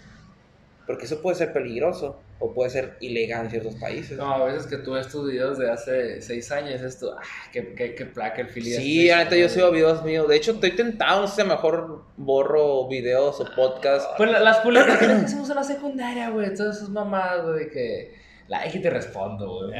Porque 0.86 1.04
eso 1.06 1.20
puede 1.22 1.36
ser 1.36 1.52
peligroso 1.52 2.20
o 2.40 2.52
puede 2.52 2.70
ser 2.70 2.96
ilegal 3.00 3.44
en 3.44 3.50
ciertos 3.50 3.76
países. 3.76 4.18
No, 4.18 4.32
a 4.34 4.44
veces 4.44 4.66
que 4.66 4.76
tú 4.78 4.92
ves 4.92 5.06
tus 5.08 5.30
videos 5.30 5.58
de 5.58 5.70
hace 5.70 6.20
seis 6.20 6.50
años, 6.50 6.80
es 6.80 6.98
tú, 6.98 7.08
ah, 7.10 7.20
qué, 7.52 7.72
qué, 7.74 7.94
qué 7.94 8.04
placa 8.06 8.40
el 8.42 8.48
hace 8.48 8.80
Sí, 8.82 9.10
ahorita 9.10 9.36
yo 9.36 9.48
sigo 9.48 9.70
videos 9.70 10.02
míos. 10.04 10.26
De 10.28 10.36
hecho, 10.36 10.52
estoy 10.52 10.72
tentado, 10.74 11.20
no 11.22 11.28
sé 11.28 11.42
si 11.42 11.48
mejor 11.48 12.02
borro 12.16 12.88
videos 12.88 13.40
o 13.40 13.44
podcasts. 13.54 14.08
Pues 14.16 14.30
la- 14.30 14.40
las 14.40 14.58
publicaciones 14.58 15.18
que 15.20 15.26
hacemos 15.26 15.48
en 15.50 15.56
la 15.56 15.64
secundaria, 15.64 16.30
güey, 16.30 16.52
todas 16.54 16.76
esas 16.78 16.88
mamadas, 16.88 17.46
güey, 17.46 17.58
de 17.60 17.70
que 17.70 18.21
like 18.48 18.76
y 18.78 18.82
te 18.82 18.90
respondo, 18.90 19.66
güey. 19.66 19.72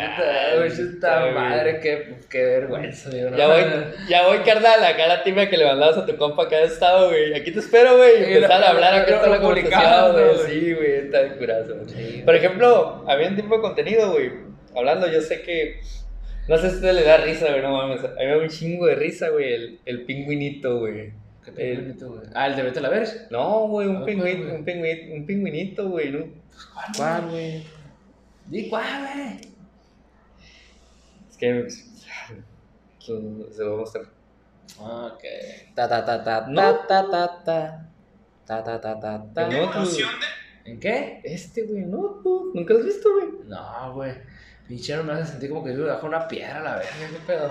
Puta, 0.93 1.21
güey, 1.21 1.35
madre, 1.35 1.81
qué, 1.81 2.15
qué 2.31 2.43
vergüenza, 2.45 3.11
güey. 3.11 3.23
¿no? 3.23 3.37
Ya 3.37 3.47
voy, 3.49 3.63
ya 4.09 4.27
voy, 4.27 4.39
carnal, 4.39 4.83
acá 4.85 5.07
la 5.07 5.23
tibia 5.23 5.49
que 5.51 5.57
le 5.57 5.67
mandabas 5.67 5.99
a 5.99 6.07
tu 6.07 6.17
compa 6.17 6.45
acá 6.45 6.59
de 6.59 6.65
estado, 6.67 7.09
güey. 7.09 7.35
Aquí 7.35 7.51
te 7.51 7.59
espero, 7.61 7.97
güey. 7.97 8.21
Y 8.31 8.35
empezar 8.35 8.61
lo- 8.61 8.67
a 8.67 8.71
hablar 8.71 8.95
acá 8.95 9.15
está 9.17 9.27
la 9.29 9.37
lo 9.37 9.43
conversación, 9.43 10.13
güey. 10.13 10.25
¿no? 10.25 10.39
Sí, 10.45 10.73
güey, 10.75 10.93
está 10.93 11.23
de 11.23 11.37
curazo. 11.37 11.75
Sí. 11.89 12.23
Por 12.25 12.35
ejemplo, 12.35 13.05
había 13.09 13.29
un 13.29 13.37
tipo 13.37 13.55
de 13.57 13.61
contenido, 13.61 14.13
güey. 14.13 14.31
Hablando, 14.75 15.07
yo 15.11 15.21
sé 15.21 15.43
que. 15.43 15.81
No 16.49 16.59
sé 16.59 16.71
si 16.71 16.77
usted 16.77 16.93
le 16.93 17.05
da 17.05 17.19
risa, 17.19 17.49
güey, 17.51 17.63
no 17.63 17.71
mames. 17.77 18.03
A 18.05 18.09
mí 18.09 18.15
me 18.25 18.27
da 18.31 18.39
un 18.39 18.49
chingo 18.49 18.87
de 18.87 18.95
risa, 18.97 19.29
güey, 19.29 19.53
el, 19.53 19.79
el 19.85 20.03
pingüinito, 20.07 20.79
güey. 20.81 21.13
Qué 21.45 21.53
pingüinito, 21.53 22.09
güey. 22.09 22.23
Ah, 22.35 22.47
el 22.47 22.57
de 22.57 22.63
Vete 22.63 22.79
a 22.79 22.83
la 22.83 22.89
Verge. 22.89 23.13
No, 23.31 23.67
güey, 23.69 23.87
un 23.89 23.97
Ah, 23.99 24.05
pingüinito, 24.05 24.45
¿cuál, 24.47 24.57
un 24.59 24.65
pingüinito, 24.65 25.15
un 25.15 25.27
pingüinito, 25.27 25.89
güey. 25.89 26.11
¿no? 26.11 26.27
¿Cuál, 26.97 27.23
güey? 27.31 27.63
Di 28.47 28.68
cuál, 28.68 29.01
güey. 29.14 29.40
Es 31.30 31.36
que. 31.36 31.68
Se 32.99 33.12
lo 33.12 33.70
voy 33.70 33.74
a 33.74 33.76
mostrar. 33.78 34.05
Ok. 34.78 35.22
Ta 35.74 35.88
ta 35.88 36.05
ta 36.05 36.22
ta 36.22 36.47
No. 36.49 36.61
ta 36.86 36.86
ta 36.86 37.43
ta 37.45 37.88
ta 38.47 38.62
ta 38.64 38.80
ta 38.80 39.01
ta 39.01 39.24
ta. 39.34 39.49
No, 39.49 39.70
tú- 39.70 39.88
¿En 40.64 40.78
qué? 40.78 41.20
Este, 41.24 41.62
güey, 41.66 41.84
no, 41.86 42.20
tú, 42.22 42.53
nunca 42.55 42.74
lo 42.74 42.80
has 42.80 42.86
visto, 42.86 43.09
güey. 43.12 43.28
No, 43.49 43.93
güey. 43.95 44.12
Pinchero 44.68 45.03
me 45.03 45.12
hace 45.14 45.32
sentir 45.32 45.51
como 45.51 45.64
que 45.64 45.72
me 45.72 45.84
bajó 45.84 46.07
una 46.07 46.28
piedra 46.28 46.59
a 46.59 46.62
la 46.62 46.74
verga, 46.76 46.90
qué 47.11 47.18
pedo. 47.26 47.51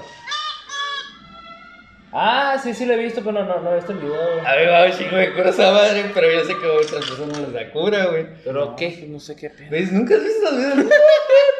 Ah, 2.14 2.59
sí, 2.62 2.74
sí 2.74 2.86
lo 2.86 2.93
he 2.93 2.97
visto, 2.97 3.22
pero 3.24 3.32
no, 3.32 3.45
no, 3.45 3.62
no 3.62 3.72
he 3.72 3.76
visto 3.76 3.93
el 3.93 3.99
video, 3.99 4.14
güey. 4.34 4.45
A 4.45 4.55
mí 4.57 4.66
me 4.66 4.72
va 4.72 4.86
un 4.86 4.91
chingo 4.91 5.16
de 5.16 5.34
cura 5.34 5.49
esa 5.49 5.72
madre, 5.72 6.12
pero 6.14 6.30
yo 6.30 6.43
sé 6.43 6.57
que 6.57 6.66
otras 6.68 7.05
personas 7.05 7.38
les 7.39 7.53
da 7.53 7.72
cura, 7.72 8.05
güey. 8.07 8.28
¿Pero 8.43 8.66
No, 8.66 8.76
qué? 8.76 9.05
No 9.07 9.20
sé 9.20 9.36
qué 9.36 9.49
pedo. 9.49 9.68
¿Ves? 9.72 9.91
Nunca 9.93 10.16
has 10.16 10.24
visto 10.24 10.41
los 10.43 10.57
videos. 10.57 10.78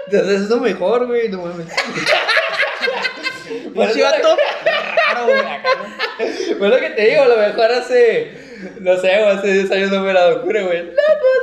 Entonces 0.08 0.42
es 0.42 0.50
lo 0.50 0.58
mejor, 0.58 1.08
güey, 1.08 1.30
no 1.30 1.42
mames. 1.44 1.68
Por 3.74 3.86
Pinche 3.86 4.04
vato 4.04 4.38
raro, 5.08 5.26
güey. 5.26 5.40
acá, 5.40 5.70
¿no? 5.78 6.58
Pues 6.58 6.70
lo 6.72 6.78
que 6.80 6.90
te 6.92 7.02
digo, 7.06 7.22
a 7.24 7.28
lo 7.28 7.38
mejor 7.38 7.72
hace, 7.72 8.32
no 8.80 8.98
sé, 8.98 9.18
güey, 9.18 9.30
hace 9.38 9.54
10 9.54 9.72
años 9.72 9.92
no 9.92 10.02
me 10.02 10.14
la 10.14 10.22
dado 10.22 10.42
cura, 10.42 10.62
güey. 10.64 10.92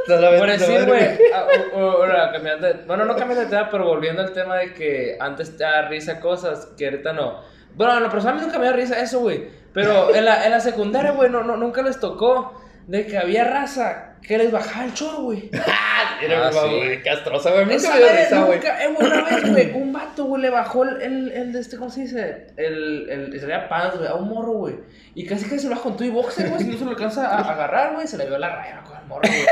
No, 0.08 0.16
no, 0.20 0.38
Por 0.38 0.50
decir, 0.50 0.84
güey, 0.86 1.18
ah, 1.34 1.46
ahora, 1.74 2.30
cambiando 2.32 2.68
bueno, 2.86 3.04
no 3.04 3.16
cambiando 3.16 3.44
de 3.44 3.50
tema, 3.50 3.68
pero 3.70 3.84
volviendo 3.84 4.22
al 4.22 4.32
tema 4.32 4.56
de 4.56 4.72
que 4.72 5.16
antes 5.20 5.56
te 5.56 5.64
da 5.64 5.88
risa 5.88 6.20
cosas 6.20 6.68
que 6.76 6.86
ahorita 6.86 7.12
no. 7.12 7.42
Bueno, 7.78 7.96
en 7.96 8.02
lo 8.02 8.10
personal 8.10 8.40
a 8.40 8.42
nunca 8.42 8.58
me 8.58 8.66
da 8.66 8.72
risa 8.72 9.00
eso, 9.00 9.20
güey. 9.20 9.46
Pero 9.72 10.12
en 10.12 10.24
la, 10.24 10.44
en 10.44 10.50
la 10.50 10.60
secundaria, 10.60 11.12
güey, 11.12 11.30
no, 11.30 11.44
no, 11.44 11.56
nunca 11.56 11.80
les 11.80 12.00
tocó 12.00 12.60
de 12.88 13.06
que 13.06 13.16
había 13.16 13.44
raza 13.44 14.16
que 14.22 14.38
les 14.38 14.50
bajaba 14.52 14.84
el 14.86 14.94
choro, 14.94 15.22
güey. 15.22 15.50
Era 16.22 16.48
Ah, 16.48 16.50
como, 16.52 16.68
sí. 16.68 16.76
güey, 16.76 17.02
castrosa, 17.02 17.50
güey. 17.50 17.62
A 17.62 17.66
mí 17.66 17.74
Esa 17.74 17.88
nunca 17.94 18.00
me 18.00 18.12
dio 18.12 18.20
risa, 18.24 18.42
güey. 18.44 18.58
eh, 18.58 18.94
güey, 18.96 19.06
una 19.12 19.24
vez, 19.24 19.50
güey, 19.52 19.72
un 19.82 19.92
vato, 19.92 20.24
güey, 20.24 20.42
le 20.42 20.50
bajó 20.50 20.84
el, 20.84 21.30
el, 21.32 21.54
este, 21.56 21.76
¿cómo 21.76 21.90
se 21.90 22.02
dice? 22.02 22.46
El, 22.56 23.08
el, 23.08 23.32
el 23.34 23.40
traía 23.40 23.68
pants, 23.68 23.96
güey, 23.98 24.08
a 24.08 24.14
un 24.14 24.28
morro, 24.28 24.52
güey. 24.54 24.74
Y 25.14 25.26
casi 25.26 25.44
casi 25.44 25.58
se 25.60 25.64
lo 25.64 25.70
baja 25.70 25.82
con 25.82 25.96
tu 25.96 26.04
y 26.04 26.10
boxer, 26.10 26.48
güey, 26.48 26.62
si 26.62 26.68
no 26.70 26.76
se 26.78 26.84
lo 26.84 26.90
alcanza 26.90 27.26
a, 27.28 27.38
a 27.40 27.52
agarrar, 27.52 27.94
güey, 27.94 28.06
se 28.06 28.16
le 28.18 28.26
vio 28.26 28.38
la 28.38 28.54
raya 28.54 28.82
con 28.84 28.96
el 28.96 29.04
morro, 29.04 29.22
güey. 29.28 29.46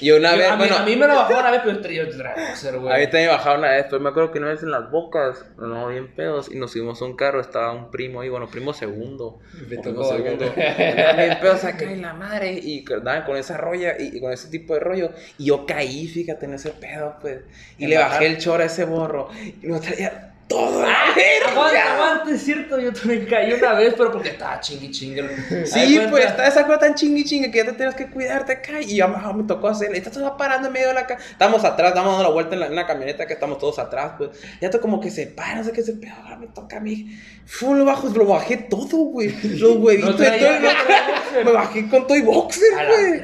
Y 0.00 0.10
una 0.12 0.32
Yo- 0.32 0.38
vez, 0.38 0.48
a, 0.50 0.52
mí, 0.56 0.58
bueno, 0.58 0.76
a 0.76 0.82
mí 0.84 0.96
me 0.96 1.06
lo 1.06 1.14
bajó 1.16 1.38
una 1.38 1.50
vez, 1.50 1.60
pero 1.64 1.76
yo 1.76 1.80
traía- 1.82 2.04
yo 2.08 2.18
boxer, 2.48 2.78
güey. 2.78 2.94
a 2.94 2.98
mí 2.98 3.04
también 3.04 3.26
me 3.26 3.32
bajaron 3.36 3.58
una 3.60 3.70
vez, 3.70 3.86
pero 3.90 4.00
me 4.00 4.08
acuerdo 4.10 4.30
que 4.32 4.38
una 4.38 4.48
vez 4.48 4.62
en 4.62 4.70
las 4.70 4.90
bocas, 4.90 5.44
no, 5.58 5.88
bien 5.88 6.14
pedos, 6.14 6.50
y 6.52 6.56
nos 6.58 6.72
subimos 6.72 7.00
a 7.02 7.04
un 7.04 7.16
carro, 7.16 7.40
estaba 7.40 7.72
un 7.72 7.90
primo 7.90 8.20
ahí, 8.20 8.28
bueno, 8.28 8.48
primo 8.48 8.72
segundo. 8.72 9.38
Me 9.68 9.76
tocó, 9.76 10.08
primo 10.08 10.24
segundo. 10.38 10.52
güey. 10.54 10.76
Bien 11.16 11.38
pedos 11.40 11.64
acá 11.64 11.84
en 11.84 12.02
la 12.02 12.14
madre, 12.14 12.52
y 12.52 12.84
andaban 12.92 13.24
con 13.24 13.36
esa 13.36 13.56
rolla, 13.58 13.94
y, 13.98 14.11
y 14.12 14.20
con 14.20 14.32
ese 14.32 14.48
tipo 14.48 14.74
de 14.74 14.80
rollo, 14.80 15.10
y 15.38 15.46
yo 15.46 15.66
caí, 15.66 16.06
fíjate, 16.08 16.46
en 16.46 16.54
ese 16.54 16.70
pedo, 16.70 17.16
pues, 17.20 17.40
y 17.78 17.84
¿En 17.84 17.90
le 17.90 17.98
bajé 17.98 18.26
el 18.26 18.38
choro 18.38 18.62
a 18.62 18.66
ese 18.66 18.84
borro, 18.84 19.28
y 19.62 19.66
lo 19.66 19.80
traía 19.80 20.31
todo 20.48 20.82
a 20.82 20.86
la 20.86 20.92
Aguanta, 20.92 21.72
verga. 21.72 21.94
aguanta, 21.94 22.30
es 22.34 22.42
cierto, 22.42 22.78
yo 22.78 22.92
también 22.92 23.26
caí 23.26 23.52
una 23.52 23.72
vez, 23.74 23.94
pero 23.96 24.12
porque 24.12 24.30
estaba 24.30 24.60
chingui 24.60 24.90
chingue. 24.90 25.66
Sí, 25.66 25.98
pues 26.10 26.26
está 26.26 26.46
esa 26.46 26.66
cosa 26.66 26.78
tan 26.80 26.94
chingui 26.94 27.24
chingue 27.24 27.50
que 27.50 27.58
ya 27.58 27.64
te 27.64 27.72
tienes 27.72 27.94
que 27.94 28.08
cuidarte 28.10 28.52
acá. 28.52 28.80
Y 28.80 28.96
ya 28.96 29.06
me, 29.06 29.16
me 29.34 29.44
tocó 29.44 29.68
hacer. 29.68 29.94
Estás 29.94 30.12
todo 30.12 30.36
parando 30.36 30.66
en 30.68 30.72
medio 30.74 30.88
de 30.88 30.94
la 30.94 31.06
ca- 31.06 31.16
Estamos 31.30 31.64
atrás, 31.64 31.88
estamos 31.88 32.12
dando 32.12 32.24
la 32.28 32.30
vuelta 32.34 32.54
en 32.54 32.60
la, 32.60 32.66
en 32.66 32.74
la 32.76 32.86
camioneta 32.86 33.26
que 33.26 33.32
estamos 33.34 33.58
todos 33.58 33.78
atrás, 33.78 34.12
pues. 34.18 34.30
Ya 34.60 34.68
tú 34.70 34.78
como 34.80 35.00
que 35.00 35.10
se 35.10 35.26
para, 35.26 35.54
no 35.56 35.64
sé 35.64 35.72
qué 35.72 35.82
se 35.82 35.94
pero 35.94 36.14
ahora 36.22 36.36
me 36.36 36.48
toca 36.48 36.76
a 36.76 36.80
mí. 36.80 37.18
Fue 37.46 37.76
lo 37.76 37.84
bajo, 37.84 38.08
lo 38.08 38.26
bajé 38.26 38.56
todo, 38.58 38.96
güey. 38.98 39.34
Los 39.58 39.76
huevitos 39.76 40.18
de 40.18 40.30
todo. 40.32 40.48
el- 40.48 40.62
Me 41.46 41.50
bajé 41.52 41.88
con 41.88 42.06
todo 42.06 42.16
y 42.16 42.20
boxer, 42.20 42.62
güey. 42.74 43.20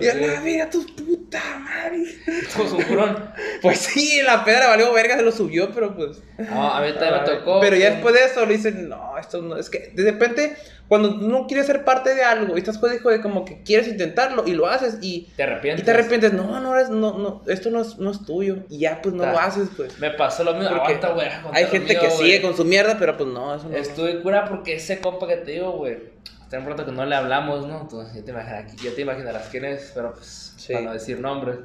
Y 0.00 0.08
a 0.08 0.14
la 0.14 0.20
verga. 0.20 0.40
verga, 0.42 0.70
tu 0.70 0.84
puta 0.94 1.40
madre. 1.58 2.04
Pues 3.62 3.78
sí, 3.78 4.20
la 4.22 4.44
pedra 4.44 4.68
valió 4.68 4.92
verga, 4.92 5.16
se 5.16 5.22
lo 5.22 5.32
subió, 5.32 5.72
pero 5.72 5.94
pues. 5.96 6.18
No, 6.56 6.72
a 6.72 6.80
mí 6.80 6.92
también 6.92 7.22
me 7.22 7.28
tocó. 7.38 7.60
Pero 7.60 7.76
ya 7.76 7.90
después 7.90 8.14
de 8.14 8.24
eso 8.24 8.44
le 8.46 8.56
dicen, 8.56 8.88
no, 8.88 9.16
esto 9.18 9.42
no, 9.42 9.56
es 9.56 9.70
que 9.70 9.90
de 9.94 10.10
repente, 10.10 10.56
cuando 10.88 11.10
no 11.12 11.46
quieres 11.46 11.66
ser 11.66 11.84
parte 11.84 12.14
de 12.14 12.22
algo, 12.22 12.56
y 12.56 12.58
estás 12.60 12.78
jodido 12.78 13.10
de 13.10 13.20
como 13.20 13.44
que 13.44 13.62
quieres 13.62 13.88
intentarlo 13.88 14.44
y 14.46 14.52
lo 14.52 14.66
haces 14.66 14.98
y, 15.02 15.28
Te 15.36 15.42
arrepientes. 15.42 15.82
y 15.82 15.84
te 15.84 15.90
arrepientes, 15.90 16.32
no, 16.32 16.60
no, 16.60 16.74
eres, 16.74 16.88
no, 16.90 17.18
no, 17.18 17.42
esto 17.46 17.70
no 17.70 17.80
es, 17.80 17.98
no 17.98 18.10
es 18.10 18.24
tuyo, 18.24 18.58
y 18.68 18.78
ya 18.80 19.00
pues 19.02 19.14
no 19.14 19.22
Ta- 19.24 19.32
lo 19.32 19.38
haces, 19.38 19.68
pues. 19.76 19.98
Me 19.98 20.10
pasó 20.10 20.44
lo 20.44 20.54
mismo. 20.54 20.70
Porque 20.76 20.94
Aguanta, 20.94 21.42
contar 21.42 21.56
Hay 21.56 21.66
gente 21.66 21.92
mío, 21.92 22.00
que 22.00 22.06
güey. 22.08 22.18
sigue 22.18 22.42
con 22.42 22.56
su 22.56 22.64
mierda, 22.64 22.96
pero 22.98 23.16
pues 23.16 23.28
no, 23.28 23.54
eso 23.54 23.68
no. 23.68 23.76
Estuve 23.76 24.20
cura 24.22 24.44
porque 24.46 24.74
ese 24.76 25.00
compa 25.00 25.26
que 25.26 25.36
te 25.36 25.52
digo, 25.52 25.72
güey. 25.72 26.16
Un 26.52 26.64
rato 26.64 26.86
que 26.86 26.92
no 26.92 27.04
le 27.04 27.14
hablamos, 27.16 27.66
¿no? 27.66 27.80
Entonces 27.82 28.14
ya 28.14 28.22
te 28.24 28.30
imaginarás, 28.30 28.76
ya 28.76 28.90
te 28.94 29.02
imaginarás 29.02 29.48
quién 29.50 29.64
es, 29.64 29.90
pero 29.94 30.12
pues, 30.14 30.54
Sí. 30.56 30.72
para 30.72 30.84
no 30.86 30.92
decir 30.92 31.18
nombres. 31.20 31.56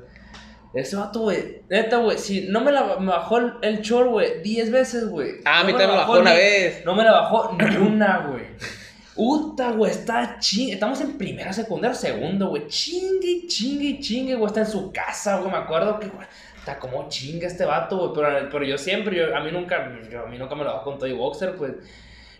Ese 0.74 0.96
vato, 0.96 1.20
güey. 1.22 1.62
Neta, 1.70 1.98
güey. 1.98 2.18
Si 2.18 2.48
no 2.48 2.62
me, 2.62 2.72
la, 2.72 2.98
me 2.98 3.08
bajó 3.12 3.38
el, 3.40 3.54
el 3.62 3.82
chor, 3.82 4.08
güey, 4.08 4.42
10 4.42 4.72
veces, 4.72 5.10
güey. 5.10 5.36
Ah, 5.46 5.60
a 5.60 5.64
mí 5.64 5.74
No 5.74 5.78
también 5.78 5.90
me 5.92 5.96
la 5.98 6.02
bajó 6.08 6.20
una 6.20 6.30
ni- 6.32 6.38
vez. 6.38 6.86
No 6.86 6.96
me 6.96 7.04
la 7.04 7.12
bajó 7.12 7.58
ni 7.58 7.76
una, 7.78 8.18
güey. 8.28 8.46
Uta, 9.16 9.72
güey, 9.72 9.92
está 9.92 10.38
ching. 10.40 10.72
Estamos 10.74 11.02
en 11.02 11.18
primera, 11.18 11.52
secundaria, 11.52 11.94
segundo, 11.94 12.48
güey. 12.48 12.68
Chingue, 12.68 13.46
chingue, 13.48 14.00
chingue, 14.00 14.36
güey. 14.36 14.48
Está 14.48 14.62
en 14.62 14.68
su 14.68 14.92
casa, 14.94 15.38
güey. 15.40 15.52
Me 15.52 15.58
acuerdo 15.58 16.00
que, 16.00 16.08
güey, 16.08 16.26
está 16.58 16.80
como 16.80 17.10
chinga 17.10 17.48
este 17.48 17.66
vato, 17.66 17.98
güey. 17.98 18.12
Pero, 18.16 18.50
pero 18.50 18.64
yo 18.66 18.78
siempre, 18.78 19.18
yo, 19.18 19.36
a 19.36 19.42
mí 19.42 19.52
nunca, 19.52 19.92
yo- 20.10 20.24
a 20.26 20.28
mí 20.28 20.38
nunca 20.38 20.56
me 20.56 20.64
lo 20.64 20.72
bajó 20.74 20.86
con 20.86 20.98
todo 20.98 21.08
y 21.10 21.14
boxer, 21.14 21.56
pues. 21.58 21.74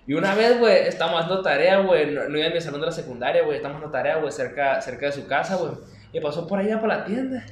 Y 0.08 0.14
una 0.14 0.34
vez, 0.34 0.58
güey, 0.58 0.88
estábamos 0.88 1.22
haciendo 1.24 1.44
tarea, 1.44 1.80
güey. 1.80 2.10
No, 2.12 2.28
no 2.30 2.38
iba 2.38 2.48
a 2.48 2.52
mi 2.52 2.62
salón 2.62 2.80
de 2.80 2.88
la 2.88 2.94
secundaria, 2.94 3.44
güey. 3.44 3.58
Estamos 3.58 3.76
haciendo 3.76 3.92
tarea, 3.92 4.16
güey, 4.18 4.32
cerca, 4.32 4.82
cerca 4.82 5.08
de 5.08 5.12
su 5.12 5.28
casa, 5.28 5.58
güey. 5.58 5.74
Y 6.14 6.22
pasó 6.22 6.48
por 6.48 6.60
allá 6.60 6.80
por 6.80 6.88
la 6.90 7.04
tienda. 7.04 7.46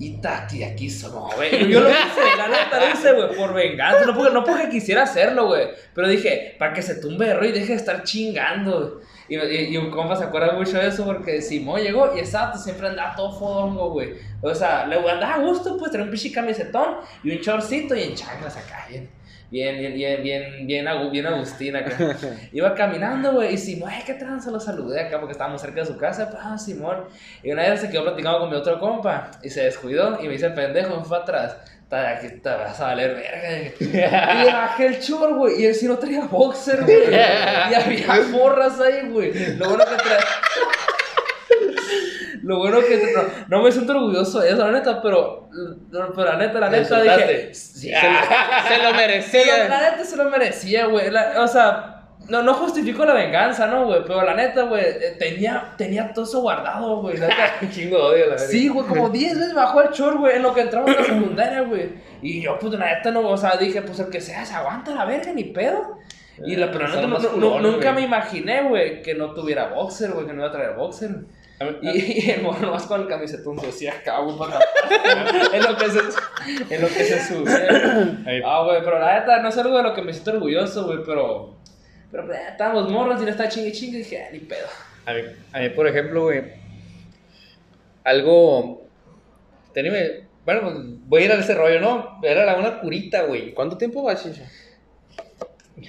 Y 0.00 0.18
tati, 0.18 0.62
aquí 0.62 0.88
somos, 0.88 1.34
güey. 1.34 1.68
Yo 1.68 1.80
lo 1.80 1.90
hice, 1.90 2.36
la 2.36 2.48
neta 2.48 2.78
lo 2.78 2.94
hice, 2.94 3.12
güey, 3.12 3.36
por 3.36 3.52
venganza. 3.52 4.06
No 4.06 4.14
porque, 4.14 4.32
no 4.32 4.44
porque 4.44 4.68
quisiera 4.68 5.02
hacerlo, 5.02 5.46
güey. 5.46 5.68
Pero 5.92 6.08
dije, 6.08 6.54
para 6.56 6.72
que 6.72 6.82
se 6.82 6.96
tumbe 6.96 7.26
de 7.26 7.48
y 7.48 7.52
deje 7.52 7.72
de 7.72 7.74
estar 7.74 8.04
chingando. 8.04 9.00
Y, 9.28 9.36
y, 9.36 9.74
y, 9.74 9.76
un 9.76 9.90
compa 9.90 10.14
se 10.14 10.24
acuerda 10.24 10.52
mucho 10.52 10.78
de 10.78 10.86
eso 10.86 11.04
porque 11.04 11.42
Simón 11.42 11.82
llegó 11.82 12.16
y 12.16 12.20
exacto, 12.20 12.58
siempre 12.58 12.86
andaba 12.86 13.16
todo 13.16 13.32
fodongo, 13.38 13.90
güey. 13.90 14.14
O 14.40 14.54
sea, 14.54 14.86
le 14.86 14.96
andaba 14.96 15.34
a 15.34 15.38
gusto, 15.38 15.76
pues 15.76 15.90
traía 15.90 16.04
un 16.04 16.10
pichi 16.10 16.32
camisetón 16.32 16.98
y 17.24 17.32
un 17.32 17.40
chorcito 17.40 17.94
y 17.96 18.04
en 18.04 18.14
chanclas 18.14 18.56
acá, 18.56 18.86
bien. 18.88 19.17
Bien, 19.50 19.78
bien, 19.78 19.94
bien, 19.94 20.22
bien, 20.22 20.66
bien, 20.66 21.10
bien 21.10 21.26
Agustín 21.26 21.74
acá. 21.74 22.16
Iba 22.52 22.74
caminando, 22.74 23.32
güey, 23.32 23.54
y 23.54 23.58
Simón, 23.58 23.90
ay, 23.90 24.02
qué 24.04 24.14
tranza, 24.14 24.50
lo 24.50 24.60
saludé 24.60 25.00
acá 25.00 25.18
porque 25.18 25.32
estábamos 25.32 25.62
cerca 25.62 25.80
de 25.80 25.86
su 25.86 25.96
casa. 25.96 26.30
Pues, 26.30 26.42
ah, 26.44 26.58
Simón. 26.58 27.04
Y 27.42 27.50
una 27.50 27.62
vez 27.62 27.80
se 27.80 27.88
quedó 27.88 28.04
platicando 28.04 28.40
con 28.40 28.50
mi 28.50 28.56
otro 28.56 28.78
compa 28.78 29.30
y 29.42 29.48
se 29.48 29.64
descuidó 29.64 30.18
y 30.22 30.26
me 30.26 30.34
dice 30.34 30.50
pendejo, 30.50 31.02
fue 31.02 31.16
atrás. 31.16 31.56
Aquí 31.90 32.28
te 32.42 32.50
vas 32.50 32.78
a 32.80 32.88
valer 32.88 33.14
verga. 33.14 33.72
Y 33.80 34.44
le 34.44 34.52
bajé 34.52 34.86
el 34.86 35.00
chor, 35.00 35.34
güey. 35.34 35.62
Y 35.62 35.66
él 35.66 35.74
sí 35.74 35.86
no 35.86 35.96
traía 35.96 36.24
boxer, 36.26 36.84
güey. 36.84 37.10
Y 37.70 37.74
había 37.74 38.20
porras 38.30 38.78
ahí, 38.78 39.08
güey. 39.08 39.56
Lo 39.56 39.70
bueno 39.70 39.84
que 39.86 39.96
traía. 39.96 40.24
Lo 42.48 42.56
bueno 42.56 42.78
que 42.80 42.96
no, 42.96 43.58
no, 43.58 43.62
me 43.62 43.70
siento 43.70 43.92
orgulloso 43.92 44.40
de 44.40 44.48
eso, 44.48 44.64
la 44.64 44.72
neta, 44.72 45.02
pero, 45.02 45.50
pero 45.92 46.24
la 46.24 46.38
neta, 46.38 46.58
la 46.58 46.70
neta, 46.70 47.02
dije. 47.02 47.52
Sí, 47.52 47.90
se, 47.90 47.90
se, 47.90 48.82
lo 48.82 48.94
merecía. 48.94 49.68
la 49.68 49.90
neta 49.90 50.02
se 50.02 50.16
lo 50.16 50.30
merecía, 50.30 50.86
güey. 50.86 51.10
O 51.36 51.46
sea, 51.46 52.06
no, 52.30 52.42
no 52.42 52.54
justifico 52.54 53.04
la 53.04 53.12
venganza, 53.12 53.66
¿no, 53.66 53.84
güey? 53.84 54.00
Pero 54.06 54.24
la 54.24 54.32
neta, 54.32 54.62
güey, 54.62 54.82
eh, 54.82 55.16
tenía, 55.18 55.74
tenía 55.76 56.10
todo 56.14 56.24
eso 56.24 56.40
guardado, 56.40 57.02
güey. 57.02 57.18
Un 57.20 57.70
chingo 57.70 57.98
de 57.98 58.02
odio, 58.02 58.24
la 58.24 58.30
verdad. 58.30 58.46
Sí, 58.48 58.68
güey, 58.68 58.86
como 58.86 59.10
10 59.10 59.38
veces 59.38 59.52
bajó 59.52 59.82
el 59.82 59.90
chor, 59.90 60.16
güey, 60.16 60.36
en 60.36 60.42
lo 60.42 60.54
que 60.54 60.62
entramos 60.62 60.90
a 60.90 61.00
la 61.00 61.04
secundaria, 61.04 61.60
güey. 61.60 61.90
Y 62.22 62.40
yo, 62.40 62.58
pues, 62.58 62.72
la 62.72 62.94
neta, 62.94 63.10
no, 63.10 63.28
o 63.28 63.36
sea, 63.36 63.58
dije, 63.58 63.82
pues, 63.82 63.98
el 63.98 64.08
que 64.08 64.22
sea, 64.22 64.46
se 64.46 64.54
aguanta 64.54 64.94
la 64.94 65.04
verga, 65.04 65.34
ni 65.34 65.44
pedo. 65.44 65.98
Y 66.46 66.56
la, 66.56 66.70
pero 66.70 66.88
neta, 66.88 67.06
no, 67.06 67.60
nunca 67.60 67.92
me 67.92 68.00
imaginé, 68.00 68.62
güey, 68.62 69.02
que 69.02 69.14
no 69.14 69.34
tuviera 69.34 69.68
boxer, 69.68 70.12
güey, 70.12 70.24
que 70.24 70.32
no 70.32 70.38
iba 70.38 70.48
a 70.48 70.52
traer 70.52 70.76
boxer. 70.76 71.10
Y, 71.82 71.88
y 72.26 72.30
el 72.30 72.42
morro 72.42 72.70
más 72.70 72.86
con 72.86 73.02
el 73.02 73.08
camisetón 73.08 73.56
decía, 73.56 73.94
cago 74.04 74.38
para 74.38 74.58
en 75.52 75.62
lo 75.62 75.76
que 75.76 75.90
se 75.90 76.00
en 76.74 76.82
lo 76.82 76.88
que 76.88 77.04
se 77.04 77.20
sube. 77.26 78.42
Ah, 78.44 78.62
güey, 78.64 78.82
pero 78.84 78.98
la 78.98 79.20
neta 79.20 79.42
no 79.42 79.48
es 79.48 79.58
algo 79.58 79.76
de 79.76 79.82
lo 79.82 79.94
que 79.94 80.02
me 80.02 80.12
siento 80.12 80.32
orgulloso, 80.32 80.86
güey, 80.86 80.98
pero 81.04 81.58
pero 82.10 82.26
pues, 82.26 82.38
estábamos 82.50 82.90
morros 82.90 83.20
y 83.20 83.24
no 83.24 83.30
está 83.30 83.48
chingue 83.48 83.72
chingue 83.72 83.98
y 83.98 84.02
dije, 84.02 84.24
ah, 84.24 84.28
ni 84.32 84.38
pedo. 84.40 84.66
A 85.04 85.12
mí, 85.12 85.20
a 85.52 85.58
mí, 85.60 85.68
por 85.70 85.86
ejemplo, 85.86 86.22
güey, 86.24 86.42
algo. 88.04 88.86
Tenía, 89.72 89.92
bueno, 90.44 90.62
pues, 90.62 90.74
voy 91.06 91.22
a 91.22 91.24
ir 91.26 91.32
a 91.32 91.34
ese 91.36 91.54
rollo, 91.54 91.80
¿no? 91.80 92.20
Era 92.22 92.56
una 92.56 92.80
curita, 92.80 93.22
güey. 93.22 93.52
¿Cuánto 93.52 93.76
tiempo 93.76 94.02
va, 94.02 94.16
Chicha? 94.16 94.50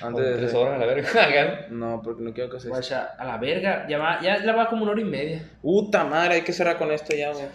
Antes 0.02 0.26
de 0.26 0.34
tres 0.36 0.54
horas 0.54 0.76
a 0.76 0.78
la 0.78 0.86
verga. 0.86 1.68
no, 1.70 2.02
porque 2.04 2.24
no 2.24 2.34
quiero 2.34 2.50
que 2.50 2.60
se. 2.60 2.70
Vaya, 2.70 3.16
a 3.18 3.26
la 3.26 3.38
verga. 3.38 3.86
Ya 3.88 3.98
va, 3.98 4.22
ya 4.22 4.38
la 4.38 4.54
va 4.54 4.70
como 4.70 4.84
una 4.84 4.92
hora 4.92 5.02
y 5.02 5.06
media. 5.06 5.50
Puta 5.62 6.04
madre, 6.04 6.36
hay 6.36 6.42
que 6.42 6.54
cerrar 6.54 6.78
con 6.78 6.92
esto 6.92 7.16
ya, 7.16 7.32
güey. 7.32 7.46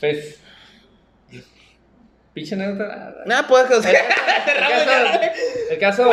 Pues. 0.00 0.40
Pinche 2.32 2.56
neta. 2.56 3.14
Nada, 3.26 3.46
puedes 3.46 3.68
que. 3.68 3.90
El, 3.90 3.96
el, 5.70 5.78
caso, 5.78 6.10
el 6.10 6.12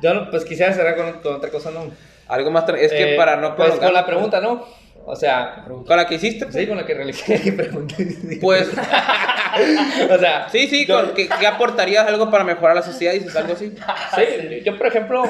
yo 0.00 0.30
pues 0.30 0.44
quisiera 0.44 0.72
cerrar 0.72 0.96
con, 0.96 1.34
otra 1.34 1.50
cosa, 1.50 1.70
¿no? 1.70 1.90
Algo 2.28 2.50
más. 2.50 2.68
Es 2.70 2.92
que 2.92 3.14
eh, 3.14 3.16
para 3.16 3.36
no. 3.36 3.56
Pues 3.56 3.74
con 3.74 3.92
la 3.92 4.06
pregunta, 4.06 4.40
¿no? 4.40 4.66
O 5.10 5.16
sea. 5.16 5.64
¿Con 5.66 5.96
la 5.96 6.06
que 6.06 6.16
hiciste? 6.16 6.52
Sí, 6.52 6.66
con 6.66 6.76
la 6.76 6.84
que 6.84 6.92
realicé. 6.92 7.40
Pues. 8.42 8.68
o 10.10 10.18
sea. 10.18 10.48
Sí, 10.50 10.66
sí, 10.68 10.86
con, 10.86 11.14
¿qué, 11.14 11.26
¿qué, 11.40 11.46
aportarías 11.46 12.06
algo 12.06 12.30
para 12.30 12.44
mejorar 12.44 12.76
la 12.76 12.82
sociedad? 12.82 13.14
Dices 13.14 13.34
algo 13.34 13.54
así. 13.54 13.74
Sí, 14.14 14.60
yo, 14.64 14.76
por 14.76 14.86
ejemplo. 14.86 15.24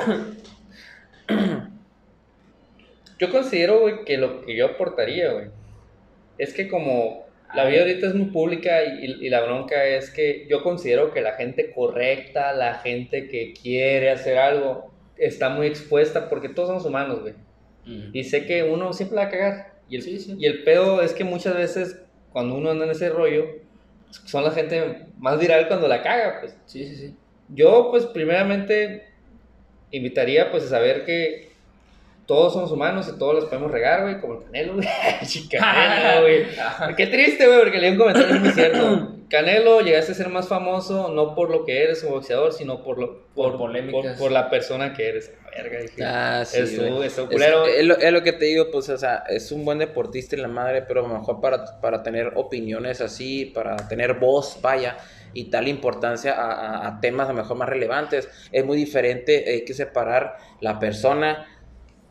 yo 3.21 3.31
considero, 3.31 3.81
güey, 3.81 4.05
que 4.05 4.17
lo 4.17 4.45
que 4.45 4.57
yo 4.57 4.67
aportaría, 4.67 5.33
güey, 5.33 5.47
es 6.39 6.53
que 6.53 6.67
como 6.67 7.27
la 7.55 7.65
vida 7.67 7.83
ahorita 7.83 8.09
es 8.09 8.15
muy 8.15 8.33
pública 8.33 8.83
y, 8.83 9.29
la 9.29 9.43
bronca 9.43 9.85
es 9.85 10.11
que 10.11 10.49
yo 10.51 10.65
considero 10.65 11.13
que 11.13 11.21
la 11.21 11.35
gente 11.35 11.71
correcta, 11.71 12.53
la 12.53 12.75
gente 12.75 13.29
que 13.29 13.55
quiere 13.55 14.11
hacer 14.11 14.39
algo, 14.39 14.91
está 15.17 15.51
muy 15.51 15.69
expuesta 15.69 16.29
porque 16.29 16.49
todos 16.49 16.69
somos 16.69 16.85
humanos, 16.85 17.21
güey. 17.21 17.35
Y 18.13 18.25
sé 18.25 18.45
que 18.45 18.63
uno 18.63 18.93
siempre 18.93 19.17
la 19.17 19.23
va 19.23 19.29
a 19.29 19.31
cagar. 19.31 19.73
Y 19.89 19.97
el, 19.97 20.37
y 20.39 20.47
el 20.47 20.63
pedo 20.65 21.01
es 21.01 21.15
que 21.15 21.25
muchas 21.25 21.55
veces 21.55 22.03
cuando 22.33 22.55
uno 22.55 22.71
anda 22.71 22.85
en 22.85 22.91
ese 22.91 23.09
rollo, 23.09 23.47
son 24.11 24.45
la 24.45 24.51
gente 24.51 25.07
más 25.19 25.39
viral 25.39 25.69
cuando 25.69 25.89
la 25.89 26.03
caga, 26.03 26.41
pues. 26.41 26.57
Sí, 26.67 26.85
sí, 26.87 26.97
sí. 26.97 27.15
Yo, 27.49 27.89
pues, 27.91 28.07
primeramente, 28.07 29.07
invitaría, 29.91 30.51
pues, 30.51 30.65
a 30.65 30.69
saber 30.69 31.05
que 31.05 31.49
todos 32.27 32.53
somos 32.53 32.71
humanos 32.71 33.11
y 33.13 33.19
todos 33.19 33.35
los 33.35 33.45
podemos 33.47 33.71
regar, 33.71 34.03
güey, 34.03 34.21
como 34.21 34.35
el 34.35 34.45
Canelo, 34.45 34.75
güey. 34.75 34.89
Canelo, 35.51 36.23
güey. 36.23 36.47
Qué 36.97 37.07
triste, 37.07 37.47
güey, 37.47 37.61
porque 37.61 37.79
leí 37.79 37.91
un 37.93 37.99
comentario 37.99 38.41
muy 38.41 38.51
cierto. 38.51 39.15
Canelo, 39.29 39.81
llegaste 39.81 40.13
a 40.13 40.15
ser 40.15 40.29
más 40.31 40.49
famoso 40.49 41.13
no 41.13 41.35
por 41.35 41.51
lo 41.51 41.65
que 41.65 41.83
eres 41.83 42.03
como 42.03 42.17
boxeador, 42.17 42.53
sino 42.53 42.83
por 42.83 42.99
lo 42.99 43.27
por, 43.35 43.53
por 43.53 43.59
polémicas. 43.59 44.19
Por, 44.19 44.33
la 44.33 44.49
persona 44.49 44.95
que 44.95 45.09
eres. 45.09 45.33
Verga, 45.55 45.81
dije. 45.81 46.05
Ah, 46.05 46.45
sí, 46.45 46.59
es, 46.59 46.73
es, 46.73 47.21
culero. 47.21 47.67
Es, 47.67 47.85
lo, 47.85 47.97
es, 47.99 48.13
lo, 48.13 48.23
que 48.23 48.33
te 48.33 48.47
digo, 48.47 48.71
pues, 48.71 48.89
o 48.89 48.97
sea, 48.97 49.25
es 49.29 49.53
un 49.53 49.65
buen 49.65 49.79
deportista 49.79 50.35
y 50.37 50.39
la 50.39 50.49
madre, 50.49 50.83
pero 50.83 51.05
a 51.05 51.09
lo 51.09 51.19
mejor 51.19 51.41
para, 51.41 51.81
para 51.81 52.03
tener 52.03 52.33
opiniones 52.37 53.01
así, 53.01 53.47
para 53.47 53.77
tener 53.89 54.15
voz, 54.15 54.59
vaya 54.63 54.97
y 55.35 55.51
tal 55.51 55.69
importancia 55.69 56.33
a, 56.33 56.53
a, 56.53 56.89
a, 56.89 57.01
temas 57.01 57.29
a 57.29 57.33
lo 57.33 57.43
mejor 57.43 57.57
más 57.57 57.69
relevantes. 57.69 58.29
Es 58.51 58.65
muy 58.65 58.77
diferente, 58.77 59.45
hay 59.47 59.65
que 59.65 59.75
separar 59.75 60.37
la 60.61 60.79
persona 60.79 61.47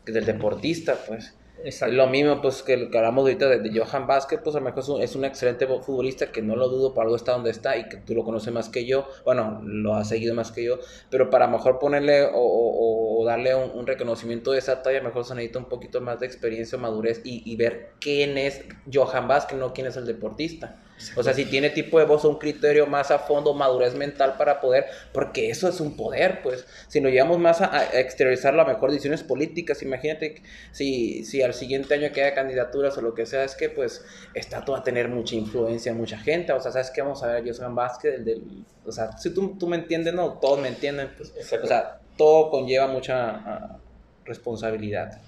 del 0.04 0.24
deportista, 0.24 0.96
pues. 1.06 1.37
Exacto. 1.64 1.94
Lo 1.94 2.06
mismo, 2.06 2.40
pues, 2.40 2.62
que, 2.62 2.88
que 2.88 2.98
hablamos 2.98 3.22
ahorita 3.22 3.48
de, 3.48 3.58
de, 3.60 3.78
Johan 3.78 4.06
Vázquez, 4.06 4.40
pues 4.42 4.54
a 4.54 4.60
lo 4.60 4.64
mejor 4.64 4.80
es 4.80 4.88
un, 4.88 5.02
es 5.02 5.16
un, 5.16 5.24
excelente 5.24 5.66
futbolista 5.66 6.30
que 6.30 6.40
no 6.40 6.54
lo 6.56 6.68
dudo, 6.68 6.94
por 6.94 7.04
algo 7.04 7.16
está 7.16 7.32
donde 7.32 7.50
está 7.50 7.76
y 7.76 7.88
que 7.88 7.96
tú 7.96 8.14
lo 8.14 8.24
conoces 8.24 8.52
más 8.52 8.68
que 8.68 8.86
yo, 8.86 9.08
bueno, 9.24 9.60
lo 9.64 9.94
has 9.94 10.08
seguido 10.08 10.34
más 10.34 10.52
que 10.52 10.64
yo, 10.64 10.78
pero 11.10 11.30
para 11.30 11.48
mejor 11.48 11.78
ponerle 11.78 12.24
o, 12.24 12.30
o, 12.34 13.22
o 13.22 13.24
darle 13.26 13.54
un, 13.54 13.86
reconocimiento 13.86 14.52
de 14.52 14.58
esa 14.58 14.82
talla, 14.82 15.00
mejor 15.00 15.24
se 15.24 15.34
necesita 15.34 15.58
un 15.58 15.68
poquito 15.68 16.00
más 16.00 16.20
de 16.20 16.26
experiencia, 16.26 16.78
madurez 16.78 17.22
y, 17.24 17.42
y 17.50 17.56
ver 17.56 17.92
quién 18.00 18.38
es 18.38 18.64
Johan 18.92 19.26
Vázquez, 19.26 19.58
no 19.58 19.72
quién 19.72 19.86
es 19.86 19.96
el 19.96 20.06
deportista. 20.06 20.82
O 21.16 21.22
sea, 21.22 21.34
si 21.34 21.44
tiene 21.44 21.70
tipo 21.70 21.98
de 21.98 22.04
voz 22.04 22.24
o 22.24 22.30
un 22.30 22.38
criterio 22.38 22.86
más 22.86 23.10
a 23.10 23.18
fondo, 23.18 23.54
madurez 23.54 23.94
mental 23.94 24.36
para 24.36 24.60
poder, 24.60 24.86
porque 25.12 25.50
eso 25.50 25.68
es 25.68 25.80
un 25.80 25.96
poder, 25.96 26.42
pues. 26.42 26.66
Si 26.88 27.00
nos 27.00 27.12
llevamos 27.12 27.38
más 27.38 27.60
a, 27.60 27.78
a 27.78 28.00
exteriorizarlo 28.00 28.62
a 28.62 28.64
mejor 28.64 28.90
decisiones 28.90 29.22
políticas, 29.22 29.82
imagínate 29.82 30.42
si, 30.72 31.24
si 31.24 31.42
al 31.42 31.54
siguiente 31.54 31.94
año 31.94 32.12
que 32.12 32.22
haya 32.22 32.34
candidaturas 32.34 32.96
o 32.98 33.02
lo 33.02 33.14
que 33.14 33.26
sea, 33.26 33.44
es 33.44 33.54
que 33.54 33.68
pues 33.68 34.04
está 34.34 34.64
todo 34.64 34.76
a 34.76 34.82
tener 34.82 35.08
mucha 35.08 35.34
influencia, 35.34 35.92
mucha 35.94 36.18
gente. 36.18 36.52
O 36.52 36.60
sea, 36.60 36.72
¿sabes 36.72 36.90
qué? 36.90 37.02
Vamos 37.02 37.22
a 37.22 37.28
ver, 37.28 37.44
yo 37.44 37.54
soy 37.54 37.66
Vázquez, 37.70 38.14
el 38.14 38.24
del. 38.24 38.64
O 38.84 38.92
sea, 38.92 39.16
si 39.18 39.32
tú, 39.34 39.56
tú 39.58 39.66
me 39.66 39.76
entiendes, 39.76 40.14
no, 40.14 40.34
todos 40.34 40.60
me 40.60 40.68
entienden, 40.68 41.10
pues. 41.16 41.32
Exacto. 41.36 41.64
O 41.64 41.68
sea, 41.68 42.00
todo 42.16 42.50
conlleva 42.50 42.86
mucha 42.86 43.76
uh, 43.76 43.78
responsabilidad. 44.24 45.20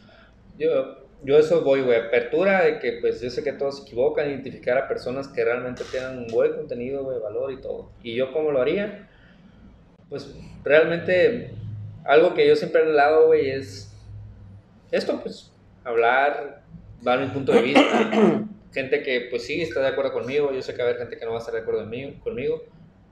Yo, 0.59 1.10
yo 1.23 1.39
eso 1.39 1.63
voy, 1.63 1.83
güey, 1.83 1.99
apertura 1.99 2.63
de 2.65 2.79
que 2.79 2.99
pues 3.01 3.21
yo 3.21 3.31
sé 3.31 3.43
que 3.43 3.53
todos 3.53 3.79
se 3.79 3.83
equivocan, 3.83 4.29
identificar 4.29 4.79
a 4.79 4.89
personas 4.89 5.29
que 5.29 5.45
realmente 5.45 5.85
tengan 5.91 6.19
un 6.19 6.27
buen 6.29 6.55
contenido, 6.55 7.05
güey, 7.05 7.19
valor 7.19 7.53
y 7.53 7.61
todo. 7.61 7.91
Y 8.03 8.15
yo 8.15 8.33
cómo 8.33 8.51
lo 8.51 8.61
haría, 8.61 9.09
pues 10.09 10.35
realmente 10.65 11.53
algo 12.05 12.35
que 12.35 12.47
yo 12.47 12.57
siempre 12.57 12.83
he 12.83 12.85
hablado, 12.87 13.27
güey, 13.27 13.51
es 13.51 13.93
esto, 14.91 15.21
pues, 15.23 15.53
hablar, 15.85 16.63
dar 17.03 17.21
mi 17.21 17.27
punto 17.27 17.53
de 17.53 17.63
vista. 17.63 18.11
gente 18.73 19.03
que 19.03 19.27
pues 19.31 19.45
sí 19.45 19.61
está 19.61 19.81
de 19.81 19.89
acuerdo 19.89 20.13
conmigo, 20.13 20.53
yo 20.53 20.63
sé 20.63 20.73
que 20.73 20.79
va 20.79 20.85
a 20.85 20.91
haber 20.91 21.01
gente 21.01 21.19
que 21.19 21.25
no 21.25 21.33
va 21.33 21.39
a 21.39 21.41
estar 21.41 21.53
de 21.53 21.61
acuerdo 21.61 21.81
conmigo, 21.81 22.13
conmigo 22.23 22.63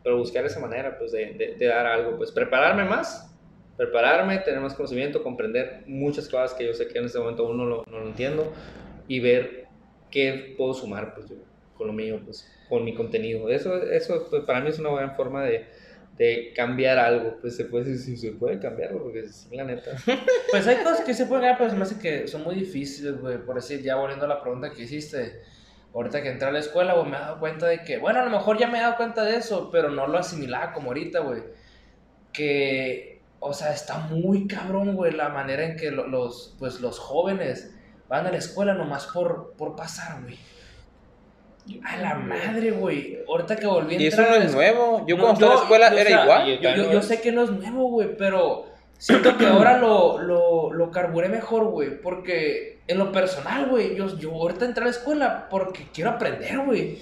pero 0.02 0.16
buscar 0.16 0.44
esa 0.44 0.61
manera, 0.61 0.98
pues, 0.98 1.12
de, 1.12 1.34
de, 1.34 1.54
de 1.56 1.66
dar 1.66 1.86
algo, 1.86 2.16
pues, 2.16 2.32
prepararme 2.32 2.85
más 2.85 3.30
prepararme, 3.78 4.38
tener 4.38 4.60
más 4.60 4.74
conocimiento, 4.74 5.22
comprender 5.22 5.84
muchas 5.86 6.28
cosas 6.28 6.52
que 6.52 6.66
yo 6.66 6.74
sé 6.74 6.88
que 6.88 6.98
en 6.98 7.05
este 7.05 7.18
momento 7.20 7.46
aún 7.46 7.56
no 7.56 7.64
lo, 7.64 7.84
no 7.88 8.00
lo 8.00 8.06
entiendo 8.09 8.52
y 9.06 9.20
ver 9.20 9.68
qué 10.10 10.55
puedo 10.59 10.74
sumar 10.74 11.14
pues, 11.14 11.28
yo, 11.28 11.36
con 11.76 11.86
lo 11.86 11.92
mío, 11.92 12.20
pues, 12.24 12.50
con 12.68 12.84
mi 12.84 12.92
contenido. 12.92 13.48
Eso, 13.48 13.80
eso 13.84 14.26
pues, 14.28 14.42
para 14.42 14.60
mí 14.60 14.68
es 14.68 14.80
una 14.80 14.90
buena 14.90 15.10
forma 15.10 15.44
de, 15.44 15.66
de 16.16 16.52
cambiar 16.56 16.98
algo. 16.98 17.38
Pues 17.40 17.56
se 17.56 17.66
puede, 17.66 17.96
si 17.96 18.16
se 18.16 18.32
puede 18.32 18.59
cambiar, 18.59 18.90
porque 18.94 19.20
es 19.20 19.48
la 19.52 19.64
neta. 19.64 19.92
Pues 20.50 20.66
hay 20.66 20.78
cosas 20.78 21.02
que 21.02 21.14
se 21.14 21.26
pueden 21.26 21.44
cambiar, 21.44 21.59
pero 21.59 21.70
se 21.70 21.76
me 21.76 21.82
hace 21.82 21.98
que 22.00 22.26
son 22.26 22.42
muy 22.42 22.56
difíciles, 22.56 23.20
güey. 23.20 23.38
Por 23.38 23.55
decir, 23.55 23.80
ya 23.80 23.94
volviendo 23.94 24.24
a 24.24 24.28
la 24.28 24.42
pregunta 24.42 24.72
que 24.72 24.82
hiciste. 24.82 25.40
Ahorita 25.94 26.20
que 26.20 26.30
entré 26.30 26.48
a 26.48 26.52
la 26.52 26.59
escuela, 26.59 26.94
güey, 26.94 27.09
me 27.09 27.16
he 27.16 27.20
dado 27.20 27.38
cuenta 27.38 27.66
de 27.66 27.82
que, 27.82 27.98
bueno, 27.98 28.20
a 28.20 28.24
lo 28.24 28.30
mejor 28.30 28.59
ya 28.59 28.66
me 28.66 28.78
he 28.78 28.80
dado 28.82 28.96
cuenta 28.96 29.24
de 29.24 29.36
eso, 29.36 29.70
pero 29.70 29.88
no 29.88 30.06
lo 30.06 30.18
asimilaba 30.18 30.72
como 30.72 30.88
ahorita, 30.88 31.20
güey. 31.20 31.42
Que 32.32 33.18
o 33.40 33.52
sea, 33.52 33.73
está 33.73 33.98
muy 33.98 34.47
cabrón, 34.47 34.94
güey, 34.97 35.12
la 35.12 35.28
manera 35.28 35.65
en 35.65 35.77
que 35.77 35.90
los, 35.90 36.56
pues, 36.59 36.81
los 36.81 36.98
jóvenes 36.98 37.74
van 38.09 38.27
a 38.27 38.31
la 38.31 38.39
escuela 38.39 38.74
nomás 38.74 39.06
por, 39.06 39.55
por 39.56 39.77
pasar, 39.77 40.23
güey. 40.23 40.39
A 41.85 41.98
la 41.98 42.15
madre, 42.15 42.70
güey. 42.70 43.19
Ahorita 43.28 43.56
que 43.56 43.66
volví 43.66 43.97
a 43.97 44.01
Y 44.01 44.06
eso 44.06 44.23
no 44.23 44.35
es 44.36 44.55
nuevo. 44.55 45.05
Yo 45.06 45.16
No, 45.16 45.24
cuando 45.24 45.35
estaba 45.35 45.52
en 45.52 45.59
la 45.59 45.62
escuela 45.62 45.90
yo, 45.90 45.97
o 45.97 45.98
era 45.98 46.10
sea, 46.10 46.23
igual. 46.24 46.60
yo- 46.86 46.93
Yo, 46.93 47.02
sé 47.02 47.20
que 47.20 47.31
no 47.31 47.43
es 47.43 47.51
nuevo, 47.51 47.90
güey, 47.90 48.16
pero 48.16 48.65
siento 48.97 49.36
que 49.36 49.47
ahora 49.47 49.77
lo, 49.78 50.19
lo, 50.19 50.73
lo 50.73 50.90
carburé 50.90 51.28
mejor, 51.28 51.66
güey. 51.66 52.01
Porque 52.01 52.81
en 52.86 52.97
lo 52.98 53.12
personal, 53.12 53.69
güey, 53.69 53.94
yo, 53.97 54.16
yo 54.19 54.32
ahorita 54.32 54.65
entré 54.65 54.81
a 54.82 54.86
la 54.86 54.90
escuela 54.93 55.47
porque 55.51 55.86
quiero 55.93 56.10
aprender, 56.10 56.59
güey. 56.60 56.98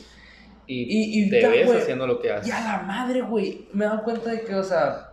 Y, 0.67 0.83
Y- 0.83 1.27
y 1.27 1.31
te 1.31 1.43
ya, 1.43 1.49
ves 1.49 1.71
haciendo 1.71 2.09
lo 2.09 2.19
que 2.19 2.33
haces. 2.33 2.49
Y 2.49 2.51
a 2.51 2.61
la 2.61 2.79
madre, 2.79 3.21
güey, 3.21 3.69
me 3.73 3.85
he 3.85 3.89
dado 3.89 4.03
cuenta 4.03 4.31
de 4.33 4.41
que, 4.43 4.53
o 4.57 4.65
sea, 4.65 5.11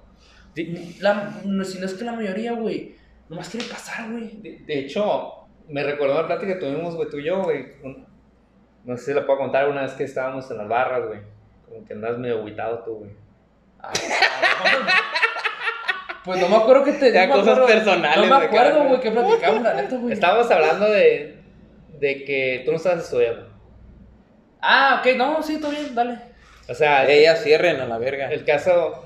la, 0.99 1.31
no, 1.45 1.63
si 1.63 1.79
no 1.79 1.85
es 1.85 1.93
que 1.93 2.03
la 2.05 2.13
mayoría, 2.13 2.53
güey, 2.53 2.95
nomás 3.29 3.49
quiere 3.49 3.65
pasar, 3.67 4.11
güey. 4.11 4.37
De, 4.41 4.59
de 4.65 4.79
hecho, 4.79 5.47
me 5.67 5.83
recordó 5.83 6.13
la 6.15 6.27
plática 6.27 6.53
que 6.53 6.59
tuvimos, 6.59 6.95
güey, 6.95 7.09
tú 7.09 7.17
y 7.17 7.25
yo, 7.25 7.41
güey. 7.43 7.65
un- 7.83 8.05
No 8.85 8.97
sé 8.97 9.05
si 9.05 9.13
la 9.13 9.25
puedo 9.25 9.39
contar 9.39 9.69
una 9.69 9.83
vez 9.83 9.93
que 9.93 10.03
estábamos 10.03 10.49
en 10.51 10.57
las 10.57 10.67
barras, 10.67 11.07
güey. 11.07 11.19
Como 11.67 11.85
que 11.85 11.93
andas 11.93 12.17
medio 12.17 12.41
aguitado 12.41 12.79
tú, 12.83 12.95
güey. 12.99 13.11
Pues 16.23 16.39
no 16.39 16.47
me 16.47 16.55
acuerdo 16.55 16.83
que 16.85 16.93
te 16.93 17.11
Ya 17.11 17.27
no 17.27 17.33
me 17.35 17.39
cosas 17.41 17.57
acuerdo- 17.57 17.67
personales 17.67 18.17
No 18.29 18.39
me 18.39 18.45
acuerdo, 18.45 18.83
güey, 18.85 18.99
que 19.01 19.11
platicamos, 19.11 19.61
la 19.63 19.73
neta, 19.73 19.97
güey. 19.97 20.13
Estábamos 20.13 20.49
hablando 20.51 20.89
de, 20.89 21.37
de 21.99 22.23
que 22.23 22.61
tú 22.65 22.71
no 22.71 22.77
estabas 22.77 23.03
estudiando. 23.03 23.49
Ah, 24.61 25.01
ok, 25.01 25.15
no, 25.17 25.43
sí, 25.43 25.59
todo 25.59 25.71
bien, 25.71 25.93
dale. 25.93 26.17
O 26.69 26.73
sea, 26.73 27.09
Ellas 27.09 27.43
cierren 27.43 27.81
a 27.81 27.85
la 27.87 27.97
verga. 27.97 28.31
el 28.31 28.45
caso... 28.45 29.02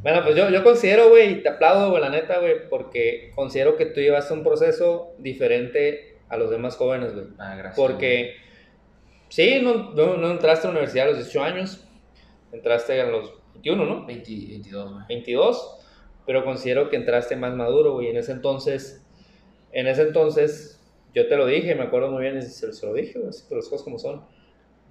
Bueno, 0.00 0.22
pues 0.22 0.36
yo, 0.36 0.48
yo 0.50 0.62
considero, 0.62 1.08
güey, 1.08 1.32
y 1.32 1.42
te 1.42 1.48
aplaudo, 1.48 1.90
güey, 1.90 2.00
la 2.00 2.10
neta, 2.10 2.38
güey, 2.38 2.68
porque 2.68 3.32
considero 3.34 3.76
que 3.76 3.86
tú 3.86 4.00
llevaste 4.00 4.32
un 4.32 4.44
proceso 4.44 5.14
diferente 5.18 6.18
a 6.28 6.36
los 6.36 6.50
demás 6.50 6.76
jóvenes, 6.76 7.14
güey. 7.14 7.26
Ah, 7.38 7.56
gracias. 7.56 7.76
Porque, 7.76 8.36
sí, 9.28 9.60
no, 9.60 9.92
no, 9.94 10.16
no 10.16 10.30
entraste 10.30 10.68
a 10.68 10.70
la 10.70 10.76
universidad 10.76 11.06
a 11.06 11.10
los 11.10 11.18
18 11.18 11.42
años, 11.42 11.84
entraste 12.52 13.00
a 13.00 13.06
los 13.06 13.34
21, 13.54 13.84
¿no? 13.84 14.06
20, 14.06 14.30
22, 14.30 14.92
güey. 14.92 15.04
22, 15.08 15.78
pero 16.26 16.44
considero 16.44 16.90
que 16.90 16.96
entraste 16.96 17.34
más 17.34 17.54
maduro, 17.54 17.94
güey. 17.94 18.08
En 18.08 18.18
ese 18.18 18.30
entonces, 18.30 19.04
en 19.72 19.88
ese 19.88 20.02
entonces, 20.02 20.80
yo 21.12 21.26
te 21.26 21.36
lo 21.36 21.44
dije, 21.46 21.74
me 21.74 21.82
acuerdo 21.82 22.12
muy 22.12 22.22
bien, 22.22 22.38
y 22.38 22.42
se, 22.42 22.72
se 22.72 22.86
lo 22.86 22.94
dije, 22.94 23.18
güey, 23.18 23.30
así, 23.30 23.44
pero 23.48 23.60
las 23.60 23.68
cosas 23.68 23.82
como 23.82 23.98
son. 23.98 24.24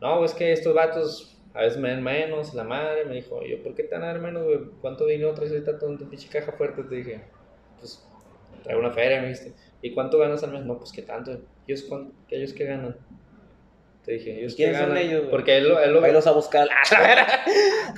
No, 0.02 0.26
es 0.26 0.34
que 0.34 0.52
estos 0.52 0.76
vatos 0.76 1.37
a 1.58 1.62
veces 1.64 1.80
me 1.80 1.90
dan 1.90 2.04
menos, 2.04 2.54
la 2.54 2.64
madre 2.64 3.06
me 3.06 3.16
dijo, 3.16 3.44
yo, 3.44 3.62
¿por 3.64 3.74
qué 3.76 3.84
te 3.84 3.96
van 3.96 4.04
a 4.04 4.08
dar 4.08 4.20
menos, 4.20 4.44
güey? 4.44 4.60
¿Cuánto 4.82 5.06
dinero 5.06 5.34
traes 5.34 5.52
ahorita 5.52 5.72
en 5.88 5.98
tu 5.98 6.08
pinche 6.10 6.30
caja 6.30 6.52
fuerte? 6.52 6.84
Te 6.84 6.96
dije, 6.96 7.22
pues, 7.80 8.08
traigo 8.64 8.82
una 8.82 8.92
feria, 8.92 9.22
me 9.22 9.30
dijiste. 9.30 9.54
¿Y 9.82 9.94
cuánto 9.94 10.18
ganas 10.20 10.44
al 10.44 10.52
mes? 10.52 10.64
No, 10.66 10.78
pues, 10.78 10.92
¿qué 10.92 11.02
tanto? 11.02 11.40
¿Ellos, 11.68 11.84
cuán- 11.84 12.12
¿qué 12.28 12.38
ellos 12.38 12.54
qué 12.54 12.66
ganan? 12.66 12.96
Te 14.06 14.14
dije, 14.14 14.40
¿ellos 14.40 14.54
qué 14.54 14.64
¿Quiénes 14.64 14.78
son 14.78 14.90
ganan? 14.90 15.04
ellos, 15.04 15.20
güey? 15.22 15.32
Porque 15.32 15.58
él, 15.58 15.68
lo- 15.68 15.80
él 15.82 15.92
lo- 15.94 16.04
Ahí 16.04 16.14
los 16.14 16.26
a 16.28 16.32
buscar. 16.32 16.68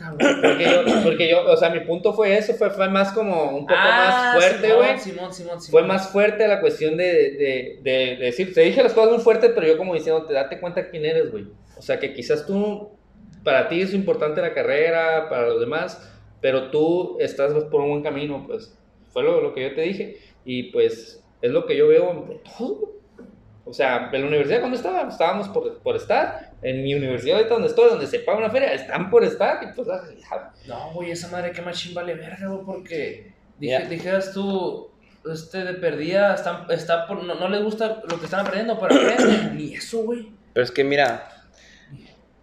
¡Ah, 0.02 0.16
porque 0.18 0.64
yo, 0.64 1.04
porque 1.04 1.30
yo, 1.30 1.46
o 1.52 1.56
sea, 1.58 1.70
mi 1.70 1.82
punto 1.82 2.14
fue 2.14 2.38
eso, 2.38 2.54
fue, 2.54 2.70
fue 2.72 2.90
más 2.90 3.12
como 3.12 3.52
un 3.52 3.66
poco 3.68 3.74
Ah, 3.78 4.34
más 4.36 4.44
fuerte, 4.44 4.74
güey. 4.74 4.98
Simón, 5.00 5.34
Simón, 5.34 5.56
Fue 5.58 5.66
Simón. 5.82 5.88
más 5.88 6.10
fuerte 6.12 6.48
la 6.48 6.62
cuestión 6.62 6.98
de, 6.98 7.06
de, 7.06 7.80
de, 7.84 7.92
de 8.16 8.26
decir, 8.26 8.54
te 8.54 8.62
dije 8.62 8.82
las 8.82 8.94
cosas 8.94 9.12
muy 9.14 9.22
fuertes, 9.22 9.52
pero 9.54 9.68
yo 9.68 9.78
como 9.78 9.94
diciendo, 9.94 10.26
te 10.26 10.34
date 10.34 10.60
cuenta 10.60 10.90
quién 10.90 11.06
eres, 11.06 11.32
güey. 11.32 11.48
O 11.78 11.82
sea, 11.82 12.00
que 12.00 12.14
quizás 12.14 12.46
tú, 12.46 12.90
para 13.44 13.68
ti 13.70 13.82
es 13.82 13.94
importante 13.94 14.42
la 14.42 14.54
carrera, 14.54 15.30
para 15.30 15.48
los 15.48 15.60
demás, 15.60 16.12
pero 16.42 16.70
tú 16.72 17.18
estás 17.20 17.54
por 17.66 17.82
un 17.82 17.90
buen 17.90 18.04
camino, 18.04 18.46
pues. 18.48 18.76
Fue 19.10 19.24
lo, 19.24 19.42
lo 19.42 19.54
que 19.54 19.64
yo 19.70 19.76
te 19.76 19.82
dije. 19.82 20.18
Y 20.46 20.72
pues 20.72 21.24
es 21.42 21.52
lo 21.52 21.66
que 21.66 21.76
yo 21.76 21.88
veo 21.88 22.26
de 22.30 22.42
todo. 22.58 23.00
O 23.66 23.74
sea, 23.74 24.10
en 24.12 24.22
la 24.22 24.28
universidad 24.28 24.60
cuando 24.62 24.78
estaba, 24.78 25.08
estábamos 25.08 25.48
por, 25.50 25.80
por 25.80 25.96
estar. 25.96 26.54
En 26.62 26.84
mi 26.84 26.94
universidad 26.96 27.38
ahorita 27.38 27.54
donde 27.54 27.70
estoy, 27.70 27.90
donde 27.90 28.08
se 28.08 28.20
paga 28.20 28.40
una 28.40 28.50
feria, 28.50 28.74
están 28.74 29.10
por 29.10 29.24
estar. 29.24 29.60
Y 29.64 29.76
pues, 29.76 29.88
ya, 29.88 30.54
No, 30.68 30.92
güey, 30.94 31.12
esa 31.12 31.28
madre 31.30 31.52
que 31.52 31.62
machín 31.62 31.94
vale 31.94 32.16
verga, 32.16 32.48
güey, 32.48 32.66
porque 32.66 33.34
dije, 33.60 33.80
Ya. 33.82 33.88
dijeras 33.88 34.34
tú, 34.34 34.90
este 35.32 35.64
de 35.64 35.74
perdida, 35.76 36.34
están, 36.36 36.66
está 36.70 37.06
por, 37.08 37.24
no, 37.24 37.36
no 37.36 37.48
les 37.50 37.64
gusta 37.64 38.02
lo 38.10 38.18
que 38.20 38.26
están 38.26 38.42
aprendiendo, 38.42 38.80
pero 38.80 38.96
aprenden. 38.96 39.56
Ni 39.58 39.74
eso, 39.76 40.04
güey. 40.04 40.30
Pero 40.54 40.64
es 40.64 40.72
que 40.72 40.84
mira, 40.84 41.30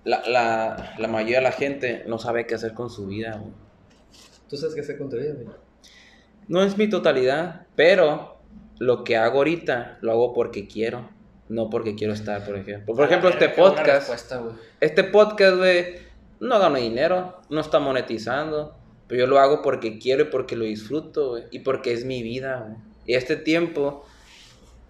la, 0.06 0.22
la, 0.28 0.94
la 0.98 1.08
mayoría 1.08 1.38
de 1.38 1.42
la 1.42 1.52
gente 1.52 2.04
no 2.06 2.18
sabe 2.18 2.46
qué 2.46 2.54
hacer 2.54 2.74
con 2.74 2.90
su 2.90 3.08
vida, 3.08 3.38
güey. 3.40 3.52
tú 4.48 4.56
sabes 4.56 4.76
qué 4.76 4.80
hacer 4.80 4.98
con 4.98 5.10
tu 5.10 5.16
vida, 5.16 5.34
güey. 5.34 5.48
No 6.46 6.62
es 6.62 6.78
mi 6.78 6.88
totalidad, 6.88 7.66
pero 7.74 8.38
lo 8.78 9.02
que 9.02 9.16
hago 9.16 9.38
ahorita 9.38 9.98
lo 10.02 10.12
hago 10.12 10.32
porque 10.32 10.68
quiero, 10.68 11.10
no 11.48 11.70
porque 11.70 11.96
quiero 11.96 12.12
estar, 12.12 12.44
por 12.44 12.56
ejemplo. 12.56 12.94
Por 12.94 13.04
ejemplo, 13.04 13.30
este 13.30 13.48
podcast, 13.48 14.30
este 14.80 15.02
podcast, 15.02 15.56
güey, 15.56 15.96
no 16.38 16.56
gano 16.60 16.76
dinero, 16.76 17.40
no 17.50 17.60
está 17.60 17.80
monetizando, 17.80 18.76
pero 19.08 19.22
yo 19.22 19.26
lo 19.26 19.40
hago 19.40 19.60
porque 19.60 19.98
quiero 19.98 20.22
y 20.22 20.26
porque 20.26 20.54
lo 20.54 20.64
disfruto, 20.64 21.30
güey, 21.30 21.44
y 21.50 21.58
porque 21.60 21.92
es 21.92 22.04
mi 22.04 22.22
vida, 22.22 22.64
güey. 22.64 22.78
Y 23.06 23.14
este 23.14 23.34
tiempo 23.34 24.04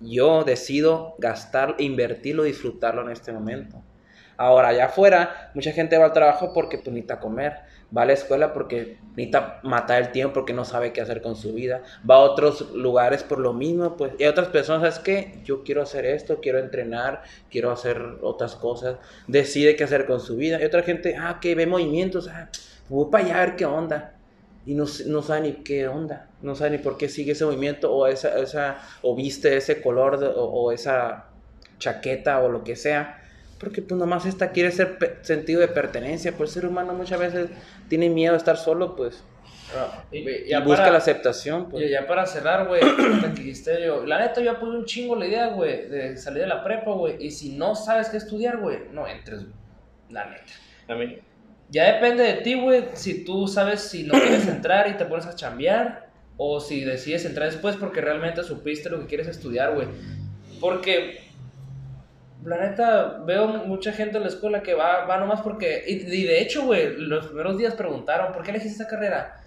yo 0.01 0.45
decido 0.45 1.15
gastar, 1.17 1.77
invertirlo, 1.79 2.43
disfrutarlo 2.43 3.01
en 3.01 3.13
este 3.13 3.33
momento. 3.33 3.83
Ahora, 4.37 4.69
allá 4.69 4.87
afuera, 4.87 5.51
mucha 5.55 5.73
gente 5.73 5.97
va 5.97 6.07
al 6.07 6.13
trabajo 6.13 6.53
porque 6.53 6.79
pues, 6.79 6.89
necesita 6.89 7.21
comer. 7.21 7.55
Va 7.97 8.03
a 8.03 8.07
la 8.07 8.13
escuela 8.13 8.53
porque 8.53 8.99
necesita 9.11 9.61
matar 9.63 10.03
el 10.03 10.13
tiempo 10.13 10.35
porque 10.35 10.53
no 10.53 10.65
sabe 10.65 10.93
qué 10.93 11.01
hacer 11.01 11.23
con 11.23 11.37
su 11.37 11.55
vida. 11.55 11.83
Va 12.09 12.17
a 12.17 12.19
otros 12.19 12.73
lugares 12.73 13.23
por 13.23 13.39
lo 13.39 13.53
mismo, 13.53 13.97
pues. 13.97 14.13
Y 14.19 14.25
otras 14.25 14.49
personas, 14.49 14.83
¿sabes 14.83 14.99
qué? 14.99 15.41
Yo 15.45 15.63
quiero 15.63 15.83
hacer 15.83 16.05
esto, 16.05 16.41
quiero 16.41 16.59
entrenar, 16.59 17.23
quiero 17.51 17.71
hacer 17.71 18.03
otras 18.23 18.57
cosas. 18.57 18.97
Decide 19.27 19.77
qué 19.77 19.85
hacer 19.85 20.07
con 20.07 20.21
su 20.21 20.37
vida. 20.37 20.61
Y 20.61 20.65
otra 20.65 20.83
gente, 20.83 21.17
ah, 21.17 21.39
que 21.41 21.55
ve 21.55 21.67
movimientos, 21.67 22.29
ah, 22.29 22.51
voy 22.89 23.11
para 23.11 23.25
allá 23.25 23.37
a 23.37 23.47
ver 23.47 23.57
qué 23.57 23.65
onda. 23.65 24.13
Y 24.67 24.75
no, 24.75 24.85
no 25.07 25.23
sabe 25.23 25.41
ni 25.43 25.53
qué 25.53 25.89
onda. 25.89 26.29
No 26.43 26.57
sabe 26.57 26.73
ni 26.73 26.79
por 26.79 26.99
qué 26.99 27.09
sigue 27.09 27.33
ese 27.33 27.45
movimiento 27.45 27.95
o 27.95 28.07
esa, 28.09 28.37
esa 28.41 28.79
o 29.01 29.15
viste 29.15 29.57
ese 29.57 29.81
color 29.81 30.35
o 30.37 30.73
esa 30.73 31.27
chaqueta 31.79 32.41
o 32.41 32.49
lo 32.49 32.65
que 32.65 32.75
sea. 32.77 33.23
Porque 33.59 33.81
pues 33.83 33.99
nomás 33.99 34.27
esta 34.27 34.51
quiere 34.53 34.71
ser 34.71 34.99
sentido 35.23 35.61
de 35.61 35.69
pertenencia. 35.69 36.33
Pues 36.37 36.51
el 36.51 36.63
ser 36.63 36.71
humano 36.71 36.93
muchas 36.93 37.19
veces 37.19 37.49
tiene 37.89 38.09
miedo 38.11 38.33
de 38.33 38.39
estar 38.39 38.57
solo, 38.57 38.95
pues. 38.97 39.23
Y, 40.13 40.19
Y 40.19 40.55
busca 40.63 40.77
para- 40.83 40.93
la 40.93 40.99
aceptación, 40.99 41.69
pues. 41.69 41.85
Y 41.87 41.91
ya 41.91 42.07
para 42.07 42.25
cerrar, 42.27 42.69
güey, 42.69 42.81
ahorita 42.83 43.33
que 43.35 43.41
dijiste 43.43 43.85
yo, 43.85 44.05
la 44.07 44.21
neta 44.21 44.41
yo 44.41 44.53
apoyo 44.53 44.73
un 44.73 44.85
chingo 44.85 45.17
la 45.17 45.27
idea, 45.27 45.49
güey, 45.49 45.89
de 45.89 46.17
salir 46.17 46.43
de 46.43 46.47
la 46.49 46.63
prepa, 46.63 46.93
güey, 46.93 47.17
y 47.19 47.31
si 47.33 47.51
no 47.57 47.75
sabes 47.75 48.09
qué 48.09 48.17
estudiar, 48.19 48.59
güey, 48.59 48.79
no 48.93 49.09
entres, 49.09 49.41
güey, 49.41 49.53
la 50.11 50.27
neta. 50.27 50.53
A 50.89 50.95
mí, 50.95 51.19
Ya 51.69 51.95
depende 51.95 52.23
de 52.23 52.35
ti, 52.43 52.55
güey, 52.55 52.85
si 52.93 53.25
tú 53.25 53.49
sabes 53.49 53.81
si 53.81 54.05
no 54.05 54.13
quieres 54.13 54.47
entrar 54.49 54.89
y 54.89 54.95
te 54.97 55.05
pones 55.05 55.27
a 55.27 55.35
chambear, 55.35 56.11
o 56.37 56.61
si 56.61 56.85
decides 56.85 57.25
entrar 57.25 57.51
después 57.51 57.75
porque 57.77 58.01
realmente 58.01 58.45
supiste 58.45 58.89
lo 58.89 59.01
que 59.01 59.07
quieres 59.07 59.27
estudiar, 59.27 59.75
güey. 59.75 59.89
Porque, 60.61 61.26
la 62.47 62.59
neta, 62.59 63.19
veo 63.27 63.49
mucha 63.49 63.93
gente 63.93 64.17
en 64.17 64.23
la 64.23 64.29
escuela 64.29 64.63
que 64.63 64.75
va, 64.75 65.05
va 65.05 65.19
nomás 65.19 65.41
porque, 65.41 65.83
y, 65.87 65.95
y 65.95 66.25
de 66.25 66.41
hecho, 66.41 66.65
güey, 66.65 66.97
los 66.97 67.27
primeros 67.27 67.59
días 67.59 67.75
preguntaron, 67.75 68.33
¿por 68.33 68.43
qué 68.43 68.51
elegiste 68.51 68.83
esta 68.83 68.89
carrera? 68.89 69.43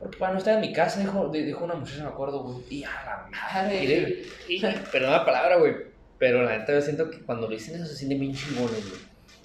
Porque 0.00 0.18
para 0.18 0.32
no 0.32 0.38
estar 0.38 0.54
en 0.54 0.60
mi 0.60 0.72
casa, 0.72 0.98
dijo, 1.00 1.28
di- 1.28 1.44
dijo 1.44 1.64
una 1.64 1.74
muchacha, 1.74 2.02
me 2.02 2.08
acuerdo, 2.08 2.42
güey. 2.42 2.56
Y 2.70 2.84
a 2.84 2.90
la 2.90 3.28
madre. 3.30 4.24
y, 4.48 4.54
y- 4.56 4.60
perdón 4.92 5.12
la 5.12 5.24
palabra, 5.24 5.56
güey, 5.56 5.74
pero 6.18 6.42
la 6.42 6.58
neta 6.58 6.72
yo 6.72 6.80
siento 6.82 7.08
que 7.10 7.18
cuando 7.20 7.46
lo 7.46 7.52
dicen 7.54 7.76
eso 7.76 7.86
se 7.86 7.94
sienten 7.96 8.18
bien 8.20 8.34
chingones, 8.34 8.88
güey. 8.88 9.00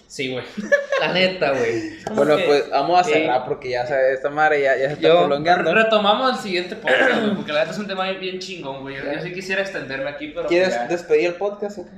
Sí, 0.08 0.32
güey. 0.32 0.46
La 1.02 1.12
neta, 1.12 1.52
güey. 1.52 1.98
Bueno, 2.16 2.38
que- 2.38 2.44
pues 2.46 2.70
vamos 2.70 2.98
a 2.98 3.04
cerrar 3.04 3.46
porque 3.46 3.70
ya 3.72 3.86
sabes, 3.86 4.14
esta 4.16 4.30
madre 4.30 4.62
ya, 4.62 4.78
ya 4.78 4.88
se 4.88 4.94
está 4.94 5.08
Yo- 5.10 5.20
prolongando. 5.20 5.74
Retomamos 5.76 6.38
el 6.38 6.42
siguiente 6.42 6.78
podcast, 6.78 7.22
güey, 7.24 7.36
porque 7.36 7.52
la 7.52 7.60
neta 7.60 7.72
es 7.74 7.78
un 7.78 7.88
tema 7.88 8.10
bien 8.14 8.40
chingón, 8.40 8.82
güey. 8.84 8.96
Yo, 8.96 9.02
yo 9.12 9.22
sí 9.22 9.34
quisiera 9.34 9.62
extenderme 9.62 10.10
aquí, 10.10 10.30
pero. 10.30 10.48
¿Quieres 10.48 10.70
ya. 10.76 10.88
despedir 10.88 11.26
el 11.28 11.34
podcast? 11.36 11.80
o 11.80 11.84
qué? 11.86 11.92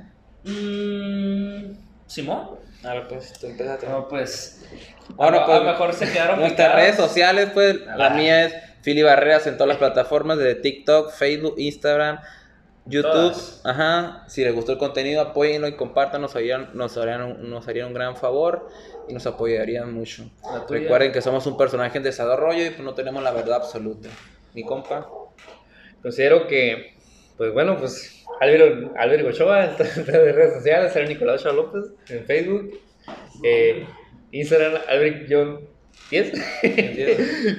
Mm, 0.44 1.72
¿Simón? 2.06 2.48
A 2.82 2.94
ver, 2.94 3.08
pues, 3.08 3.32
tú 3.38 3.46
empezaste. 3.46 3.86
No, 3.88 4.08
pues. 4.08 4.64
Bueno, 5.16 5.40
a, 5.40 5.46
pues, 5.46 5.58
a 5.58 5.60
lo 5.64 5.70
mejor 5.70 5.92
se 5.94 6.10
quedaron 6.10 6.40
Nuestras 6.40 6.74
redes 6.74 6.96
sociales, 6.96 7.50
pues, 7.52 7.76
Ah. 7.88 7.96
la 7.96 8.10
mía 8.10 8.46
es 8.46 8.54
Fili 8.82 9.02
Barreras 9.02 9.46
en 9.46 9.54
todas 9.54 9.68
las 9.68 9.76
plataformas, 9.76 10.38
desde 10.38 10.54
TikTok, 10.56 11.12
Facebook, 11.12 11.54
Instagram, 11.58 12.20
YouTube. 12.86 13.12
Todas. 13.12 13.60
Ajá. 13.64 14.24
Si 14.28 14.42
les 14.42 14.54
gustó 14.54 14.72
el 14.72 14.78
contenido, 14.78 15.20
apóyenlo 15.20 15.68
y 15.68 15.76
compártanlo, 15.76 16.26
nos 16.28 16.36
harían, 16.36 16.70
nos 16.72 16.96
harían, 16.96 17.22
un, 17.22 17.50
nos 17.50 17.68
harían 17.68 17.88
un 17.88 17.94
gran 17.94 18.16
favor 18.16 18.68
y 19.08 19.12
nos 19.12 19.26
apoyarían 19.26 19.92
mucho. 19.92 20.30
Recuerden 20.68 21.12
que 21.12 21.20
somos 21.20 21.46
un 21.46 21.58
personaje 21.58 21.98
en 21.98 22.04
desarrollo 22.04 22.64
y 22.64 22.70
pues 22.70 22.80
no 22.80 22.94
tenemos 22.94 23.22
la 23.22 23.32
verdad 23.32 23.56
absoluta. 23.56 24.08
Mi 24.54 24.64
compa. 24.64 25.06
Considero 26.02 26.46
que, 26.46 26.94
pues 27.36 27.52
bueno, 27.52 27.76
pues 27.76 28.19
Álvaro, 28.40 28.92
Álvaro 28.96 29.28
Ochoa 29.28 29.64
en 29.66 29.76
todas 29.76 29.96
las 29.96 30.34
redes 30.34 30.54
sociales, 30.54 31.08
Nicolás 31.08 31.42
Ochoa 31.42 31.52
López 31.52 31.84
en 32.08 32.24
Facebook, 32.24 32.80
eh, 33.44 33.86
Instagram, 34.32 34.80
Álvaro 34.88 35.70
10. 36.10 36.32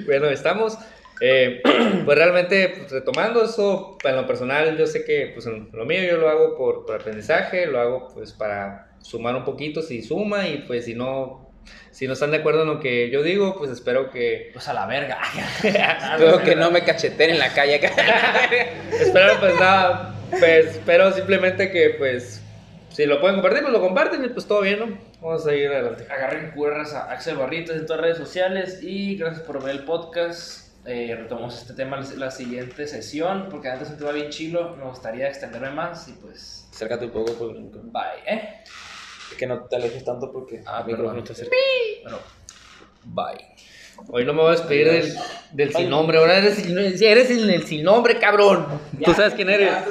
bueno, 0.06 0.28
estamos. 0.28 0.78
Eh, 1.22 1.62
pues 2.06 2.18
realmente, 2.18 2.70
pues, 2.70 2.92
retomando 2.92 3.44
eso, 3.44 3.98
en 4.04 4.16
lo 4.16 4.26
personal, 4.26 4.76
yo 4.76 4.88
sé 4.88 5.06
que 5.06 5.30
pues 5.34 5.46
en 5.46 5.70
lo 5.72 5.86
mío 5.86 6.02
yo 6.04 6.18
lo 6.18 6.28
hago 6.28 6.58
por, 6.58 6.86
por 6.86 6.96
aprendizaje, 6.96 7.68
lo 7.68 7.80
hago 7.80 8.08
pues 8.14 8.34
para 8.34 8.90
sumar 9.02 9.36
un 9.36 9.46
poquito 9.46 9.84
si 9.84 10.02
suma 10.02 10.48
y 10.48 10.60
pues 10.66 10.86
si 10.86 10.96
no, 10.96 11.52
si 11.92 12.08
no 12.08 12.14
están 12.14 12.32
de 12.32 12.38
acuerdo 12.38 12.64
en 12.64 12.70
lo 12.70 12.80
que 12.80 13.12
yo 13.12 13.22
digo, 13.22 13.56
pues 13.56 13.70
espero 13.70 14.10
que, 14.10 14.50
Pues 14.52 14.68
a 14.68 14.74
la 14.74 14.88
verga. 14.88 15.20
Espero 15.64 16.42
que 16.42 16.56
no 16.56 16.72
me 16.72 16.84
cacheteen 16.84 17.30
en 17.30 17.40
la 17.40 17.54
calle 17.54 17.76
acá. 17.76 17.92
espero 18.92 19.40
pues 19.40 19.54
nada, 19.60 20.16
pues 20.40 20.68
espero 20.68 21.12
simplemente 21.12 21.72
que 21.72 21.92
pues 21.92 22.42
si 22.90 23.06
lo 23.06 23.20
pueden 23.22 23.38
compartir, 23.38 23.62
pues 23.62 23.74
lo 23.74 23.82
comparten 23.82 24.24
y 24.26 24.30
pues 24.30 24.46
todo 24.46 24.62
bien, 24.62 24.80
¿no? 24.80 24.98
Vamos 25.22 25.46
a 25.46 25.50
seguir 25.52 25.68
adelante. 25.70 26.06
Agarren 26.12 26.52
curras 26.52 26.94
a 26.94 27.12
Axel 27.12 27.38
Barritas 27.38 27.76
en 27.78 27.86
todas 27.86 28.02
las 28.02 28.12
redes 28.12 28.18
sociales 28.18 28.80
y 28.82 29.16
gracias 29.18 29.44
por 29.44 29.64
ver 29.64 29.76
el 29.76 29.84
podcast. 29.86 30.70
Eh, 30.86 31.16
retomamos 31.16 31.62
este 31.62 31.74
tema 31.74 32.00
en 32.00 32.20
la 32.20 32.32
siguiente 32.32 32.88
sesión 32.88 33.48
porque 33.50 33.70
antes 33.70 33.88
es 33.88 33.94
un 33.94 34.00
tema 34.00 34.12
bien 34.12 34.30
chilo. 34.30 34.76
Me 34.76 34.86
gustaría 34.86 35.28
extenderme 35.28 35.70
más 35.70 36.08
y 36.08 36.14
pues. 36.14 36.68
Acércate 36.72 37.06
un 37.06 37.12
poco 37.12 37.34
porque 37.34 37.60
Bye, 37.84 38.24
¿eh? 38.28 38.64
que 39.38 39.48
no 39.48 39.64
te 39.66 39.76
alejes 39.76 40.04
tanto 40.04 40.32
porque 40.32 40.62
Ah, 40.66 40.80
el 40.82 40.88
micrófono 40.88 41.20
está 41.20 41.34
cerca. 41.34 41.56
Bueno, 42.04 42.20
bye. 43.06 43.71
Hoy 44.10 44.26
no 44.26 44.34
me 44.34 44.42
voy 44.42 44.50
a 44.50 44.58
despedir 44.58 44.88
del, 44.90 45.14
del 45.52 45.74
sin 45.74 45.90
nombre, 45.90 46.18
ahora 46.18 46.38
eres, 46.38 46.60
el- 46.66 47.02
eres 47.04 47.30
el, 47.32 47.50
el 47.50 47.64
sin 47.66 47.84
nombre, 47.84 48.18
cabrón. 48.20 48.66
Tú 49.04 49.14
sabes 49.14 49.34
quién 49.34 49.50
eres. 49.50 49.70